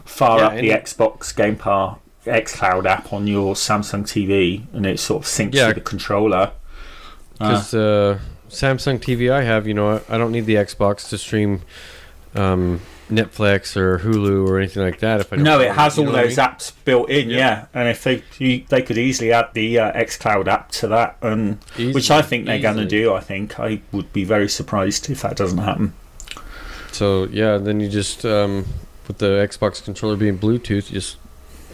fire 0.05 0.39
Yeah, 0.39 0.47
up 0.47 0.55
the 0.57 0.71
Xbox 0.71 1.35
Game 1.35 1.57
Pass 1.57 1.97
xCloud 2.25 2.87
app 2.87 3.12
on 3.12 3.27
your 3.27 3.55
Samsung 3.55 4.03
TV 4.05 4.62
and 4.72 4.87
it 4.87 4.99
sort 4.99 5.25
of 5.25 5.29
syncs 5.29 5.55
Yeah. 5.55 5.66
with 5.68 5.77
the 5.77 5.81
controller. 5.83 6.53
Uh, 7.41 7.49
Because 7.51 7.75
uh, 7.75 8.18
Samsung 8.49 8.99
TV 9.01 9.31
I 9.33 9.43
have, 9.43 9.66
you 9.66 9.75
know, 9.75 9.97
I, 10.09 10.14
I 10.14 10.18
don't 10.18 10.33
need 10.33 10.47
the 10.47 10.55
Xbox 10.55 11.09
to 11.11 11.18
stream 11.18 11.62
um, 12.35 12.81
Netflix 13.11 13.77
or 13.77 13.99
Hulu 13.99 14.49
or 14.49 14.59
anything 14.59 14.83
like 14.83 14.99
that. 15.01 15.20
If 15.20 15.33
I 15.33 15.37
don't 15.37 15.45
no, 15.45 15.61
it 15.61 15.72
has 15.72 15.99
all 15.99 16.07
what 16.07 16.14
I 16.14 16.22
those 16.22 16.37
mean? 16.39 16.47
apps 16.47 16.72
built 16.85 17.11
in, 17.11 17.29
Yeah. 17.31 17.37
yeah. 17.37 17.66
And 17.75 17.89
if 17.89 18.03
they 18.03 18.22
you, 18.39 18.64
they 18.68 18.81
could 18.83 18.97
easily 18.99 19.33
add 19.33 19.51
the 19.53 19.79
uh, 19.79 19.93
xCloud 19.93 20.47
app 20.49 20.70
to 20.72 20.89
that, 20.89 21.16
and 21.20 21.59
which 21.77 22.11
I 22.11 22.22
think 22.22 22.47
they're 22.47 22.61
going 22.61 22.77
to 22.79 22.87
do. 22.87 23.12
I 23.12 23.20
think 23.20 23.61
I 23.61 23.83
would 23.93 24.12
be 24.12 24.25
very 24.25 24.49
surprised 24.49 25.11
if 25.11 25.22
that 25.22 25.37
doesn't 25.37 25.59
happen. 25.59 25.93
So 26.93 27.25
yeah, 27.25 27.59
then 27.59 27.81
you 27.81 27.89
just 27.89 28.25
um, 28.25 28.64
with 29.07 29.18
the 29.18 29.47
Xbox 29.49 29.85
controller 29.85 30.16
being 30.16 30.39
Bluetooth, 30.39 30.91
you 30.91 30.95
just 31.01 31.16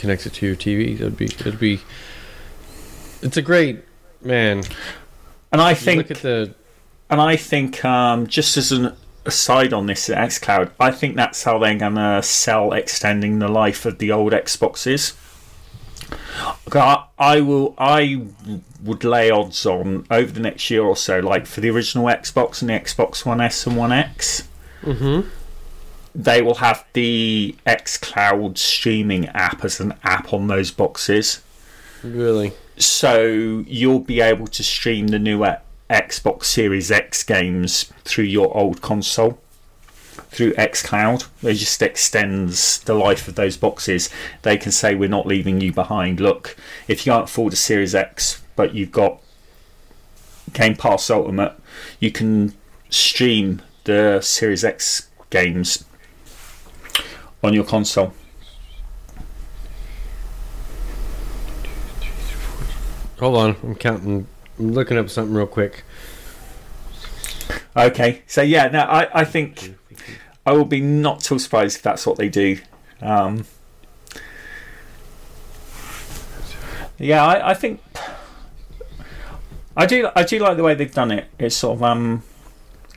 connect 0.01 0.27
it 0.27 0.33
to 0.35 0.47
your 0.47 0.57
TV. 0.57 0.99
That'd 0.99 1.17
be 1.17 1.27
it'd 1.27 1.61
be. 1.61 1.81
It's 3.23 3.37
a 3.37 3.43
great 3.43 3.85
man. 4.23 4.63
And 5.53 5.61
I 5.61 5.75
think 5.75 5.99
look 5.99 6.11
at 6.11 6.23
the 6.23 6.55
And 7.11 7.21
I 7.21 7.37
think, 7.37 7.85
um, 7.85 8.27
just 8.27 8.57
as 8.57 8.73
an 8.73 8.97
aside 9.27 9.73
on 9.73 9.87
this 9.87 10.09
xCloud, 10.09 10.71
I 10.81 10.91
think 10.91 11.17
that's 11.17 11.45
how 11.45 11.59
they're 11.59 11.75
going 11.75 11.97
to 11.97 12.23
sell 12.23 12.73
extending 12.73 13.39
the 13.39 13.49
life 13.49 13.85
of 13.85 13.99
the 13.99 14.11
old 14.11 14.33
Xboxes. 14.33 15.15
I, 17.19 17.41
will. 17.41 17.75
I 17.79 18.27
would 18.83 19.05
lay 19.05 19.31
odds 19.31 19.67
on 19.67 20.07
over 20.11 20.33
the 20.33 20.41
next 20.41 20.71
year 20.71 20.83
or 20.83 20.97
so, 20.97 21.21
like 21.21 21.47
for 21.47 21.61
the 21.61 21.71
original 21.71 22.07
Xbox 22.07 22.63
and 22.63 22.71
the 22.71 22.75
Xbox 22.75 23.27
One 23.27 23.41
S 23.41 23.67
and 23.67 23.77
One 23.77 23.93
X, 23.93 24.49
hmm 24.83 25.21
they 26.15 26.43
will 26.43 26.57
have 26.57 26.85
the 26.93 27.55
xCloud 27.67 28.59
streaming 28.59 29.27
app 29.29 29.65
as 29.65 29.81
an 29.81 29.95
app 30.03 30.33
on 30.33 30.47
those 30.49 30.71
boxes. 30.71 31.43
really 32.03 32.53
So 32.77 33.65
you'll 33.67 34.01
be 34.01 34.21
able 34.21 34.47
to 34.49 34.63
stream 34.63 35.09
the 35.09 35.19
new 35.19 35.45
uh, 35.45 35.59
Xbox 35.89 36.45
Series 36.45 36.91
X 36.91 37.23
games 37.23 37.93
through 38.05 38.25
your 38.25 38.57
old 38.57 38.81
console 38.81 39.39
through 40.31 40.53
xCloud. 40.55 41.27
It 41.43 41.55
just 41.55 41.83
extends 41.83 42.79
the 42.81 42.95
life 42.95 43.27
of 43.27 43.35
those 43.35 43.57
boxes. 43.57 44.11
They 44.43 44.57
can 44.57 44.73
say 44.73 44.95
we're 44.95 45.09
not 45.09 45.27
leaving 45.27 45.61
you 45.61 45.73
behind. 45.73 46.21
Look, 46.21 46.57
if 46.89 47.05
you 47.05 47.13
can't 47.13 47.25
afford 47.25 47.53
a 47.53 47.57
Series 47.57 47.95
X, 47.95 48.43
but 48.57 48.75
you've 48.75 48.93
got 48.93 49.21
Game 50.53 50.77
Pass 50.77 51.11
Ultimate, 51.11 51.55
you 51.99 52.13
can 52.13 52.55
stream 52.91 53.63
the 53.85 54.21
Series 54.21 54.65
X 54.65 55.09
games 55.31 55.85
on 57.43 57.55
your 57.55 57.65
console. 57.65 58.13
hold 63.21 63.37
on. 63.37 63.57
I'm 63.63 63.75
counting. 63.77 64.27
I'm 64.59 64.73
looking 64.73 64.99
up 64.99 65.09
something 65.09 65.35
real 65.35 65.47
quick. 65.47 65.85
Okay, 67.77 68.23
so 68.27 68.43
yeah, 68.43 68.67
no, 68.69 68.81
I, 68.81 69.21
I 69.21 69.25
think 69.25 69.77
I 70.45 70.53
will 70.53 70.65
be 70.65 70.81
not 70.81 71.21
too 71.21 71.39
surprised 71.39 71.77
if 71.77 71.83
that's 71.83 72.07
what 72.07 72.17
they 72.17 72.29
do. 72.29 72.59
Um, 73.01 73.45
yeah, 76.99 77.25
I, 77.25 77.51
I 77.51 77.55
think 77.55 77.81
I 79.77 79.87
do. 79.87 80.09
I 80.17 80.25
do 80.25 80.39
like 80.41 80.57
the 80.57 80.63
way 80.63 80.75
they've 80.75 80.93
done 80.93 81.13
it. 81.13 81.29
It's 81.39 81.57
sort 81.57 81.77
of 81.77 81.83
um 81.83 82.23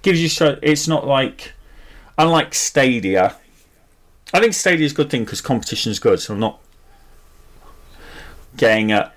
gives 0.01 0.21
you 0.21 0.29
so 0.29 0.57
it's 0.61 0.87
not 0.87 1.05
like 1.05 1.53
unlike 2.17 2.53
Stadia. 2.53 3.35
I 4.33 4.39
think 4.39 4.53
Stadia 4.53 4.85
is 4.85 4.91
a 4.93 4.95
good 4.95 5.09
thing 5.09 5.23
because 5.25 5.41
competition 5.41 5.91
is 5.91 5.99
good. 5.99 6.19
So 6.19 6.33
I'm 6.33 6.39
not 6.39 6.59
getting 8.57 8.91
at 8.91 9.15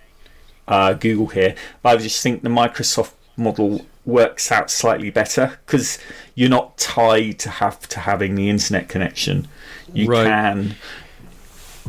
uh, 0.68 0.92
Google 0.94 1.28
here, 1.28 1.54
but 1.82 1.98
I 1.98 2.02
just 2.02 2.22
think 2.22 2.42
the 2.42 2.48
Microsoft 2.48 3.12
model 3.36 3.86
works 4.04 4.52
out 4.52 4.70
slightly 4.70 5.10
better 5.10 5.58
because 5.66 5.98
you're 6.34 6.48
not 6.50 6.78
tied 6.78 7.38
to 7.40 7.50
have 7.50 7.80
to 7.88 8.00
having 8.00 8.34
the 8.34 8.48
internet 8.48 8.88
connection. 8.88 9.48
You 9.92 10.08
Right. 10.08 10.26
can 10.26 10.76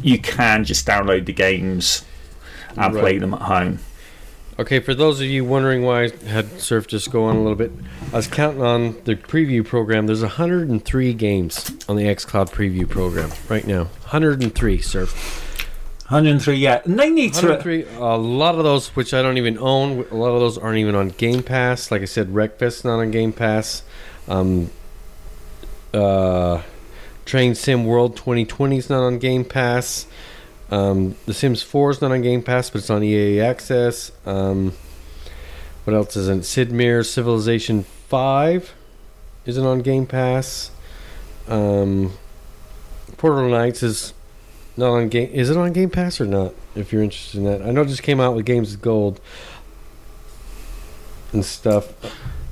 you 0.01 0.19
can 0.19 0.63
just 0.63 0.85
download 0.85 1.25
the 1.25 1.33
games 1.33 2.05
and 2.75 2.93
play 2.93 3.17
them 3.17 3.33
at 3.33 3.41
home. 3.41 3.79
Okay, 4.59 4.79
for 4.79 4.95
those 4.95 5.21
of 5.21 5.27
you 5.27 5.45
wondering 5.45 5.83
why 5.83 6.05
I 6.05 6.09
had 6.25 6.59
Surf 6.59 6.87
just 6.87 7.11
go 7.11 7.25
on 7.25 7.35
a 7.35 7.41
little 7.41 7.55
bit, 7.55 7.71
I 8.11 8.15
was 8.15 8.25
counting 8.25 8.63
on 8.63 8.95
the 9.03 9.15
preview 9.15 9.63
program. 9.63 10.07
There's 10.07 10.21
103 10.21 11.13
games 11.13 11.71
on 11.87 11.95
the 11.95 12.05
xCloud 12.05 12.49
preview 12.49 12.89
program 12.89 13.29
right 13.49 13.67
now. 13.67 13.83
103, 13.83 14.81
Surf. 14.81 15.43
103, 16.09 16.55
yeah, 16.55 16.81
and 16.85 16.97
they 16.97 17.11
need 17.11 17.33
to. 17.35 17.47
A 17.99 18.17
lot 18.17 18.55
of 18.55 18.63
those, 18.63 18.87
which 18.95 19.13
I 19.13 19.21
don't 19.21 19.37
even 19.37 19.59
own, 19.59 20.07
a 20.09 20.15
lot 20.15 20.29
of 20.29 20.39
those 20.39 20.57
aren't 20.57 20.79
even 20.79 20.95
on 20.95 21.09
Game 21.09 21.43
Pass. 21.43 21.91
Like 21.91 22.01
I 22.01 22.05
said, 22.05 22.29
Wreckfest 22.29 22.83
not 22.83 22.99
on 22.99 23.11
Game 23.11 23.33
Pass. 23.33 23.83
Um, 24.27 24.71
uh, 25.93 26.63
Train 27.25 27.53
Sim 27.55 27.85
World 27.85 28.15
2020 28.15 28.77
is 28.77 28.89
not 28.89 29.03
on 29.03 29.19
Game 29.19 29.45
Pass. 29.45 30.07
Um, 30.69 31.15
the 31.25 31.33
Sims 31.33 31.61
4 31.63 31.91
is 31.91 32.01
not 32.01 32.11
on 32.11 32.21
Game 32.21 32.43
Pass, 32.43 32.69
but 32.69 32.79
it's 32.79 32.89
on 32.89 33.03
EA 33.03 33.39
Access. 33.41 34.11
Um, 34.25 34.73
what 35.85 35.93
else 35.95 36.17
isn't? 36.17 36.43
Sid 36.45 36.71
Meier's 36.71 37.09
Civilization 37.09 37.83
5 38.09 38.73
isn't 39.45 39.65
on 39.65 39.81
Game 39.81 40.05
Pass. 40.05 40.71
Um, 41.47 42.11
Portal 43.15 43.47
Knights 43.47 43.81
is 43.83 44.13
not 44.75 44.91
on 44.91 45.07
game. 45.07 45.29
Is 45.31 45.49
it 45.49 45.55
on 45.57 45.71
Game 45.71 45.89
Pass 45.89 46.19
or 46.19 46.25
not? 46.25 46.53
If 46.75 46.91
you're 46.91 47.01
interested 47.01 47.37
in 47.37 47.45
that, 47.45 47.61
I 47.61 47.71
know 47.71 47.81
it 47.83 47.87
just 47.87 48.03
came 48.03 48.19
out 48.19 48.35
with 48.35 48.45
Games 48.45 48.71
with 48.71 48.81
Gold 48.81 49.21
and 51.33 51.43
stuff. 51.45 51.93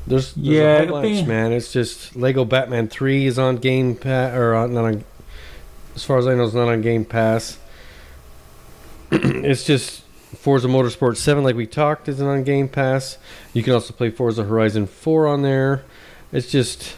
There's, 0.07 0.33
there's 0.33 0.37
Yeah, 0.37 0.77
a 0.81 0.87
whole 0.87 1.01
bunch, 1.01 1.21
be- 1.21 1.25
man. 1.25 1.51
It's 1.51 1.73
just 1.73 2.15
Lego 2.15 2.45
Batman 2.45 2.87
Three 2.87 3.25
is 3.25 3.37
on 3.37 3.57
Game 3.57 3.95
Pass 3.95 4.35
or 4.35 4.55
on, 4.55 4.73
not 4.73 4.85
on. 4.85 5.03
As 5.95 6.03
far 6.03 6.17
as 6.17 6.27
I 6.27 6.33
know, 6.35 6.43
it's 6.45 6.53
not 6.53 6.67
on 6.69 6.81
Game 6.81 7.05
Pass. 7.05 7.57
it's 9.11 9.63
just 9.63 10.01
Forza 10.35 10.67
Motorsport 10.67 11.17
Seven, 11.17 11.43
like 11.43 11.55
we 11.55 11.67
talked, 11.67 12.07
isn't 12.09 12.25
on 12.25 12.43
Game 12.43 12.67
Pass. 12.67 13.17
You 13.53 13.63
can 13.63 13.73
also 13.73 13.93
play 13.93 14.09
Forza 14.09 14.43
Horizon 14.43 14.87
Four 14.87 15.27
on 15.27 15.41
there. 15.41 15.83
It's 16.31 16.51
just 16.51 16.95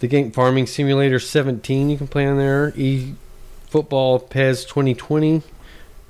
the 0.00 0.08
game 0.08 0.32
Farming 0.32 0.66
Simulator 0.66 1.20
17 1.20 1.90
you 1.90 1.96
can 1.96 2.08
play 2.08 2.26
on 2.26 2.36
there. 2.38 2.72
E 2.76 3.14
Football 3.68 4.18
PES 4.18 4.64
2020, 4.66 5.42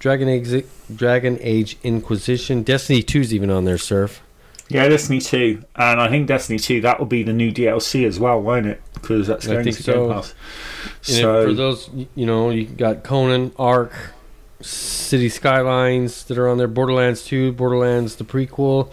Dragon 0.01 0.28
Age, 0.28 0.64
Dragon 0.95 1.38
Age 1.40 1.78
Inquisition, 1.84 2.64
Destiny 2.64 3.03
2's 3.05 3.32
even 3.32 3.51
on 3.51 3.64
there, 3.64 3.78
Surf. 3.78 4.20
Yeah, 4.68 4.88
Destiny 4.88 5.20
2. 5.20 5.62
And 5.76 6.01
I 6.01 6.09
think 6.09 6.26
Destiny 6.26 6.59
2, 6.59 6.80
that 6.80 6.99
will 6.99 7.07
be 7.07 7.22
the 7.22 7.32
new 7.32 7.53
DLC 7.53 8.05
as 8.07 8.18
well, 8.18 8.40
won't 8.40 8.66
it? 8.66 8.80
Because 8.95 9.26
that's 9.28 9.47
I 9.47 9.53
going 9.53 9.64
think 9.64 9.76
to 9.76 9.82
so. 9.82 9.93
Game 10.07 10.14
Pass. 10.14 10.34
And 11.07 11.16
So, 11.16 11.47
for 11.47 11.53
those, 11.53 11.90
you 12.16 12.26
know, 12.26 12.51
you 12.51 12.64
got 12.64 13.05
Conan, 13.05 13.53
Ark, 13.59 13.93
City 14.62 15.28
Skylines 15.28 16.24
that 16.24 16.38
are 16.38 16.48
on 16.48 16.58
there, 16.58 16.68
Borderlands 16.68 17.24
2, 17.24 17.52
Borderlands 17.52 18.16
the 18.16 18.24
prequel. 18.24 18.90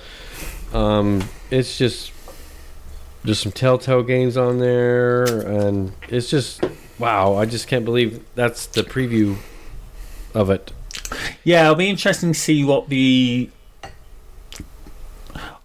Um, 0.74 1.24
it's 1.49 1.78
just 1.78 2.11
there's 3.24 3.39
some 3.39 3.51
Telltale 3.51 4.03
games 4.03 4.38
on 4.38 4.59
there, 4.59 5.24
and 5.24 5.91
it's 6.07 6.30
just 6.30 6.63
wow! 6.97 7.36
I 7.36 7.45
just 7.45 7.67
can't 7.67 7.86
believe 7.86 8.24
that's 8.36 8.65
the 8.65 8.82
preview 8.84 9.38
of 10.34 10.49
it. 10.49 10.72
yeah, 11.43 11.63
it'll 11.63 11.76
be 11.76 11.89
interesting 11.89 12.34
to 12.34 12.39
see 12.39 12.63
what 12.63 12.89
the. 12.89 13.49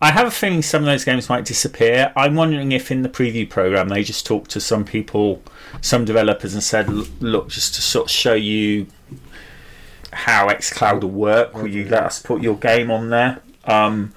I 0.02 0.10
have 0.10 0.26
a 0.26 0.30
feeling 0.30 0.60
some 0.60 0.82
of 0.82 0.86
those 0.86 1.04
games 1.04 1.30
might 1.30 1.46
disappear. 1.46 2.12
I'm 2.14 2.34
wondering 2.34 2.72
if 2.72 2.90
in 2.90 3.02
the 3.02 3.08
preview 3.08 3.48
program 3.48 3.88
they 3.88 4.02
just 4.02 4.26
talked 4.26 4.50
to 4.50 4.60
some 4.60 4.84
people, 4.84 5.42
some 5.80 6.04
developers, 6.04 6.54
and 6.54 6.62
said, 6.62 6.88
"Look, 6.88 7.48
just 7.48 7.74
to 7.76 7.82
sort 7.82 8.06
of 8.06 8.10
show 8.10 8.34
you 8.34 8.86
how 10.14 10.48
XCloud 10.48 11.02
will 11.02 11.10
work, 11.10 11.54
will 11.54 11.66
you 11.66 11.84
let 11.88 12.04
us 12.04 12.22
put 12.22 12.42
your 12.42 12.56
game 12.56 12.90
on 12.90 13.10
there?" 13.10 13.40
Um, 13.64 14.12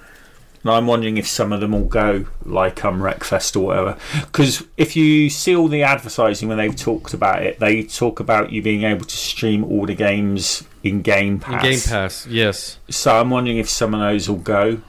and 0.62 0.72
I'm 0.72 0.86
wondering 0.86 1.16
if 1.16 1.26
some 1.26 1.52
of 1.52 1.60
them 1.60 1.72
will 1.72 1.84
go 1.84 2.26
like 2.44 2.84
um, 2.84 3.00
Wreckfest 3.00 3.56
or 3.56 3.60
whatever. 3.60 3.96
Because 4.20 4.64
if 4.76 4.96
you 4.96 5.30
see 5.30 5.54
all 5.54 5.68
the 5.68 5.82
advertising 5.82 6.48
when 6.48 6.58
they've 6.58 6.74
talked 6.74 7.14
about 7.14 7.42
it, 7.42 7.60
they 7.60 7.84
talk 7.84 8.18
about 8.20 8.50
you 8.52 8.60
being 8.60 8.82
able 8.82 9.04
to 9.06 9.16
stream 9.16 9.64
all 9.64 9.86
the 9.86 9.94
games 9.94 10.64
in 10.82 11.02
Game 11.02 11.34
In 11.34 11.40
Pass. 11.40 11.62
Game 11.62 11.80
Pass, 11.80 12.26
yes. 12.26 12.78
So 12.90 13.20
I'm 13.20 13.30
wondering 13.30 13.58
if 13.58 13.68
some 13.68 13.94
of 13.94 14.00
those 14.00 14.28
will 14.28 14.36
go. 14.36 14.80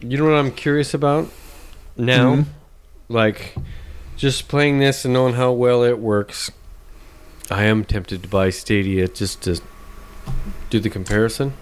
You 0.00 0.16
know 0.16 0.24
what 0.24 0.34
I'm 0.34 0.52
curious 0.52 0.94
about 0.94 1.28
now? 1.96 2.36
Mhm. 2.36 2.44
Like, 3.08 3.54
just 4.16 4.48
playing 4.48 4.78
this 4.78 5.04
and 5.04 5.14
knowing 5.14 5.34
how 5.34 5.52
well 5.52 5.82
it 5.82 5.98
works, 5.98 6.50
I 7.50 7.64
am 7.64 7.84
tempted 7.84 8.22
to 8.22 8.28
buy 8.28 8.50
Stadia 8.50 9.08
just 9.08 9.42
to 9.42 9.60
do 10.70 10.80
the 10.80 10.90
comparison. 10.90 11.52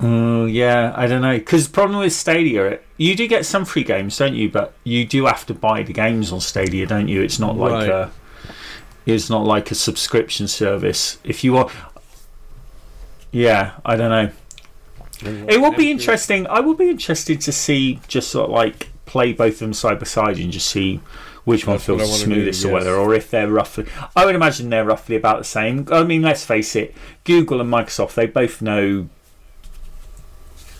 Oh 0.00 0.46
yeah, 0.46 0.92
I 0.96 1.06
don't 1.06 1.22
know. 1.22 1.38
Because 1.38 1.68
the 1.68 1.72
problem 1.72 2.00
with 2.00 2.12
Stadia, 2.12 2.80
you 2.96 3.14
do 3.14 3.28
get 3.28 3.46
some 3.46 3.64
free 3.64 3.84
games, 3.84 4.16
don't 4.18 4.34
you? 4.34 4.50
But 4.50 4.74
you 4.84 5.04
do 5.04 5.26
have 5.26 5.46
to 5.46 5.54
buy 5.54 5.82
the 5.84 5.92
games 5.92 6.32
on 6.32 6.40
Stadia, 6.40 6.86
don't 6.86 7.08
you? 7.08 7.22
It's 7.22 7.38
not 7.38 7.56
like 7.56 7.72
Right. 7.72 7.88
a, 7.88 8.10
it's 9.06 9.30
not 9.30 9.44
like 9.44 9.70
a 9.70 9.74
subscription 9.74 10.48
service. 10.48 11.18
If 11.24 11.44
you 11.44 11.56
are, 11.56 11.70
yeah, 13.30 13.72
I 13.84 13.96
don't 13.96 14.10
know. 14.10 14.30
It 15.48 15.60
will 15.60 15.72
be 15.72 15.90
interesting. 15.90 16.46
I 16.48 16.58
will 16.60 16.74
be 16.74 16.90
interested 16.90 17.40
to 17.42 17.52
see 17.52 18.00
just 18.08 18.28
sort 18.30 18.46
of 18.50 18.54
like 18.54 18.88
play 19.06 19.32
both 19.32 19.54
of 19.54 19.58
them 19.60 19.72
side 19.72 19.98
by 20.00 20.04
side 20.04 20.38
and 20.38 20.50
just 20.52 20.68
see 20.68 21.00
which 21.44 21.66
one 21.66 21.76
That's 21.76 21.86
feels 21.86 22.20
smoothest 22.20 22.62
do, 22.62 22.68
or 22.68 22.72
whether, 22.72 22.94
or 22.94 23.14
if 23.14 23.30
they're 23.30 23.48
roughly. 23.48 23.86
I 24.14 24.24
would 24.24 24.34
imagine 24.34 24.70
they're 24.70 24.84
roughly 24.84 25.16
about 25.16 25.38
the 25.38 25.44
same. 25.44 25.86
I 25.90 26.04
mean, 26.04 26.22
let's 26.22 26.44
face 26.44 26.76
it, 26.76 26.94
Google 27.24 27.60
and 27.60 27.72
Microsoft 27.72 28.14
they 28.14 28.26
both 28.26 28.62
know 28.62 29.08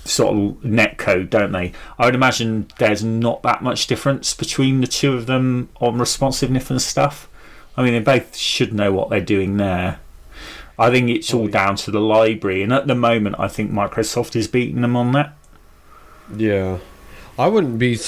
sort 0.04 0.36
of 0.36 0.64
net 0.64 0.98
code, 0.98 1.30
don't 1.30 1.52
they? 1.52 1.72
I 1.98 2.06
would 2.06 2.14
imagine 2.14 2.68
there's 2.78 3.04
not 3.04 3.42
that 3.42 3.62
much 3.62 3.86
difference 3.86 4.34
between 4.34 4.80
the 4.80 4.86
two 4.86 5.14
of 5.14 5.26
them 5.26 5.68
on 5.80 5.98
responsiveness 5.98 6.70
and 6.70 6.82
stuff. 6.82 7.28
I 7.76 7.82
mean, 7.82 7.92
they 7.92 8.00
both 8.00 8.36
should 8.36 8.72
know 8.72 8.92
what 8.92 9.10
they're 9.10 9.20
doing 9.20 9.56
there. 9.56 10.00
I 10.78 10.90
think 10.90 11.10
it's 11.10 11.32
all 11.32 11.48
down 11.48 11.76
to 11.76 11.90
the 11.90 12.00
library, 12.00 12.62
and 12.62 12.72
at 12.72 12.86
the 12.86 12.94
moment, 12.94 13.36
I 13.38 13.48
think 13.48 13.70
Microsoft 13.70 14.34
is 14.34 14.48
beating 14.48 14.80
them 14.82 14.96
on 14.96 15.12
that. 15.12 15.34
Yeah, 16.34 16.78
I 17.38 17.46
wouldn't 17.48 17.78
be. 17.78 17.98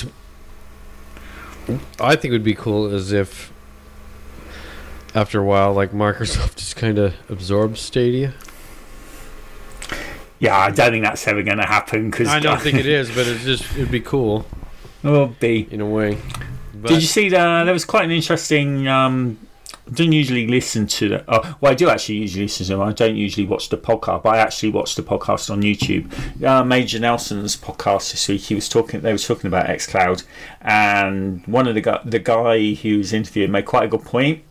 I 2.00 2.16
think 2.16 2.26
it 2.26 2.32
would 2.32 2.44
be 2.44 2.54
cool 2.54 2.86
as 2.94 3.12
if 3.12 3.52
after 5.14 5.40
a 5.40 5.44
while, 5.44 5.72
like 5.72 5.92
Microsoft 5.92 6.56
just 6.56 6.76
kind 6.76 6.98
of 6.98 7.14
absorbs 7.30 7.80
Stadia. 7.80 8.34
Yeah, 10.40 10.58
I 10.58 10.70
don't 10.70 10.90
think 10.90 11.04
that's 11.04 11.26
ever 11.28 11.42
going 11.42 11.58
to 11.58 11.66
happen 11.66 12.10
because 12.10 12.28
I 12.28 12.40
don't 12.40 12.60
think 12.62 12.76
it 12.78 12.86
is, 12.86 13.08
but 13.08 13.26
it's 13.26 13.44
just 13.44 13.70
it'd 13.76 13.90
be 13.90 14.00
cool 14.00 14.44
will 15.02 15.28
be. 15.28 15.68
in 15.70 15.80
a 15.80 15.86
way. 15.86 16.18
But 16.74 16.88
Did 16.88 17.02
you 17.02 17.08
see 17.08 17.28
that? 17.30 17.64
There 17.64 17.72
was 17.72 17.84
quite 17.84 18.04
an 18.04 18.10
interesting. 18.10 18.88
Um, 18.88 19.38
I 19.86 19.90
don't 19.90 20.12
usually 20.12 20.46
listen 20.46 20.86
to. 20.86 21.22
Oh, 21.28 21.56
well, 21.60 21.72
I 21.72 21.74
do 21.74 21.90
actually 21.90 22.16
usually 22.16 22.44
listen 22.44 22.64
to 22.66 22.72
them. 22.72 22.80
I 22.80 22.92
don't 22.92 23.16
usually 23.16 23.46
watch 23.46 23.68
the 23.68 23.76
podcast, 23.76 24.22
but 24.22 24.34
I 24.34 24.38
actually 24.38 24.70
watched 24.70 24.96
the 24.96 25.02
podcast 25.02 25.50
on 25.50 25.60
YouTube. 25.60 26.10
Uh, 26.42 26.64
Major 26.64 26.98
Nelson's 26.98 27.54
podcast 27.56 28.12
this 28.12 28.26
week. 28.28 28.40
He 28.40 28.54
was 28.54 28.68
talking. 28.68 29.00
They 29.00 29.12
were 29.12 29.18
talking 29.18 29.48
about 29.48 29.66
XCloud, 29.66 30.24
and 30.62 31.46
one 31.46 31.68
of 31.68 31.74
the 31.74 32.00
the 32.04 32.18
guy 32.18 32.72
who 32.74 32.98
was 32.98 33.12
interviewed 33.12 33.50
made 33.50 33.66
quite 33.66 33.84
a 33.84 33.88
good 33.88 34.04
point. 34.04 34.42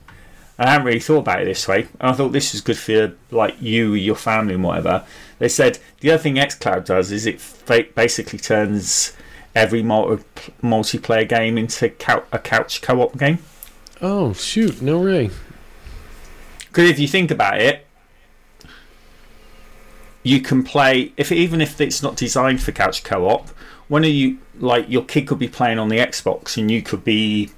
I 0.60 0.70
hadn't 0.70 0.86
really 0.86 1.00
thought 1.00 1.20
about 1.20 1.42
it 1.42 1.46
this 1.46 1.68
way. 1.68 1.88
And 2.00 2.12
I 2.12 2.14
thought 2.14 2.30
this 2.30 2.52
was 2.52 2.62
good 2.62 2.78
for 2.78 3.16
like 3.32 3.60
you, 3.60 3.96
your 3.96 4.16
family, 4.16 4.54
and 4.54 4.64
whatever. 4.64 5.04
They 5.40 5.50
said 5.50 5.80
the 6.02 6.12
other 6.12 6.22
thing 6.22 6.36
XCloud 6.36 6.86
does 6.86 7.12
is 7.12 7.26
it 7.26 7.42
basically 7.96 8.38
turns 8.38 9.14
every 9.56 9.82
multi- 9.82 10.54
multiplayer 10.62 11.28
game 11.28 11.58
into 11.58 11.86
a 11.88 12.40
couch 12.40 12.82
co-op 12.84 13.18
game. 13.18 13.40
Oh 14.02 14.34
shoot, 14.34 14.82
no 14.82 15.02
way. 15.02 15.30
Because 16.68 16.90
if 16.90 17.00
you 17.00 17.08
think 17.08 17.30
about 17.32 17.62
it, 17.62 17.86
you 20.24 20.42
can 20.42 20.64
play 20.64 21.12
if 21.18 21.32
even 21.32 21.62
if 21.62 21.80
it's 21.80 22.02
not 22.02 22.16
designed 22.16 22.62
for 22.64 22.72
couch 22.72 23.04
co-op. 23.04 23.50
When 23.90 24.04
are 24.04 24.08
you 24.08 24.40
like 24.60 24.90
your 24.90 25.04
kid 25.04 25.28
could 25.28 25.40
be 25.40 25.48
playing 25.50 25.78
on 25.78 25.90
the 25.90 25.98
Xbox 25.98 26.58
and 26.58 26.72
you 26.72 26.82
could 26.82 27.04
be 27.04 27.52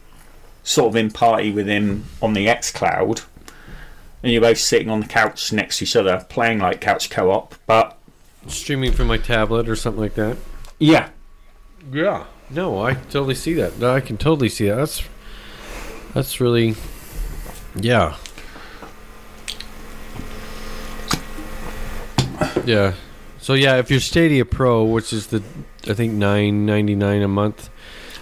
sort 0.63 0.89
of 0.89 0.95
in 0.95 1.11
party 1.11 1.51
with 1.51 1.67
him 1.67 2.05
on 2.21 2.33
the 2.33 2.49
X 2.49 2.71
Cloud, 2.71 3.21
and 4.23 4.31
you're 4.31 4.41
both 4.41 4.57
sitting 4.57 4.89
on 4.89 5.01
the 5.01 5.07
couch 5.07 5.53
next 5.53 5.77
to 5.77 5.83
each 5.85 5.95
other 5.95 6.25
playing 6.27 6.59
like 6.59 6.81
couch 6.81 7.09
co-op. 7.09 7.55
But 7.67 7.97
Streaming 8.47 8.91
from 8.91 9.07
my 9.07 9.17
tablet 9.17 9.69
or 9.69 9.75
something 9.75 10.01
like 10.01 10.15
that. 10.15 10.37
yeah, 10.79 11.09
Yeah. 11.91 12.25
No, 12.49 12.79
I 12.79 12.93
totally 12.93 13.33
see 13.33 13.53
that. 13.55 13.81
I 13.81 14.01
can 14.01 14.17
totally 14.17 14.49
see 14.49 14.67
that. 14.67 14.75
That's 14.75 15.03
that's 16.15 16.41
really 16.41 16.75
yeah. 17.75 18.15
Yeah. 22.65 22.93
So 23.37 23.53
yeah, 23.53 23.77
if 23.77 23.91
you're 23.91 23.99
Stadia 23.99 24.43
Pro, 24.43 24.83
which 24.83 25.13
is 25.13 25.27
the 25.27 25.43
I 25.87 25.93
think 25.93 26.13
nine 26.13 26.65
ninety 26.65 26.95
nine 26.95 27.21
a 27.21 27.27
month, 27.27 27.69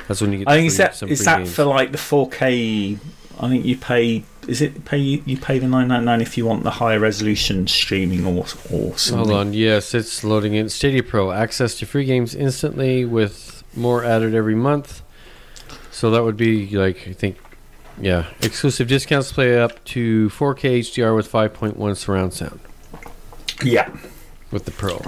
that's 0.08 0.20
when 0.20 0.34
you 0.34 0.40
get. 0.40 0.50
I 0.50 0.58
think 0.58 0.68
is 0.68 0.76
free- 0.76 0.86
that 0.86 1.04
is 1.04 1.26
that 1.26 1.38
games. 1.38 1.56
for 1.56 1.64
like 1.64 1.92
the 1.92 1.98
4K. 1.98 3.00
I 3.40 3.50
think 3.50 3.66
you 3.66 3.78
pay. 3.78 4.26
Is 4.48 4.62
it 4.62 4.84
pay 4.84 4.98
you 4.98 5.38
pay 5.38 5.58
the 5.60 5.68
999 5.68 6.22
if 6.22 6.38
you 6.38 6.46
want 6.46 6.64
the 6.64 6.72
higher 6.72 7.00
resolution 7.00 7.68
streaming 7.68 8.26
or 8.26 8.46
or 8.70 8.98
something? 8.98 9.16
Hold 9.16 9.32
on. 9.32 9.54
Yes, 9.54 9.94
it's 9.94 10.24
loading 10.24 10.54
in. 10.56 10.68
Stadia 10.68 11.04
Pro 11.04 11.32
access 11.32 11.76
to 11.76 11.86
free 11.86 12.04
games 12.04 12.36
instantly 12.36 13.06
with 13.06 13.64
more 13.76 14.04
added 14.04 14.36
every 14.36 14.56
month. 14.56 15.02
So 15.92 16.12
that 16.12 16.24
would 16.24 16.36
be 16.36 16.68
like 16.76 17.08
I 17.08 17.14
think, 17.14 17.38
yeah, 18.00 18.26
exclusive 18.42 18.88
discounts 18.88 19.32
play 19.32 19.60
up 19.60 19.84
to 19.86 20.30
4K 20.30 20.80
HDR 20.80 21.16
with 21.16 21.32
5.1 21.32 21.98
surround 21.98 22.34
sound 22.34 22.60
Yeah, 23.64 23.90
with 24.52 24.66
the 24.66 24.72
Pro. 24.72 25.00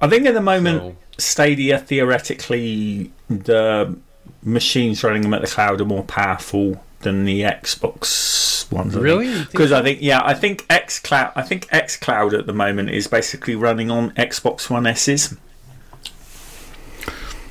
I 0.00 0.08
think 0.08 0.26
at 0.26 0.34
the 0.34 0.40
moment 0.40 0.80
So, 0.80 0.96
Stadia 1.18 1.78
theoretically 1.78 3.10
the 3.28 3.96
machines 4.42 5.02
running 5.02 5.22
them 5.22 5.34
at 5.34 5.40
the 5.40 5.48
cloud 5.48 5.80
are 5.80 5.84
more 5.84 6.04
powerful 6.04 6.82
than 7.00 7.24
the 7.24 7.42
Xbox 7.42 8.70
ones. 8.70 8.96
I 8.96 9.00
really? 9.00 9.44
Because? 9.44 9.72
I 9.72 9.82
think 9.82 10.00
yeah, 10.00 10.20
I 10.24 10.34
think 10.34 10.64
X 10.70 10.98
Cloud. 11.00 11.32
I 11.34 11.42
think 11.42 11.66
X 11.70 11.96
Cloud 11.96 12.34
at 12.34 12.46
the 12.46 12.52
moment 12.52 12.90
is 12.90 13.06
basically 13.06 13.56
running 13.56 13.90
on 13.90 14.10
Xbox 14.12 14.70
One 14.70 14.86
S's. 14.86 15.36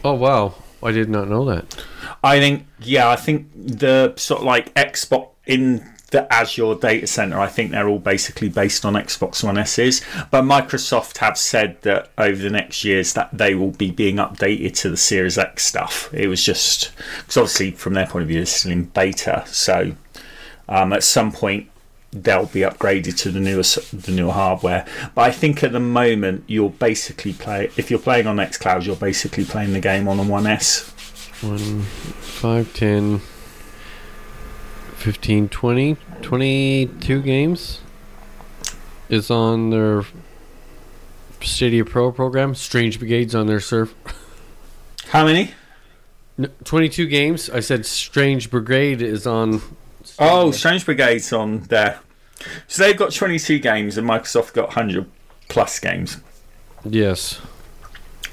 oh 0.04 0.14
wow, 0.14 0.54
I 0.82 0.92
did 0.92 1.10
not 1.10 1.28
know 1.28 1.46
that. 1.46 1.84
I 2.24 2.40
think 2.40 2.68
yeah, 2.80 3.10
I 3.10 3.16
think 3.16 3.48
the 3.56 4.14
sort 4.16 4.42
of 4.42 4.46
like 4.46 4.74
Xbox 4.76 5.30
in 5.46 5.94
the 6.12 6.32
Azure 6.34 6.76
data 6.76 7.06
center, 7.06 7.40
I 7.40 7.48
think 7.48 7.72
they're 7.72 7.88
all 7.88 8.00
basically 8.00 8.48
based 8.48 8.86
on 8.86 8.94
Xbox 8.94 9.44
One 9.44 9.58
S's. 9.58 10.02
But 10.32 10.44
Microsoft 10.44 11.18
have 11.18 11.38
said 11.38 11.82
that 11.82 12.12
over 12.18 12.42
the 12.42 12.50
next 12.50 12.84
years 12.86 13.14
that 13.14 13.30
they 13.34 13.56
will 13.56 13.72
be 13.72 13.92
being 13.92 14.16
updated 14.16 14.76
to 14.82 14.90
the 14.90 14.98
Series 14.98 15.38
X 15.38 15.66
stuff. 15.66 16.10
It 16.14 16.28
was 16.28 16.44
just 16.44 16.92
because 17.18 17.38
obviously 17.38 17.72
from 17.72 17.94
their 17.94 18.08
point 18.08 18.24
of 18.24 18.30
view, 18.30 18.42
it's 18.42 18.52
still 18.52 18.72
in 18.72 18.86
beta, 18.86 19.44
so 19.48 19.96
um, 20.70 20.94
at 20.94 21.04
some 21.04 21.32
point 21.32 21.70
they'll 22.12 22.46
be 22.46 22.62
upgraded 22.62 23.18
to 23.18 23.32
the 23.32 23.40
newer 23.40 23.64
the 23.64 24.12
newer 24.12 24.32
hardware. 24.34 24.86
But 25.16 25.22
I 25.22 25.32
think 25.32 25.64
at 25.64 25.72
the 25.72 25.80
moment 25.80 26.44
you're 26.48 26.70
basically 26.70 27.34
play 27.34 27.70
if 27.78 27.90
you're 27.90 28.00
playing 28.00 28.28
on 28.28 28.38
XCloud, 28.38 28.86
you're 28.86 28.96
basically 28.96 29.46
playing 29.46 29.74
the 29.74 29.80
game 29.80 30.08
on 30.08 30.20
a 30.20 30.24
One 30.24 30.48
S. 30.48 30.94
1, 31.42 31.82
5, 31.84 32.74
10, 32.74 33.20
15, 34.96 35.50
20, 35.50 35.98
22 36.24 37.22
games 37.22 37.82
is 39.10 39.30
on 39.30 39.70
their 39.70 40.04
Stadia 41.42 41.86
Pro 41.86 42.12
program. 42.12 42.56
Strange 42.56 42.98
Brigade's 43.00 43.36
on 43.36 43.46
their 43.46 43.60
server. 43.60 43.94
How 45.10 45.26
many? 45.26 45.52
N- 46.40 46.52
22 46.64 47.06
games. 47.06 47.50
I 47.50 47.60
said 47.60 47.86
Strange 47.86 48.50
Brigade 48.50 49.02
is 49.02 49.28
on. 49.28 49.62
Oh, 50.20 50.52
Strange 50.52 50.86
Brigade's 50.86 51.32
on 51.34 51.62
there. 51.62 52.00
So 52.68 52.84
they've 52.84 52.98
got 52.98 53.12
22 53.12 53.60
games, 53.60 53.98
and 53.98 54.08
Microsoft 54.08 54.54
got 54.54 54.68
100 54.68 55.10
plus 55.50 55.80
games. 55.80 56.18
Yes. 56.86 57.40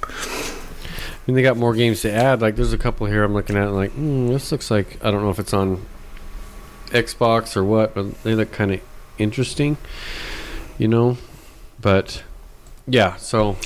I 0.02 1.26
mean, 1.26 1.36
they 1.36 1.42
got 1.42 1.56
more 1.56 1.74
games 1.74 2.02
to 2.02 2.12
add. 2.12 2.42
Like, 2.42 2.56
there's 2.56 2.72
a 2.72 2.78
couple 2.78 3.06
here 3.06 3.24
I'm 3.24 3.32
looking 3.32 3.56
at, 3.56 3.72
like, 3.72 3.92
hmm, 3.92 4.28
this 4.28 4.52
looks 4.52 4.70
like 4.70 5.02
I 5.04 5.10
don't 5.10 5.22
know 5.22 5.30
if 5.30 5.38
it's 5.38 5.54
on 5.54 5.86
Xbox 6.94 7.56
or 7.56 7.64
what, 7.64 7.94
but 7.94 8.22
they 8.22 8.34
look 8.34 8.52
kind 8.52 8.72
of 8.72 8.80
interesting, 9.18 9.76
you 10.78 10.88
know. 10.88 11.16
But 11.80 12.22
yeah, 12.86 13.16
so 13.16 13.56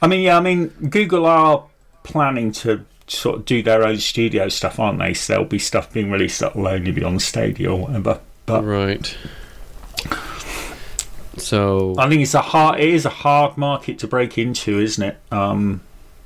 I 0.00 0.06
mean, 0.06 0.20
yeah, 0.20 0.38
I 0.38 0.40
mean, 0.40 0.68
Google 0.68 1.26
are 1.26 1.64
planning 2.04 2.52
to 2.52 2.84
sort 3.08 3.36
of 3.36 3.44
do 3.44 3.62
their 3.62 3.84
own 3.84 3.98
studio 3.98 4.48
stuff, 4.48 4.78
aren't 4.78 4.98
they? 4.98 5.14
So 5.14 5.32
there'll 5.32 5.48
be 5.48 5.58
stuff 5.58 5.92
being 5.92 6.10
released 6.10 6.40
that 6.40 6.56
will 6.56 6.68
only 6.68 6.92
be 6.92 7.02
on 7.04 7.18
Stadia 7.18 7.70
or 7.70 7.80
whatever. 7.80 8.20
But 8.46 8.64
right. 8.64 9.16
So 11.36 11.94
I 11.98 12.08
think 12.08 12.22
it's 12.22 12.34
a 12.34 12.42
hard. 12.42 12.80
It 12.80 12.88
is 12.88 13.04
a 13.04 13.10
hard 13.10 13.56
market 13.56 13.98
to 14.00 14.08
break 14.08 14.38
into, 14.38 14.78
isn't 14.78 15.02
it? 15.02 15.16
Um, 15.30 15.80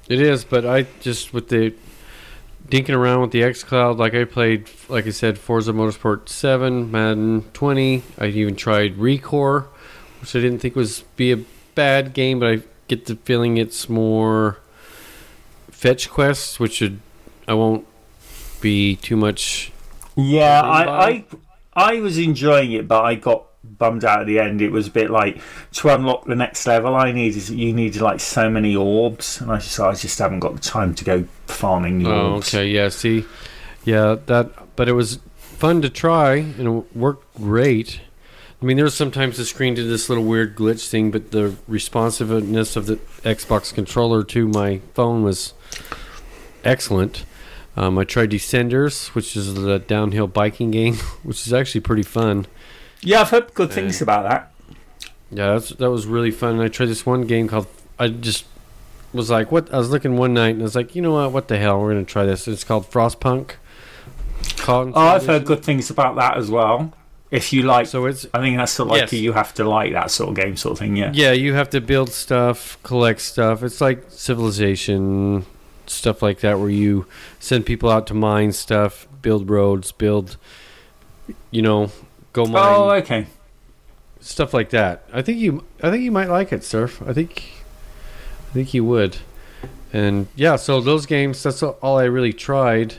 It 0.08 0.20
is, 0.20 0.44
but 0.44 0.64
I 0.64 0.86
just 1.00 1.32
with 1.34 1.48
the 1.48 1.74
dinking 2.68 2.96
around 2.96 3.20
with 3.20 3.30
the 3.32 3.42
XCloud, 3.42 3.98
like 3.98 4.14
I 4.14 4.24
played, 4.24 4.70
like 4.88 5.06
I 5.06 5.10
said, 5.10 5.38
Forza 5.38 5.72
Motorsport 5.72 6.28
Seven, 6.28 6.90
Madden 6.90 7.42
Twenty. 7.52 8.02
I 8.18 8.26
even 8.26 8.56
tried 8.56 8.96
Recore, 8.96 9.66
which 10.20 10.34
I 10.34 10.40
didn't 10.40 10.60
think 10.60 10.74
was 10.76 11.00
be 11.16 11.32
a 11.32 11.38
bad 11.74 12.14
game, 12.14 12.40
but 12.40 12.48
I 12.48 12.62
get 12.88 13.06
the 13.06 13.16
feeling 13.16 13.58
it's 13.58 13.88
more 13.88 14.58
fetch 15.82 16.08
quests, 16.08 16.60
which 16.60 16.74
should 16.74 17.00
I 17.48 17.54
won't 17.54 17.84
be 18.60 18.94
too 18.96 19.16
much. 19.16 19.72
yeah, 20.16 20.62
I, 20.62 21.06
I 21.08 21.24
I 21.74 22.00
was 22.00 22.18
enjoying 22.18 22.70
it, 22.72 22.86
but 22.86 23.02
I 23.02 23.16
got 23.16 23.46
bummed 23.64 24.04
out 24.04 24.20
at 24.20 24.26
the 24.28 24.38
end. 24.38 24.62
It 24.62 24.70
was 24.70 24.86
a 24.86 24.90
bit 24.90 25.10
like 25.10 25.40
to 25.72 25.88
unlock 25.88 26.24
the 26.26 26.36
next 26.36 26.66
level. 26.66 26.94
I 26.94 27.10
needed 27.10 27.48
you 27.48 27.72
needed 27.72 28.00
like 28.00 28.20
so 28.20 28.48
many 28.48 28.76
orbs, 28.76 29.40
and 29.40 29.50
I 29.50 29.56
just 29.58 29.80
I 29.80 29.92
just 29.94 30.18
haven't 30.20 30.40
got 30.40 30.54
the 30.54 30.60
time 30.60 30.94
to 30.94 31.04
go 31.04 31.24
farming 31.46 31.98
the 32.04 32.10
Oh, 32.12 32.34
orbs. 32.34 32.54
okay, 32.54 32.68
yeah. 32.68 32.88
See, 32.88 33.24
yeah, 33.84 34.16
that, 34.26 34.76
but 34.76 34.88
it 34.88 34.92
was 34.92 35.18
fun 35.36 35.82
to 35.82 35.90
try 35.90 36.36
and 36.36 36.68
it 36.84 36.96
worked 36.96 37.34
great. 37.36 38.00
I 38.62 38.64
mean, 38.64 38.76
there 38.76 38.84
was 38.84 38.94
sometimes 38.94 39.38
the 39.38 39.44
screen 39.44 39.74
did 39.74 39.88
this 39.88 40.08
little 40.08 40.22
weird 40.22 40.54
glitch 40.54 40.88
thing, 40.88 41.10
but 41.10 41.32
the 41.32 41.56
responsiveness 41.66 42.76
of 42.76 42.86
the 42.86 42.96
Xbox 43.24 43.74
controller 43.74 44.22
to 44.22 44.46
my 44.46 44.80
phone 44.94 45.24
was 45.24 45.52
excellent. 46.62 47.24
Um, 47.76 47.98
I 47.98 48.04
tried 48.04 48.30
Descenders, 48.30 49.08
which 49.16 49.36
is 49.36 49.54
the 49.54 49.80
downhill 49.80 50.28
biking 50.28 50.70
game, 50.70 50.94
which 51.24 51.44
is 51.44 51.52
actually 51.52 51.80
pretty 51.80 52.04
fun. 52.04 52.46
Yeah, 53.00 53.22
I've 53.22 53.30
heard 53.30 53.52
good 53.52 53.72
things 53.72 54.00
about 54.00 54.28
that. 54.28 54.52
Yeah, 55.32 55.54
that's, 55.54 55.70
that 55.70 55.90
was 55.90 56.06
really 56.06 56.30
fun. 56.30 56.54
And 56.54 56.62
I 56.62 56.68
tried 56.68 56.86
this 56.86 57.04
one 57.04 57.22
game 57.22 57.48
called. 57.48 57.66
I 57.98 58.08
just 58.08 58.44
was 59.12 59.28
like, 59.28 59.50
what? 59.50 59.74
I 59.74 59.78
was 59.78 59.90
looking 59.90 60.16
one 60.16 60.34
night 60.34 60.50
and 60.50 60.60
I 60.60 60.62
was 60.62 60.76
like, 60.76 60.94
you 60.94 61.02
know 61.02 61.14
what? 61.14 61.32
What 61.32 61.48
the 61.48 61.58
hell? 61.58 61.80
We're 61.80 61.94
gonna 61.94 62.04
try 62.04 62.26
this. 62.26 62.46
It's 62.46 62.62
called 62.62 62.88
Frostpunk. 62.88 63.54
Oh, 64.68 64.92
I've 64.94 65.26
heard 65.26 65.44
good 65.44 65.64
things 65.64 65.90
about 65.90 66.14
that 66.14 66.36
as 66.36 66.48
well. 66.48 66.92
If 67.32 67.52
you 67.52 67.62
like, 67.62 67.86
So 67.86 68.04
it's 68.06 68.26
I 68.34 68.40
think 68.40 68.58
that's 68.58 68.70
sort 68.72 68.88
of 68.88 68.90
like 68.92 69.10
Yes. 69.10 69.12
you 69.14 69.32
have 69.32 69.54
to 69.54 69.64
like 69.64 69.92
that 69.94 70.10
sort 70.10 70.28
of 70.30 70.36
game, 70.36 70.54
sort 70.56 70.72
of 70.72 70.78
thing. 70.78 70.94
Yeah. 70.96 71.10
yeah, 71.14 71.32
you 71.32 71.54
have 71.54 71.70
to 71.70 71.80
build 71.80 72.10
stuff, 72.10 72.78
collect 72.84 73.20
stuff. 73.22 73.62
It's 73.62 73.80
like 73.80 74.04
Civilization 74.08 75.46
stuff 75.86 76.22
like 76.22 76.40
that, 76.40 76.58
where 76.60 76.68
you 76.70 77.06
send 77.40 77.66
people 77.66 77.90
out 77.90 78.06
to 78.08 78.14
mine 78.14 78.52
stuff, 78.52 79.06
build 79.22 79.48
roads, 79.50 79.92
build, 79.92 80.36
you 81.50 81.62
know, 81.62 81.90
go 82.32 82.42
oh, 82.42 82.46
mine 82.46 82.74
Oh, 82.76 82.90
okay. 82.90 83.26
stuff 84.20 84.52
like 84.54 84.70
that. 84.70 85.04
I 85.12 85.22
think 85.22 85.38
you, 85.38 85.64
I 85.82 85.90
think 85.90 86.02
you 86.04 86.12
might 86.12 86.28
like 86.28 86.52
it, 86.52 86.62
Surf. 86.64 87.02
I 87.06 87.12
think, 87.12 87.50
I 88.50 88.52
think 88.52 88.74
you 88.74 88.84
would. 88.84 89.16
And 89.92 90.28
yeah, 90.36 90.56
so 90.56 90.80
those 90.80 91.06
games, 91.06 91.42
that's 91.42 91.62
all 91.62 91.98
I 91.98 92.04
really 92.04 92.32
tried. 92.32 92.96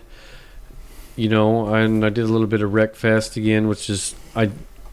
You 1.16 1.30
know, 1.30 1.74
and 1.74 2.04
I 2.04 2.10
did 2.10 2.24
a 2.24 2.28
little 2.28 2.48
bit 2.48 2.62
of 2.62 2.72
Wreckfest 2.72 3.38
again, 3.38 3.68
which 3.68 3.90
is 3.90 4.16
I 4.36 4.52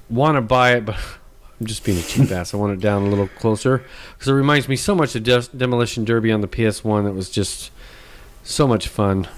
want 0.08 0.36
to 0.36 0.42
buy 0.42 0.74
it, 0.74 0.84
but 0.84 0.96
I'm 1.60 1.66
just 1.66 1.84
being 1.84 1.98
a 1.98 2.02
cheap 2.02 2.30
ass. 2.30 2.54
I 2.54 2.56
want 2.56 2.72
it 2.72 2.80
down 2.80 3.02
a 3.02 3.08
little 3.08 3.28
closer 3.28 3.84
because 4.12 4.28
it 4.28 4.32
reminds 4.34 4.68
me 4.68 4.76
so 4.76 4.94
much 4.94 5.14
of 5.14 5.22
Des- 5.22 5.56
Demolition 5.56 6.04
Derby 6.04 6.32
on 6.32 6.40
the 6.40 6.48
PS1. 6.48 7.04
That 7.04 7.12
was 7.12 7.30
just 7.30 7.70
so 8.42 8.66
much 8.66 8.88
fun. 8.88 9.28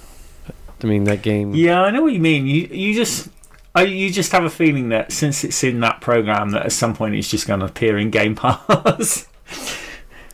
I 0.82 0.86
mean, 0.86 1.04
that 1.04 1.22
game. 1.22 1.54
Yeah, 1.54 1.82
I 1.82 1.90
know 1.90 2.02
what 2.02 2.12
you 2.12 2.20
mean. 2.20 2.46
You 2.46 2.66
you 2.66 2.94
just 2.94 3.28
I, 3.74 3.84
you 3.84 4.10
just 4.10 4.32
have 4.32 4.44
a 4.44 4.50
feeling 4.50 4.90
that 4.90 5.12
since 5.12 5.44
it's 5.44 5.62
in 5.64 5.80
that 5.80 6.00
program, 6.00 6.50
that 6.50 6.66
at 6.66 6.72
some 6.72 6.94
point 6.94 7.14
it's 7.14 7.30
just 7.30 7.46
going 7.46 7.60
to 7.60 7.66
appear 7.66 7.96
in 7.96 8.10
Game 8.10 8.34
Pass. 8.36 9.28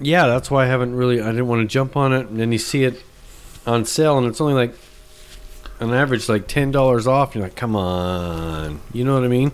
Yeah, 0.01 0.26
that's 0.26 0.51
why 0.51 0.64
I 0.64 0.66
haven't 0.66 0.94
really. 0.94 1.20
I 1.20 1.26
didn't 1.26 1.46
want 1.46 1.62
to 1.62 1.72
jump 1.72 1.96
on 1.96 2.12
it, 2.12 2.26
and 2.28 2.40
then 2.40 2.53
you 2.53 2.59
see 2.59 2.84
it 2.84 3.03
on 3.66 3.84
sale, 3.84 4.18
and 4.18 4.26
it's 4.26 4.40
only 4.40 4.55
like 4.55 4.74
on 5.81 5.93
average 5.95 6.29
like 6.29 6.49
ten 6.49 6.70
dollars 6.70 7.07
off. 7.07 7.35
You're 7.35 7.45
like, 7.45 7.57
come 7.57 7.76
on, 7.76 8.81
you 8.93 9.05
know 9.05 9.14
what 9.14 9.24
I 9.24 9.29
mean? 9.29 9.53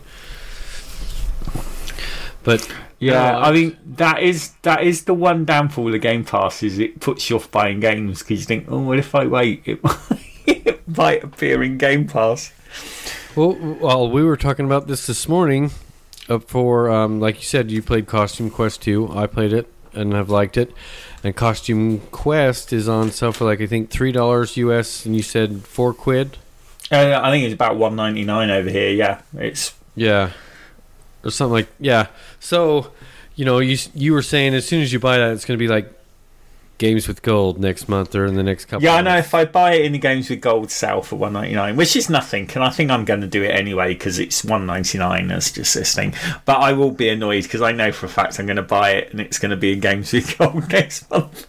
But 2.43 2.69
Yeah, 2.99 3.33
no, 3.33 3.39
I 3.39 3.53
mean 3.53 3.77
that 3.97 4.23
is 4.23 4.51
that 4.63 4.83
is 4.85 5.05
the 5.05 5.15
one 5.15 5.45
downfall 5.45 5.95
of 5.95 6.01
Game 6.01 6.25
Pass 6.25 6.63
is 6.63 6.79
it 6.79 7.01
puts 7.01 7.29
you 7.29 7.37
off 7.37 7.51
buying 7.51 7.81
games 7.81 8.21
because 8.21 8.41
you 8.41 8.47
think, 8.47 8.67
oh, 8.69 8.79
what 8.79 8.99
if 8.99 9.15
I 9.15 9.27
wait? 9.27 9.63
It 9.65 9.83
might, 9.85 9.99
it 10.47 10.89
might 10.89 11.25
appear 11.25 11.63
in 11.63 11.79
Game 11.79 12.07
Pass. 12.07 12.53
well, 13.35 13.57
well, 13.81 14.11
we 14.11 14.23
were 14.23 14.37
talking 14.37 14.67
about 14.67 14.87
this 14.87 15.07
this 15.07 15.29
morning. 15.29 15.71
Uh, 16.29 16.39
for 16.39 16.91
um, 16.91 17.21
like 17.21 17.37
you 17.37 17.43
said, 17.43 17.71
you 17.71 17.83
played 17.83 18.07
Costume 18.07 18.51
Quest 18.51 18.83
two. 18.83 19.11
I 19.11 19.27
played 19.27 19.53
it 19.53 19.69
and 19.93 20.13
have 20.13 20.31
liked 20.31 20.57
it. 20.57 20.73
And 21.25 21.35
Costume 21.35 22.01
Quest 22.11 22.73
is 22.73 22.87
on 22.87 23.11
sale 23.11 23.33
for 23.33 23.47
like 23.47 23.63
I 23.63 23.67
think 23.67 23.91
three 23.91 24.13
dollars 24.13 24.59
US, 24.59 25.07
and 25.07 25.17
you 25.17 25.23
said 25.23 25.63
four 25.65 25.95
quid. 25.95 26.37
Uh, 26.93 27.19
I 27.23 27.31
think 27.31 27.45
it's 27.45 27.55
about 27.55 27.77
one 27.77 27.97
ninety 27.97 28.25
nine 28.25 28.51
over 28.51 28.69
here. 28.69 28.91
Yeah, 28.91 29.23
it's 29.35 29.75
Yeah, 29.97 30.33
or 31.25 31.31
something 31.31 31.53
like 31.53 31.69
yeah. 31.81 32.09
So, 32.41 32.93
you 33.37 33.47
know, 33.47 33.59
you 33.59 33.79
you 33.95 34.13
were 34.13 34.23
saying 34.23 34.55
as 34.55 34.69
soon 34.69 34.83
as 34.83 34.93
you 34.93 34.99
buy 34.99 35.17
that, 35.17 35.33
it's 35.33 35.47
going 35.47 35.59
to 35.59 35.63
be 35.63 35.69
like 35.69 35.91
games 36.79 37.07
with 37.07 37.23
gold 37.23 37.59
next 37.61 37.89
month 37.89 38.15
or 38.15 38.25
in 38.27 38.35
the 38.35 38.43
next 38.43 38.65
couple. 38.65 38.85
yeah. 38.85 38.95
I 38.95 39.01
know 39.01 39.17
if 39.17 39.33
I 39.35 39.45
buy 39.45 39.75
it 39.75 39.85
in 39.85 39.93
the 39.93 39.99
games 39.99 40.29
with 40.29 40.41
gold 40.41 40.71
sale 40.71 41.03
for 41.03 41.17
one 41.17 41.33
ninety 41.33 41.55
nine, 41.55 41.77
which 41.77 41.95
is 41.97 42.11
nothing, 42.11 42.51
and 42.55 42.65
I 42.65 42.71
think 42.71 42.91
I'm 42.91 43.05
going 43.05 43.21
to 43.21 43.27
do 43.27 43.43
it 43.43 43.49
anyway 43.51 43.95
because 43.95 44.19
it's 44.19 44.45
one 44.45 44.67
ninety 44.67 44.99
nine. 44.99 45.29
That's 45.29 45.53
just 45.53 45.75
this 45.75 45.95
thing. 45.95 46.15
But 46.45 46.59
I 46.59 46.73
will 46.73 46.91
be 46.91 47.09
annoyed 47.09 47.45
because 47.45 47.63
I 47.63 47.73
know 47.73 47.93
for 47.93 48.07
a 48.07 48.09
fact 48.09 48.39
I'm 48.39 48.47
going 48.47 48.57
to 48.57 48.63
buy 48.63 48.91
it 48.93 49.11
and 49.13 49.21
it's 49.21 49.39
going 49.39 49.51
to 49.51 49.57
be 49.57 49.73
in 49.75 49.81
games 49.81 50.13
with 50.13 50.37
gold 50.39 50.71
next 50.71 51.09
month 51.11 51.47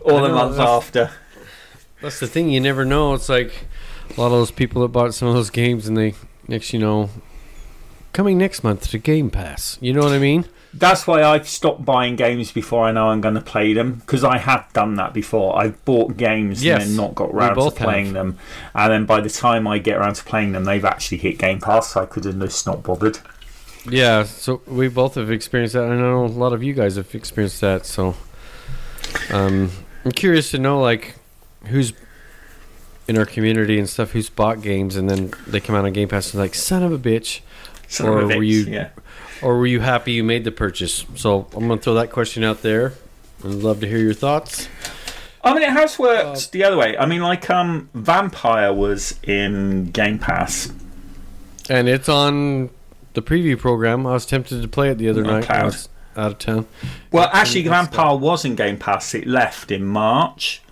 or 0.00 0.20
the 0.20 0.28
month 0.28 0.56
that's- 0.56 0.68
after. 0.68 1.10
That's 2.02 2.20
the 2.20 2.26
thing. 2.26 2.50
You 2.50 2.60
never 2.60 2.84
know. 2.84 3.14
It's 3.14 3.30
like 3.30 3.66
a 4.14 4.20
lot 4.20 4.26
of 4.26 4.32
those 4.32 4.50
people 4.50 4.82
that 4.82 4.88
bought 4.88 5.14
some 5.14 5.26
of 5.28 5.34
those 5.34 5.48
games, 5.48 5.88
and 5.88 5.96
they 5.96 6.14
next, 6.46 6.74
you 6.74 6.78
know, 6.78 7.08
coming 8.12 8.36
next 8.36 8.62
month 8.62 8.90
to 8.90 8.98
Game 8.98 9.30
Pass. 9.30 9.78
You 9.80 9.94
know 9.94 10.02
what 10.02 10.12
I 10.12 10.18
mean? 10.18 10.44
That's 10.76 11.06
why 11.06 11.22
I've 11.22 11.46
stopped 11.48 11.84
buying 11.84 12.16
games 12.16 12.50
before 12.50 12.84
I 12.84 12.90
know 12.92 13.08
I'm 13.10 13.20
going 13.20 13.36
to 13.36 13.40
play 13.40 13.72
them 13.74 13.94
because 13.94 14.24
I 14.24 14.38
have 14.38 14.66
done 14.72 14.96
that 14.96 15.14
before. 15.14 15.56
I've 15.56 15.82
bought 15.84 16.16
games 16.16 16.64
Yes, 16.64 16.82
and 16.82 16.90
then 16.90 16.96
not 16.96 17.14
got 17.14 17.32
we 17.32 17.38
round 17.40 17.60
to 17.60 17.70
playing 17.70 18.06
have. 18.06 18.14
them, 18.14 18.38
and 18.74 18.92
then 18.92 19.06
by 19.06 19.20
the 19.20 19.30
time 19.30 19.68
I 19.68 19.78
get 19.78 19.96
around 19.98 20.14
to 20.14 20.24
playing 20.24 20.52
them, 20.52 20.64
they've 20.64 20.84
actually 20.84 21.18
hit 21.18 21.38
Game 21.38 21.60
Pass. 21.60 21.92
So 21.92 22.02
I 22.02 22.06
could 22.06 22.24
have 22.24 22.38
just 22.40 22.66
not 22.66 22.82
bothered. 22.82 23.18
Yeah. 23.88 24.24
So 24.24 24.62
we 24.66 24.88
both 24.88 25.14
have 25.14 25.30
experienced 25.30 25.74
that. 25.74 25.84
I 25.84 25.94
know 25.96 26.24
a 26.24 26.26
lot 26.26 26.52
of 26.52 26.62
you 26.62 26.74
guys 26.74 26.96
have 26.96 27.14
experienced 27.14 27.60
that. 27.60 27.86
So, 27.86 28.16
um, 29.30 29.70
I'm 30.04 30.12
curious 30.12 30.50
to 30.50 30.58
know 30.58 30.80
like 30.80 31.14
who's 31.66 31.92
in 33.06 33.18
our 33.18 33.26
community 33.26 33.78
and 33.78 33.88
stuff 33.88 34.10
who's 34.12 34.30
bought 34.30 34.62
games 34.62 34.96
and 34.96 35.08
then 35.10 35.32
they 35.46 35.60
come 35.60 35.76
out 35.76 35.84
on 35.84 35.92
Game 35.92 36.08
Pass 36.08 36.32
and 36.32 36.40
like 36.42 36.54
son 36.54 36.82
of 36.82 36.90
a 36.92 36.98
bitch. 36.98 37.40
Son 37.88 38.08
Or 38.08 38.20
of 38.22 38.30
a 38.30 38.36
were 38.38 38.42
you- 38.42 38.64
Yeah. 38.64 38.88
Or 39.42 39.58
were 39.58 39.66
you 39.66 39.80
happy 39.80 40.12
you 40.12 40.24
made 40.24 40.44
the 40.44 40.52
purchase? 40.52 41.04
So 41.16 41.46
I'm 41.54 41.68
gonna 41.68 41.80
throw 41.80 41.94
that 41.94 42.10
question 42.10 42.44
out 42.44 42.62
there. 42.62 42.94
I'd 43.44 43.50
love 43.50 43.80
to 43.80 43.88
hear 43.88 43.98
your 43.98 44.14
thoughts. 44.14 44.68
I 45.42 45.52
mean, 45.52 45.62
it 45.62 45.70
has 45.70 45.98
worked 45.98 46.52
the 46.52 46.64
other 46.64 46.76
way. 46.78 46.96
I 46.96 47.04
mean, 47.04 47.20
like, 47.20 47.50
um, 47.50 47.90
Vampyr 47.94 48.74
was 48.74 49.18
in 49.22 49.90
Game 49.90 50.18
Pass. 50.18 50.72
And 51.68 51.86
it's 51.88 52.08
on 52.08 52.70
the 53.12 53.20
preview 53.20 53.58
program. 53.58 54.06
I 54.06 54.12
was 54.12 54.24
tempted 54.24 54.62
to 54.62 54.68
play 54.68 54.88
it 54.90 54.96
the 54.98 55.10
other 55.10 55.20
On 55.20 55.26
night. 55.26 55.32
when 55.34 55.42
I 55.42 55.46
cloud. 55.46 55.64
was 55.66 55.88
out 56.16 56.30
of 56.32 56.38
town. 56.38 56.66
Well, 57.12 57.24
Yeah, 57.32 57.38
actually, 57.40 57.62
and 57.66 57.72
that's 57.72 57.94
Vampyr 57.94 58.18
was 58.20 58.44
in 58.46 58.54
Game 58.54 58.78
Pass. 58.78 59.14
It 59.14 59.26
left 59.26 59.70
in 59.70 59.84
March. 59.84 60.62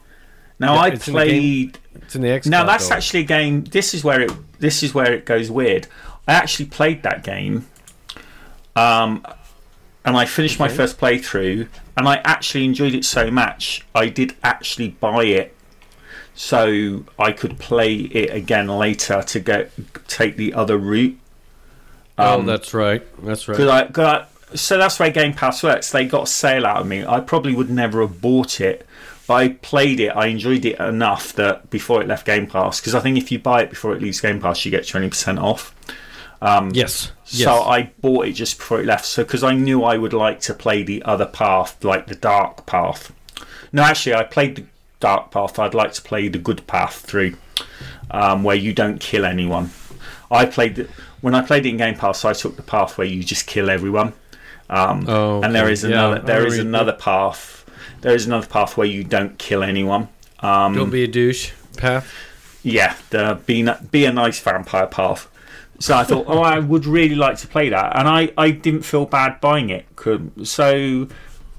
Now 0.59 0.75
Yeah, 0.77 0.81
I 0.81 0.87
it's 0.89 1.07
in 1.09 1.15
game. 1.15 1.23
played. 1.27 1.79
It's 1.97 2.15
in 2.17 2.23
the 2.23 2.31
X. 2.31 2.47
Now 2.47 2.65
that's 2.65 2.91
actually 2.91 3.21
a 3.21 3.25
game. 3.25 3.65
This 3.65 3.93
is 3.93 4.03
where 4.05 4.23
it. 4.23 4.33
This 4.59 4.83
is 4.83 4.95
where 4.95 5.13
it 5.13 5.27
goes 5.27 5.51
weird. 5.51 5.87
I 6.27 6.33
actually 6.35 6.67
played 6.67 7.03
that 7.03 7.25
game, 7.25 7.67
um, 8.77 9.27
and 10.05 10.17
I 10.17 10.25
finished 10.25 10.59
my 10.59 10.69
first 10.69 10.99
playthrough, 10.99 11.69
and 11.97 12.09
I 12.09 12.17
actually 12.25 12.65
enjoyed 12.65 12.95
it 12.95 13.05
so 13.05 13.31
much. 13.31 13.85
I 13.95 14.09
did 14.09 14.35
actually 14.43 14.89
buy 14.91 15.25
it, 15.25 15.55
so 16.35 17.05
I 17.19 17.33
could 17.33 17.59
play 17.59 17.95
it 17.95 18.31
again 18.35 18.67
later 18.69 19.23
to 19.23 19.41
go 19.41 19.67
take 20.09 20.37
the 20.37 20.55
other 20.55 20.77
route. 20.79 21.19
Oh, 22.19 22.41
Um, 22.41 22.47
that's 22.47 22.75
right. 22.75 23.03
That's 23.25 23.49
right. 23.49 23.57
Cause 23.57 23.69
I, 23.69 23.87
cause 23.89 24.27
I, 24.51 24.57
so 24.57 24.77
that's 24.79 24.99
where 24.99 25.11
Game 25.11 25.33
Pass 25.33 25.63
works. 25.63 25.91
They 25.93 26.05
got 26.05 26.25
a 26.25 26.27
sale 26.27 26.67
out 26.67 26.79
of 26.79 26.87
me. 26.87 27.05
I 27.07 27.21
probably 27.21 27.55
would 27.55 27.71
never 27.71 28.01
have 28.03 28.21
bought 28.21 28.61
it, 28.61 28.87
but 29.27 29.35
I 29.35 29.49
played 29.51 29.99
it. 30.01 30.09
I 30.11 30.27
enjoyed 30.27 30.65
it 30.67 30.79
enough 30.79 31.33
that 31.35 31.71
before 31.71 32.03
it 32.03 32.09
left 32.09 32.27
Game 32.27 32.47
Pass, 32.47 32.81
because 32.81 32.95
I 32.95 33.01
think 33.01 33.17
if 33.17 33.33
you 33.33 33.39
buy 33.39 33.63
it 33.63 33.71
before 33.71 33.95
it 33.95 34.03
leaves 34.03 34.21
Game 34.21 34.41
Pass, 34.41 34.65
you 34.65 34.71
get 34.71 34.87
twenty 34.87 35.09
percent 35.09 35.39
off. 36.43 36.75
yes. 36.75 37.13
Yes. 37.27 37.45
So 37.45 37.63
I 37.63 37.91
bought 38.01 38.27
it 38.27 38.33
just 38.33 38.59
before 38.59 38.81
it 38.81 38.87
left. 38.87 39.07
So 39.07 39.25
because 39.25 39.43
I 39.43 39.55
knew 39.55 39.85
I 39.85 39.97
would 39.97 40.13
like 40.13 40.41
to 40.43 40.55
play 40.55 40.83
the 40.83 41.03
other 41.05 41.25
path, 41.27 41.83
like 41.85 42.07
the 42.07 42.15
dark 42.15 42.67
path. 42.67 43.11
No, 43.73 43.83
actually, 43.83 44.15
I 44.15 44.25
played 44.25 44.57
the 44.57 44.65
dark 45.01 45.31
path. 45.31 45.59
I'd 45.59 45.73
like 45.75 45.93
to 45.95 46.03
play 46.03 46.29
the 46.29 46.39
good 46.39 46.67
path 46.67 46.97
through, 46.97 47.37
um, 48.11 48.43
where 48.45 48.57
you 48.57 48.75
don't 48.75 49.01
kill 49.01 49.25
anyone. 49.25 49.71
I 50.31 50.45
played 50.47 50.77
the, 50.77 50.89
when 51.23 51.35
I 51.35 51.41
played 51.43 51.65
it 51.65 51.71
in 51.71 51.77
Game 51.79 51.95
Pass. 51.97 52.25
I 52.25 52.33
took 52.35 52.57
the 52.57 52.63
path 52.63 52.99
where 52.99 53.07
you 53.07 53.23
just 53.25 53.47
kill 53.47 53.71
everyone. 53.71 54.13
Um, 54.69 55.05
Oh, 55.09 55.43
and 55.43 55.55
there 55.55 55.65
okay. 55.65 55.73
is 55.73 55.85
Yeah, 55.85 55.91
another. 55.91 56.17
I 56.17 56.19
there 56.21 56.47
is 56.47 56.59
another 56.59 56.93
path. 56.93 57.65
There 58.03 58.15
is 58.15 58.27
another 58.27 58.47
path 58.47 58.77
where 58.77 58.87
you 58.87 59.05
don't 59.05 59.39
kill 59.39 59.63
anyone. 59.63 60.09
Um, 60.41 60.75
Don't 60.75 60.91
be 60.91 61.05
a 61.05 61.09
douche. 61.09 61.53
Path. 61.77 62.13
yeah, 62.63 62.97
the 63.11 63.39
be 63.47 63.67
be 63.91 64.05
a 64.07 64.13
nice 64.13 64.41
vampire 64.41 64.87
path. 64.87 65.29
So 65.83 65.97
I 65.97 66.05
thought, 66.05 66.27
oh, 66.29 66.43
I 66.43 66.61
would 66.61 66.87
really 66.87 67.17
like 67.17 67.39
to 67.39 67.49
play 67.49 67.69
that, 67.71 67.99
and 67.99 68.07
I, 68.07 68.33
I 68.39 68.53
didn't 68.53 68.83
feel 68.83 69.05
bad 69.05 69.41
buying 69.41 69.69
it. 69.69 69.85
So 70.45 71.09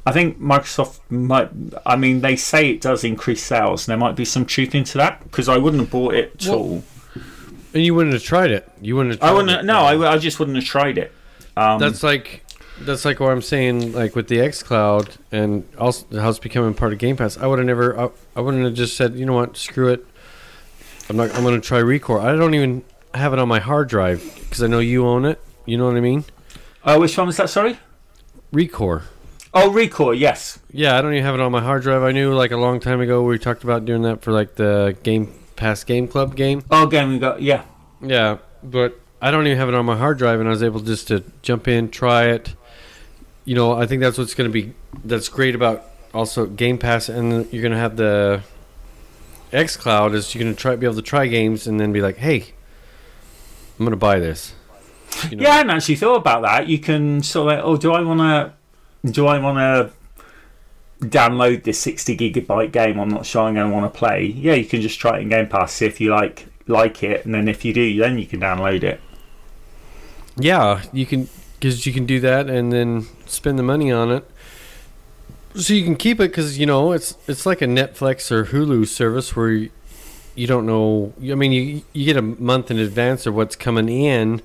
I 0.06 0.12
think 0.14 0.40
Microsoft 0.40 1.00
might. 1.10 1.50
I 1.86 1.98
mean, 1.98 2.22
they 2.22 2.38
say 2.38 2.70
it 2.70 2.80
does 2.80 3.04
increase 3.04 3.44
sales, 3.44 3.86
and 3.86 3.92
there 3.92 3.98
might 3.98 4.16
be 4.16 4.24
some 4.24 4.46
truth 4.46 4.74
into 4.76 4.98
that 4.98 5.22
because 5.26 5.50
I 5.50 5.58
wouldn't 5.58 5.82
have 5.82 5.92
bought 5.92 6.14
it 6.16 6.32
at 6.36 6.46
Well, 6.48 6.58
all. 6.58 6.84
And 7.74 7.84
you 7.84 7.94
wouldn't 7.96 8.14
have 8.14 8.24
tried 8.24 8.52
it. 8.52 8.70
You 8.82 8.96
wouldn't. 8.96 9.20
Have 9.22 9.30
I 9.30 9.34
wouldn't. 9.34 9.60
it. 9.60 9.66
No, 9.66 9.80
I, 9.80 10.14
I 10.14 10.18
just 10.18 10.40
wouldn't 10.40 10.56
have 10.56 10.66
tried 10.66 10.98
it. 10.98 11.12
Um, 11.58 11.80
That's 11.80 12.02
like 12.02 12.46
that's 12.80 13.04
like 13.04 13.20
what 13.20 13.32
I'm 13.32 13.42
saying. 13.42 13.92
Like 13.92 14.16
with 14.16 14.30
the 14.30 14.40
X 14.40 14.64
Cloud 14.64 15.18
and 15.34 15.68
also 15.78 16.06
how 16.20 16.30
it's 16.30 16.40
becoming 16.40 16.74
part 16.74 16.94
of 16.94 17.00
Game 17.00 17.18
Pass. 17.18 17.38
I 17.38 17.46
would 17.48 17.60
have 17.60 17.66
never. 17.66 18.00
I, 18.00 18.10
I 18.38 18.40
wouldn't 18.40 18.64
have 18.64 18.74
just 18.74 18.96
said, 18.96 19.16
you 19.16 19.26
know 19.26 19.34
what, 19.34 19.58
screw 19.58 19.90
it. 19.90 20.06
I'm 21.10 21.18
not. 21.18 21.36
I'm 21.36 21.44
going 21.44 21.60
to 21.60 21.68
try 21.68 21.80
Recore. 21.82 22.22
I 22.22 22.36
don't 22.36 22.54
even 22.54 22.84
have 23.14 23.34
it 23.34 23.40
on 23.40 23.48
my 23.48 23.60
hard 23.60 23.90
drive 23.90 24.22
because 24.44 24.64
I 24.64 24.68
know 24.68 24.80
you 24.80 25.06
own 25.06 25.26
it. 25.26 25.42
You 25.66 25.78
know 25.78 25.86
what 25.86 25.96
I 25.96 26.02
mean? 26.02 26.26
oh, 26.86 27.00
which 27.00 27.18
one 27.18 27.28
was 27.28 27.38
that? 27.38 27.50
Sorry. 27.50 27.78
Recore. 28.52 29.04
Oh, 29.54 29.70
Recore. 29.70 30.18
Yes. 30.18 30.60
Yeah, 30.72 30.98
I 30.98 31.02
don't 31.02 31.14
even 31.14 31.24
have 31.24 31.36
it 31.36 31.42
on 31.42 31.52
my 31.52 31.62
hard 31.62 31.84
drive. 31.84 32.04
I 32.04 32.12
knew 32.12 32.34
like 32.34 32.52
a 32.52 32.58
long 32.58 32.80
time 32.80 33.00
ago 33.02 33.24
we 33.24 33.38
talked 33.40 33.64
about 33.64 33.86
doing 33.86 34.02
that 34.02 34.22
for 34.22 34.32
like 34.32 34.56
the 34.56 34.98
Game 35.04 35.34
Pass 35.56 35.84
Game 35.84 36.08
Club 36.08 36.36
game. 36.36 36.64
Oh, 36.72 36.88
game 36.88 37.10
we 37.10 37.20
got 37.20 37.42
yeah. 37.42 37.64
Yeah, 38.02 38.40
but 38.64 39.00
I 39.22 39.32
don't 39.32 39.46
even 39.48 39.58
have 39.58 39.70
it 39.70 39.76
on 39.76 39.86
my 39.86 39.98
hard 39.98 40.18
drive, 40.18 40.40
and 40.40 40.50
I 40.50 40.52
was 40.52 40.64
able 40.64 40.82
just 40.82 41.08
to 41.08 41.24
jump 41.42 41.68
in, 41.68 41.90
try 41.90 42.26
it. 42.26 42.54
You 43.46 43.56
know, 43.56 43.74
I 43.74 43.86
think 43.86 44.02
that's 44.02 44.18
what's 44.18 44.34
going 44.34 44.50
to 44.50 44.54
be 44.54 44.74
that's 45.06 45.30
great 45.30 45.56
about 45.56 45.86
also 46.14 46.46
Game 46.46 46.78
Pass, 46.78 47.08
and 47.08 47.52
you're 47.54 47.62
going 47.62 47.72
to 47.72 47.78
have 47.78 47.96
the 47.96 48.42
X 49.52 49.78
Cloud 49.78 50.16
is 50.16 50.34
you're 50.34 50.44
going 50.44 50.54
to 50.54 50.60
try 50.60 50.76
be 50.76 50.86
able 50.86 50.96
to 50.96 51.02
try 51.02 51.28
games 51.28 51.68
and 51.68 51.80
then 51.80 51.94
be 51.94 52.02
like, 52.02 52.18
hey, 52.18 52.54
I'm 53.80 53.86
going 53.86 53.92
to 53.92 53.98
buy 53.98 54.20
this. 54.20 54.54
You 55.30 55.38
know? 55.38 55.44
Yeah, 55.44 55.50
I 55.50 55.56
hadn't 55.58 55.72
actually 55.72 55.96
thought 55.96 56.16
about 56.16 56.42
that. 56.44 56.68
You 56.68 56.80
can 56.80 57.22
sort 57.24 57.54
of, 57.54 57.66
oh, 57.66 57.78
do 57.78 57.94
I 57.94 58.02
want 58.02 58.20
to, 58.20 59.12
do 59.12 59.28
I 59.28 59.40
want 59.40 59.58
to 59.58 61.08
download 61.08 61.64
this 61.64 61.80
sixty 61.80 62.16
gigabyte 62.16 62.72
game? 62.72 63.00
I'm 63.00 63.10
not 63.10 63.26
sure 63.26 63.44
I'm 63.44 63.54
going 63.54 63.70
to 63.70 63.76
want 63.76 63.92
to 63.92 63.98
play. 63.98 64.26
Yeah, 64.26 64.54
you 64.54 64.66
can 64.66 64.82
just 64.82 65.00
try 65.00 65.18
it 65.18 65.22
in 65.22 65.30
Game 65.30 65.48
Pass, 65.48 65.74
see 65.74 65.86
if 65.86 66.00
you 66.00 66.12
like 66.12 66.48
like 66.68 67.04
it, 67.04 67.26
and 67.26 67.36
then 67.36 67.48
if 67.48 67.66
you 67.66 67.74
do, 67.74 67.98
then 68.00 68.18
you 68.18 68.26
can 68.26 68.40
download 68.40 68.84
it. 68.84 69.02
Yeah, 70.38 70.82
you 70.94 71.06
can 71.06 71.30
because 71.60 71.86
you 71.86 71.94
can 71.94 72.06
do 72.06 72.20
that 72.22 72.50
and 72.50 72.72
then 72.72 73.08
spend 73.26 73.60
the 73.60 73.64
money 73.64 73.92
on 73.92 74.12
it. 74.12 74.30
So 75.56 75.74
you 75.74 75.84
can 75.84 75.96
keep 75.96 76.20
it 76.20 76.30
because 76.32 76.58
you 76.58 76.66
know 76.66 76.92
it's 76.92 77.18
it's 77.28 77.46
like 77.46 77.62
a 77.62 77.66
Netflix 77.66 78.32
or 78.32 78.46
Hulu 78.46 78.88
service 78.88 79.36
where 79.36 79.50
you, 79.50 79.70
you 80.36 80.48
don't 80.48 80.66
know. 80.66 81.14
I 81.22 81.36
mean, 81.36 81.52
you 81.52 81.82
you 81.94 82.06
get 82.06 82.18
a 82.18 82.22
month 82.22 82.72
in 82.72 82.80
advance 82.80 83.26
of 83.26 83.36
what's 83.36 83.56
coming 83.56 83.90
in, 83.90 84.42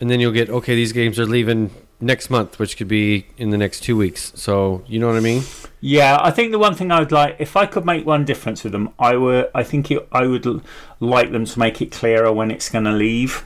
and 0.00 0.10
then 0.10 0.20
you'll 0.20 0.32
get 0.32 0.48
okay. 0.50 0.74
These 0.74 0.92
games 0.92 1.18
are 1.18 1.26
leaving 1.26 1.70
next 2.00 2.30
month, 2.30 2.58
which 2.58 2.76
could 2.76 2.88
be 2.88 3.26
in 3.38 3.50
the 3.50 3.58
next 3.58 3.80
two 3.80 3.96
weeks. 3.96 4.32
So 4.34 4.82
you 4.86 4.98
know 4.98 5.06
what 5.06 5.16
I 5.16 5.20
mean? 5.20 5.44
Yeah, 5.80 6.18
I 6.20 6.30
think 6.30 6.52
the 6.52 6.58
one 6.58 6.74
thing 6.74 6.90
I 6.90 7.00
would 7.00 7.12
like, 7.12 7.36
if 7.38 7.56
I 7.56 7.66
could 7.66 7.84
make 7.84 8.06
one 8.06 8.24
difference 8.24 8.62
with 8.62 8.72
them, 8.72 8.90
I 8.98 9.16
would, 9.16 9.50
I 9.54 9.64
think 9.64 9.90
it, 9.90 10.06
I 10.12 10.26
would 10.26 10.62
like 11.00 11.32
them 11.32 11.44
to 11.44 11.58
make 11.58 11.80
it 11.82 11.90
clearer 11.90 12.32
when 12.32 12.50
it's 12.50 12.68
going 12.68 12.84
to 12.84 12.92
leave. 12.92 13.44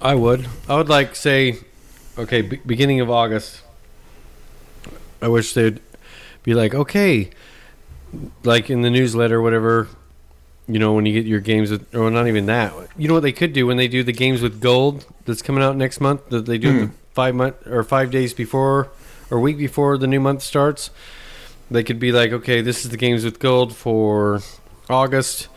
I 0.00 0.14
would. 0.14 0.46
I 0.68 0.76
would 0.76 0.88
like 0.88 1.16
say, 1.16 1.58
okay, 2.16 2.42
be- 2.42 2.60
beginning 2.64 3.00
of 3.00 3.10
August. 3.10 3.62
I 5.20 5.28
wish 5.28 5.54
they'd 5.54 5.80
be 6.42 6.54
like, 6.54 6.74
okay, 6.74 7.30
like 8.42 8.70
in 8.70 8.82
the 8.82 8.90
newsletter, 8.90 9.40
whatever. 9.40 9.88
You 10.66 10.78
know, 10.78 10.94
when 10.94 11.04
you 11.04 11.12
get 11.12 11.26
your 11.26 11.40
games 11.40 11.70
with, 11.70 11.94
or 11.94 12.10
not 12.10 12.26
even 12.26 12.46
that. 12.46 12.72
You 12.96 13.06
know 13.08 13.14
what 13.14 13.22
they 13.22 13.32
could 13.32 13.52
do 13.52 13.66
when 13.66 13.76
they 13.76 13.86
do 13.86 14.02
the 14.02 14.12
games 14.12 14.40
with 14.40 14.62
gold 14.62 15.04
that's 15.26 15.42
coming 15.42 15.62
out 15.62 15.76
next 15.76 16.00
month? 16.00 16.30
That 16.30 16.46
they 16.46 16.56
do 16.56 16.70
it 16.70 16.86
the 16.86 16.90
five 17.12 17.34
month 17.34 17.66
or 17.66 17.82
five 17.84 18.10
days 18.10 18.32
before 18.32 18.90
or 19.30 19.40
week 19.40 19.58
before 19.58 19.98
the 19.98 20.06
new 20.06 20.20
month 20.20 20.42
starts. 20.42 20.90
They 21.70 21.82
could 21.82 21.98
be 21.98 22.12
like, 22.12 22.32
okay, 22.32 22.60
this 22.62 22.84
is 22.84 22.90
the 22.90 22.96
games 22.96 23.24
with 23.24 23.38
gold 23.38 23.74
for 23.74 24.40
August, 24.88 25.48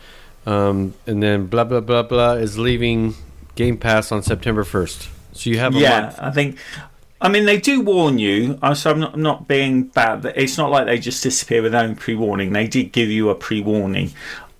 um, 0.46 0.94
and 1.06 1.22
then 1.22 1.46
blah 1.46 1.64
blah 1.64 1.80
blah 1.80 2.02
blah 2.02 2.32
is 2.32 2.58
leaving 2.58 3.14
Game 3.54 3.78
Pass 3.78 4.12
on 4.12 4.22
September 4.22 4.64
first. 4.64 5.08
So 5.32 5.50
you 5.50 5.58
have 5.58 5.74
a 5.74 5.78
yeah, 5.78 6.00
month. 6.00 6.18
I 6.18 6.30
think. 6.32 6.58
I 7.20 7.28
mean, 7.28 7.46
they 7.46 7.58
do 7.58 7.80
warn 7.80 8.18
you. 8.18 8.58
So 8.74 8.90
I'm 8.90 9.00
not, 9.00 9.14
I'm 9.14 9.22
not 9.22 9.48
being 9.48 9.84
bad. 9.84 10.22
but 10.22 10.36
It's 10.36 10.56
not 10.56 10.70
like 10.70 10.86
they 10.86 10.98
just 10.98 11.22
disappear 11.22 11.62
without 11.62 11.84
any 11.84 11.94
pre-warning. 11.94 12.52
They 12.52 12.66
did 12.66 12.92
give 12.92 13.08
you 13.08 13.30
a 13.30 13.34
pre-warning. 13.34 14.12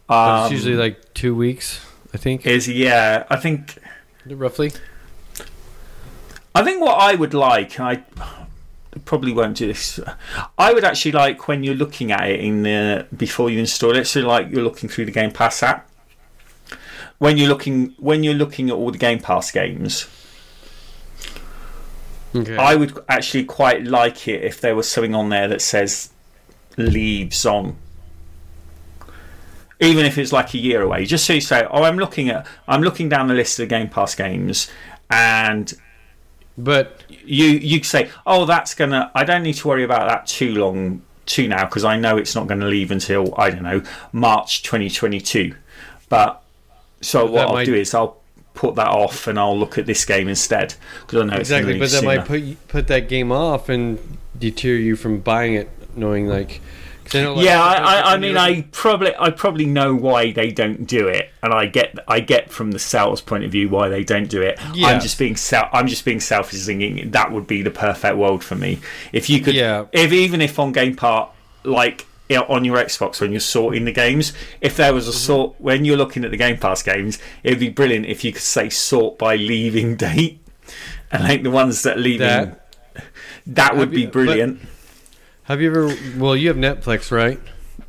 Um, 0.08 0.44
it's 0.44 0.52
usually 0.52 0.74
like 0.76 1.14
two 1.14 1.34
weeks, 1.34 1.84
I 2.14 2.16
think, 2.16 2.46
is 2.46 2.68
yeah. 2.68 3.24
I 3.28 3.36
think 3.36 3.78
roughly. 4.26 4.72
I 6.54 6.64
think 6.64 6.80
what 6.80 6.94
I 6.94 7.14
would 7.14 7.34
like, 7.34 7.78
and 7.78 7.88
I 7.88 8.02
probably 9.04 9.32
won't 9.32 9.56
do 9.56 9.66
this. 9.66 10.00
I 10.56 10.72
would 10.72 10.82
actually 10.84 11.12
like 11.12 11.46
when 11.46 11.62
you're 11.62 11.74
looking 11.74 12.10
at 12.10 12.28
it 12.28 12.40
in 12.40 12.62
the 12.62 13.06
before 13.16 13.50
you 13.50 13.60
install 13.60 13.94
it. 13.96 14.06
So 14.06 14.20
like 14.20 14.50
you're 14.50 14.64
looking 14.64 14.88
through 14.88 15.04
the 15.04 15.12
Game 15.12 15.30
Pass 15.30 15.62
app. 15.62 15.88
When 17.18 17.36
you're 17.36 17.48
looking 17.48 17.94
when 17.98 18.24
you're 18.24 18.34
looking 18.34 18.70
at 18.70 18.76
all 18.76 18.90
the 18.90 18.98
Game 18.98 19.20
Pass 19.20 19.50
games, 19.50 20.06
Okay. 22.34 22.56
I 22.56 22.74
would 22.76 22.98
actually 23.08 23.44
quite 23.44 23.84
like 23.84 24.28
it 24.28 24.44
if 24.44 24.60
there 24.60 24.76
was 24.76 24.88
something 24.88 25.14
on 25.14 25.28
there 25.30 25.48
that 25.48 25.62
says 25.62 26.10
leaves 26.76 27.44
on. 27.46 27.76
Even 29.80 30.04
if 30.04 30.18
it's 30.18 30.32
like 30.32 30.54
a 30.54 30.58
year 30.58 30.82
away, 30.82 31.04
just 31.04 31.24
so 31.24 31.32
you 31.34 31.40
say, 31.40 31.64
"Oh, 31.70 31.84
I'm 31.84 31.98
looking 31.98 32.28
at, 32.30 32.46
I'm 32.66 32.82
looking 32.82 33.08
down 33.08 33.28
the 33.28 33.34
list 33.34 33.58
of 33.60 33.68
the 33.68 33.74
Game 33.74 33.88
Pass 33.88 34.14
games," 34.16 34.68
and 35.08 35.72
but 36.58 37.04
you 37.08 37.46
you 37.46 37.82
say, 37.84 38.10
"Oh, 38.26 38.44
that's 38.44 38.74
gonna. 38.74 39.12
I 39.14 39.22
don't 39.22 39.44
need 39.44 39.54
to 39.54 39.68
worry 39.68 39.84
about 39.84 40.08
that 40.08 40.26
too 40.26 40.52
long, 40.56 41.02
too 41.26 41.46
now, 41.46 41.64
because 41.64 41.84
I 41.84 41.96
know 41.96 42.16
it's 42.16 42.34
not 42.34 42.48
going 42.48 42.58
to 42.60 42.66
leave 42.66 42.90
until 42.90 43.32
I 43.38 43.50
don't 43.50 43.62
know 43.62 43.82
March 44.12 44.64
2022." 44.64 45.54
But 46.08 46.42
so 47.00 47.26
But 47.26 47.32
what 47.32 47.46
I'll 47.46 47.52
might- 47.54 47.66
do 47.66 47.74
is 47.74 47.94
I'll 47.94 48.16
put 48.58 48.74
that 48.74 48.88
off 48.88 49.28
and 49.28 49.38
I'll 49.38 49.56
look 49.56 49.78
at 49.78 49.86
this 49.86 50.04
game 50.04 50.26
instead 50.26 50.74
because 51.02 51.20
I 51.22 51.24
know 51.26 51.34
it's 51.34 51.42
exactly, 51.50 51.74
but 51.74 51.90
that 51.90 52.00
sooner. 52.00 52.16
might 52.16 52.26
put 52.26 52.68
put 52.68 52.86
that 52.88 53.08
game 53.08 53.30
off 53.30 53.68
and 53.68 54.18
deter 54.36 54.74
you 54.74 54.96
from 54.96 55.20
buying 55.20 55.54
it, 55.54 55.70
knowing 55.96 56.26
like. 56.26 56.60
I 57.14 57.22
know, 57.22 57.34
like, 57.36 57.44
yeah, 57.46 57.62
I, 57.62 57.74
I, 57.76 58.12
I 58.12 58.16
mean, 58.18 58.36
I 58.36 58.62
probably, 58.70 59.14
I 59.18 59.30
probably 59.30 59.64
know 59.64 59.94
why 59.94 60.30
they 60.32 60.50
don't 60.50 60.84
do 60.86 61.08
it, 61.08 61.30
and 61.42 61.54
I 61.54 61.64
get, 61.64 61.98
I 62.06 62.20
get 62.20 62.50
from 62.50 62.72
the 62.72 62.78
sales 62.78 63.22
point 63.22 63.44
of 63.44 63.50
view 63.50 63.70
why 63.70 63.88
they 63.88 64.04
don't 64.04 64.28
do 64.28 64.42
it. 64.42 64.58
Yeah. 64.74 64.88
I'm 64.88 65.00
just 65.00 65.18
being, 65.18 65.34
sel- 65.34 65.70
I'm 65.72 65.86
just 65.86 66.04
being 66.04 66.20
selfish, 66.20 66.66
thinking 66.66 67.12
that 67.12 67.32
would 67.32 67.46
be 67.46 67.62
the 67.62 67.70
perfect 67.70 68.18
world 68.18 68.44
for 68.44 68.56
me. 68.56 68.80
If 69.12 69.30
you 69.30 69.40
could, 69.40 69.54
Yeah. 69.54 69.86
if 69.90 70.12
even 70.12 70.42
if 70.42 70.58
on 70.58 70.72
Game 70.72 70.96
Part, 70.96 71.30
like 71.64 72.04
you 72.28 72.36
know, 72.36 72.44
on 72.48 72.64
your 72.64 72.76
Xbox 72.76 73.20
when 73.20 73.30
you're 73.32 73.40
sorting 73.40 73.84
the 73.84 73.92
games, 73.92 74.32
if 74.60 74.76
there 74.76 74.92
was 74.94 75.06
a 75.08 75.10
Mm-hmm. 75.10 75.18
sort 75.18 75.60
when 75.60 75.84
you're 75.84 75.96
looking 75.96 76.24
at 76.24 76.30
the 76.30 76.36
Game 76.36 76.58
Pass 76.58 76.82
games, 76.82 77.18
it'd 77.42 77.58
be 77.60 77.70
brilliant 77.70 78.06
if 78.06 78.22
you 78.24 78.32
could 78.32 78.42
say 78.42 78.68
sort 78.68 79.18
by 79.18 79.36
leaving 79.36 79.96
date, 80.08 80.40
and 81.10 81.24
like 81.24 81.42
the 81.42 81.50
ones 81.50 81.82
that 81.82 81.96
are 81.96 82.00
leaving. 82.00 82.26
That, 82.26 82.70
That- 83.46 83.76
would 83.76 83.90
be 83.90 84.02
you- 84.02 84.08
brilliant. 84.08 84.60
Have 85.44 85.62
you 85.62 85.70
ever? 85.70 85.94
Well, 86.18 86.36
you 86.36 86.48
have 86.48 86.58
Netflix, 86.58 87.10
right? 87.10 87.40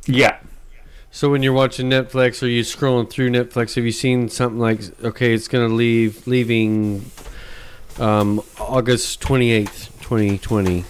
Yeah. 0.06 0.38
So 1.10 1.28
when 1.28 1.42
you're 1.42 1.52
watching 1.52 1.90
Netflix 1.90 2.42
or 2.42 2.46
you 2.46 2.62
scrolling 2.62 3.10
through 3.10 3.28
Netflix, 3.30 3.74
have 3.74 3.84
you 3.84 3.92
seen 3.92 4.28
something 4.30 4.58
like 4.58 4.80
okay, 5.04 5.34
it's 5.34 5.46
gonna 5.48 5.68
leave 5.68 6.26
leaving 6.26 7.10
um, 7.98 8.42
August 8.58 9.20
twenty 9.20 9.50
eighth, 9.50 9.94
twenty 10.00 10.38
twenty. 10.38 10.84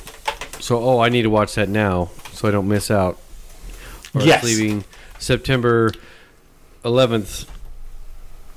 So 0.61 0.79
oh, 0.79 1.01
I 1.01 1.09
need 1.09 1.23
to 1.23 1.31
watch 1.31 1.55
that 1.57 1.69
now 1.69 2.11
so 2.33 2.47
I 2.47 2.51
don't 2.53 2.69
miss 2.69 2.89
out. 2.91 3.19
Or 4.15 4.23
Yes. 4.23 4.43
it's 4.43 4.59
leaving 4.59 4.85
September 5.19 5.93
eleventh. 6.85 7.47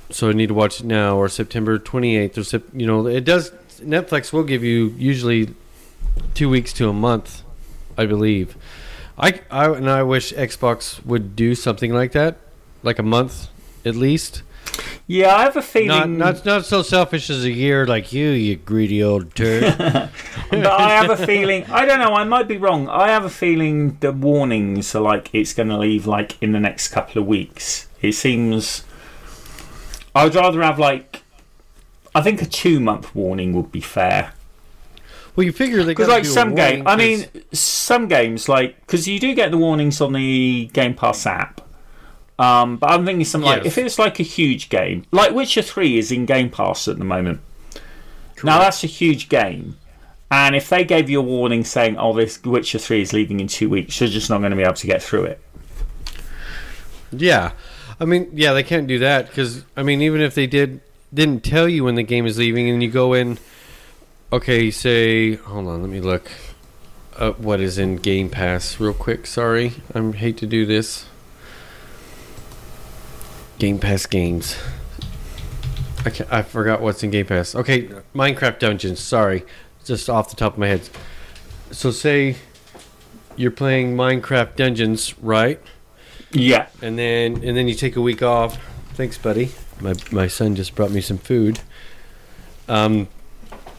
So 0.10 0.30
I 0.30 0.34
need 0.34 0.47
to 0.47 0.54
watch 0.54 0.80
it 0.80 0.86
now, 0.86 1.18
or 1.18 1.28
September 1.30 1.78
twenty 1.80 2.18
eighth, 2.18 2.38
or 2.38 2.43
sep- 2.43 2.64
you 2.74 2.86
know, 2.88 3.08
it 3.08 3.24
does. 3.26 3.51
Netflix 3.82 4.32
will 4.32 4.43
give 4.43 4.64
you 4.64 4.93
usually 4.97 5.54
two 6.34 6.47
weeks 6.49 6.72
to 6.74 6.88
a 6.89 6.93
month, 6.93 7.41
I 7.97 8.06
believe. 8.06 8.56
I, 9.18 9.41
I 9.51 9.70
and 9.72 9.89
I 9.89 10.04
wish 10.04 10.32
Xbox 10.34 11.04
would 11.06 11.36
do 11.36 11.54
something 11.56 11.93
like 11.93 12.12
that, 12.14 12.38
like 12.82 12.99
a 12.99 13.04
month 13.04 13.47
at 13.86 13.95
least. 13.95 14.41
Yeah, 15.07 15.36
I 15.36 15.43
have 15.43 15.57
a 15.57 15.61
feeling. 15.61 16.17
Not 16.17 16.36
not 16.38 16.45
not 16.45 16.65
so 16.65 16.81
selfish 16.81 17.29
as 17.29 17.43
a 17.43 17.51
year 17.51 17.86
like 17.86 18.13
you, 18.13 18.29
you 18.29 18.55
greedy 18.55 19.03
old 19.03 19.36
turd. 19.36 19.75
but 19.77 20.65
I 20.65 20.89
have 20.95 21.09
a 21.09 21.25
feeling. 21.25 21.65
I 21.65 21.86
don't 21.86 21.99
know. 21.99 22.13
I 22.13 22.23
might 22.23 22.47
be 22.47 22.57
wrong. 22.57 22.88
I 22.89 23.09
have 23.09 23.25
a 23.25 23.29
feeling 23.29 23.97
the 23.99 24.11
warnings 24.11 24.95
are 24.95 25.01
like 25.01 25.29
it's 25.34 25.53
going 25.53 25.69
to 25.69 25.77
leave 25.77 26.07
like 26.07 26.41
in 26.41 26.51
the 26.53 26.59
next 26.59 26.89
couple 26.89 27.21
of 27.21 27.27
weeks. 27.27 27.88
It 28.01 28.13
seems. 28.13 28.84
I 30.15 30.23
would 30.25 30.36
rather 30.36 30.61
have 30.61 30.79
like. 30.79 31.21
I 32.15 32.21
think 32.21 32.41
a 32.41 32.45
two-month 32.45 33.15
warning 33.15 33.53
would 33.53 33.71
be 33.71 33.81
fair. 33.81 34.34
well, 35.36 35.43
you 35.45 35.51
figure 35.51 35.81
they 35.84 35.93
Because 35.93 36.07
like 36.07 36.23
do 36.23 36.29
some 36.29 36.49
warning 36.53 36.75
game, 36.75 36.88
I 36.88 36.91
'cause- 36.91 36.97
mean, 37.34 37.43
some 37.51 38.07
games 38.07 38.47
like 38.47 38.79
because 38.81 39.07
you 39.07 39.19
do 39.19 39.34
get 39.34 39.49
the 39.51 39.57
warnings 39.57 39.99
on 39.99 40.13
the 40.13 40.69
Game 40.73 40.93
Pass 40.93 41.25
app. 41.25 41.61
Um, 42.39 42.77
but 42.77 42.89
I'm 42.89 43.05
thinking 43.05 43.25
something 43.25 43.47
like 43.47 43.65
if 43.65 43.77
it's 43.77 43.99
like 43.99 44.19
a 44.19 44.23
huge 44.23 44.69
game, 44.69 45.05
like 45.11 45.34
Witcher 45.34 45.61
Three 45.61 45.97
is 45.97 46.11
in 46.11 46.25
Game 46.25 46.49
Pass 46.49 46.88
at 46.88 46.97
the 46.97 47.05
moment. 47.05 47.41
Now 48.43 48.59
that's 48.59 48.84
a 48.84 48.88
huge 48.88 49.29
game, 49.29 49.77
and 50.31 50.55
if 50.55 50.67
they 50.67 50.84
gave 50.84 51.09
you 51.09 51.19
a 51.19 51.23
warning 51.23 51.63
saying, 51.63 51.97
"Oh, 51.97 52.13
this 52.13 52.43
Witcher 52.43 52.79
Three 52.79 53.01
is 53.01 53.13
leaving 53.13 53.39
in 53.39 53.47
two 53.47 53.69
weeks," 53.69 53.99
you're 54.01 54.09
just 54.09 54.29
not 54.29 54.39
going 54.39 54.49
to 54.49 54.57
be 54.57 54.63
able 54.63 54.73
to 54.73 54.88
get 54.88 55.01
through 55.01 55.25
it. 55.25 55.41
yeah, 57.11 57.51
I 57.99 58.05
mean, 58.05 58.29
yeah, 58.34 58.53
they 58.53 58.63
can't 58.63 58.88
do 58.88 58.99
that 58.99 59.27
because 59.27 59.63
I 59.77 59.84
mean, 59.84 60.01
even 60.01 60.19
if 60.19 60.34
they 60.34 60.47
did 60.47 60.81
didn't 61.13 61.43
tell 61.43 61.69
you 61.69 61.84
when 61.84 61.95
the 61.95 62.03
game 62.03 62.25
is 62.25 62.38
leaving, 62.39 62.67
and 62.69 62.81
you 62.81 62.89
go 62.89 63.13
in, 63.13 63.38
okay, 64.31 64.71
say, 64.71 65.36
hold 65.36 65.67
on, 65.67 65.81
let 65.81 65.89
me 65.89 66.01
look. 66.01 66.31
Uh, 67.15 67.31
what 67.34 67.59
is 67.59 67.77
in 67.77 67.97
Game 67.97 68.29
Pass, 68.31 68.79
real 68.79 68.93
quick? 68.93 69.27
Sorry, 69.27 69.73
I 69.93 70.01
hate 70.11 70.38
to 70.38 70.47
do 70.47 70.65
this. 70.65 71.05
Game 73.60 73.80
Pass 73.80 74.06
games. 74.06 74.58
I, 76.06 76.39
I 76.39 76.41
forgot 76.41 76.82
what's 76.82 77.04
in 77.04 77.12
Game 77.12 77.26
Pass. 77.26 77.56
Okay, 77.56 77.88
Minecraft 78.14 78.60
Dungeons. 78.60 78.99
Sorry, 78.99 79.43
just 79.86 80.10
off 80.10 80.30
the 80.30 80.36
top 80.36 80.54
of 80.54 80.60
my 80.60 80.68
head. 80.68 80.89
So 81.72 81.91
say 81.91 82.36
you're 83.36 83.51
playing 83.51 83.95
Minecraft 83.95 84.56
Dungeons, 84.56 85.18
right? 85.20 85.60
Yeah, 86.32 86.68
And 86.82 86.97
then 86.97 87.43
and 87.43 87.56
then 87.56 87.68
you 87.68 87.76
take 87.76 87.95
a 87.95 88.01
week 88.01 88.24
off. 88.24 88.58
Thanks, 88.95 89.18
buddy. 89.18 89.51
My 89.80 89.93
my 90.12 90.28
son 90.28 90.56
just 90.56 90.74
brought 90.76 90.91
me 90.91 90.99
some 91.01 91.18
food. 91.20 91.60
Um, 92.68 93.08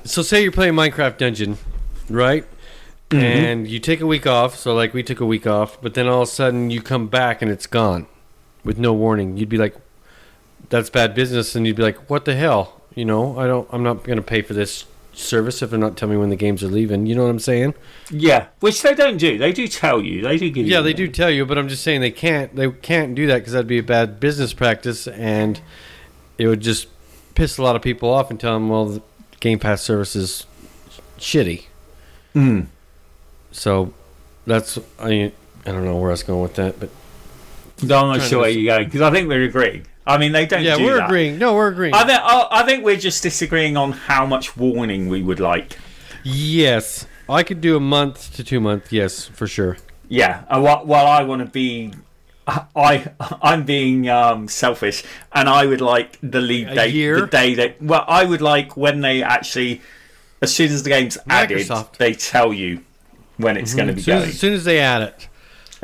so 0.04 0.22
say 0.22 0.42
you're 0.42 0.52
playing 0.52 0.74
Minecraft 0.74 1.18
Dungeon, 1.18 1.58
right? 2.08 2.44
And 3.10 3.68
you 3.68 3.78
take 3.78 4.00
a 4.00 4.06
week 4.06 4.26
off. 4.26 4.56
So 4.56 4.74
like 4.74 4.92
we 4.94 5.02
took 5.02 5.20
a 5.20 5.26
week 5.26 5.46
off, 5.46 5.80
but 5.80 5.94
then 5.94 6.08
all 6.08 6.22
of 6.22 6.28
a 6.28 6.30
sudden 6.30 6.70
you 6.70 6.80
come 6.82 7.06
back 7.06 7.42
and 7.42 7.50
it's 7.50 7.66
gone, 7.66 8.06
with 8.64 8.78
no 8.78 8.92
warning. 8.92 9.36
You'd 9.36 9.48
be 9.48 9.58
like, 9.58 9.76
"That's 10.70 10.90
bad 10.90 11.14
business," 11.14 11.54
and 11.54 11.66
you'd 11.66 11.76
be 11.76 11.82
like, 11.82 12.10
"What 12.10 12.24
the 12.24 12.34
hell?" 12.34 12.80
You 12.94 13.04
know, 13.04 13.38
I 13.38 13.46
don't. 13.46 13.68
I'm 13.72 13.82
not 13.82 14.04
going 14.04 14.16
to 14.16 14.22
pay 14.22 14.42
for 14.42 14.54
this 14.54 14.84
service 15.16 15.62
if 15.62 15.70
they're 15.70 15.78
not 15.78 15.96
telling 15.96 16.16
me 16.16 16.20
when 16.20 16.30
the 16.30 16.36
games 16.36 16.62
are 16.62 16.68
leaving. 16.68 17.06
You 17.06 17.14
know 17.14 17.24
what 17.24 17.30
I'm 17.30 17.38
saying? 17.38 17.74
yeah. 18.10 18.46
Which 18.60 18.82
they 18.82 18.94
don't 18.94 19.16
do. 19.16 19.38
They 19.38 19.52
do 19.52 19.68
tell 19.68 20.02
you. 20.02 20.22
They 20.22 20.36
do 20.36 20.50
give 20.50 20.66
you. 20.66 20.72
Yeah, 20.72 20.80
they 20.80 20.92
do 20.92 21.08
tell 21.08 21.30
you, 21.30 21.46
but 21.46 21.58
I'm 21.58 21.68
just 21.68 21.82
saying 21.82 22.00
they 22.00 22.10
can't. 22.10 22.54
They 22.54 22.70
can't 22.70 23.14
do 23.14 23.26
that 23.28 23.38
because 23.38 23.52
that'd 23.52 23.66
be 23.66 23.78
a 23.78 23.82
bad 23.82 24.20
business 24.20 24.52
practice, 24.52 25.06
and 25.08 25.60
it 26.38 26.48
would 26.48 26.60
just 26.60 26.88
piss 27.34 27.58
a 27.58 27.62
lot 27.62 27.76
of 27.76 27.82
people 27.82 28.10
off 28.10 28.30
and 28.30 28.38
tell 28.38 28.54
them, 28.54 28.68
well, 28.68 28.86
the 28.86 29.02
Game 29.40 29.58
Pass 29.58 29.82
service 29.82 30.16
is 30.16 30.46
shitty. 31.18 31.64
Mm. 32.34 32.66
So 33.52 33.92
that's 34.46 34.78
I. 34.98 35.32
I 35.66 35.70
don't 35.70 35.84
know 35.84 35.96
where 35.96 36.10
I 36.10 36.12
was 36.12 36.22
going 36.22 36.42
with 36.42 36.54
that, 36.56 36.78
but 36.78 36.90
No, 37.88 37.98
I'm 38.10 38.18
not 38.18 38.26
sure 38.28 38.40
where 38.40 38.50
you're 38.50 38.74
going 38.74 38.86
because 38.86 39.00
I 39.02 39.10
think 39.10 39.28
we're 39.28 39.44
agreeing. 39.44 39.86
I 40.06 40.18
mean, 40.18 40.32
they 40.32 40.44
don't. 40.46 40.62
yeah, 40.62 40.76
do 40.76 40.84
we're 40.84 40.96
that. 40.96 41.06
agreeing. 41.06 41.38
No, 41.38 41.54
we're 41.54 41.68
agreeing. 41.68 41.94
I 41.94 42.04
think 42.04 42.20
I 42.22 42.46
I 42.50 42.62
think 42.64 42.84
we're 42.84 42.96
just 42.96 43.22
disagreeing 43.22 43.76
on 43.76 43.92
how 43.92 44.26
much 44.26 44.56
warning 44.56 45.08
we 45.08 45.22
would 45.22 45.40
like. 45.40 45.78
yes, 46.22 47.06
I 47.28 47.42
could 47.42 47.60
do 47.60 47.76
a 47.76 47.80
month 47.80 48.34
to 48.36 48.44
two 48.44 48.60
month. 48.60 48.92
Yes, 48.92 49.26
for 49.26 49.46
sure. 49.46 49.76
Yeah, 50.08 50.44
and 50.50 50.62
while, 50.62 50.84
while 50.84 51.06
I 51.06 51.22
want 51.22 51.40
to 51.40 51.46
be, 51.50 51.92
I 52.46 53.10
I'm 53.42 53.64
being 53.64 54.08
um, 54.10 54.48
selfish, 54.48 55.02
and 55.32 55.48
I 55.48 55.64
would 55.66 55.80
like 55.80 56.18
the 56.22 56.40
lead 56.40 56.68
A 56.68 56.74
date, 56.74 56.94
year? 56.94 57.20
the 57.22 57.26
day 57.26 57.54
that. 57.54 57.80
Well, 57.82 58.04
I 58.06 58.24
would 58.24 58.42
like 58.42 58.76
when 58.76 59.00
they 59.00 59.22
actually, 59.22 59.80
as 60.42 60.54
soon 60.54 60.70
as 60.70 60.82
the 60.82 60.90
game's 60.90 61.16
added, 61.28 61.58
Microsoft. 61.58 61.96
they 61.96 62.12
tell 62.12 62.52
you 62.52 62.82
when 63.38 63.56
it's 63.56 63.74
going 63.74 63.88
to 63.88 63.94
be 63.94 64.00
As 64.00 64.04
soon 64.04 64.18
going. 64.18 64.28
as 64.28 64.38
soon 64.38 64.52
as 64.52 64.64
they 64.64 64.78
add 64.80 65.02
it. 65.02 65.28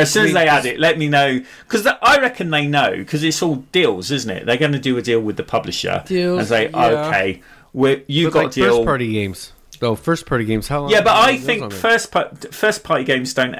As 0.01 0.13
soon 0.13 0.27
as 0.27 0.33
they 0.33 0.47
add 0.49 0.67
it, 0.67 0.79
let 0.81 0.99
me 0.99 1.09
know 1.09 1.41
because 1.67 1.87
I 1.87 2.19
reckon 2.21 2.51
they 2.51 2.67
know 2.67 2.91
because 2.97 3.23
it's 3.25 3.43
all 3.43 3.57
deals, 3.73 4.11
isn't 4.11 4.31
it? 4.31 4.47
They're 4.47 4.57
going 4.57 4.73
to 4.73 4.79
do 4.79 4.97
a 4.99 5.03
deal 5.03 5.21
with 5.21 5.37
the 5.37 5.43
publisher 5.45 6.03
Deals, 6.07 6.39
and 6.41 6.49
say, 6.49 6.71
yeah. 6.71 7.07
okay, 7.09 7.43
we're, 7.73 8.03
you've 8.07 8.33
But 8.33 8.39
got 8.39 8.45
like 8.47 8.53
deal. 8.55 8.77
first 8.77 8.85
party 8.87 9.13
games. 9.13 9.53
No, 9.83 9.97
first 9.97 10.27
party 10.27 10.45
games. 10.45 10.69
How 10.69 10.81
long? 10.83 10.91
Yeah, 10.91 11.01
but 11.01 11.17
I 11.17 11.37
think 11.39 11.73
first 11.73 12.11
par- 12.13 12.31
first 12.51 12.85
party 12.85 13.05
games 13.05 13.33
don't. 13.33 13.55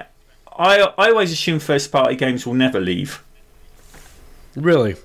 I 0.59 0.81
I 0.99 1.09
always 1.11 1.33
assume 1.33 1.59
first 1.61 1.91
party 1.91 2.15
games 2.17 2.47
will 2.47 2.55
never 2.55 2.79
leave. 2.81 3.23
really. 4.55 4.97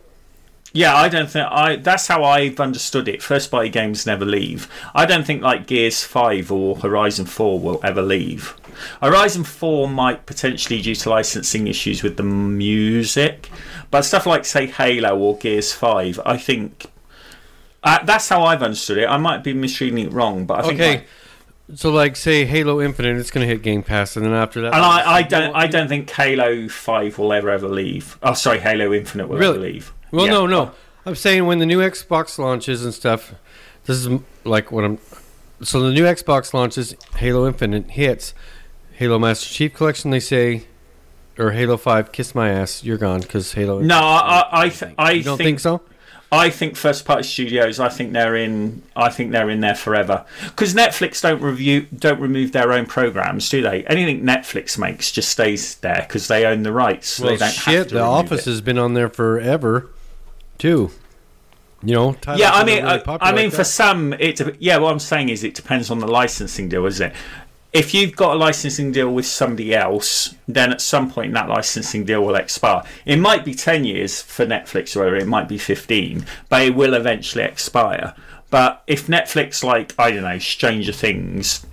Yeah, 0.76 0.94
I 0.96 1.08
don't 1.08 1.30
think 1.30 1.48
I. 1.50 1.78
That's 1.78 2.06
how 2.08 2.24
I've 2.26 2.60
understood 2.60 3.08
it. 3.08 3.24
First 3.24 3.50
party 3.50 3.70
games 3.70 4.06
never 4.06 4.26
leave. 4.26 4.68
I 4.94 5.06
don't 5.06 5.26
think 5.26 5.42
like 5.42 5.68
Gears 5.68 6.04
Five 6.04 6.52
or 6.52 6.76
Horizon 6.76 7.26
Four 7.26 7.60
will 7.60 7.80
ever 7.82 8.02
leave. 8.02 8.56
Horizon 9.02 9.46
Four 9.46 9.88
might 9.88 10.26
potentially 10.26 10.82
due 10.82 10.96
to 10.96 11.10
licensing 11.10 11.68
issues 11.68 12.04
with 12.04 12.18
the 12.18 12.24
music, 12.24 13.50
but 13.90 14.02
stuff 14.02 14.26
like 14.26 14.44
say 14.44 14.68
Halo 14.68 15.18
or 15.18 15.38
Gears 15.38 15.72
Five, 15.72 16.20
I 16.26 16.38
think. 16.38 16.88
Uh, 17.82 18.04
that's 18.04 18.28
how 18.28 18.44
I've 18.44 18.62
understood 18.64 18.98
it. 18.98 19.06
I 19.08 19.18
might 19.18 19.44
be 19.44 19.54
misreading 19.54 20.00
it 20.00 20.12
wrong, 20.12 20.46
but 20.46 20.60
I 20.60 20.68
think. 20.68 20.80
Okay. 20.82 20.90
like- 20.98 21.08
So 21.76 21.90
like 21.90 22.16
say 22.18 22.44
Halo 22.46 22.82
Infinite, 22.82 23.18
it's 23.18 23.32
gonna 23.32 23.46
hit 23.46 23.62
Game 23.64 23.82
Pass, 23.82 24.18
and 24.18 24.26
then 24.26 24.34
after 24.34 24.60
that, 24.62 24.74
And 24.74 24.84
I, 24.84 25.14
I 25.18 25.22
don't 25.22 25.56
I 25.56 25.68
don't 25.68 25.88
think 25.88 26.10
Halo 26.10 26.68
Five 26.68 27.18
will 27.18 27.32
ever 27.32 27.50
ever 27.50 27.70
leave. 27.70 28.18
Oh, 28.22 28.34
sorry, 28.34 28.60
Halo 28.60 28.94
Infinite 28.94 29.30
will 29.30 29.38
Really? 29.38 29.56
ever 29.56 29.64
leave. 29.74 29.94
Well, 30.16 30.26
Yeah. 30.26 30.32
no, 30.32 30.48
no. 30.48 30.72
I'm 31.06 31.16
saying 31.16 31.46
when 31.46 31.60
the 31.60 31.66
new 31.66 31.80
Xbox 31.80 32.38
launches 32.40 32.84
and 32.84 32.94
stuff. 32.94 33.34
This 33.86 33.98
is 34.04 34.20
like 34.44 34.72
what 34.72 34.84
I'm. 34.84 34.98
So 35.62 35.80
the 35.82 35.92
new 35.94 36.04
Xbox 36.06 36.54
launches, 36.54 36.96
Halo 37.18 37.46
Infinite 37.48 37.92
hits, 37.92 38.34
Halo 38.94 39.20
Master 39.20 39.48
Chief 39.54 39.74
Collection. 39.74 40.10
They 40.10 40.20
say, 40.20 40.64
or 41.38 41.52
Halo 41.52 41.78
Five, 41.78 42.12
kiss 42.12 42.34
my 42.34 42.50
ass, 42.50 42.84
you're 42.84 42.98
gone 42.98 43.22
because 43.22 43.54
Halo. 43.54 43.80
No, 43.82 43.98
I 44.00 44.48
I 44.52 44.62
I, 44.64 44.70
th- 44.70 44.94
I 44.98 45.12
you 45.12 45.24
don't 45.24 45.38
think, 45.38 45.46
think 45.48 45.60
so? 45.60 45.82
I 46.32 46.50
think 46.50 46.76
first 46.76 47.06
party 47.06 47.22
studios. 47.24 47.80
I 47.80 47.90
think 47.90 48.12
they're 48.12 48.36
in. 48.36 48.82
I 48.96 49.10
think 49.10 49.32
they're 49.32 49.52
in 49.52 49.60
there 49.62 49.76
forever 49.76 50.26
because 50.46 50.74
Netflix 50.74 51.22
don't 51.22 51.40
review 51.42 51.86
don't 51.96 52.20
remove 52.20 52.52
their 52.52 52.74
own 52.74 52.88
programs, 52.88 53.48
do 53.50 53.62
they? 53.62 53.84
Anything 53.86 54.24
Netflix 54.24 54.80
makes 54.80 55.12
just 55.12 55.30
stays 55.30 55.76
there 55.76 56.04
because 56.08 56.28
they 56.28 56.44
own 56.46 56.64
the 56.64 56.72
rights. 56.74 57.08
So 57.10 57.26
Well, 57.26 57.34
they 57.34 57.38
don't 57.38 57.52
shit. 57.54 57.76
have 57.76 57.88
to 57.90 57.94
The 57.94 58.02
Office 58.02 58.48
it. 58.48 58.50
has 58.50 58.62
been 58.62 58.80
on 58.80 58.96
there 58.96 59.10
forever, 59.10 59.92
too. 60.58 60.92
You 61.84 61.94
know. 61.94 62.16
Yeah, 62.36 62.52
I 62.52 62.64
mean, 62.64 62.84
really 62.84 63.04
uh, 63.04 63.18
I, 63.20 63.30
I 63.30 63.32
mean, 63.32 63.46
like 63.46 63.52
for 63.52 63.58
that. 63.58 63.66
some, 63.66 64.14
it. 64.14 64.42
Yeah, 64.60 64.78
what 64.78 64.92
I'm 64.92 65.00
saying 65.00 65.30
is, 65.30 65.44
it 65.44 65.54
depends 65.54 65.92
on 65.92 66.00
the 66.00 66.08
licensing 66.08 66.70
deal, 66.70 66.86
isn't 66.86 67.12
it? 67.12 67.16
If 67.74 67.94
you've 67.94 68.16
got 68.16 68.36
a 68.36 68.40
licensing 68.40 68.94
deal 68.94 69.14
with 69.14 69.26
somebody 69.26 69.76
else, 69.76 70.34
then 70.48 70.72
at 70.72 70.80
some 70.80 71.12
point 71.12 71.34
that 71.34 71.50
licensing 71.50 72.06
deal 72.06 72.24
will 72.24 72.36
expire. 72.36 72.84
It 73.06 73.18
might 73.18 73.44
be 73.44 73.54
ten 73.54 73.84
years 73.84 74.22
for 74.22 74.46
Netflix, 74.46 74.96
or 74.96 75.16
it 75.16 75.28
might 75.28 75.50
be 75.50 75.58
fifteen, 75.58 76.26
but 76.50 76.62
it 76.62 76.74
will 76.74 76.94
eventually 76.94 77.44
expire. 77.44 78.16
But 78.50 78.82
if 78.88 79.08
Netflix, 79.08 79.64
like 79.64 79.94
I 80.00 80.12
don't 80.12 80.24
know, 80.24 80.40
Stranger 80.40 80.94
Things, 80.94 81.66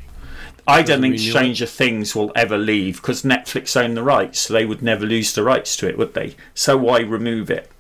I 0.66 0.82
don't 0.82 1.00
think 1.00 1.12
renew 1.12 1.28
it? 1.28 1.30
Stranger 1.30 1.66
Things 1.66 2.14
will 2.14 2.32
ever 2.34 2.58
leave 2.58 2.96
because 2.96 3.22
Netflix 3.22 3.80
own 3.80 3.94
the 3.94 4.02
rights, 4.02 4.40
so 4.40 4.54
they 4.54 4.66
would 4.66 4.82
never 4.82 5.06
lose 5.06 5.32
the 5.32 5.42
rights 5.42 5.76
to 5.76 5.88
it, 5.88 5.96
would 5.96 6.14
they? 6.14 6.34
So 6.54 6.76
why 6.76 7.00
remove 7.00 7.50
it? 7.50 7.70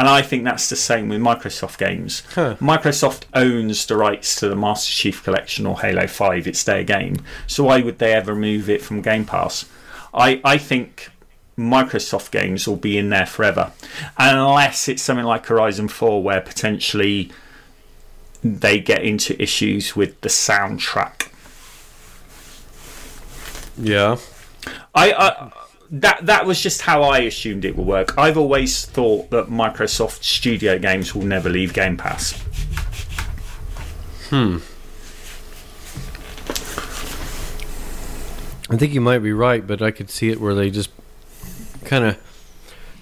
And 0.00 0.08
I 0.08 0.22
think 0.22 0.44
that's 0.44 0.70
the 0.70 0.76
same 0.76 1.10
with 1.10 1.20
Microsoft 1.20 1.76
games. 1.76 2.22
Huh. 2.34 2.56
Microsoft 2.58 3.24
owns 3.34 3.84
the 3.84 3.98
rights 3.98 4.34
to 4.36 4.48
the 4.48 4.56
Master 4.56 4.90
Chief 4.90 5.22
Collection 5.22 5.66
or 5.66 5.78
Halo 5.78 6.06
5. 6.06 6.46
It's 6.46 6.64
their 6.64 6.82
game. 6.84 7.18
So 7.46 7.64
why 7.64 7.82
would 7.82 7.98
they 7.98 8.14
ever 8.14 8.34
move 8.34 8.70
it 8.70 8.80
from 8.80 9.02
Game 9.02 9.26
Pass? 9.26 9.66
I, 10.14 10.40
I 10.42 10.56
think 10.56 11.10
Microsoft 11.58 12.30
games 12.30 12.66
will 12.66 12.76
be 12.76 12.96
in 12.96 13.10
there 13.10 13.26
forever, 13.26 13.72
unless 14.16 14.88
it's 14.88 15.02
something 15.02 15.26
like 15.26 15.44
Horizon 15.44 15.88
Four, 15.88 16.22
where 16.22 16.40
potentially 16.40 17.30
they 18.42 18.80
get 18.80 19.02
into 19.02 19.40
issues 19.40 19.94
with 19.94 20.18
the 20.22 20.30
soundtrack. 20.30 21.30
Yeah. 23.76 24.16
I, 24.94 25.12
I 25.12 25.52
that 25.90 26.26
that 26.26 26.46
was 26.46 26.60
just 26.60 26.82
how 26.82 27.02
I 27.02 27.20
assumed 27.20 27.64
it 27.64 27.76
would 27.76 27.86
work. 27.86 28.16
I've 28.16 28.38
always 28.38 28.84
thought 28.86 29.30
that 29.30 29.46
Microsoft 29.46 30.22
Studio 30.22 30.78
games 30.78 31.14
will 31.14 31.24
never 31.24 31.48
leave 31.48 31.72
Game 31.74 31.96
Pass. 31.96 32.32
Hmm. 34.28 34.58
I 38.72 38.76
think 38.76 38.94
you 38.94 39.00
might 39.00 39.18
be 39.18 39.32
right, 39.32 39.66
but 39.66 39.82
I 39.82 39.90
could 39.90 40.10
see 40.10 40.30
it 40.30 40.40
where 40.40 40.54
they 40.54 40.70
just 40.70 40.90
kind 41.84 42.04
of 42.04 42.18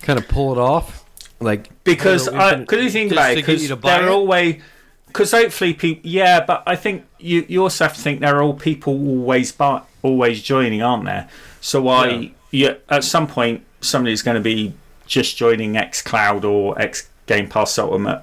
kind 0.00 0.18
of 0.18 0.26
pull 0.28 0.52
it 0.52 0.58
off, 0.58 1.04
like 1.40 1.68
because 1.84 2.26
I 2.26 2.52
Infinite, 2.52 2.68
because 2.68 2.84
you 2.84 2.90
think 2.90 3.10
just 3.10 3.18
about 3.18 3.26
to 3.26 3.38
it, 3.38 3.46
get 3.46 3.60
you 3.60 3.76
because 3.76 3.82
they're 3.82 4.06
it? 4.06 4.10
always 4.10 4.62
because 5.08 5.32
hopefully 5.32 5.74
people 5.74 6.08
yeah, 6.08 6.42
but 6.42 6.62
I 6.66 6.74
think 6.74 7.04
you 7.18 7.44
you 7.48 7.62
also 7.62 7.84
have 7.84 7.94
to 7.94 8.00
think 8.00 8.20
there 8.20 8.34
are 8.36 8.42
all 8.42 8.54
people 8.54 8.94
always 8.94 9.52
buy, 9.52 9.82
always 10.02 10.42
joining, 10.42 10.80
aren't 10.80 11.04
there? 11.04 11.28
So 11.60 11.82
why 11.82 12.08
yeah. 12.08 12.28
At 12.52 13.04
some 13.04 13.26
point 13.26 13.64
somebody's 13.80 14.22
going 14.22 14.36
to 14.36 14.40
be 14.42 14.72
just 15.06 15.36
joining 15.36 15.76
X 15.76 16.02
Cloud 16.02 16.44
or 16.44 16.80
X 16.80 17.08
Game 17.26 17.48
Pass 17.48 17.78
Ultimate 17.78 18.22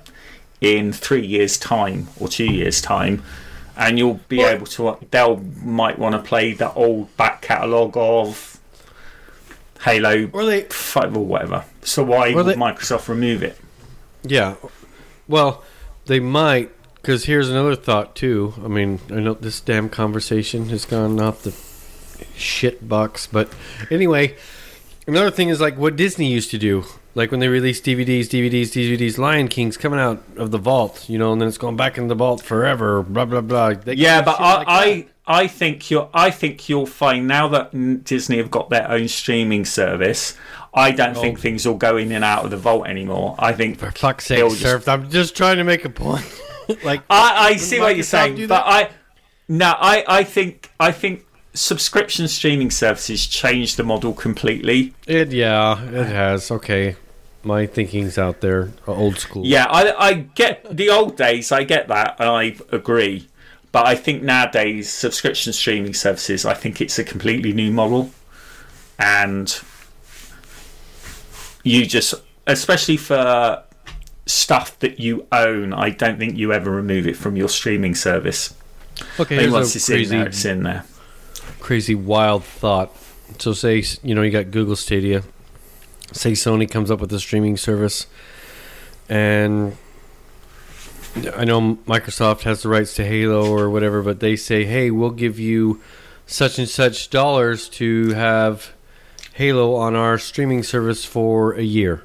in 0.61 0.91
three 0.93 1.25
years' 1.25 1.57
time 1.57 2.07
or 2.19 2.27
two 2.27 2.45
years' 2.45 2.81
time. 2.81 3.23
And 3.77 3.97
you'll 3.99 4.21
be 4.29 4.37
Well- 4.37 4.49
able 4.53 4.65
to. 4.67 4.97
They'll 5.11 5.37
might 5.63 5.99
want 5.99 6.13
to 6.15 6.19
play 6.19 6.53
the 6.53 6.71
old 6.73 7.15
back 7.17 7.41
catalogue 7.41 7.97
of 7.97 8.57
Halo 9.83 10.29
or 10.33 10.45
they 10.45 10.61
Five 10.63 11.15
or 11.15 11.25
whatever. 11.25 11.65
So 11.83 12.03
why 12.03 12.33
would 12.33 12.45
they- 12.45 12.53
Microsoft 12.55 13.07
remove 13.07 13.43
it? 13.43 13.57
Yeah. 14.23 14.55
Well, 15.27 15.63
they 16.05 16.19
might, 16.19 16.71
because 16.95 17.25
here's 17.25 17.49
another 17.49 17.75
thought, 17.75 18.15
too. 18.15 18.53
I 18.63 18.67
mean, 18.67 18.99
I 19.11 19.15
know 19.15 19.33
this 19.33 19.59
damn 19.59 19.89
conversation 19.89 20.69
has 20.69 20.85
gone 20.85 21.19
off 21.19 21.43
the 21.43 21.51
shit 22.37 22.87
box, 22.87 23.27
but 23.27 23.49
anyway, 23.89 24.35
another 25.07 25.31
thing 25.31 25.49
is 25.49 25.61
like 25.61 25.77
what 25.77 25.95
Disney 25.95 26.31
used 26.31 26.51
to 26.51 26.57
do. 26.57 26.85
Like 27.13 27.31
when 27.31 27.39
they 27.39 27.47
released 27.47 27.85
DVDs, 27.85 28.25
DVDs, 28.25 28.71
DVDs, 28.71 29.17
Lion 29.17 29.47
King's 29.47 29.77
coming 29.77 29.99
out 29.99 30.21
of 30.35 30.51
the 30.51 30.57
vault, 30.57 31.09
you 31.09 31.17
know, 31.17 31.31
and 31.31 31.39
then 31.39 31.47
it's 31.47 31.57
going 31.57 31.77
back 31.77 31.97
in 31.97 32.09
the 32.09 32.15
vault 32.15 32.43
forever, 32.43 33.01
blah, 33.03 33.23
blah, 33.23 33.41
blah. 33.41 33.73
They 33.73 33.93
Yeah, 33.93 34.21
but 34.21 34.39
I, 34.39 34.57
like 34.57 34.67
I. 34.67 35.07
I 35.27 35.47
think 35.47 35.89
you'll, 35.89 36.07
I 36.13 36.29
think 36.29 36.69
you'll 36.69 36.85
find 36.85 37.27
now 37.27 37.47
that 37.47 38.03
Disney 38.03 38.37
have 38.37 38.51
got 38.51 38.69
their 38.69 38.87
own 38.91 39.07
streaming 39.07 39.65
service. 39.65 40.37
I 40.71 40.91
don't 40.91 41.17
oh. 41.17 41.21
think 41.21 41.39
things 41.39 41.65
will 41.65 41.77
go 41.77 41.97
in 41.97 42.11
and 42.11 42.23
out 42.23 42.45
of 42.45 42.51
the 42.51 42.57
vault 42.57 42.85
anymore. 42.85 43.33
I 43.39 43.53
think 43.53 43.79
For 43.79 43.89
fuck's 43.89 44.25
sake, 44.25 44.37
just- 44.37 44.61
Surf, 44.61 44.87
I'm 44.87 45.09
just 45.09 45.35
trying 45.35 45.57
to 45.57 45.63
make 45.63 45.83
a 45.83 45.89
point. 45.89 46.25
like, 46.83 47.01
I, 47.09 47.49
I 47.49 47.55
see 47.55 47.79
what 47.79 47.95
you're 47.95 48.03
saying, 48.03 48.47
but? 48.47 48.63
I 48.67 48.91
no, 49.47 49.73
I, 49.77 50.03
I 50.07 50.23
think 50.23 50.71
I 50.79 50.91
think 50.91 51.25
subscription 51.55 52.27
streaming 52.27 52.69
services 52.69 53.25
change 53.25 53.75
the 53.75 53.83
model 53.83 54.13
completely. 54.13 54.93
it, 55.07 55.31
yeah, 55.31 55.81
it 55.81 56.05
has. 56.05 56.51
Okay. 56.51 56.95
My 57.43 57.67
thinking's 57.67 58.17
out 58.17 58.41
there, 58.41 58.71
old 58.87 59.19
school. 59.19 59.45
Yeah, 59.45 59.65
I, 59.69 59.91
I 59.91 60.13
get 60.13 60.65
the 60.75 60.89
old 60.89 61.15
days. 61.15 61.51
I 61.51 61.63
get 61.63 61.87
that, 61.89 62.15
and 62.19 62.27
I 62.27 62.55
agree. 62.71 63.29
But 63.71 63.85
I 63.85 63.95
think 63.95 64.23
nowadays 64.23 64.91
subscription 64.91 65.53
streaming 65.53 65.93
services. 65.93 66.43
I 66.43 66.55
think 66.55 66.81
it's 66.81 66.97
a 66.97 67.03
completely 67.03 67.53
new 67.53 67.71
model, 67.71 68.09
and 68.97 69.59
you 71.63 71.85
just, 71.85 72.15
especially 72.47 72.97
for 72.97 73.63
stuff 74.25 74.79
that 74.79 74.99
you 74.99 75.27
own, 75.31 75.71
I 75.71 75.91
don't 75.91 76.17
think 76.17 76.37
you 76.37 76.51
ever 76.51 76.71
remove 76.71 77.05
it 77.05 77.15
from 77.15 77.35
your 77.35 77.49
streaming 77.49 77.93
service. 77.93 78.55
Okay, 79.19 79.35
I 79.35 79.37
think 79.37 79.41
here's 79.41 79.53
once 79.53 79.75
it's 79.75 79.89
in 79.89 80.09
there, 80.09 80.27
it's 80.27 80.45
in 80.45 80.63
there. 80.63 80.83
Crazy 81.59 81.95
wild 81.95 82.43
thought. 82.43 82.95
So 83.39 83.53
say 83.53 83.83
you 84.03 84.13
know 84.15 84.21
you 84.21 84.31
got 84.31 84.51
Google 84.51 84.75
Stadia. 84.75 85.23
Say 86.11 86.33
Sony 86.33 86.69
comes 86.69 86.91
up 86.91 86.99
with 86.99 87.11
a 87.13 87.19
streaming 87.19 87.57
service, 87.57 88.07
and 89.09 89.75
I 91.35 91.45
know 91.45 91.75
Microsoft 91.87 92.41
has 92.43 92.61
the 92.61 92.69
rights 92.69 92.93
to 92.95 93.05
Halo 93.05 93.49
or 93.51 93.69
whatever, 93.69 94.01
but 94.01 94.19
they 94.19 94.35
say, 94.35 94.65
"Hey, 94.65 94.91
we'll 94.91 95.09
give 95.11 95.39
you 95.39 95.81
such 96.27 96.59
and 96.59 96.69
such 96.69 97.09
dollars 97.09 97.67
to 97.69 98.09
have 98.13 98.73
Halo 99.33 99.75
on 99.75 99.95
our 99.95 100.17
streaming 100.17 100.61
service 100.63 101.03
for 101.05 101.53
a 101.53 101.61
year." 101.63 102.03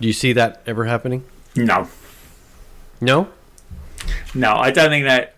Do 0.00 0.06
you 0.06 0.12
see 0.12 0.32
that 0.34 0.62
ever 0.66 0.84
happening? 0.84 1.24
No, 1.54 1.88
No. 3.00 3.28
no, 4.34 4.54
I 4.56 4.70
don't 4.70 4.90
think 4.90 5.06
that 5.06 5.34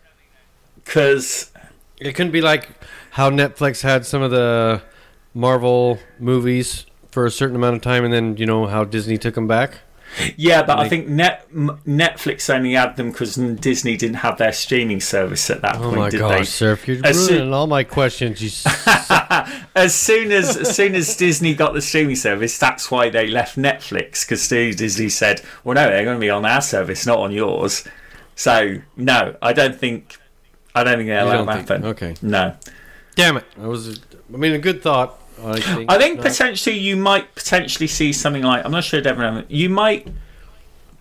because 0.84 1.50
It 2.00 2.14
couldn't 2.14 2.32
be 2.32 2.40
like 2.40 2.68
how 3.18 3.30
Netflix 3.30 3.82
had 3.82 4.06
some 4.06 4.22
of 4.22 4.30
the 4.30 4.80
Marvel 5.34 5.98
movies 6.20 6.86
for 7.10 7.26
a 7.26 7.30
certain 7.32 7.56
amount 7.56 7.74
of 7.74 7.82
time, 7.82 8.04
and 8.04 8.12
then 8.14 8.36
you 8.36 8.46
know 8.46 8.66
how 8.66 8.84
Disney 8.84 9.18
took 9.18 9.34
them 9.34 9.48
back. 9.48 9.78
Yeah, 10.36 10.62
but 10.62 10.78
I 10.78 10.88
think 10.88 11.08
Net, 11.08 11.46
Netflix 11.52 12.48
only 12.52 12.74
had 12.74 12.96
them 12.96 13.10
because 13.10 13.34
Disney 13.34 13.96
didn't 13.96 14.16
have 14.18 14.38
their 14.38 14.52
streaming 14.52 15.00
service 15.00 15.50
at 15.50 15.60
that 15.62 15.76
Oh 15.76 15.80
point, 15.80 15.96
Oh 15.96 16.00
my 16.00 16.10
did 16.10 16.20
gosh, 16.20 16.48
Surf, 16.48 16.86
you're 16.86 17.04
As 17.04 17.26
soon- 17.26 17.34
ruining 17.38 17.52
all 17.54 17.66
my 17.66 17.82
questions. 17.84 18.40
You 18.40 18.48
s- 18.48 18.64
As 19.76 19.94
soon 19.94 20.30
as 20.30 20.56
as 20.56 20.74
soon 20.74 20.94
as 20.94 21.16
Disney 21.16 21.54
got 21.54 21.74
the 21.74 21.82
streaming 21.82 22.16
service, 22.16 22.56
that's 22.56 22.88
why 22.90 23.10
they 23.10 23.26
left 23.26 23.56
Netflix 23.58 24.24
because 24.24 24.46
Disney 24.48 25.08
said, 25.08 25.42
"Well, 25.64 25.74
no, 25.74 25.88
they're 25.90 26.04
going 26.04 26.16
to 26.16 26.20
be 26.20 26.30
on 26.30 26.44
our 26.46 26.62
service, 26.62 27.04
not 27.04 27.18
on 27.18 27.32
yours." 27.32 27.84
So, 28.34 28.76
no, 28.96 29.34
I 29.42 29.52
don't 29.52 29.76
think 29.76 30.16
I 30.74 30.84
don't 30.84 30.96
think 30.98 31.08
that'll 31.08 31.44
happen. 31.46 31.66
think- 31.66 31.84
okay. 31.84 32.14
No, 32.22 32.54
Damn 33.18 33.36
it! 33.36 33.44
I 33.60 33.66
was. 33.66 34.00
I 34.32 34.36
mean, 34.36 34.52
a 34.52 34.58
good 34.58 34.80
thought. 34.80 35.18
I 35.44 35.60
think. 35.60 35.90
I 35.90 35.98
think 35.98 36.16
No. 36.18 36.22
potentially 36.22 36.78
you 36.78 36.96
might 36.96 37.34
potentially 37.34 37.88
see 37.88 38.12
something 38.12 38.42
like 38.42 38.64
I'm 38.64 38.70
not 38.70 38.84
sure 38.84 39.00
it 39.00 39.06
ever 39.06 39.22
happened. 39.22 39.46
You 39.48 39.68
might 39.68 40.06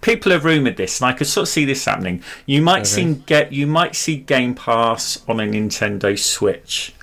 people 0.02 0.32
have 0.32 0.44
rumored 0.46 0.78
this, 0.78 1.00
and 1.00 1.10
I 1.10 1.14
could 1.14 1.28
sort 1.28 1.44
of 1.44 1.50
see 1.50 1.64
this 1.66 1.86
happening. 1.86 2.24
You 2.46 2.62
might 2.62 2.88
see 2.88 3.14
get 3.26 3.54
you 3.54 3.68
might 3.68 3.96
see 3.96 4.18
Game 4.18 4.56
Pass 4.56 5.24
on 5.28 5.40
a 5.40 5.44
Nintendo 5.44 6.18
Switch, 6.18 6.94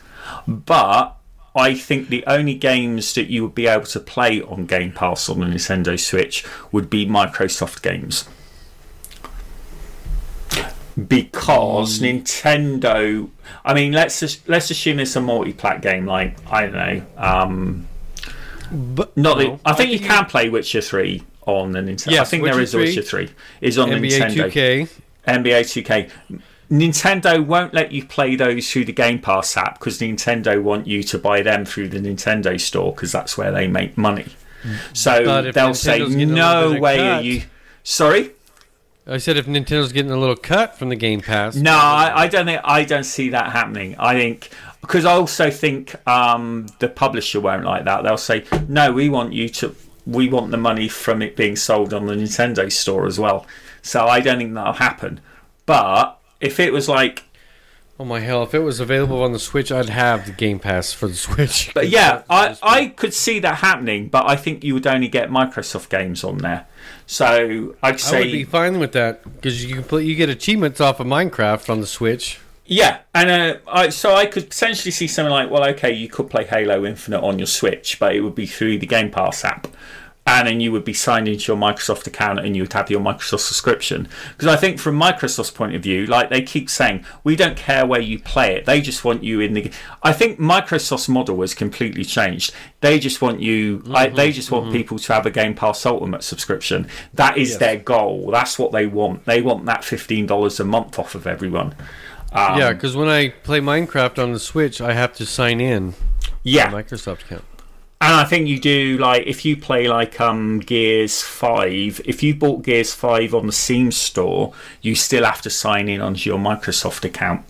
but 0.49 1.17
I 1.55 1.75
think 1.75 2.09
the 2.09 2.25
only 2.27 2.55
games 2.55 3.15
that 3.15 3.29
you 3.29 3.45
would 3.45 3.55
be 3.55 3.69
able 3.69 3.87
to 3.87 4.01
play 4.01 4.43
on 4.43 4.67
Game 4.67 4.91
Pass 4.93 5.29
on 5.29 5.41
the 5.41 5.47
Nintendo 5.47 5.99
Switch 5.99 6.45
would 6.73 6.91
be 6.91 7.07
Microsoft 7.07 7.83
games. 7.83 8.25
Because 11.09 11.99
Nintendo, 12.01 13.29
I 13.65 13.75
mean, 13.75 13.93
let's 13.93 14.47
let's 14.49 14.71
assume 14.71 15.01
it's 15.01 15.17
a 15.17 15.21
multi-plat 15.21 15.83
game, 15.83 16.07
like 16.07 16.37
I 16.51 16.63
don't 16.63 16.73
know, 16.73 17.03
um, 17.17 17.89
But 18.71 19.17
not 19.17 19.39
no, 19.39 19.51
that 19.57 19.61
I 19.65 19.73
think 19.73 19.91
you 19.91 19.99
can 19.99 20.27
play 20.27 20.49
Witcher 20.49 20.81
Three 20.81 21.23
on 21.47 21.73
the 21.73 21.81
Nintendo. 21.81 22.09
I 22.09 22.13
Yes, 22.13 22.31
think 22.31 22.45
there 22.45 22.55
Witcher 22.55 22.63
is 22.63 22.75
a 22.75 22.79
3, 22.79 22.85
Witcher 22.87 23.03
Three 23.03 23.31
is 23.61 23.79
on 23.79 23.91
the 23.91 23.97
NBA 23.97 24.21
Nintendo. 24.21 24.53
2K. 24.53 24.89
NBA 25.27 25.61
2K. 25.85 26.41
Nintendo 26.71 27.45
won't 27.45 27.75
let 27.75 27.93
you 27.93 28.05
play 28.05 28.37
those 28.37 28.71
through 28.71 28.85
the 28.87 28.93
Game 28.93 29.21
Pass 29.21 29.57
app 29.57 29.79
because 29.79 29.99
Nintendo 29.99 30.63
want 30.63 30.87
you 30.87 31.03
to 31.03 31.19
buy 31.19 31.43
them 31.43 31.65
through 31.65 31.89
the 31.89 31.99
Nintendo 31.99 32.59
store 32.61 32.93
because 32.93 33.13
that's 33.13 33.37
where 33.37 33.53
they 33.53 33.67
make 33.67 33.99
money. 33.99 34.27
So 34.95 35.43
they'll 35.53 35.75
say, 35.75 36.01
Nintendo's 36.01 36.15
a 36.15 36.19
little 36.19 36.35
"No 36.75 36.81
way 36.81 37.01
are 37.01 37.21
you." 37.21 37.43
Sorry. 37.83 38.31
I 39.07 39.19
said 39.19 39.37
if 39.37 39.47
Nintendo's 39.47 39.93
getting 39.93 40.11
a 40.11 40.17
little 40.17 40.37
cut 40.37 40.79
from 40.79 40.89
the 40.89 40.97
Game 40.97 41.21
Pass. 41.21 41.57
No, 41.57 41.73
I, 41.73 42.23
I 42.23 42.27
don't 42.27 42.47
think 42.47 42.61
I 42.65 42.85
don't 42.85 43.05
see 43.05 43.31
that 43.31 43.53
happening. 43.53 43.97
I 43.99 44.15
think 44.15 44.51
because 44.81 45.05
I 45.05 45.13
also 45.13 45.51
think 45.51 45.95
um, 46.09 46.67
the 46.79 46.89
publisher 46.89 47.41
won't 47.41 47.65
like 47.65 47.85
that. 47.85 48.03
They'll 48.03 48.17
say, 48.17 48.45
"No, 48.67 48.93
we 48.93 49.09
want 49.11 49.33
you 49.35 49.49
to. 49.51 49.77
We 50.07 50.29
want 50.29 50.51
the 50.51 50.57
money 50.57 50.89
from 50.89 51.21
it 51.23 51.37
being 51.37 51.57
sold 51.57 51.93
on 51.93 52.07
the 52.07 52.15
Nintendo 52.15 52.73
store 52.73 53.07
as 53.07 53.19
well." 53.19 53.47
So 53.83 54.07
I 54.07 54.21
don't 54.21 54.39
think 54.39 54.55
that'll 54.55 54.73
happen. 54.75 55.21
But 55.67 56.19
if 56.41 56.59
it 56.59 56.73
was 56.73 56.89
like, 56.89 57.25
Oh 58.05 58.07
my 58.07 58.21
hell! 58.21 58.43
If 58.43 58.53
it 58.53 58.59
was 58.59 58.81
available 58.81 59.23
on 59.23 59.33
the 59.33 59.39
Switch, 59.39 59.73
I'd 59.73 59.89
have 59.89 60.27
the 60.27 60.33
Game 60.33 60.59
Pass 60.59 60.93
for 60.93 61.09
the 61.09 61.15
Switch. 61.15 61.73
but 61.73 61.89
yeah, 61.89 62.23
I 62.29 62.55
I 62.63 62.87
could 62.89 63.15
see 63.15 63.39
that 63.39 63.55
happening. 63.55 64.09
But 64.09 64.29
I 64.29 64.37
think 64.37 64.63
you 64.63 64.75
would 64.75 64.87
only 64.87 65.09
get 65.09 65.31
Microsoft 65.31 65.89
games 65.89 66.23
on 66.23 66.37
there. 66.37 66.67
So 67.07 67.75
I'd 67.83 67.99
say 68.01 68.17
I 68.17 68.21
would 68.21 68.33
be 68.33 68.45
fine 68.45 68.79
with 68.79 68.93
that 68.93 69.25
because 69.25 69.65
you 69.65 69.77
can 69.77 69.85
play, 69.85 70.03
you 70.03 70.17
get 70.17 70.29
achievements 70.29 70.83
off 70.83 71.01
of 71.01 71.07
Minecraft 71.07 71.71
on 71.71 71.81
the 71.81 71.87
Switch. 71.87 72.41
Yeah, 72.67 72.99
and 73.15 73.31
uh, 73.31 73.57
I, 73.67 73.89
so 73.89 74.15
I 74.15 74.27
could 74.27 74.51
potentially 74.51 74.91
see 74.91 75.07
something 75.07 75.33
like, 75.33 75.51
well, 75.51 75.67
okay, 75.71 75.93
you 75.95 76.09
could 76.09 76.29
play 76.29 76.45
Halo 76.45 76.85
Infinite 76.85 77.23
on 77.23 77.39
your 77.39 77.47
Switch, 77.47 77.99
but 77.99 78.15
it 78.15 78.21
would 78.21 78.35
be 78.35 78.45
through 78.45 78.81
the 78.81 78.87
Game 78.87 79.11
Pass 79.11 79.47
app. 79.47 79.67
And 80.27 80.49
then 80.49 80.61
you 80.61 80.73
would 80.73 80.85
be 80.85 80.95
signed 80.95 81.29
into 81.29 81.53
your 81.53 81.61
Microsoft 81.61 82.07
account 82.07 82.39
and 82.41 82.57
you 82.57 82.63
would 82.63 82.73
have 82.73 82.91
your 82.91 83.01
Microsoft 83.01 83.41
subscription. 83.41 84.09
Because 84.33 84.49
I 84.49 84.57
think 84.57 84.79
from 84.79 84.99
Microsoft's 84.99 85.51
point 85.51 85.75
of 85.75 85.83
view, 85.83 86.07
like 86.07 86.31
they 86.31 86.41
keep 86.41 86.71
saying, 86.71 87.05
we 87.25 87.37
don't 87.37 87.57
care 87.57 87.85
where 87.85 88.01
you 88.01 88.19
play 88.19 88.57
it. 88.57 88.65
They 88.65 88.81
just 88.81 89.05
want 89.05 89.23
you 89.23 89.41
in 89.41 89.53
the. 89.53 89.71
I 90.03 90.15
think 90.15 90.39
Microsoft's 90.39 91.09
model 91.11 91.43
has 91.43 91.53
completely 91.55 92.05
changed. 92.05 92.55
They 92.81 92.99
just 92.99 93.21
want 93.21 93.41
you. 93.41 93.83
Like, 93.85 94.15
they 94.15 94.33
just 94.33 94.51
want 94.51 94.73
people 94.73 94.99
to 94.99 95.13
have 95.13 95.27
a 95.27 95.31
Game 95.31 95.55
Pass 95.55 95.85
Ultimate 95.85 96.23
subscription. 96.23 96.89
That 97.13 97.37
is 97.37 97.51
Yes. 97.51 97.59
their 97.59 97.77
goal. 97.77 98.31
That's 98.31 98.59
what 98.59 98.73
they 98.73 98.87
want. 98.87 99.27
They 99.27 99.43
want 99.43 99.67
that 99.67 99.85
fifteen 99.85 100.27
dollars 100.27 100.59
a 100.59 100.65
month 100.65 100.99
off 100.99 101.15
of 101.15 101.27
everyone. 101.27 101.75
Um, 102.33 102.59
yeah, 102.59 102.73
because 102.73 102.97
when 102.97 103.09
I 103.09 103.29
play 103.29 103.61
Minecraft 103.61 104.21
on 104.21 104.33
the 104.33 104.41
Switch, 104.41 104.81
I 104.81 104.93
have 104.95 105.13
to 105.15 105.27
sign 105.27 105.61
in 105.61 105.95
yeah. 106.43 106.71
Microsoft 106.71 107.23
account. 107.23 107.45
And 108.05 108.13
I 108.13 108.25
think 108.25 108.49
you 108.49 108.61
do 108.61 108.99
like 108.99 109.27
if 109.27 109.47
you 109.47 109.57
play 109.57 109.89
like 109.89 110.21
um 110.21 110.61
Gears 110.61 111.23
Five, 111.23 112.03
if 112.05 112.23
you 112.23 112.35
bought 112.35 112.63
Gears 112.63 112.93
Five 112.93 113.35
on 113.35 113.47
the 113.47 113.53
Steam 113.53 113.91
store, 113.91 114.53
you 114.83 114.95
still 114.95 115.25
have 115.25 115.41
to 115.41 115.49
sign 115.49 115.89
in 115.89 116.03
onto 116.03 116.29
your 116.29 116.39
Microsoft 116.39 117.07
account. 117.07 117.47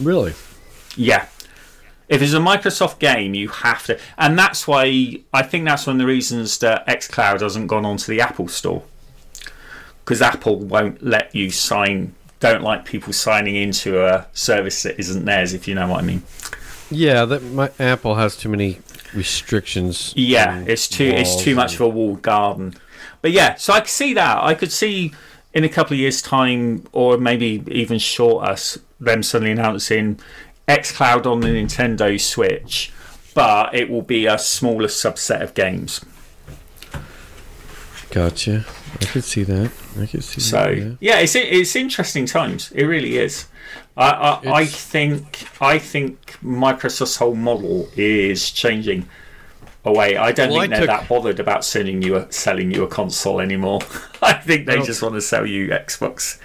Really? 0.00 0.32
Yeah. 0.96 1.26
If 2.08 2.22
it's 2.22 2.32
a 2.32 2.38
Microsoft 2.38 2.98
game, 2.98 3.34
you 3.34 3.48
have 3.48 3.84
to, 3.84 4.00
and 4.16 4.38
that's 4.38 4.66
why 4.66 5.20
I 5.34 5.42
think 5.42 5.66
that's 5.66 5.86
one 5.86 5.96
of 5.96 6.00
the 6.00 6.06
reasons 6.06 6.56
that 6.60 6.86
XCloud 6.86 7.42
hasn't 7.42 7.66
gone 7.66 7.84
onto 7.84 8.10
the 8.10 8.22
Apple 8.22 8.48
Store 8.48 8.84
because 10.02 10.22
Apple 10.22 10.60
won't 10.60 11.02
let 11.02 11.34
you 11.34 11.50
sign. 11.50 12.14
Don't 12.40 12.62
like 12.62 12.86
people 12.86 13.12
signing 13.12 13.56
into 13.56 14.02
a 14.02 14.28
service 14.32 14.82
that 14.84 14.98
isn't 14.98 15.26
theirs, 15.26 15.52
if 15.52 15.68
you 15.68 15.74
know 15.74 15.88
what 15.88 15.98
I 15.98 16.06
mean. 16.06 16.22
Yeah, 16.90 17.24
that 17.26 17.42
my 17.42 17.70
Apple 17.78 18.14
has 18.14 18.36
too 18.36 18.48
many 18.48 18.78
restrictions. 19.16 20.12
Yeah, 20.16 20.62
it's 20.66 20.86
too 20.88 21.04
it's 21.04 21.42
too 21.42 21.54
much 21.54 21.74
of 21.74 21.80
a 21.80 21.88
walled 21.88 22.22
garden. 22.22 22.74
But 23.22 23.32
yeah, 23.32 23.54
so 23.56 23.72
I 23.72 23.80
could 23.80 23.88
see 23.90 24.14
that. 24.14 24.42
I 24.44 24.54
could 24.54 24.70
see 24.70 25.12
in 25.54 25.64
a 25.64 25.68
couple 25.68 25.94
of 25.94 25.98
years' 26.00 26.20
time, 26.22 26.86
or 26.92 27.16
maybe 27.18 27.62
even 27.68 27.98
shorter, 27.98 28.52
s- 28.52 28.78
them 29.00 29.22
suddenly 29.22 29.52
announcing 29.52 30.20
XCloud 30.68 31.26
on 31.26 31.40
the 31.40 31.48
Nintendo 31.48 32.20
Switch, 32.20 32.92
but 33.34 33.74
it 33.74 33.88
will 33.88 34.02
be 34.02 34.26
a 34.26 34.38
smaller 34.38 34.88
subset 34.88 35.42
of 35.42 35.54
games. 35.54 36.04
Gotcha. 38.10 38.64
I 39.00 39.04
could 39.06 39.24
see 39.24 39.42
that. 39.44 39.70
I 40.00 40.06
could 40.06 40.24
see 40.24 40.40
So 40.40 40.56
that. 40.56 40.76
yeah. 40.78 40.90
yeah, 41.00 41.18
it's 41.20 41.34
it's 41.34 41.76
interesting 41.76 42.26
times. 42.26 42.70
It 42.72 42.84
really 42.84 43.18
is. 43.18 43.46
I 43.96 44.10
I, 44.10 44.52
I 44.60 44.66
think 44.66 45.48
I 45.60 45.78
think 45.78 46.36
Microsoft's 46.42 47.16
whole 47.16 47.34
model 47.34 47.88
is 47.96 48.50
changing 48.50 49.08
away. 49.84 50.16
I 50.16 50.32
don't 50.32 50.50
Well, 50.50 50.60
think 50.60 50.72
I 50.74 50.76
they're 50.78 50.86
took- 50.86 51.00
that 51.00 51.08
bothered 51.08 51.40
about 51.40 51.64
selling 51.64 52.02
you 52.02 52.16
a 52.16 52.30
selling 52.32 52.70
you 52.72 52.82
a 52.84 52.88
console 52.88 53.40
anymore. 53.40 53.80
I 54.22 54.34
think 54.34 54.66
they 54.66 54.76
don't- 54.76 54.84
just 54.86 55.02
want 55.02 55.14
to 55.14 55.20
sell 55.20 55.46
you 55.46 55.68
Xbox. 55.68 56.38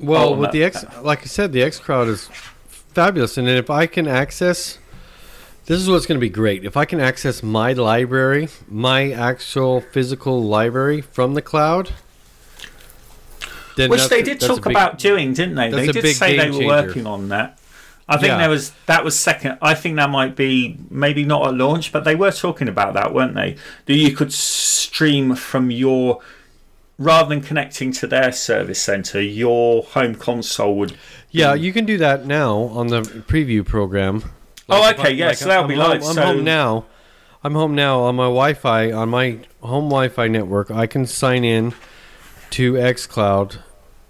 Well, 0.00 0.30
Oh, 0.30 0.36
with 0.36 0.50
the 0.50 0.64
X, 0.64 0.84
like 1.02 1.20
I 1.20 1.26
said, 1.26 1.52
the 1.52 1.60
XCloud 1.60 2.08
is 2.08 2.28
fabulous, 2.66 3.38
and 3.38 3.48
if 3.48 3.70
I 3.70 3.86
can 3.86 4.08
access, 4.08 4.78
this 5.66 5.80
is 5.80 5.88
what's 5.88 6.06
going 6.06 6.18
to 6.18 6.20
be 6.20 6.28
great. 6.28 6.64
If 6.64 6.76
I 6.76 6.84
can 6.86 6.98
access 6.98 7.40
my 7.40 7.72
library, 7.72 8.48
my 8.68 9.12
actual 9.12 9.80
physical 9.80 10.42
library 10.42 11.02
from 11.02 11.34
the 11.34 11.42
cloud, 11.42 11.90
then 13.76 13.90
Which 13.90 14.08
they 14.08 14.22
did 14.22 14.40
talk 14.40 14.62
big- 14.64 14.72
about 14.72 14.98
doing, 14.98 15.32
didn't 15.34 15.54
they? 15.54 15.70
They 15.70 15.86
did 15.88 16.14
say 16.16 16.36
they 16.36 16.46
were 16.50 16.52
changer. 16.58 16.66
working 16.66 17.06
on 17.06 17.28
that. 17.30 17.58
I 18.08 18.16
think 18.16 18.32
Yeah. 18.32 18.38
there 18.38 18.50
was 18.50 18.72
that 18.86 19.04
was 19.04 19.18
second. 19.18 19.58
I 19.62 19.74
think 19.74 19.96
that 19.96 20.10
might 20.10 20.34
be 20.36 20.76
maybe 20.90 21.24
not 21.24 21.46
at 21.48 21.54
launch, 21.54 21.92
but 21.92 22.04
they 22.04 22.14
were 22.14 22.32
talking 22.32 22.68
about 22.68 22.94
that, 22.94 23.14
weren't 23.14 23.34
they? 23.34 23.56
That 23.86 23.94
you 23.94 24.10
could 24.10 24.32
stream 24.32 25.34
from 25.36 25.70
your 25.70 26.20
rather 26.98 27.28
than 27.30 27.40
connecting 27.40 27.90
to 27.92 28.06
their 28.06 28.30
service 28.32 28.80
center, 28.80 29.20
your 29.20 29.82
home 29.82 30.14
console 30.14 30.76
would. 30.76 30.94
Yeah, 31.30 31.54
you 31.54 31.72
can 31.72 31.84
do 31.86 31.96
that 31.98 32.26
now 32.26 32.54
on 32.74 32.88
the 32.88 33.00
preview 33.02 33.64
program. 33.64 34.24
Oh, 34.68 34.88
okay, 34.90 35.08
I- 35.08 35.10
yeah, 35.10 35.32
so 35.32 35.46
that'll 35.46 35.64
I'm 35.64 35.68
be 35.68 35.74
home- 35.76 35.90
live, 35.90 36.04
I'm 36.04 36.14
so- 36.14 36.22
home 36.22 36.44
now. 36.44 36.84
I'm 37.44 37.54
home 37.54 37.74
now 37.74 38.00
on 38.00 38.14
my 38.16 38.24
Wi-Fi 38.24 38.92
on 38.92 39.08
my 39.08 39.38
home 39.62 39.84
Wi-Fi 39.88 40.28
network. 40.28 40.70
I 40.70 40.86
can 40.86 41.06
sign 41.06 41.44
in 41.44 41.72
to 42.52 42.74
XCloud 42.74 43.58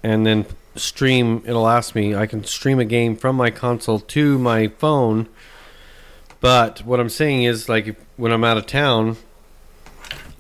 and 0.03 0.27
then 0.27 0.47
stream. 0.77 1.43
It'll 1.47 1.69
ask 1.69 1.95
me. 1.95 2.15
I 2.15 2.27
can 2.27 2.45
stream 2.45 2.79
a 2.79 2.85
game 2.85 3.17
from 3.17 3.37
my 3.37 3.51
console 3.51 4.01
to 4.01 4.39
my 4.39 4.69
phone. 4.69 5.29
But 6.41 6.85
what 6.85 6.99
I'm 6.99 7.09
saying 7.09 7.45
is, 7.45 7.69
like, 7.69 7.97
when 8.17 8.33
I'm 8.33 8.45
out 8.45 8.57
of 8.57 8.67
town, 8.67 9.17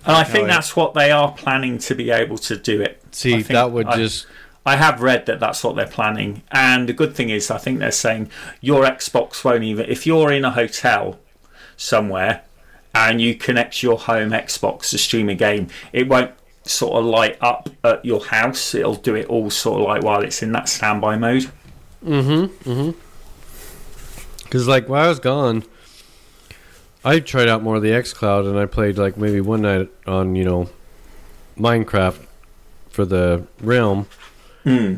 And 0.05 0.17
I 0.17 0.25
think 0.25 0.49
that's 0.49 0.75
what 0.75 0.95
they 0.95 1.13
are 1.13 1.31
planning 1.33 1.79
to 1.79 1.95
be 1.95 2.11
able 2.11 2.39
to 2.39 2.57
do 2.57 2.81
it. 2.81 3.01
see, 3.13 3.43
that 3.43 3.71
would 3.71 3.87
I- 3.87 3.97
just 3.97 4.27
I 4.65 4.77
have 4.77 5.01
read 5.03 5.27
that 5.27 5.41
that's 5.41 5.63
what 5.65 5.75
they're 5.77 5.87
planning, 5.87 6.43
and 6.53 6.89
the 6.89 6.93
good 6.93 7.15
thing 7.17 7.31
is, 7.31 7.51
I 7.51 7.59
think 7.59 7.79
they're 7.81 7.91
saying 7.91 8.31
your 8.61 8.85
Xbox 8.85 9.45
won't 9.45 9.65
even 9.65 9.87
if 9.89 10.07
you're 10.07 10.31
in 10.33 10.45
a 10.45 10.51
hotel 10.53 11.19
somewhere 11.77 12.43
and 12.95 13.21
you 13.21 13.35
connect 13.35 13.83
your 13.83 13.99
home 13.99 14.31
Xbox 14.31 14.91
to 14.91 14.99
stream 14.99 15.29
a 15.29 15.35
game, 15.35 15.67
it 15.93 16.09
won't 16.09 16.31
sort 16.65 16.95
of 16.95 17.05
light 17.05 17.37
up 17.41 17.69
at 17.85 18.05
your 18.05 18.25
house. 18.25 18.75
It'll 18.75 18.95
do 18.95 19.15
it 19.15 19.27
all 19.27 19.51
sort 19.51 19.81
of 19.81 19.87
like 19.89 20.03
while 20.03 20.23
it's 20.23 20.43
in 20.43 20.53
that 20.53 20.69
standby 20.69 21.17
mode. 21.17 21.51
Mm-hmm. 22.05 22.71
Mm-hmm. 22.71 22.99
Because 24.45 24.69
like 24.69 24.89
while 24.89 25.05
I 25.05 25.09
was 25.09 25.19
gone, 25.19 25.65
I 27.05 27.21
tried 27.21 27.49
out 27.49 27.63
more 27.63 27.77
of 27.77 27.83
the 27.83 27.91
XCloud 27.91 28.49
and 28.49 28.59
I 28.59 28.67
played 28.67 28.99
like 28.99 29.17
maybe 29.17 29.41
one 29.41 29.63
night 29.63 29.91
on 30.07 30.37
you 30.37 30.45
know 30.45 30.69
Minecraft 31.59 32.27
for 32.91 33.05
the 33.05 33.47
Realm. 33.61 34.07
Hmm. 34.65 34.97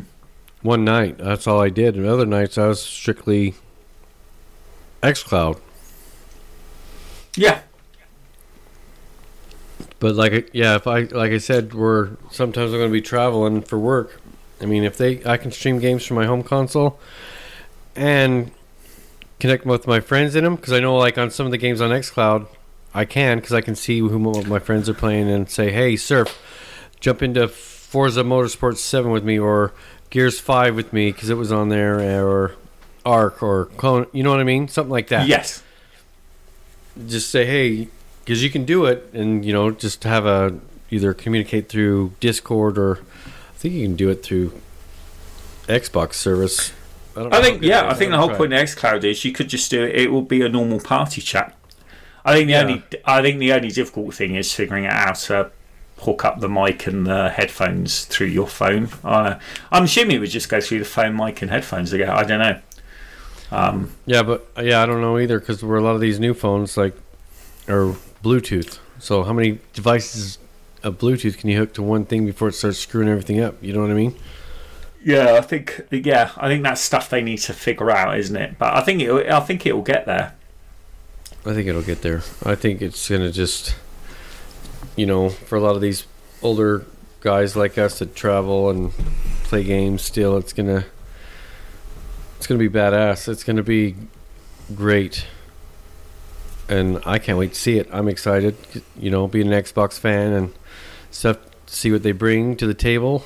One 0.61 0.83
night, 0.83 1.19
that's 1.19 1.47
all 1.47 1.61
I 1.61 1.69
did. 1.69 1.95
And 1.95 2.05
other 2.05 2.25
nights, 2.25 2.57
I 2.57 2.67
was 2.67 2.81
strictly 2.81 3.55
XCloud. 5.03 5.59
Yeah, 7.35 7.61
But 9.99 10.15
like, 10.15 10.49
yeah, 10.53 10.75
if 10.75 10.87
I 10.87 11.01
like 11.01 11.31
I 11.31 11.37
said, 11.37 11.73
we're 11.73 12.11
sometimes 12.31 12.71
I'm 12.73 12.79
going 12.79 12.89
to 12.89 12.93
be 12.93 13.01
traveling 13.01 13.61
for 13.61 13.79
work. 13.79 14.21
I 14.61 14.65
mean, 14.65 14.83
if 14.83 14.97
they, 14.97 15.23
I 15.25 15.37
can 15.37 15.51
stream 15.51 15.79
games 15.79 16.05
from 16.05 16.15
my 16.15 16.25
home 16.25 16.43
console 16.43 16.99
and 17.95 18.51
connect 19.39 19.65
with 19.65 19.87
my 19.87 19.99
friends 19.99 20.35
in 20.35 20.43
them 20.43 20.55
because 20.55 20.73
I 20.73 20.79
know, 20.79 20.95
like 20.97 21.17
on 21.17 21.29
some 21.29 21.45
of 21.45 21.51
the 21.51 21.57
games 21.57 21.81
on 21.81 21.91
XCloud, 21.91 22.47
I 22.93 23.05
can 23.05 23.37
because 23.37 23.53
I 23.53 23.61
can 23.61 23.75
see 23.75 23.99
who 23.99 24.19
my 24.19 24.59
friends 24.59 24.87
are 24.89 24.93
playing 24.93 25.29
and 25.29 25.49
say, 25.49 25.71
"Hey, 25.71 25.95
Surf, 25.95 26.37
jump 26.99 27.21
into 27.21 27.47
Forza 27.47 28.23
Motorsport 28.23 28.77
Seven 28.77 29.11
with 29.11 29.23
me 29.23 29.37
or 29.37 29.73
Gears 30.09 30.39
Five 30.39 30.75
with 30.75 30.93
me 30.93 31.11
because 31.11 31.29
it 31.29 31.35
was 31.35 31.51
on 31.51 31.69
there 31.69 31.99
or 32.25 32.55
Arc 33.05 33.43
or 33.43 33.65
Clone." 33.77 34.07
You 34.13 34.23
know 34.23 34.31
what 34.31 34.39
I 34.39 34.45
mean? 34.45 34.67
Something 34.67 34.91
like 34.91 35.07
that 35.07 35.27
yes, 35.27 35.61
just 37.05 37.29
say 37.29 37.45
hey 37.45 37.89
because 38.25 38.43
you 38.43 38.49
can 38.49 38.65
do 38.65 38.85
it 38.85 39.07
and 39.13 39.45
you 39.45 39.53
know 39.53 39.69
just 39.71 40.03
have 40.03 40.25
a 40.25 40.59
either 40.89 41.13
communicate 41.13 41.69
through 41.69 42.11
discord 42.19 42.77
or 42.77 42.97
i 43.27 43.57
think 43.57 43.75
you 43.75 43.85
can 43.85 43.95
do 43.95 44.09
it 44.09 44.23
through 44.23 44.51
xbox 45.67 46.13
service 46.13 46.73
i, 47.15 47.21
don't 47.23 47.33
I 47.33 47.41
think 47.41 47.61
yeah, 47.61 47.87
I 47.89 47.93
think 47.93 48.11
the 48.11 48.17
whole 48.17 48.29
try 48.29 48.37
point 48.37 48.53
of 48.53 48.59
XCloud 48.59 49.03
is 49.05 49.23
you 49.23 49.31
could 49.31 49.47
just 49.47 49.71
do 49.71 49.81
it. 49.83 49.95
It 49.95 50.11
will 50.11 50.21
be 50.21 50.41
a 50.41 50.49
normal 50.49 50.81
party 50.81 51.21
chat. 51.21 51.55
I 52.25 52.33
think 52.33 52.47
the 52.47 52.53
Yeah. 52.53 52.61
only 52.61 52.83
I 53.05 53.21
think 53.21 53.39
the 53.39 53.53
only 53.53 53.69
difficult 53.69 54.13
thing 54.15 54.35
is 54.35 54.53
figuring 54.53 54.85
out 54.85 54.93
how 54.93 55.11
to 55.13 55.51
hook 55.99 56.25
up 56.25 56.41
the 56.41 56.49
mic 56.49 56.85
and 56.87 57.07
the 57.07 57.29
headphones 57.29 58.03
through 58.03 58.27
your 58.27 58.47
phone. 58.47 58.89
Uh, 59.01 59.35
I'm 59.71 59.85
assuming 59.85 60.17
it 60.17 60.19
would 60.19 60.29
just 60.29 60.49
go 60.49 60.59
through 60.59 60.79
the 60.79 60.85
phone 60.85 61.15
mic 61.15 61.41
and 61.41 61.49
headphones 61.49 61.93
again. 61.93 62.09
I 62.09 62.23
don't 62.25 62.39
know. 62.39 62.59
Um, 63.51 63.91
yeah 64.05 64.23
but 64.23 64.45
yeah 64.61 64.81
i 64.81 64.85
don't 64.87 65.01
know 65.01 65.19
either 65.19 65.39
because 65.39 65.63
we're 65.63 65.77
a 65.77 65.81
lot 65.81 65.93
of 65.93 66.01
these 66.01 66.19
new 66.19 66.33
phones 66.33 66.75
like 66.77 66.95
are 67.69 67.95
bluetooth 68.25 68.79
so 68.99 69.23
how 69.23 69.33
many 69.33 69.59
devices 69.73 70.37
of 70.83 70.97
bluetooth 70.97 71.37
can 71.37 71.49
you 71.49 71.57
hook 71.57 71.73
to 71.73 71.83
one 71.83 72.05
thing 72.05 72.25
before 72.25 72.47
it 72.47 72.53
starts 72.53 72.79
screwing 72.79 73.07
everything 73.07 73.39
up 73.39 73.55
you 73.61 73.71
know 73.73 73.81
what 73.81 73.91
i 73.91 73.93
mean 73.93 74.15
yeah, 75.05 75.35
I 75.35 75.41
think 75.41 75.85
yeah, 75.91 76.31
I 76.35 76.47
think 76.47 76.63
that's 76.63 76.81
stuff 76.81 77.11
they 77.11 77.21
need 77.21 77.37
to 77.41 77.53
figure 77.53 77.91
out, 77.91 78.17
isn't 78.17 78.35
it? 78.35 78.57
But 78.57 78.73
I 78.73 78.81
think 78.81 79.03
it 79.03 79.31
I 79.31 79.39
think 79.39 79.63
it 79.67 79.73
will 79.73 79.83
get 79.83 80.07
there. 80.07 80.33
I 81.45 81.53
think 81.53 81.67
it'll 81.67 81.83
get 81.83 82.01
there. 82.01 82.23
I 82.43 82.55
think 82.55 82.81
it's 82.81 83.07
gonna 83.07 83.31
just, 83.31 83.75
you 84.95 85.05
know, 85.05 85.29
for 85.29 85.57
a 85.57 85.61
lot 85.61 85.75
of 85.75 85.81
these 85.81 86.07
older 86.41 86.87
guys 87.21 87.55
like 87.55 87.77
us 87.77 87.99
that 87.99 88.15
travel 88.15 88.71
and 88.71 88.91
play 89.43 89.63
games, 89.63 90.01
still, 90.01 90.37
it's 90.37 90.53
gonna, 90.53 90.85
it's 92.37 92.47
gonna 92.47 92.57
be 92.57 92.67
badass. 92.67 93.27
It's 93.27 93.43
gonna 93.43 93.61
be 93.61 93.95
great, 94.73 95.27
and 96.69 97.01
I 97.05 97.19
can't 97.19 97.37
wait 97.37 97.53
to 97.53 97.59
see 97.59 97.77
it. 97.77 97.87
I'm 97.91 98.07
excited. 98.07 98.55
You 98.99 99.11
know, 99.11 99.27
being 99.27 99.51
an 99.51 99.63
Xbox 99.63 99.99
fan 99.99 100.33
and 100.33 100.53
stuff. 101.11 101.37
See 101.67 101.91
what 101.91 102.03
they 102.03 102.11
bring 102.11 102.55
to 102.57 102.67
the 102.67 102.73
table. 102.73 103.25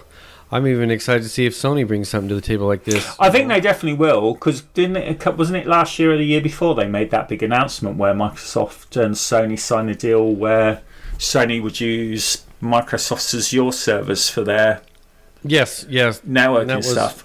I'm 0.51 0.65
even 0.65 0.89
excited 0.89 1.21
to 1.23 1.29
see 1.29 1.45
if 1.45 1.53
Sony 1.53 1.85
brings 1.87 2.09
something 2.09 2.29
to 2.29 2.35
the 2.35 2.41
table 2.41 2.65
like 2.65 2.83
this. 2.85 3.15
I 3.19 3.29
think 3.29 3.49
they 3.49 3.59
definitely 3.61 3.97
will 3.99 4.33
because 4.33 4.61
didn't 4.61 4.97
it? 4.97 5.37
Wasn't 5.37 5.57
it 5.57 5.67
last 5.67 5.99
year 5.99 6.13
or 6.13 6.17
the 6.17 6.25
year 6.25 6.41
before 6.41 6.73
they 6.73 6.87
made 6.87 7.11
that 7.11 7.27
big 7.27 7.43
announcement 7.43 7.97
where 7.97 8.13
Microsoft 8.13 8.99
and 8.99 9.13
Sony 9.15 9.59
signed 9.59 9.89
a 9.91 9.95
deal 9.95 10.33
where 10.33 10.81
Sony 11.19 11.61
would 11.61 11.79
use 11.79 12.45
Microsoft's 12.63 13.35
Azure 13.35 13.71
servers 13.71 14.29
for 14.29 14.41
their 14.43 14.81
Yes, 15.43 15.85
yes. 15.87 16.21
networking 16.27 16.67
that 16.67 16.77
was- 16.77 16.89
stuff. 16.91 17.23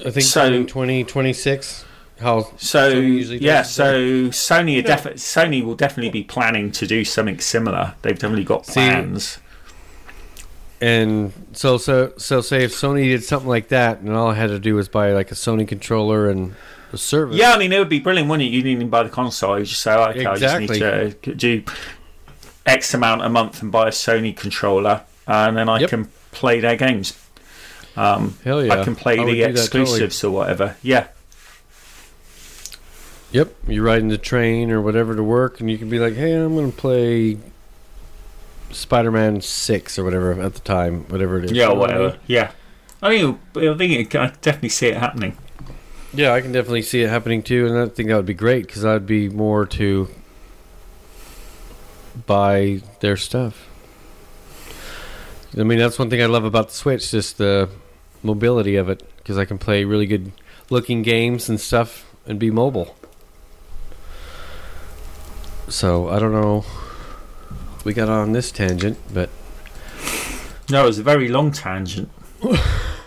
I 0.00 0.10
think 0.10 0.24
So- 0.26 0.48
so, 0.48 0.62
2026. 0.64 1.84
How 2.22 2.48
So 2.56 2.92
Sony 2.92 3.40
yeah, 3.40 3.62
so 3.62 3.94
Sony 4.30 4.74
are 4.82 4.88
Yeah. 4.88 4.96
defi- 4.96 5.10
Sony 5.10 5.64
will 5.64 5.74
definitely 5.74 6.10
be 6.10 6.22
planning 6.24 6.70
to 6.72 6.86
do 6.86 7.04
something 7.04 7.38
similar. 7.40 7.94
They've 8.02 8.18
definitely 8.18 8.44
got 8.44 8.66
See, 8.66 8.72
plans. 8.74 9.38
and 10.80 11.32
so 11.52 11.78
so 11.78 12.12
so 12.16 12.40
say 12.40 12.64
if 12.64 12.72
Sony 12.72 13.04
did 13.04 13.24
something 13.24 13.48
like 13.48 13.68
that, 13.68 14.00
and 14.00 14.10
all 14.10 14.30
I 14.30 14.34
had 14.34 14.48
to 14.48 14.58
do 14.58 14.74
was 14.74 14.88
buy 14.88 15.12
like 15.12 15.30
a 15.30 15.34
Sony 15.34 15.66
controller 15.66 16.28
and 16.28 16.54
a 16.92 16.98
service. 16.98 17.36
Yeah, 17.36 17.52
I 17.52 17.58
mean 17.58 17.72
it 17.72 17.78
would 17.78 17.88
be 17.88 18.00
brilliant, 18.00 18.28
wouldn't 18.28 18.48
it? 18.48 18.52
You 18.52 18.62
didn't 18.62 18.72
even 18.76 18.88
buy 18.88 19.02
the 19.04 19.08
console. 19.10 19.58
You 19.58 19.64
just 19.64 19.82
say, 19.82 19.92
oh, 19.94 20.04
okay, 20.10 20.26
Exactly. 20.30 20.82
I 20.82 21.04
just 21.08 21.22
need 21.22 21.22
to 21.22 21.34
do 21.34 21.62
X 22.66 22.94
amount 22.94 23.22
a 23.22 23.28
month 23.28 23.62
and 23.62 23.70
buy 23.72 23.88
a 23.88 23.90
Sony 23.92 24.36
controller, 24.36 25.02
and 25.26 25.56
then 25.56 25.68
I 25.68 25.80
Yep. 25.80 25.90
can 25.90 26.08
play 26.32 26.60
their 26.60 26.76
games. 26.76 27.14
Um, 27.96 28.36
Hell 28.42 28.64
yeah. 28.64 28.72
I 28.80 28.84
can 28.84 28.96
play 28.96 29.18
I 29.18 29.24
the 29.24 29.40
that 29.40 29.46
totally. 29.48 29.60
exclusives 29.60 30.24
or 30.24 30.30
whatever. 30.30 30.76
Yeah, 30.82 31.08
Yep. 33.32 33.54
You're 33.66 33.84
riding 33.84 34.08
the 34.08 34.18
train 34.18 34.70
or 34.70 34.80
whatever 34.80 35.16
to 35.16 35.22
work, 35.22 35.60
and 35.60 35.70
you 35.70 35.78
can 35.78 35.88
be 35.88 35.98
like, 35.98 36.14
"Hey, 36.14 36.34
I'm 36.34 36.54
going 36.54 36.70
to 36.70 36.76
play 36.76 37.38
Spider-Man 38.70 39.40
Six 39.40 39.98
or 39.98 40.04
whatever 40.04 40.32
at 40.40 40.54
the 40.54 40.60
time, 40.60 41.04
whatever 41.08 41.38
it 41.38 41.46
is." 41.46 41.52
yeah, 41.52 41.64
You 41.66 41.70
or 41.70 41.74
know 41.74 41.80
what 41.80 41.90
I 41.90 41.94
mean? 41.94 42.02
whatever. 42.04 42.20
Yeah, 42.26 42.50
I 43.02 43.08
think 43.18 43.40
I 43.56 43.74
think 43.76 44.14
it, 44.14 44.16
I 44.16 44.26
definitely 44.42 44.68
see 44.68 44.88
it 44.88 44.96
happening. 44.98 45.36
Yeah, 46.14 46.34
I 46.34 46.42
can 46.42 46.52
definitely 46.52 46.82
see 46.82 47.02
it 47.02 47.08
happening 47.08 47.42
too, 47.42 47.66
and 47.66 47.78
I 47.78 47.86
think 47.86 48.10
that 48.10 48.16
would 48.16 48.26
be 48.26 48.34
great 48.34 48.66
because 48.66 48.84
I'd 48.84 49.06
be 49.06 49.30
more 49.30 49.64
to 49.66 50.08
buy 52.26 52.82
their 53.00 53.16
stuff. 53.16 53.66
I 55.58 55.62
mean, 55.64 55.78
that's 55.78 55.98
one 55.98 56.10
thing 56.10 56.22
I 56.22 56.26
love 56.26 56.44
about 56.44 56.68
the 56.68 56.74
Switch, 56.74 57.10
just 57.10 57.38
the 57.38 57.68
mobility 58.22 58.76
of 58.76 58.88
it, 58.88 59.02
because 59.18 59.38
I 59.38 59.44
can 59.46 59.58
play 59.58 59.84
really 59.84 60.06
good 60.06 60.32
looking 60.70 61.02
games 61.02 61.48
and 61.48 61.58
stuff 61.60 62.06
and 62.26 62.38
be 62.38 62.50
mobile. 62.50 62.94
So 65.72 66.08
I 66.10 66.18
don't 66.18 66.32
know. 66.32 66.64
We 67.84 67.94
got 67.94 68.08
on 68.10 68.32
this 68.32 68.52
tangent, 68.52 68.98
but 69.12 69.30
No, 70.70 70.84
it 70.84 70.86
was 70.86 70.98
a 70.98 71.02
very 71.02 71.28
long 71.28 71.50
tangent. 71.50 72.10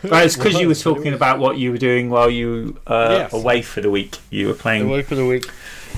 But 0.07 0.23
it's 0.23 0.35
because 0.35 0.53
you 0.59 0.67
were 0.67 0.69
was, 0.69 0.83
but 0.83 0.91
it 0.91 0.93
talking 0.97 1.11
was- 1.13 1.15
about 1.17 1.39
what 1.39 1.57
you 1.57 1.71
were 1.71 1.79
doing 1.79 2.11
while 2.11 2.29
you 2.29 2.77
uh, 2.85 3.07
Yes. 3.21 3.33
away 3.33 3.63
for 3.63 3.81
the 3.81 3.89
week. 3.89 4.17
You 4.29 4.49
were 4.49 4.53
playing. 4.53 4.87
away 4.87 5.01
for 5.01 5.15
the 5.15 5.25
week, 5.25 5.49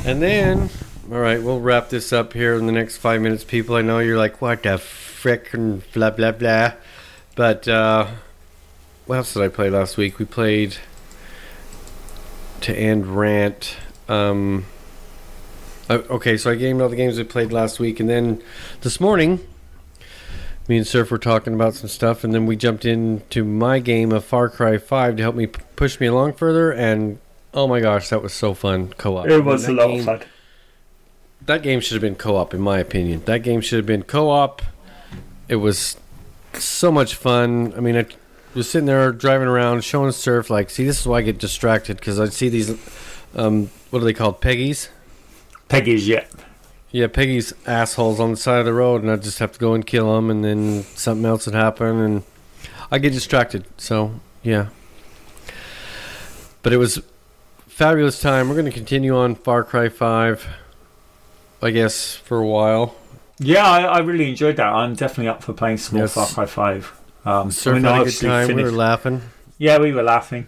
and 0.05 0.21
then 0.21 0.69
all 1.11 1.17
right, 1.19 1.41
we'll 1.43 1.59
wrap 1.59 1.89
this 1.89 2.13
up 2.13 2.31
here 2.31 2.53
in 2.55 2.67
the 2.67 2.71
next 2.71 2.97
five 2.97 3.19
minutes. 3.21 3.43
People, 3.43 3.75
I 3.75 3.81
know 3.81 3.99
you're 3.99 4.17
like, 4.17 4.41
what 4.41 4.63
the 4.63 4.77
frick 4.77 5.53
and 5.53 5.83
blah 5.91 6.11
blah 6.11 6.31
blah, 6.31 6.73
but 7.35 7.67
uh, 7.67 8.07
what 9.07 9.17
else 9.17 9.33
did 9.33 9.43
I 9.43 9.49
play 9.49 9.69
last 9.69 9.97
week? 9.97 10.19
We 10.19 10.25
played 10.25 10.77
to 12.61 12.73
end 12.73 13.07
rant. 13.07 13.75
Um, 14.07 14.67
uh, 15.89 16.01
okay, 16.09 16.37
so 16.37 16.51
I 16.51 16.55
gamed 16.55 16.81
all 16.81 16.89
the 16.89 16.95
games 16.95 17.17
we 17.17 17.23
played 17.23 17.51
last 17.51 17.79
week, 17.79 17.99
and 17.99 18.09
then 18.09 18.41
this 18.81 18.99
morning. 18.99 19.39
Me 20.69 20.75
and 20.75 20.85
Surf 20.85 21.09
were 21.11 21.17
talking 21.17 21.53
about 21.53 21.75
some 21.75 21.87
stuff, 21.87 22.25
and 22.25 22.33
then 22.33 22.45
we 22.45 22.57
jumped 22.57 22.83
into 22.83 23.45
my 23.45 23.79
game 23.79 24.11
of 24.11 24.25
Far 24.25 24.49
Cry 24.49 24.77
5 24.77 25.15
to 25.15 25.23
help 25.23 25.33
me 25.33 25.47
p- 25.47 25.61
push 25.77 25.97
me 26.01 26.07
along 26.07 26.33
further. 26.33 26.73
And 26.73 27.19
oh 27.53 27.67
my 27.69 27.79
gosh, 27.79 28.09
that 28.09 28.21
was 28.21 28.33
so 28.33 28.53
fun 28.53 28.89
co-op. 28.97 29.27
it 29.29 29.45
was 29.45 29.65
a 29.69 29.71
lot 29.71 29.87
game- 29.87 29.99
of 29.99 30.05
fun. 30.05 30.21
That 31.45 31.63
game 31.63 31.79
should 31.79 31.93
have 31.93 32.01
been 32.01 32.15
co-op, 32.15 32.53
in 32.53 32.59
my 32.59 32.79
opinion. 32.79 33.21
That 33.23 33.43
game 33.43 33.61
should 33.61 33.77
have 33.77 33.85
been 33.85 34.03
co-op. 34.03 34.61
It 35.47 35.55
was 35.55 35.95
so 36.55 36.91
much 36.91 37.15
fun. 37.15 37.73
I 37.77 37.79
mean, 37.79 37.95
I 37.95 38.05
was 38.53 38.69
sitting 38.69 38.87
there 38.87 39.13
driving 39.13 39.47
around, 39.47 39.85
showing 39.85 40.11
Surf 40.11 40.49
like, 40.49 40.69
see, 40.69 40.83
this 40.83 40.99
is 40.99 41.07
why 41.07 41.19
I 41.19 41.21
get 41.21 41.37
distracted 41.37 41.95
because 41.95 42.19
I 42.19 42.27
see 42.27 42.49
these, 42.49 42.71
um, 43.35 43.69
what 43.91 44.01
are 44.01 44.05
they 44.05 44.11
called, 44.13 44.41
Peggies? 44.41 44.89
Peggy's 45.69 46.07
yeah. 46.07 46.25
Yeah, 46.91 47.07
Peggy's 47.07 47.53
assholes 47.65 48.19
on 48.19 48.31
the 48.31 48.37
side 48.37 48.59
of 48.59 48.65
the 48.65 48.73
road, 48.73 49.01
and 49.03 49.11
I 49.11 49.17
just 49.17 49.39
have 49.39 49.51
to 49.51 49.59
go 49.59 49.73
and 49.73 49.85
kill 49.85 50.15
them, 50.15 50.29
and 50.29 50.43
then 50.43 50.83
something 50.95 51.25
else 51.25 51.45
would 51.45 51.53
happen, 51.55 51.99
and 51.99 52.23
I 52.89 52.97
get 52.99 53.11
distracted. 53.11 53.65
So 53.77 54.19
yeah, 54.41 54.67
but 56.63 56.73
it 56.73 56.77
was 56.77 57.01
fabulous 57.67 58.21
time. 58.21 58.47
We're 58.49 58.55
going 58.55 58.65
to 58.65 58.71
continue 58.71 59.15
on 59.15 59.35
Far 59.35 59.63
Cry 59.63 59.89
Five, 59.89 60.47
I 61.61 61.71
guess, 61.71 62.15
for 62.15 62.39
a 62.39 62.47
while. 62.47 62.95
Yeah, 63.39 63.65
I, 63.65 63.81
I 63.83 63.97
really 63.99 64.29
enjoyed 64.29 64.55
that. 64.55 64.67
I'm 64.67 64.95
definitely 64.95 65.27
up 65.27 65.43
for 65.43 65.53
playing 65.53 65.77
some 65.77 65.97
more 65.97 66.05
Yes. 66.05 66.13
Far 66.15 66.25
Cry 66.25 66.45
5. 66.47 67.01
Um, 67.23 67.51
Surf 67.51 67.73
I 67.73 67.75
mean, 67.75 67.83
had 67.83 67.89
a 67.89 67.93
good 67.93 67.99
obviously 67.99 68.27
time. 68.29 68.55
We 68.55 68.63
were 68.63 68.71
laughing. 68.71 69.21
yeah, 69.59 69.77
we 69.77 69.91
were 69.91 70.01
laughing. 70.01 70.47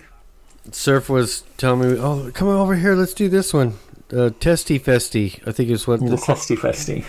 Surf 0.72 1.10
was 1.10 1.44
telling 1.58 1.82
me, 1.94 2.00
"Oh, 2.00 2.32
come 2.34 2.48
over 2.48 2.76
here. 2.76 2.96
Let's 2.96 3.14
do 3.14 3.28
this 3.30 3.54
one." 3.54 3.74
Uh, 4.12 4.32
Testy 4.40 4.80
Festy, 4.80 5.40
I 5.48 5.52
think 5.52 5.70
is 5.70 5.88
what. 5.88 6.00
The 6.00 6.10
The, 6.10 6.18
Testy 6.18 6.56
Festy. 6.56 7.06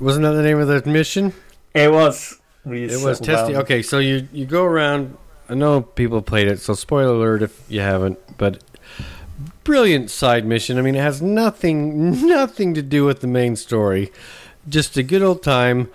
wasn't 0.00 0.24
that 0.24 0.32
the 0.32 0.42
name 0.42 0.58
of 0.58 0.68
the 0.68 0.88
mission? 0.90 1.32
It 1.74 1.92
was. 1.92 2.38
We 2.64 2.84
It 2.84 3.02
was 3.04 3.18
testy. 3.20 3.52
down. 3.54 3.62
Okay, 3.62 3.82
so 3.82 3.98
you 3.98 4.26
you 4.32 4.46
go 4.46 4.64
around. 4.64 5.16
I 5.48 5.54
know 5.54 5.82
people 5.82 6.22
played 6.22 6.48
it, 6.48 6.60
so 6.60 6.74
spoiler 6.74 7.14
alert 7.14 7.42
if 7.42 7.60
you 7.68 7.80
haven't. 7.80 8.18
But 8.38 8.62
brilliant 9.64 10.10
side 10.10 10.46
mission. 10.46 10.78
I 10.78 10.82
mean, 10.82 10.94
it 10.94 11.00
has 11.02 11.20
nothing 11.20 12.26
nothing 12.26 12.72
to 12.74 12.82
do 12.82 13.04
with 13.04 13.20
the 13.20 13.26
main 13.26 13.56
story. 13.56 14.12
Just 14.68 14.96
a 14.96 15.02
good 15.02 15.22
old 15.22 15.42
time. 15.42 15.88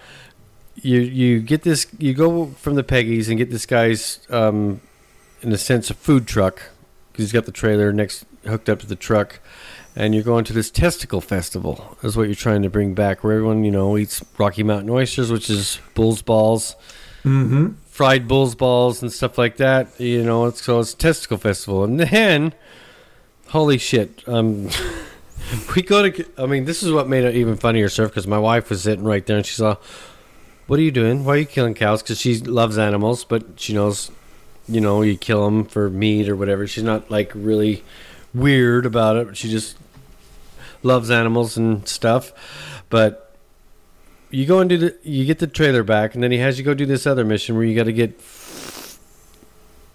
You 0.76 1.00
you 1.00 1.40
get 1.40 1.64
this. 1.64 1.88
You 1.98 2.14
go 2.14 2.48
from 2.48 2.76
the 2.76 2.84
Peggies 2.84 3.30
and 3.30 3.38
get 3.38 3.50
this 3.50 3.66
guy's, 3.66 4.20
um, 4.30 4.82
in 5.42 5.52
a 5.52 5.58
sense, 5.58 5.90
a 5.90 5.94
food 5.96 6.28
truck 6.28 6.62
because 7.12 7.26
he's 7.26 7.32
got 7.34 7.46
the 7.46 7.52
trailer 7.52 7.92
next 7.92 8.26
hooked 8.46 8.70
up 8.70 8.80
to 8.82 8.86
the 8.86 8.96
truck. 8.96 9.40
And 10.00 10.14
you're 10.14 10.24
going 10.24 10.44
to 10.46 10.54
this 10.54 10.70
testicle 10.70 11.22
festival, 11.22 11.98
is 12.04 12.16
what 12.16 12.28
you're 12.28 12.36
trying 12.36 12.62
to 12.62 12.70
bring 12.70 12.94
back, 12.94 13.24
where 13.24 13.34
everyone, 13.34 13.64
you 13.64 13.72
know, 13.72 13.98
eats 13.98 14.24
Rocky 14.38 14.62
Mountain 14.62 14.92
oysters, 14.92 15.32
which 15.32 15.50
is 15.50 15.80
bull's 15.96 16.22
balls 16.22 16.76
Mm-hmm. 17.26 17.74
fried 17.90 18.28
bull's 18.28 18.54
balls 18.56 19.02
and 19.02 19.12
stuff 19.12 19.38
like 19.40 19.58
that. 19.58 20.00
You 20.00 20.24
know, 20.24 20.46
it's 20.46 20.62
so 20.64 20.80
it's 20.80 20.94
testicle 20.94 21.38
festival, 21.38 21.84
and 21.84 22.00
then 22.00 22.54
holy 23.48 23.78
shit, 23.80 24.24
um, 24.28 24.70
we 25.76 25.82
go 25.82 26.10
to. 26.10 26.26
I 26.38 26.46
mean, 26.46 26.66
this 26.66 26.84
is 26.84 26.92
what 26.92 27.10
made 27.10 27.24
it 27.26 27.36
even 27.36 27.58
funnier, 27.58 27.90
surf, 27.90 28.12
because 28.12 28.28
my 28.28 28.38
wife 28.38 28.70
was 28.70 28.84
sitting 28.84 29.04
right 29.04 29.26
there 29.26 29.38
and 29.38 29.46
she 29.46 29.56
saw, 29.56 29.76
"What 30.68 30.80
are 30.80 30.84
you 30.84 30.92
doing? 30.92 31.26
Why 31.26 31.34
are 31.34 31.38
you 31.40 31.46
killing 31.46 31.74
cows?" 31.74 32.02
Because 32.02 32.20
she 32.20 32.38
loves 32.38 32.78
animals, 32.78 33.26
but 33.26 33.44
she 33.60 33.74
knows, 33.74 34.10
you 34.70 34.80
know, 34.80 35.02
you 35.02 35.18
kill 35.18 35.44
them 35.44 35.66
for 35.66 35.90
meat 35.90 36.30
or 36.30 36.36
whatever. 36.36 36.66
She's 36.68 36.84
not 36.84 37.10
like 37.12 37.32
really 37.34 37.84
weird 38.34 38.86
about 38.86 39.18
it. 39.18 39.36
She 39.36 39.50
just 39.50 39.76
loves 40.84 41.10
animals 41.12 41.58
and 41.58 41.88
stuff, 41.88 42.32
but 42.90 43.36
you 44.30 44.46
go 44.46 44.60
and 44.60 44.70
do 44.70 44.78
the 44.78 44.96
you 45.04 45.26
get 45.26 45.40
the 45.40 45.48
trailer 45.48 45.84
back 45.84 46.14
and 46.14 46.22
then 46.24 46.32
he 46.32 46.38
has 46.40 46.58
you 46.60 46.66
go 46.66 46.74
do 46.74 46.86
this 46.86 47.08
other 47.08 47.24
mission 47.24 47.56
where 47.56 47.64
you 47.64 47.74
got 47.76 47.86
to 47.86 47.94
get 47.94 48.20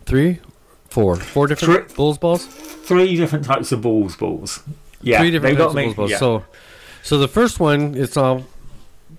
three 0.07 0.41
four 0.89 1.17
four 1.17 1.47
different 1.47 1.89
Three- 1.89 1.95
bulls 1.97 2.19
balls 2.19 2.47
Three 2.47 3.15
different 3.17 3.45
types 3.45 3.71
of 3.73 3.81
balls, 3.81 4.17
balls. 4.17 4.61
Yeah, 5.03 5.19
three 5.21 5.31
different 5.31 5.57
types 5.57 5.65
got 5.67 5.71
of 5.71 5.77
me. 5.77 5.85
bulls 5.85 5.95
balls 5.97 6.11
yeah. 6.11 6.19
so 6.19 6.45
so 7.03 7.19
the 7.19 7.29
first 7.29 7.61
one 7.61 7.95
it's 7.95 8.17
all 8.17 8.45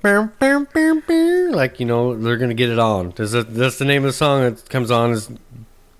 bam, 0.01 0.33
bam, 0.39 0.67
bam, 0.73 0.99
bam, 1.07 1.51
like 1.51 1.79
you 1.79 1.85
know 1.85 2.15
they're 2.15 2.37
gonna 2.37 2.53
get 2.53 2.69
it 2.69 2.79
on 2.79 3.11
There's 3.15 3.33
a, 3.33 3.43
that's 3.43 3.77
the 3.77 3.85
name 3.85 4.03
of 4.03 4.09
the 4.09 4.13
song 4.13 4.41
that 4.41 4.69
comes 4.69 4.91
on 4.91 5.11
is 5.11 5.29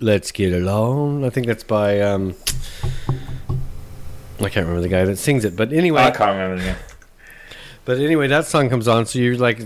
let's 0.00 0.30
get 0.32 0.52
it 0.52 0.66
on 0.66 1.24
i 1.24 1.30
think 1.30 1.46
that's 1.46 1.64
by 1.64 2.00
um 2.00 2.34
i 4.40 4.48
can't 4.48 4.66
remember 4.66 4.80
the 4.80 4.88
guy 4.88 5.04
that 5.04 5.16
sings 5.16 5.44
it 5.44 5.54
but 5.56 5.72
anyway 5.72 6.02
I 6.02 6.10
can't 6.10 6.30
remember 6.32 6.58
the 6.58 6.66
name. 6.68 6.76
But 7.86 7.98
anyway, 7.98 8.28
that 8.28 8.46
song 8.46 8.70
comes 8.70 8.88
on, 8.88 9.04
so 9.04 9.18
you're 9.18 9.36
like, 9.36 9.60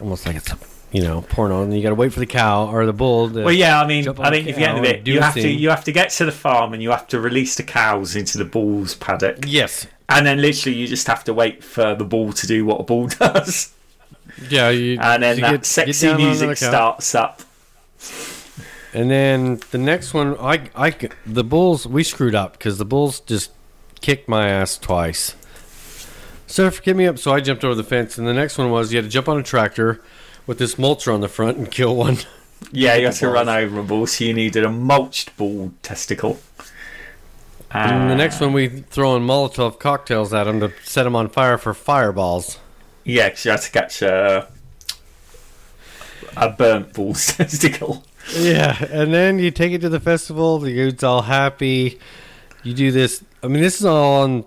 almost 0.00 0.26
like 0.26 0.34
it's, 0.34 0.52
you 0.90 1.00
know, 1.04 1.22
porno, 1.22 1.62
and 1.62 1.72
you 1.72 1.80
got 1.80 1.90
to 1.90 1.94
wait 1.94 2.12
for 2.12 2.18
the 2.18 2.26
cow 2.26 2.66
or 2.66 2.84
the 2.86 2.92
bull. 2.92 3.28
Well, 3.28 3.52
yeah, 3.52 3.80
I 3.80 3.86
mean, 3.86 4.08
I 4.18 4.30
think 4.30 4.48
if 4.48 4.56
you 4.58 4.64
get 4.64 4.70
cow 4.72 4.76
into 4.78 4.90
it, 4.98 5.06
you 5.06 5.20
have 5.20 5.34
to 5.34 5.48
you 5.48 5.68
have 5.70 5.84
to 5.84 5.92
get 5.92 6.10
to 6.10 6.24
the 6.24 6.32
farm 6.32 6.72
and 6.74 6.82
you 6.82 6.90
have 6.90 7.06
to 7.06 7.20
release 7.20 7.54
the 7.54 7.62
cows 7.62 8.16
into 8.16 8.36
the 8.36 8.44
bull's 8.44 8.96
paddock, 8.96 9.44
Yes. 9.46 9.86
and 10.08 10.26
then 10.26 10.40
literally 10.42 10.76
you 10.76 10.88
just 10.88 11.06
have 11.06 11.22
to 11.22 11.32
wait 11.32 11.62
for 11.62 11.94
the 11.94 12.04
bull 12.04 12.32
to 12.32 12.48
do 12.48 12.64
what 12.66 12.80
a 12.80 12.82
bull 12.82 13.06
does, 13.20 13.72
Yeah. 14.50 14.70
You, 14.70 14.98
and 15.00 15.22
then 15.22 15.36
you 15.36 15.42
that 15.42 15.50
get- 15.52 15.56
get 15.58 15.66
sexy 15.66 16.08
on 16.08 16.16
music 16.16 16.56
starts 16.56 17.14
up. 17.14 17.42
And 18.92 19.08
then 19.08 19.60
the 19.70 19.78
next 19.78 20.14
one, 20.14 20.36
I, 20.40 20.68
I, 20.74 20.96
the 21.24 21.44
bulls, 21.44 21.86
we 21.86 22.02
screwed 22.02 22.34
up 22.34 22.54
because 22.54 22.78
the 22.78 22.84
bulls 22.84 23.20
just 23.20 23.52
kicked 24.06 24.28
my 24.28 24.48
ass 24.48 24.78
twice. 24.78 25.34
Surf, 26.46 26.80
get 26.80 26.94
me 26.94 27.08
up. 27.08 27.18
So 27.18 27.32
I 27.32 27.40
jumped 27.40 27.64
over 27.64 27.74
the 27.74 27.82
fence, 27.82 28.16
and 28.18 28.24
the 28.24 28.32
next 28.32 28.56
one 28.56 28.70
was 28.70 28.92
you 28.92 28.98
had 28.98 29.04
to 29.04 29.10
jump 29.10 29.28
on 29.28 29.36
a 29.36 29.42
tractor 29.42 30.00
with 30.46 30.58
this 30.58 30.76
mulcher 30.76 31.12
on 31.12 31.20
the 31.22 31.28
front 31.28 31.58
and 31.58 31.68
kill 31.70 31.96
one. 31.96 32.18
Yeah, 32.72 32.94
you 32.94 33.04
have 33.06 33.18
to 33.18 33.28
run 33.28 33.50
over 33.50 33.80
a 33.80 33.82
bull, 33.82 34.06
so 34.06 34.24
you 34.24 34.32
needed 34.32 34.64
a 34.64 34.70
mulched 34.70 35.36
bull 35.36 35.74
testicle. 35.82 36.40
And 37.70 38.08
the 38.08 38.14
Uh, 38.14 38.16
next 38.16 38.40
one, 38.40 38.54
we 38.54 38.68
throwing 38.68 39.24
Molotov 39.24 39.78
cocktails 39.78 40.32
at 40.32 40.44
them 40.44 40.60
to 40.60 40.72
set 40.82 41.02
them 41.02 41.14
on 41.14 41.28
fire 41.28 41.58
for 41.58 41.74
fireballs. 41.74 42.58
Yeah, 43.04 43.28
because 43.28 43.44
you 43.44 43.50
had 43.50 43.60
to 43.60 43.70
catch 43.70 44.00
a, 44.02 44.48
a 46.34 46.48
burnt 46.48 46.94
bull's 46.94 47.26
testicle. 47.36 48.04
Yeah, 48.34 48.82
and 48.90 49.12
then 49.12 49.38
you 49.38 49.50
take 49.50 49.72
it 49.72 49.82
to 49.82 49.90
the 49.90 50.00
festival. 50.00 50.58
The 50.58 50.72
dude's 50.72 51.04
all 51.04 51.22
happy. 51.22 52.00
You 52.62 52.72
do 52.72 52.90
this. 52.90 53.22
I 53.46 53.48
mean, 53.48 53.62
this 53.62 53.78
is 53.80 53.86
all 53.86 54.22
on. 54.22 54.44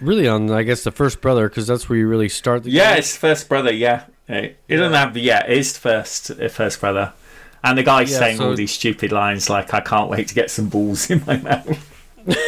Really 0.00 0.28
on, 0.28 0.48
I 0.50 0.62
guess, 0.62 0.84
the 0.84 0.92
first 0.92 1.20
brother, 1.20 1.48
because 1.48 1.66
that's 1.66 1.88
where 1.88 1.98
you 1.98 2.06
really 2.06 2.28
start 2.28 2.62
the 2.62 2.70
Yeah, 2.70 2.90
game. 2.90 2.98
it's 3.00 3.16
first 3.16 3.48
brother. 3.48 3.72
Yeah, 3.72 4.04
it 4.28 4.56
doesn't 4.68 4.92
have. 4.92 5.16
Yeah, 5.16 5.44
it's 5.46 5.76
first 5.76 6.30
uh, 6.30 6.48
first 6.48 6.78
brother, 6.80 7.12
and 7.64 7.76
the 7.76 7.82
guy's 7.82 8.12
Yeah, 8.12 8.18
saying 8.18 8.36
so- 8.36 8.50
all 8.50 8.54
these 8.54 8.70
stupid 8.70 9.10
lines 9.10 9.50
like, 9.50 9.74
"I 9.74 9.80
can't 9.80 10.08
wait 10.08 10.28
to 10.28 10.34
get 10.36 10.50
some 10.52 10.68
balls 10.68 11.10
in 11.10 11.22
my 11.26 11.36
mouth." 11.38 11.84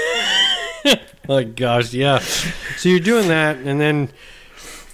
My 1.28 1.44
gosh, 1.44 1.92
yeah. 1.92 2.18
So 2.20 2.88
you're 2.88 2.98
doing 3.00 3.28
that, 3.28 3.56
and 3.58 3.80
then 3.80 4.10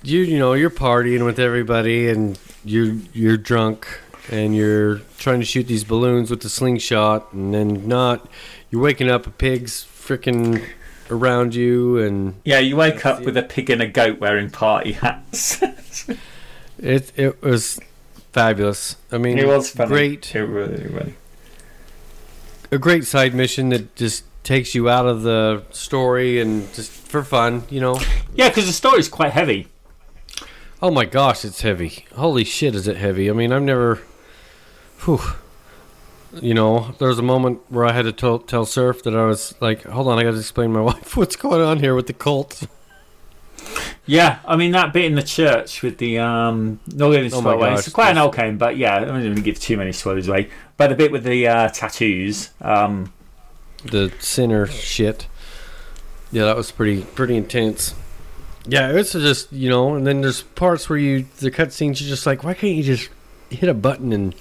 you 0.03 0.21
you 0.21 0.39
know 0.39 0.55
you're 0.55 0.71
partying 0.71 1.25
with 1.27 1.39
everybody, 1.39 2.09
and 2.09 2.39
you 2.65 3.03
you're 3.13 3.37
drunk, 3.37 3.87
and 4.31 4.57
you're 4.57 5.01
trying 5.19 5.41
to 5.41 5.47
shoot 5.47 5.67
these 5.67 5.85
balloons 5.85 6.31
with 6.31 6.41
the 6.41 6.49
slingshot, 6.49 7.33
and 7.33 7.53
then 7.55 7.87
not. 7.87 8.29
You're 8.71 8.83
waking 8.83 9.09
up, 9.11 9.27
a 9.27 9.31
pig's 9.31 9.83
freaking 10.07 10.65
around 11.11 11.55
you, 11.55 11.99
and 11.99 12.41
Yeah, 12.45 12.59
you 12.59 12.77
wake 12.77 13.05
up 13.05 13.23
with 13.23 13.37
a 13.37 13.43
pig 13.43 13.71
and 13.71 13.83
a 13.83 13.87
goat 13.87 14.21
wearing 14.21 14.51
party 14.51 14.93
hats. 14.93 15.61
it 16.79 17.13
it 17.17 17.43
was 17.43 17.81
fabulous. 18.33 18.97
I 19.11 19.19
mean, 19.19 19.39
it 19.39 19.47
was 19.47 19.71
funny. 19.71 19.89
great. 19.89 20.35
It 20.35 20.45
really, 20.45 20.87
really. 20.87 21.15
a 22.71 22.79
great 22.79 23.05
side 23.05 23.35
mission 23.35 23.71
that 23.71 23.95
just 23.97 24.25
takes 24.43 24.75
you 24.75 24.89
out 24.89 25.07
of 25.07 25.23
the 25.23 25.65
story 25.71 26.41
and 26.41 26.73
just 26.73 26.91
for 26.91 27.25
fun, 27.25 27.65
you 27.69 27.81
know. 27.81 27.99
Yeah, 28.35 28.49
because 28.49 28.67
the 28.67 28.73
story's 28.73 29.09
quite 29.09 29.33
heavy. 29.33 29.69
Oh 30.83 30.91
my 30.91 31.07
gosh, 31.07 31.45
it's 31.45 31.63
heavy. 31.63 32.05
Holy 32.15 32.45
shit, 32.45 32.75
is 32.75 32.87
it 32.87 32.97
heavy? 32.97 33.31
I 33.31 33.33
mean, 33.33 33.53
I've 33.53 33.63
never. 33.63 33.97
Whew. 35.05 35.21
You 36.43 36.55
know, 36.55 36.95
there 36.99 37.09
was 37.09 37.19
a 37.19 37.23
moment 37.23 37.61
where 37.69 37.85
I 37.85 37.93
had 37.93 38.03
to 38.03 38.13
tell, 38.13 38.39
tell 38.39 38.67
Surf 38.67 39.03
that 39.05 39.15
I 39.15 39.25
was 39.27 39.55
like, 39.61 39.83
hold 39.85 40.09
on, 40.09 40.19
I 40.19 40.23
got 40.23 40.33
to 40.33 40.39
explain 40.39 40.71
to 40.71 40.75
my 40.75 40.81
wife 40.93 41.17
what's 41.17 41.37
going 41.37 41.63
on 41.63 41.79
here 41.81 41.95
with 41.95 42.07
the 42.07 42.13
cult. 42.13 42.67
Yeah, 44.05 44.39
I 44.45 44.57
mean 44.57 44.71
that 44.73 44.93
bit 44.93 45.07
in 45.07 45.17
the 45.17 45.23
church 45.23 45.83
with 45.83 45.99
the 45.99 46.19
um 46.19 46.79
not 46.87 47.11
going 47.11 47.29
to 47.29 47.37
Oh 47.37 47.41
away. 47.51 47.71
gosh, 47.71 47.79
It's 47.81 47.89
quite 47.89 48.11
an 48.11 48.19
old 48.19 48.37
game, 48.37 48.57
but 48.59 48.77
yeah, 48.77 48.97
I'm 48.97 49.07
not 49.09 49.23
going 49.23 49.35
to 49.35 49.41
give 49.43 49.59
too 49.59 49.77
many 49.77 49.93
spoilers 49.93 50.29
away. 50.29 50.51
But 50.77 50.89
the 50.89 50.95
bit 50.95 51.11
with 51.11 51.25
the 51.25 51.49
uh, 51.49 51.69
tattoos, 51.71 52.51
um, 52.61 53.13
The 53.85 54.13
sinner 54.21 54.67
shit. 54.67 55.27
Yeah, 56.31 56.45
that 56.45 56.57
was 56.57 56.71
pretty 56.71 57.03
pretty 57.03 57.37
intense. 57.37 57.95
Yeah, 58.67 58.91
it's 58.93 59.13
just 59.13 59.53
you 59.53 59.69
know, 59.69 59.95
and 59.95 60.07
then 60.07 60.21
there's 60.21 60.43
parts 60.43 60.89
where 60.89 60.99
you 60.99 61.27
the 61.39 61.51
cutscenes 61.51 62.01
you're 62.01 62.09
just 62.09 62.27
like, 62.27 62.45
why 62.45 62.55
can't 62.55 62.75
you 62.77 62.83
just 62.85 63.09
hit 63.51 63.69
a 63.69 63.75
button 63.75 64.13
and 64.13 64.35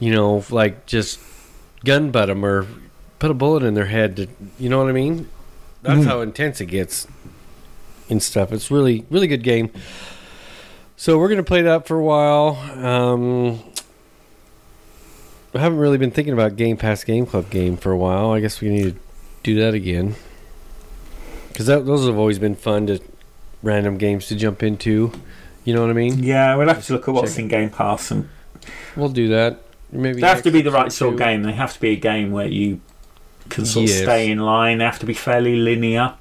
you 0.00 0.12
know, 0.12 0.42
like 0.50 0.86
just 0.86 1.20
gun 1.84 2.10
butt 2.10 2.26
them 2.26 2.44
or 2.44 2.66
put 3.20 3.30
a 3.30 3.34
bullet 3.34 3.62
in 3.62 3.74
their 3.74 3.86
head? 3.86 4.16
To, 4.16 4.26
you 4.58 4.68
know 4.68 4.78
what 4.78 4.88
I 4.88 4.92
mean? 4.92 5.28
That's 5.82 6.00
Mhm. 6.00 6.06
how 6.06 6.20
intense 6.20 6.60
it 6.60 6.66
gets 6.66 7.06
and 8.08 8.20
stuff. 8.22 8.52
It's 8.52 8.70
really 8.70 9.04
really 9.10 9.28
good 9.28 9.42
game. 9.44 9.70
So 10.96 11.18
we're 11.18 11.28
gonna 11.28 11.42
play 11.42 11.62
that 11.62 11.86
for 11.86 11.96
a 11.96 12.02
while. 12.02 12.56
Um, 12.84 13.60
I 15.54 15.58
haven't 15.58 15.78
really 15.78 15.98
been 15.98 16.10
thinking 16.10 16.32
about 16.34 16.56
Game 16.56 16.76
Pass 16.76 17.02
Game 17.04 17.26
Club 17.26 17.50
game 17.50 17.76
for 17.76 17.90
a 17.92 17.96
while. 17.96 18.30
I 18.30 18.40
guess 18.40 18.60
we 18.60 18.68
need 18.68 18.84
to 18.94 18.94
do 19.42 19.54
that 19.60 19.74
again 19.74 20.14
because 21.48 21.66
those 21.66 22.06
have 22.06 22.16
always 22.18 22.38
been 22.38 22.54
fun 22.54 22.86
to 22.86 23.00
random 23.62 23.96
games 23.98 24.26
to 24.28 24.36
jump 24.36 24.62
into. 24.62 25.12
You 25.64 25.74
know 25.74 25.80
what 25.82 25.90
I 25.90 25.94
mean? 25.94 26.22
yeah, 26.22 26.54
we'll 26.56 26.68
have 26.68 26.84
to 26.86 26.92
look 26.94 27.08
at 27.08 27.14
what's 27.14 27.32
Check. 27.32 27.40
in 27.42 27.48
Game 27.48 27.70
Pass, 27.70 28.10
and 28.10 28.28
We'll 28.96 29.08
do 29.08 29.28
that. 29.28 29.60
Maybe 29.92 30.20
they 30.20 30.26
have 30.26 30.42
to 30.42 30.50
be 30.50 30.62
the 30.62 30.70
right 30.70 30.92
sort 30.92 31.14
of 31.14 31.18
game. 31.18 31.42
They 31.42 31.52
have 31.52 31.72
to 31.74 31.80
be 31.80 31.90
a 31.90 31.96
game 31.96 32.30
where 32.30 32.46
you 32.46 32.80
can 33.48 33.66
sort 33.66 33.86
Yes. 33.88 33.98
of 34.00 34.04
stay 34.04 34.30
in 34.30 34.38
line. 34.38 34.78
They 34.78 34.84
have 34.84 34.98
to 35.00 35.06
be 35.06 35.14
fairly 35.14 35.56
linear. 35.56 36.14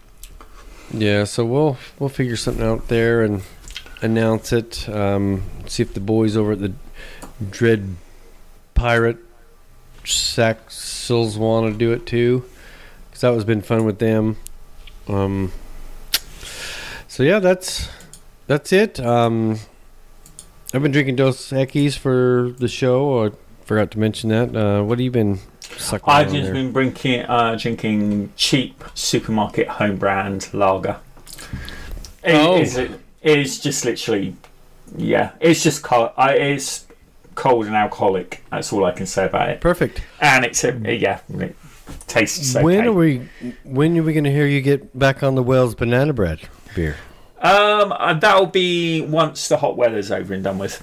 Yeah, 0.91 1.25
so 1.25 1.45
we'll 1.45 1.77
we'll 1.99 2.09
figure 2.09 2.35
something 2.35 2.65
out 2.65 2.87
there 2.87 3.21
and 3.21 3.43
announce 4.01 4.51
it. 4.51 4.89
Um, 4.89 5.43
see 5.67 5.83
if 5.83 5.93
the 5.93 5.99
boys 5.99 6.35
over 6.35 6.53
at 6.53 6.59
the 6.61 6.73
Dread 7.51 7.95
Pirate 8.73 9.17
Saxels 10.03 11.37
want 11.37 11.71
to 11.71 11.77
do 11.77 11.91
it 11.91 12.05
too, 12.07 12.43
because 13.09 13.21
that 13.21 13.29
was 13.29 13.43
been 13.45 13.61
fun 13.61 13.85
with 13.85 13.99
them. 13.99 14.37
Um, 15.07 15.51
so 17.07 17.21
yeah, 17.23 17.37
that's 17.39 17.87
that's 18.47 18.71
it. 18.73 18.99
Um, 18.99 19.59
I've 20.73 20.81
been 20.81 20.91
drinking 20.91 21.17
Dos 21.17 21.51
Equis 21.51 21.97
for 21.97 22.53
the 22.57 22.67
show. 22.67 23.25
I 23.25 23.31
forgot 23.69 23.91
to 23.91 23.99
mention 23.99 24.31
that. 24.31 24.55
Uh, 24.55 24.81
what 24.83 24.97
have 24.97 25.03
you 25.03 25.11
been 25.11 25.37
sucking 25.77 26.03
I've 26.11 26.31
just 26.31 26.45
there? 26.45 26.53
been 26.53 26.71
drinking, 26.73 27.21
uh, 27.27 27.55
drinking 27.55 28.33
cheap 28.35 28.83
supermarket 28.95 29.67
home 29.67 29.97
brand 29.97 30.51
lager. 30.55 30.97
It, 32.23 32.33
Oh. 32.33 32.57
is, 32.59 32.77
it 32.77 32.91
is 33.21 33.59
just 33.59 33.85
literally, 33.85 34.35
yeah, 34.97 35.33
it's 35.39 35.61
just 35.61 35.83
cold. 35.83 36.09
I, 36.17 36.33
it's 36.33 36.87
cold 37.35 37.67
and 37.67 37.75
alcoholic. 37.75 38.43
That's 38.49 38.73
all 38.73 38.85
I 38.85 38.91
can 38.91 39.05
say 39.05 39.25
about 39.27 39.49
it. 39.49 39.61
Perfect. 39.61 40.01
And 40.19 40.43
it's 40.45 40.63
a, 40.63 40.71
yeah, 40.97 41.19
it 41.37 41.55
tastes 42.07 42.55
okay. 42.55 42.65
When 42.65 42.87
are 42.87 42.91
we? 42.91 43.29
When 43.63 43.95
are 43.99 44.03
we 44.03 44.13
going 44.13 44.23
to 44.23 44.31
hear 44.31 44.47
you 44.47 44.61
get 44.61 44.97
back 44.97 45.21
on 45.21 45.35
the 45.35 45.43
Wells 45.43 45.75
banana 45.75 46.11
bread 46.13 46.39
beer? 46.75 46.95
Um, 47.39 47.93
uh, 47.93 48.15
that'll 48.15 48.47
be 48.47 49.01
once 49.01 49.47
the 49.47 49.57
hot 49.57 49.77
weather's 49.77 50.09
over 50.11 50.33
and 50.33 50.43
done 50.43 50.57
with. 50.57 50.81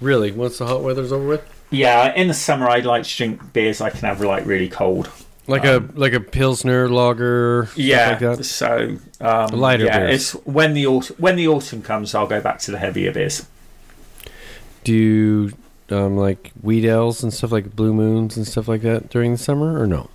Really? 0.00 0.32
Once 0.32 0.58
the 0.58 0.66
hot 0.66 0.82
weather's 0.82 1.12
over 1.12 1.26
with? 1.26 1.59
Yeah, 1.70 2.12
in 2.14 2.28
the 2.28 2.34
summer 2.34 2.68
I'd 2.68 2.84
like 2.84 3.04
to 3.04 3.16
drink 3.16 3.52
beers 3.52 3.80
I 3.80 3.90
can 3.90 4.00
have 4.00 4.20
like 4.20 4.44
really 4.46 4.68
cold. 4.68 5.10
Like 5.46 5.64
Um, 5.64 5.92
a 5.96 5.98
like 5.98 6.12
a 6.12 6.20
pilsner 6.20 6.88
lager, 6.88 7.68
Yeah, 7.74 8.10
like 8.10 8.18
that. 8.20 8.44
so 8.44 8.98
um, 9.20 9.48
Lighter 9.50 9.84
yeah, 9.86 9.98
beers. 10.00 10.34
it's 10.34 10.46
when 10.46 10.74
the 10.74 10.86
autumn 10.86 11.16
when 11.18 11.36
the 11.36 11.48
autumn 11.48 11.82
comes, 11.82 12.14
I'll 12.14 12.26
go 12.26 12.40
back 12.40 12.58
to 12.60 12.70
the 12.70 12.78
heavier 12.78 13.12
beers. 13.12 13.46
Do 14.84 14.92
you 14.94 15.52
um, 15.90 16.16
like 16.16 16.52
wheat 16.62 16.84
ales 16.84 17.22
and 17.22 17.32
stuff 17.34 17.52
like 17.52 17.74
blue 17.74 17.92
moons 17.92 18.36
and 18.36 18.46
stuff 18.46 18.68
like 18.68 18.82
that 18.82 19.10
during 19.10 19.32
the 19.32 19.38
summer 19.38 19.80
or 19.80 19.86
no? 19.86 20.08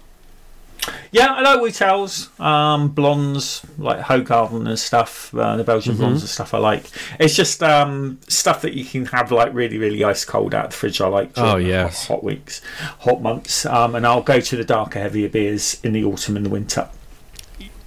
Yeah, 1.12 1.28
I 1.34 1.42
like 1.42 1.62
wheat 1.62 1.82
ales, 1.82 2.30
um, 2.40 2.90
blondes 2.90 3.62
like 3.78 4.00
Hoegaarden 4.02 4.68
and 4.68 4.78
stuff, 4.78 5.34
uh, 5.34 5.56
the 5.56 5.64
Belgian 5.64 5.96
Mhm. 5.96 6.00
blondes 6.00 6.22
and 6.22 6.30
stuff. 6.30 6.54
I 6.54 6.58
like. 6.58 6.86
It's 7.20 7.36
just 7.36 7.64
um, 7.64 8.20
stuff 8.28 8.62
that 8.64 8.74
you 8.74 8.84
can 8.86 9.06
have 9.08 9.32
like 9.32 9.54
really, 9.54 9.78
really 9.78 10.04
ice 10.04 10.26
cold 10.26 10.54
out 10.54 10.66
of 10.66 10.72
the 10.72 10.78
fridge. 10.78 11.00
I 11.02 11.08
like. 11.08 11.32
Oh, 11.38 11.60
hot, 11.64 11.94
hot 12.08 12.24
weeks, 12.24 12.62
hot 13.00 13.22
months, 13.22 13.66
um, 13.66 13.96
and 13.96 14.06
I'll 14.06 14.22
go 14.22 14.40
to 14.40 14.56
the 14.58 14.64
darker, 14.66 15.00
heavier 15.00 15.30
beers 15.30 15.78
in 15.84 15.94
the 15.94 16.04
autumn 16.04 16.36
and 16.38 16.46
the 16.46 16.50
winter. 16.50 16.90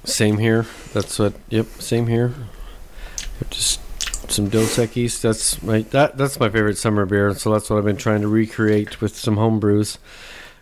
Same 0.05 0.39
here. 0.39 0.65
That's 0.95 1.19
what. 1.19 1.35
Yep. 1.51 1.67
Same 1.81 2.07
here. 2.07 2.33
Just 3.51 3.81
some 4.31 4.49
Dos 4.49 4.77
Equis. 4.77 5.21
That's 5.21 5.63
my 5.63 5.83
that 5.91 6.17
that's 6.17 6.41
my 6.41 6.49
favorite 6.49 6.79
summer 6.79 7.05
beer. 7.07 7.35
So 7.35 7.53
that's 7.53 7.69
what 7.71 7.79
I've 7.79 7.85
been 7.85 7.97
trying 7.97 8.23
to 8.23 8.29
recreate 8.29 9.01
with 9.01 9.17
some 9.17 9.37
home 9.37 9.61
brews. 9.61 9.99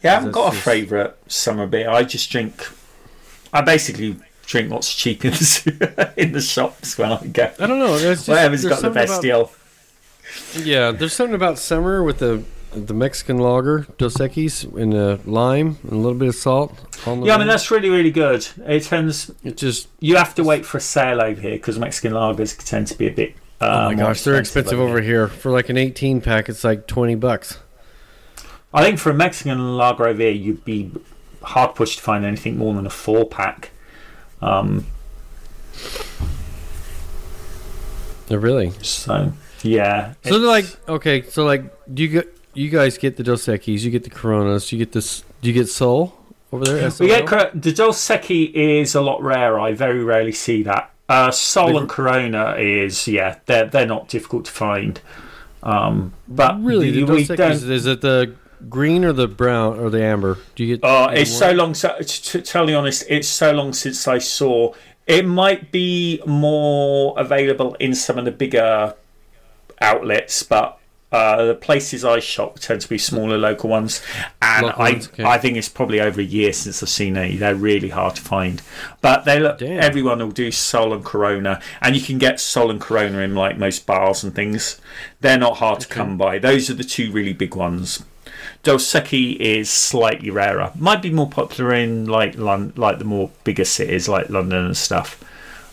Yeah, 0.07 0.13
I 0.13 0.15
haven't 0.15 0.33
got 0.33 0.49
a 0.49 0.51
just- 0.53 0.65
favourite 0.65 1.15
summer 1.31 1.67
beer. 1.67 1.91
I 1.91 2.03
just 2.05 2.31
drink. 2.31 2.67
I 3.53 3.61
basically 3.61 4.17
drink 4.47 4.71
what's 4.71 4.93
cheap 4.95 5.25
in 5.25 5.33
the, 5.33 6.13
in 6.17 6.33
the 6.33 6.41
shops 6.41 6.97
when 6.99 7.13
I 7.13 7.25
go. 7.27 7.53
I 7.59 7.67
don't 7.67 7.79
know. 7.79 7.99
Just, 7.99 8.29
Whatever's 8.29 8.65
got 8.65 8.81
the 8.83 8.91
best 8.91 9.13
about- 9.13 9.23
deal. 9.23 9.53
Yeah, 10.65 10.91
there's 10.91 11.13
something 11.13 11.35
about 11.35 11.59
summer 11.59 12.03
with 12.03 12.19
the 12.19 12.43
the 12.73 12.93
Mexican 12.93 13.39
lager, 13.39 13.87
Dos 13.97 14.17
Equis, 14.17 14.65
and 14.77 14.93
the 14.93 15.19
lime 15.25 15.79
and 15.85 15.93
a 15.93 15.97
little 15.97 16.19
bit 16.19 16.29
of 16.29 16.35
salt. 16.35 16.75
On 17.07 17.21
the 17.21 17.27
Yeah, 17.27 17.37
I 17.37 17.39
mean 17.39 17.47
that's 17.47 17.71
really 17.71 17.89
really 17.89 18.11
good. 18.11 18.47
It 18.67 18.83
tends 18.83 19.31
it 19.45 19.57
just. 19.57 19.89
you 20.01 20.17
have 20.17 20.35
to 20.35 20.45
wait 20.45 20.67
for 20.67 20.77
a 20.79 20.81
sale 20.81 21.23
over 21.23 21.41
here 21.41 21.53
because 21.53 21.79
Mexican 21.79 22.13
lagers 22.13 22.57
tend 22.69 22.89
to 22.89 22.99
be 22.99 23.07
a 23.07 23.13
bit. 23.13 23.35
Uh, 23.61 23.65
Oh 23.65 23.69
my 23.87 23.95
more 23.95 24.05
gosh, 24.09 24.23
they're 24.23 24.39
expensive 24.39 24.79
over 24.79 25.01
here. 25.01 25.27
here. 25.27 25.29
For 25.29 25.51
like 25.51 25.71
an 25.71 25.79
18 25.79 26.21
pack, 26.21 26.51
it's 26.51 26.65
like 26.65 26.87
20 26.87 27.15
bucks. 27.15 27.59
I 28.77 28.85
think 28.85 28.99
for 28.99 29.11
a 29.11 29.15
Mexican 29.15 29.77
lager 29.77 30.07
over 30.07 30.21
here, 30.23 30.31
you'd 30.31 30.65
be 30.65 30.93
hard 31.43 31.75
pushed 31.75 31.99
to 31.99 32.05
find 32.05 32.25
anything 32.25 32.59
more 32.59 32.75
than 32.75 32.87
a 32.87 32.91
four 32.91 33.25
pack. 33.25 33.71
Um, 34.43 34.87
They're 38.29 38.39
really. 38.39 38.71
so 38.83 39.33
yeah, 39.63 40.15
So 40.25 40.39
they're 40.39 40.49
like 40.49 40.67
okay. 40.89 41.23
So 41.23 41.45
like, 41.45 41.63
do 41.93 42.03
you 42.03 42.09
get 42.09 42.37
you 42.55 42.69
guys 42.71 42.99
get 42.99 43.17
the 43.17 43.23
Dos 43.23 43.47
Equis, 43.47 43.83
you 43.83 43.91
get 43.91 44.05
the 44.05 44.11
Coronas, 44.11 44.71
you 44.73 44.79
get 44.79 44.93
this. 44.93 45.23
Do 45.43 45.49
you 45.49 45.55
get 45.55 45.69
Sol 45.69 46.17
over 46.53 46.65
there? 46.65 46.85
We 46.85 46.91
SOL? 46.91 47.07
get 47.07 47.27
Cor- 47.27 47.51
the 47.55 47.73
Dos 47.73 47.97
Equis 48.09 48.51
is 48.55 48.95
a 48.95 49.01
lot 49.01 49.23
rarer. 49.23 49.59
I 49.61 49.73
very 49.73 50.03
rarely 50.03 50.33
see 50.33 50.63
that. 50.65 50.91
Uh, 51.09 51.31
Sol 51.31 51.73
The- 51.73 51.79
and 51.79 51.89
Corona 51.89 52.57
is 52.59 53.07
yeah, 53.07 53.39
they're 53.47 53.67
they're 53.67 53.87
not 53.87 54.09
difficult 54.09 54.45
to 54.47 54.53
find. 54.53 55.01
Um, 55.63 56.13
but 56.29 56.63
really, 56.63 56.91
the- 56.91 57.05
the 57.05 57.07
Dos. 57.07 57.29
Equis, 57.63 57.71
is 57.71 57.87
it 57.87 58.01
the 58.01 58.35
green 58.69 59.05
or 59.05 59.13
the 59.13 59.29
brown 59.29 59.79
or 59.79 59.91
the 59.91 60.03
amber? 60.03 60.39
Do 60.55 60.65
you 60.65 60.77
get? 60.77 60.85
Oh, 60.85 61.05
either 61.07 61.21
it's 61.21 61.37
so 61.37 61.53
long. 61.53 61.75
So, 61.75 61.97
to, 61.99 62.43
tell 62.43 62.69
you 62.69 62.77
honest, 62.77 63.05
it's 63.09 63.29
so 63.29 63.53
long 63.53 63.73
since 63.73 64.07
I 64.09 64.19
saw 64.19 64.75
It 65.07 65.27
might 65.27 65.71
be 65.71 66.21
more 66.27 67.15
available 67.19 67.75
in 67.77 67.95
some 67.95 68.19
of 68.19 68.25
the 68.25 68.33
bigger 68.33 68.95
outlets, 69.81 70.43
but 70.43 70.81
uh, 71.13 71.45
the 71.45 71.55
places 71.55 72.05
I 72.05 72.19
shop 72.19 72.59
tend 72.59 72.81
to 72.81 72.89
be 72.89 72.99
smaller 72.99 73.39
local 73.39 73.71
ones, 73.71 74.03
and 74.43 74.67
Local 74.67 74.83
I 74.83 74.93
ones, 74.93 75.09
okay. 75.09 75.25
I 75.25 75.39
think 75.39 75.57
it's 75.57 75.69
probably 75.69 76.01
over 76.01 76.21
a 76.21 76.25
year 76.25 76.53
since 76.53 76.83
I've 76.83 76.89
seen 76.89 77.17
any. 77.17 77.37
They're 77.37 77.55
really 77.55 77.91
hard 77.91 78.17
to 78.17 78.23
find, 78.23 78.61
but 79.01 79.25
they 79.25 79.39
look. 79.39 79.63
Everyone 79.63 80.19
will 80.19 80.33
do 80.33 80.51
Sol 80.51 80.93
and 80.93 81.05
Corona, 81.05 81.63
and 81.81 81.95
you 81.95 82.03
can 82.03 82.19
get 82.19 82.41
Sol 82.41 82.71
and 82.73 82.81
Corona 82.81 83.21
in 83.21 83.37
like 83.37 83.57
most 83.57 83.87
bars 83.87 84.25
and 84.25 84.35
things. 84.35 84.81
They're 85.21 85.39
not 85.39 85.59
hard 85.59 85.81
to 85.81 85.89
come 85.89 86.19
by. 86.19 86.41
Those 86.41 86.69
are 86.69 86.75
the 86.75 86.85
two 86.85 87.13
really 87.13 87.33
big 87.33 87.55
ones. 87.55 88.05
Dos 88.67 88.93
Equis 88.93 89.37
is 89.39 89.71
slightly 89.71 90.31
rarer. 90.31 90.73
Might 90.77 91.01
be 91.03 91.11
more 91.11 91.29
popular 91.31 91.73
in 91.75 92.07
like 92.07 92.37
like 92.37 92.99
the 92.99 93.05
more 93.05 93.31
bigger 93.45 93.65
cities 93.65 94.09
like 94.09 94.29
London 94.29 94.65
and 94.67 94.77
stuff. 94.77 95.23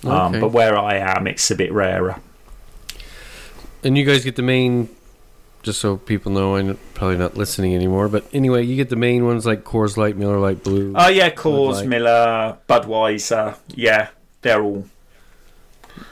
Um, 0.06 0.12
Okay. 0.12 0.40
but 0.40 0.50
where 0.52 0.78
I 0.78 0.96
am, 0.98 1.26
it's 1.28 1.50
a 1.50 1.56
bit 1.56 1.72
rarer. 1.74 2.18
And 3.84 3.98
you 3.98 4.06
guys 4.06 4.24
get 4.24 4.36
the 4.36 4.44
main, 4.44 4.90
just 5.64 5.80
so 5.82 5.98
people 5.98 6.32
know, 6.32 6.56
I'm 6.56 6.78
probably 6.94 7.18
not 7.18 7.36
listening 7.36 7.74
anymore. 7.76 8.08
But 8.10 8.26
anyway, 8.32 8.64
you 8.64 8.76
get 8.76 8.90
the 8.90 8.96
main 8.96 9.26
ones 9.26 9.46
like 9.46 9.64
Coors 9.64 9.98
Light, 9.98 10.16
Miller 10.16 10.40
Lite 10.40 10.64
Blue. 10.64 10.94
Oh 10.96 11.08
yeah, 11.10 11.30
Coors, 11.32 11.74
Light. 11.76 11.88
Miller, 11.88 12.58
Budweiser. 12.70 13.58
Yeah, 13.74 14.10
they're 14.42 14.62
all 14.62 14.86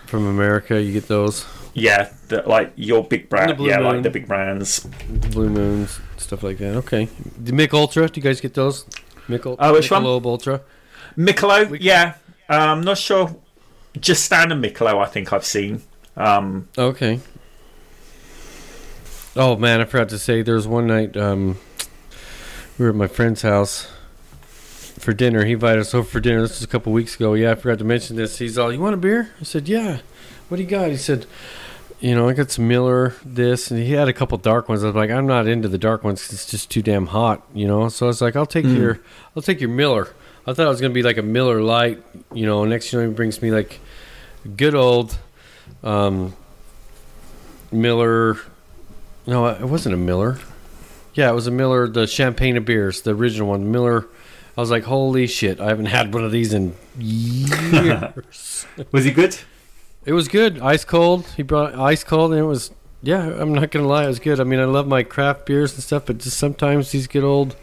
from 0.08 0.26
America, 0.26 0.82
you 0.82 0.91
get 0.94 1.08
those. 1.08 1.45
yeah, 1.74 2.10
the, 2.28 2.41
like 2.48 2.74
your 2.76 3.03
big 3.03 3.30
brand. 3.30 3.60
Yeah, 3.60 3.78
Moon. 3.78 3.84
like 3.86 4.03
the 4.03 4.10
big 4.10 4.28
brands. 4.28 4.80
Blue 5.32 5.49
Moons, 5.49 5.99
stuff 6.32 6.44
like 6.44 6.58
that. 6.60 6.78
Okay. 6.78 7.10
The 7.44 7.52
Mich 7.52 7.74
Ultra, 7.74 8.08
do 8.08 8.18
you 8.18 8.24
guys 8.24 8.40
get 8.40 8.53
those? 8.53 8.86
Mick 9.28 9.45
Ul- 9.45 9.58
Oh, 9.60 9.74
which 9.74 9.91
one? 9.91 10.02
Michelob 10.03 10.26
Ultra. 10.26 10.62
Michelob. 11.18 11.78
Yeah, 11.82 12.16
um, 12.48 12.62
I'm 12.62 12.82
not 12.82 12.98
sure. 12.98 13.36
Just 13.99 14.24
standard 14.24 14.58
Michelob, 14.62 14.95
I 15.06 15.08
think 15.08 15.34
I've 15.34 15.44
seen. 15.45 15.82
Um, 16.16 16.70
Okay. 16.78 17.20
Oh 19.36 19.58
man, 19.58 19.82
I 19.82 19.86
forgot 19.86 20.08
to 20.10 20.20
say 20.20 20.41
there 20.41 20.56
was 20.56 20.68
one 20.70 20.88
night 20.88 21.16
um, 21.18 21.58
we 22.78 22.86
were 22.86 22.91
at 22.91 22.95
my 22.95 23.08
friend's 23.08 23.41
house 23.41 23.90
for 24.99 25.12
dinner. 25.14 25.44
He 25.44 25.53
invited 25.53 25.82
us 25.82 25.94
over 25.94 26.08
for 26.08 26.20
dinner. 26.22 26.41
This 26.44 26.60
was 26.60 26.64
a 26.64 26.68
couple 26.68 26.94
weeks 26.94 27.16
ago. 27.16 27.34
Yeah, 27.34 27.52
I 27.52 27.56
forgot 27.56 27.80
to 27.80 27.86
mention 27.86 28.16
this. 28.16 28.38
He's 28.40 28.58
all, 28.58 28.72
"You 28.74 28.80
want 28.80 28.94
a 28.94 28.98
beer?" 28.98 29.32
I 29.40 29.44
said, 29.44 29.68
"Yeah." 29.68 29.99
What 30.49 30.58
do 30.58 30.64
you 30.64 30.70
got? 30.70 30.90
He 30.91 30.98
said, 30.98 31.26
"You 32.02 32.15
know, 32.15 32.28
I 32.28 32.34
got 32.34 32.52
some 32.52 32.68
Miller, 32.68 33.14
this, 33.23 33.72
and 33.72 33.80
he 33.82 33.94
had 33.94 34.07
a 34.10 34.14
couple 34.14 34.38
dark 34.38 34.68
ones." 34.68 34.84
I 34.84 34.88
was 34.88 34.95
like, 34.95 35.10
"I'm 35.11 35.28
not 35.28 35.48
into 35.48 35.68
the 35.69 35.78
dark 35.78 36.03
ones 36.03 36.32
it's 36.34 36.45
just 36.45 36.69
too 36.69 36.82
damn 36.82 37.06
hot," 37.07 37.41
you 37.53 37.68
know. 37.68 37.88
So 37.90 38.06
I 38.06 38.07
was 38.07 38.22
like, 38.22 38.36
"I'll 38.36 38.45
take 38.45 38.65
Mm. 38.65 38.76
your, 38.78 38.99
I'll 39.36 39.44
take 39.44 39.61
your 39.61 39.69
Miller." 39.69 40.10
I 40.48 40.53
thought 40.53 40.65
it 40.65 40.69
was 40.69 40.82
gonna 40.82 40.94
be 40.94 41.03
like 41.03 41.18
a 41.18 41.22
Miller 41.22 41.61
Lite, 41.61 42.02
you 42.34 42.45
know. 42.45 42.65
Next, 42.65 42.91
you 42.91 42.99
know, 42.99 43.07
he 43.07 43.14
brings 43.14 43.41
me 43.41 43.52
like 43.52 43.80
good 44.57 44.73
old 44.76 45.18
um, 45.84 46.34
Miller. 47.72 48.38
No, 49.28 49.45
it 49.48 49.61
wasn't 49.61 49.94
a 49.95 49.98
Miller. 49.99 50.40
Yeah, 51.14 51.30
it 51.30 51.34
was 51.36 51.45
a 51.45 51.52
Miller, 51.52 51.88
the 51.88 52.07
champagne 52.07 52.57
of 52.57 52.65
beers, 52.65 53.02
the 53.02 53.11
original 53.14 53.49
one. 53.49 53.72
Miller. 53.72 54.07
I 54.57 54.61
was 54.61 54.72
like, 54.72 54.84
holy 54.84 55.28
shit! 55.28 55.60
I 55.61 55.68
haven't 55.68 55.86
had 55.86 56.14
one 56.14 56.23
of 56.26 56.32
these 56.32 56.53
in 56.53 56.73
years. 56.99 58.65
was 58.91 59.06
he 59.06 59.11
good? 59.11 59.38
It 60.06 60.14
was 60.14 60.28
good, 60.28 60.60
ice 60.60 60.84
cold. 60.86 61.26
He 61.38 61.44
brought 61.44 61.76
ice 61.76 62.03
cold, 62.03 62.32
and 62.32 62.40
it 62.40 62.45
was. 62.45 62.72
Yeah, 63.03 63.19
I'm 63.41 63.53
not 63.53 63.72
gonna 63.72 63.88
lie, 63.88 64.03
it 64.03 64.07
was 64.07 64.19
good. 64.19 64.40
I 64.40 64.44
mean, 64.44 64.60
I 64.60 64.65
love 64.65 64.88
my 64.88 65.02
craft 65.02 65.48
beers 65.48 65.73
and 65.73 65.82
stuff, 65.84 66.06
but 66.06 66.19
just 66.19 66.38
sometimes 66.38 66.91
these 66.91 67.07
get 67.07 67.23
old. 67.23 67.56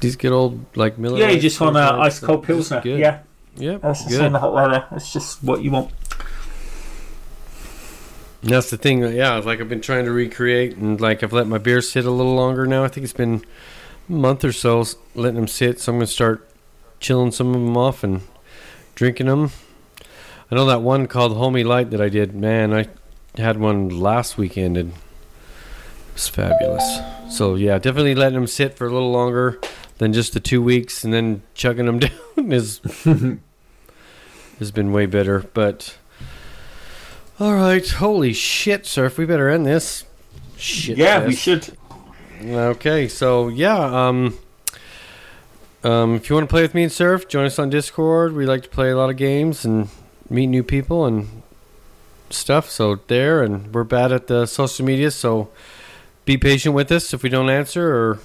These 0.00 0.16
get 0.16 0.32
old, 0.32 0.64
like 0.74 0.96
Miller. 0.98 1.18
Yeah, 1.18 1.28
you 1.30 1.38
just 1.40 1.60
want 1.60 1.76
an 1.76 1.82
ice 1.82 2.18
cold 2.18 2.44
pilsner. 2.44 2.80
good. 2.80 2.98
Yeah, 2.98 3.20
Yep, 3.56 3.82
that's 3.82 4.06
good. 4.08 4.24
in 4.24 4.32
the 4.32 4.38
hot 4.38 4.54
weather. 4.54 4.86
It's 4.92 5.12
just 5.12 5.42
what 5.44 5.62
you 5.62 5.70
want. 5.70 5.90
And 8.42 8.50
That's 8.50 8.70
the 8.70 8.76
thing. 8.76 9.02
Yeah, 9.14 9.36
like 9.36 9.60
I've 9.60 9.68
been 9.68 9.80
trying 9.82 10.06
to 10.06 10.12
recreate, 10.12 10.76
and 10.76 11.00
like 11.00 11.22
I've 11.22 11.32
let 11.32 11.46
my 11.46 11.58
beers 11.58 11.90
sit 11.90 12.04
a 12.06 12.10
little 12.10 12.34
longer 12.34 12.66
now. 12.66 12.82
I 12.84 12.88
think 12.88 13.04
it's 13.04 13.12
been 13.12 13.44
a 14.08 14.12
month 14.12 14.44
or 14.44 14.52
so 14.52 14.84
letting 15.14 15.36
them 15.36 15.46
sit. 15.46 15.78
So 15.78 15.92
I'm 15.92 15.98
gonna 15.98 16.06
start 16.06 16.48
chilling 17.00 17.30
some 17.32 17.48
of 17.48 17.52
them 17.54 17.76
off 17.76 18.02
and 18.02 18.22
drinking 18.94 19.26
them. 19.26 19.50
I 20.50 20.54
know 20.54 20.66
that 20.66 20.82
one 20.82 21.06
called 21.06 21.32
Homie 21.32 21.64
Light 21.64 21.90
that 21.90 22.00
I 22.00 22.08
did. 22.08 22.34
Man, 22.34 22.72
I 22.74 22.88
had 23.36 23.58
one 23.58 23.88
last 23.88 24.36
weekend 24.36 24.76
and 24.76 24.92
it 24.92 24.98
was 26.14 26.28
fabulous. 26.28 27.00
So 27.30 27.54
yeah, 27.54 27.78
definitely 27.78 28.14
letting 28.14 28.34
them 28.34 28.46
sit 28.46 28.76
for 28.76 28.86
a 28.86 28.92
little 28.92 29.10
longer 29.10 29.58
than 29.98 30.12
just 30.12 30.34
the 30.34 30.40
two 30.40 30.60
weeks, 30.60 31.04
and 31.04 31.12
then 31.12 31.42
chugging 31.54 31.86
them 31.86 31.98
down 32.00 32.52
is 32.52 32.80
has 34.58 34.70
been 34.70 34.92
way 34.92 35.06
better. 35.06 35.40
But 35.54 35.96
all 37.40 37.54
right, 37.54 37.88
holy 37.88 38.32
shit, 38.32 38.84
surf. 38.84 39.16
We 39.16 39.26
better 39.26 39.48
end 39.48 39.64
this. 39.66 40.04
Shit. 40.56 40.98
yeah, 40.98 41.26
we 41.26 41.34
should. 41.34 41.76
Okay, 42.44 43.08
so 43.08 43.48
yeah, 43.48 44.08
um, 44.08 44.38
um, 45.84 46.16
if 46.16 46.28
you 46.28 46.34
want 46.36 46.48
to 46.48 46.52
play 46.52 46.62
with 46.62 46.74
me 46.74 46.82
and 46.82 46.92
surf, 46.92 47.28
join 47.28 47.46
us 47.46 47.58
on 47.58 47.70
Discord. 47.70 48.34
We 48.34 48.44
like 48.44 48.64
to 48.64 48.68
play 48.68 48.90
a 48.90 48.96
lot 48.96 49.08
of 49.10 49.16
games 49.16 49.64
and 49.64 49.88
meet 50.32 50.46
new 50.46 50.62
people 50.62 51.04
and 51.04 51.42
stuff. 52.30 52.70
So 52.70 52.96
there, 53.06 53.42
and 53.42 53.72
we're 53.72 53.84
bad 53.84 54.12
at 54.12 54.26
the 54.26 54.46
social 54.46 54.84
media, 54.84 55.10
so 55.10 55.50
be 56.24 56.36
patient 56.36 56.74
with 56.74 56.90
us 56.90 57.12
if 57.12 57.22
we 57.22 57.28
don't 57.28 57.50
answer 57.50 57.94
or 57.94 58.18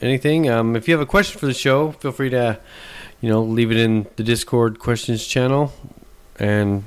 anything. 0.00 0.48
Um, 0.48 0.76
if 0.76 0.88
you 0.88 0.94
have 0.94 1.00
a 1.00 1.06
question 1.06 1.38
for 1.38 1.46
the 1.46 1.54
show, 1.54 1.92
feel 1.92 2.12
free 2.12 2.30
to, 2.30 2.58
you 3.20 3.28
know, 3.28 3.42
leave 3.42 3.70
it 3.70 3.76
in 3.76 4.06
the 4.16 4.22
Discord 4.22 4.78
questions 4.78 5.26
channel. 5.26 5.72
And 6.38 6.84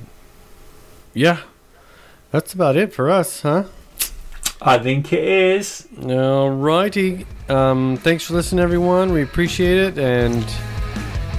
yeah, 1.14 1.40
that's 2.30 2.52
about 2.52 2.76
it 2.76 2.92
for 2.92 3.10
us, 3.10 3.42
huh? 3.42 3.64
I 4.60 4.78
think 4.78 5.12
it 5.12 5.22
is. 5.22 5.86
All 6.02 6.50
righty. 6.50 7.26
Um, 7.48 7.96
thanks 7.96 8.24
for 8.24 8.34
listening, 8.34 8.62
everyone. 8.62 9.12
We 9.12 9.22
appreciate 9.22 9.78
it, 9.78 9.98
and 9.98 10.44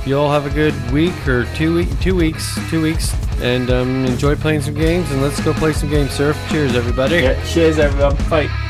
you 0.06 0.18
all 0.18 0.32
have 0.32 0.46
a 0.46 0.50
good 0.50 0.74
week 0.92 1.28
or 1.28 1.46
two 1.56 1.76
week, 1.76 2.00
two 2.00 2.16
weeks, 2.16 2.58
two 2.70 2.82
weeks, 2.82 3.14
and 3.42 3.70
um, 3.70 4.06
enjoy 4.06 4.36
playing 4.36 4.62
some 4.62 4.74
games. 4.74 5.12
And 5.12 5.22
let's 5.22 5.40
go 5.42 5.54
play 5.54 5.74
some 5.74 5.90
games, 5.90 6.12
surf. 6.12 6.38
Cheers, 6.50 6.76
everybody. 6.76 7.16
Yeah, 7.16 7.44
cheers, 7.46 7.80
everyone. 7.80 8.16
Bye. 8.30 8.69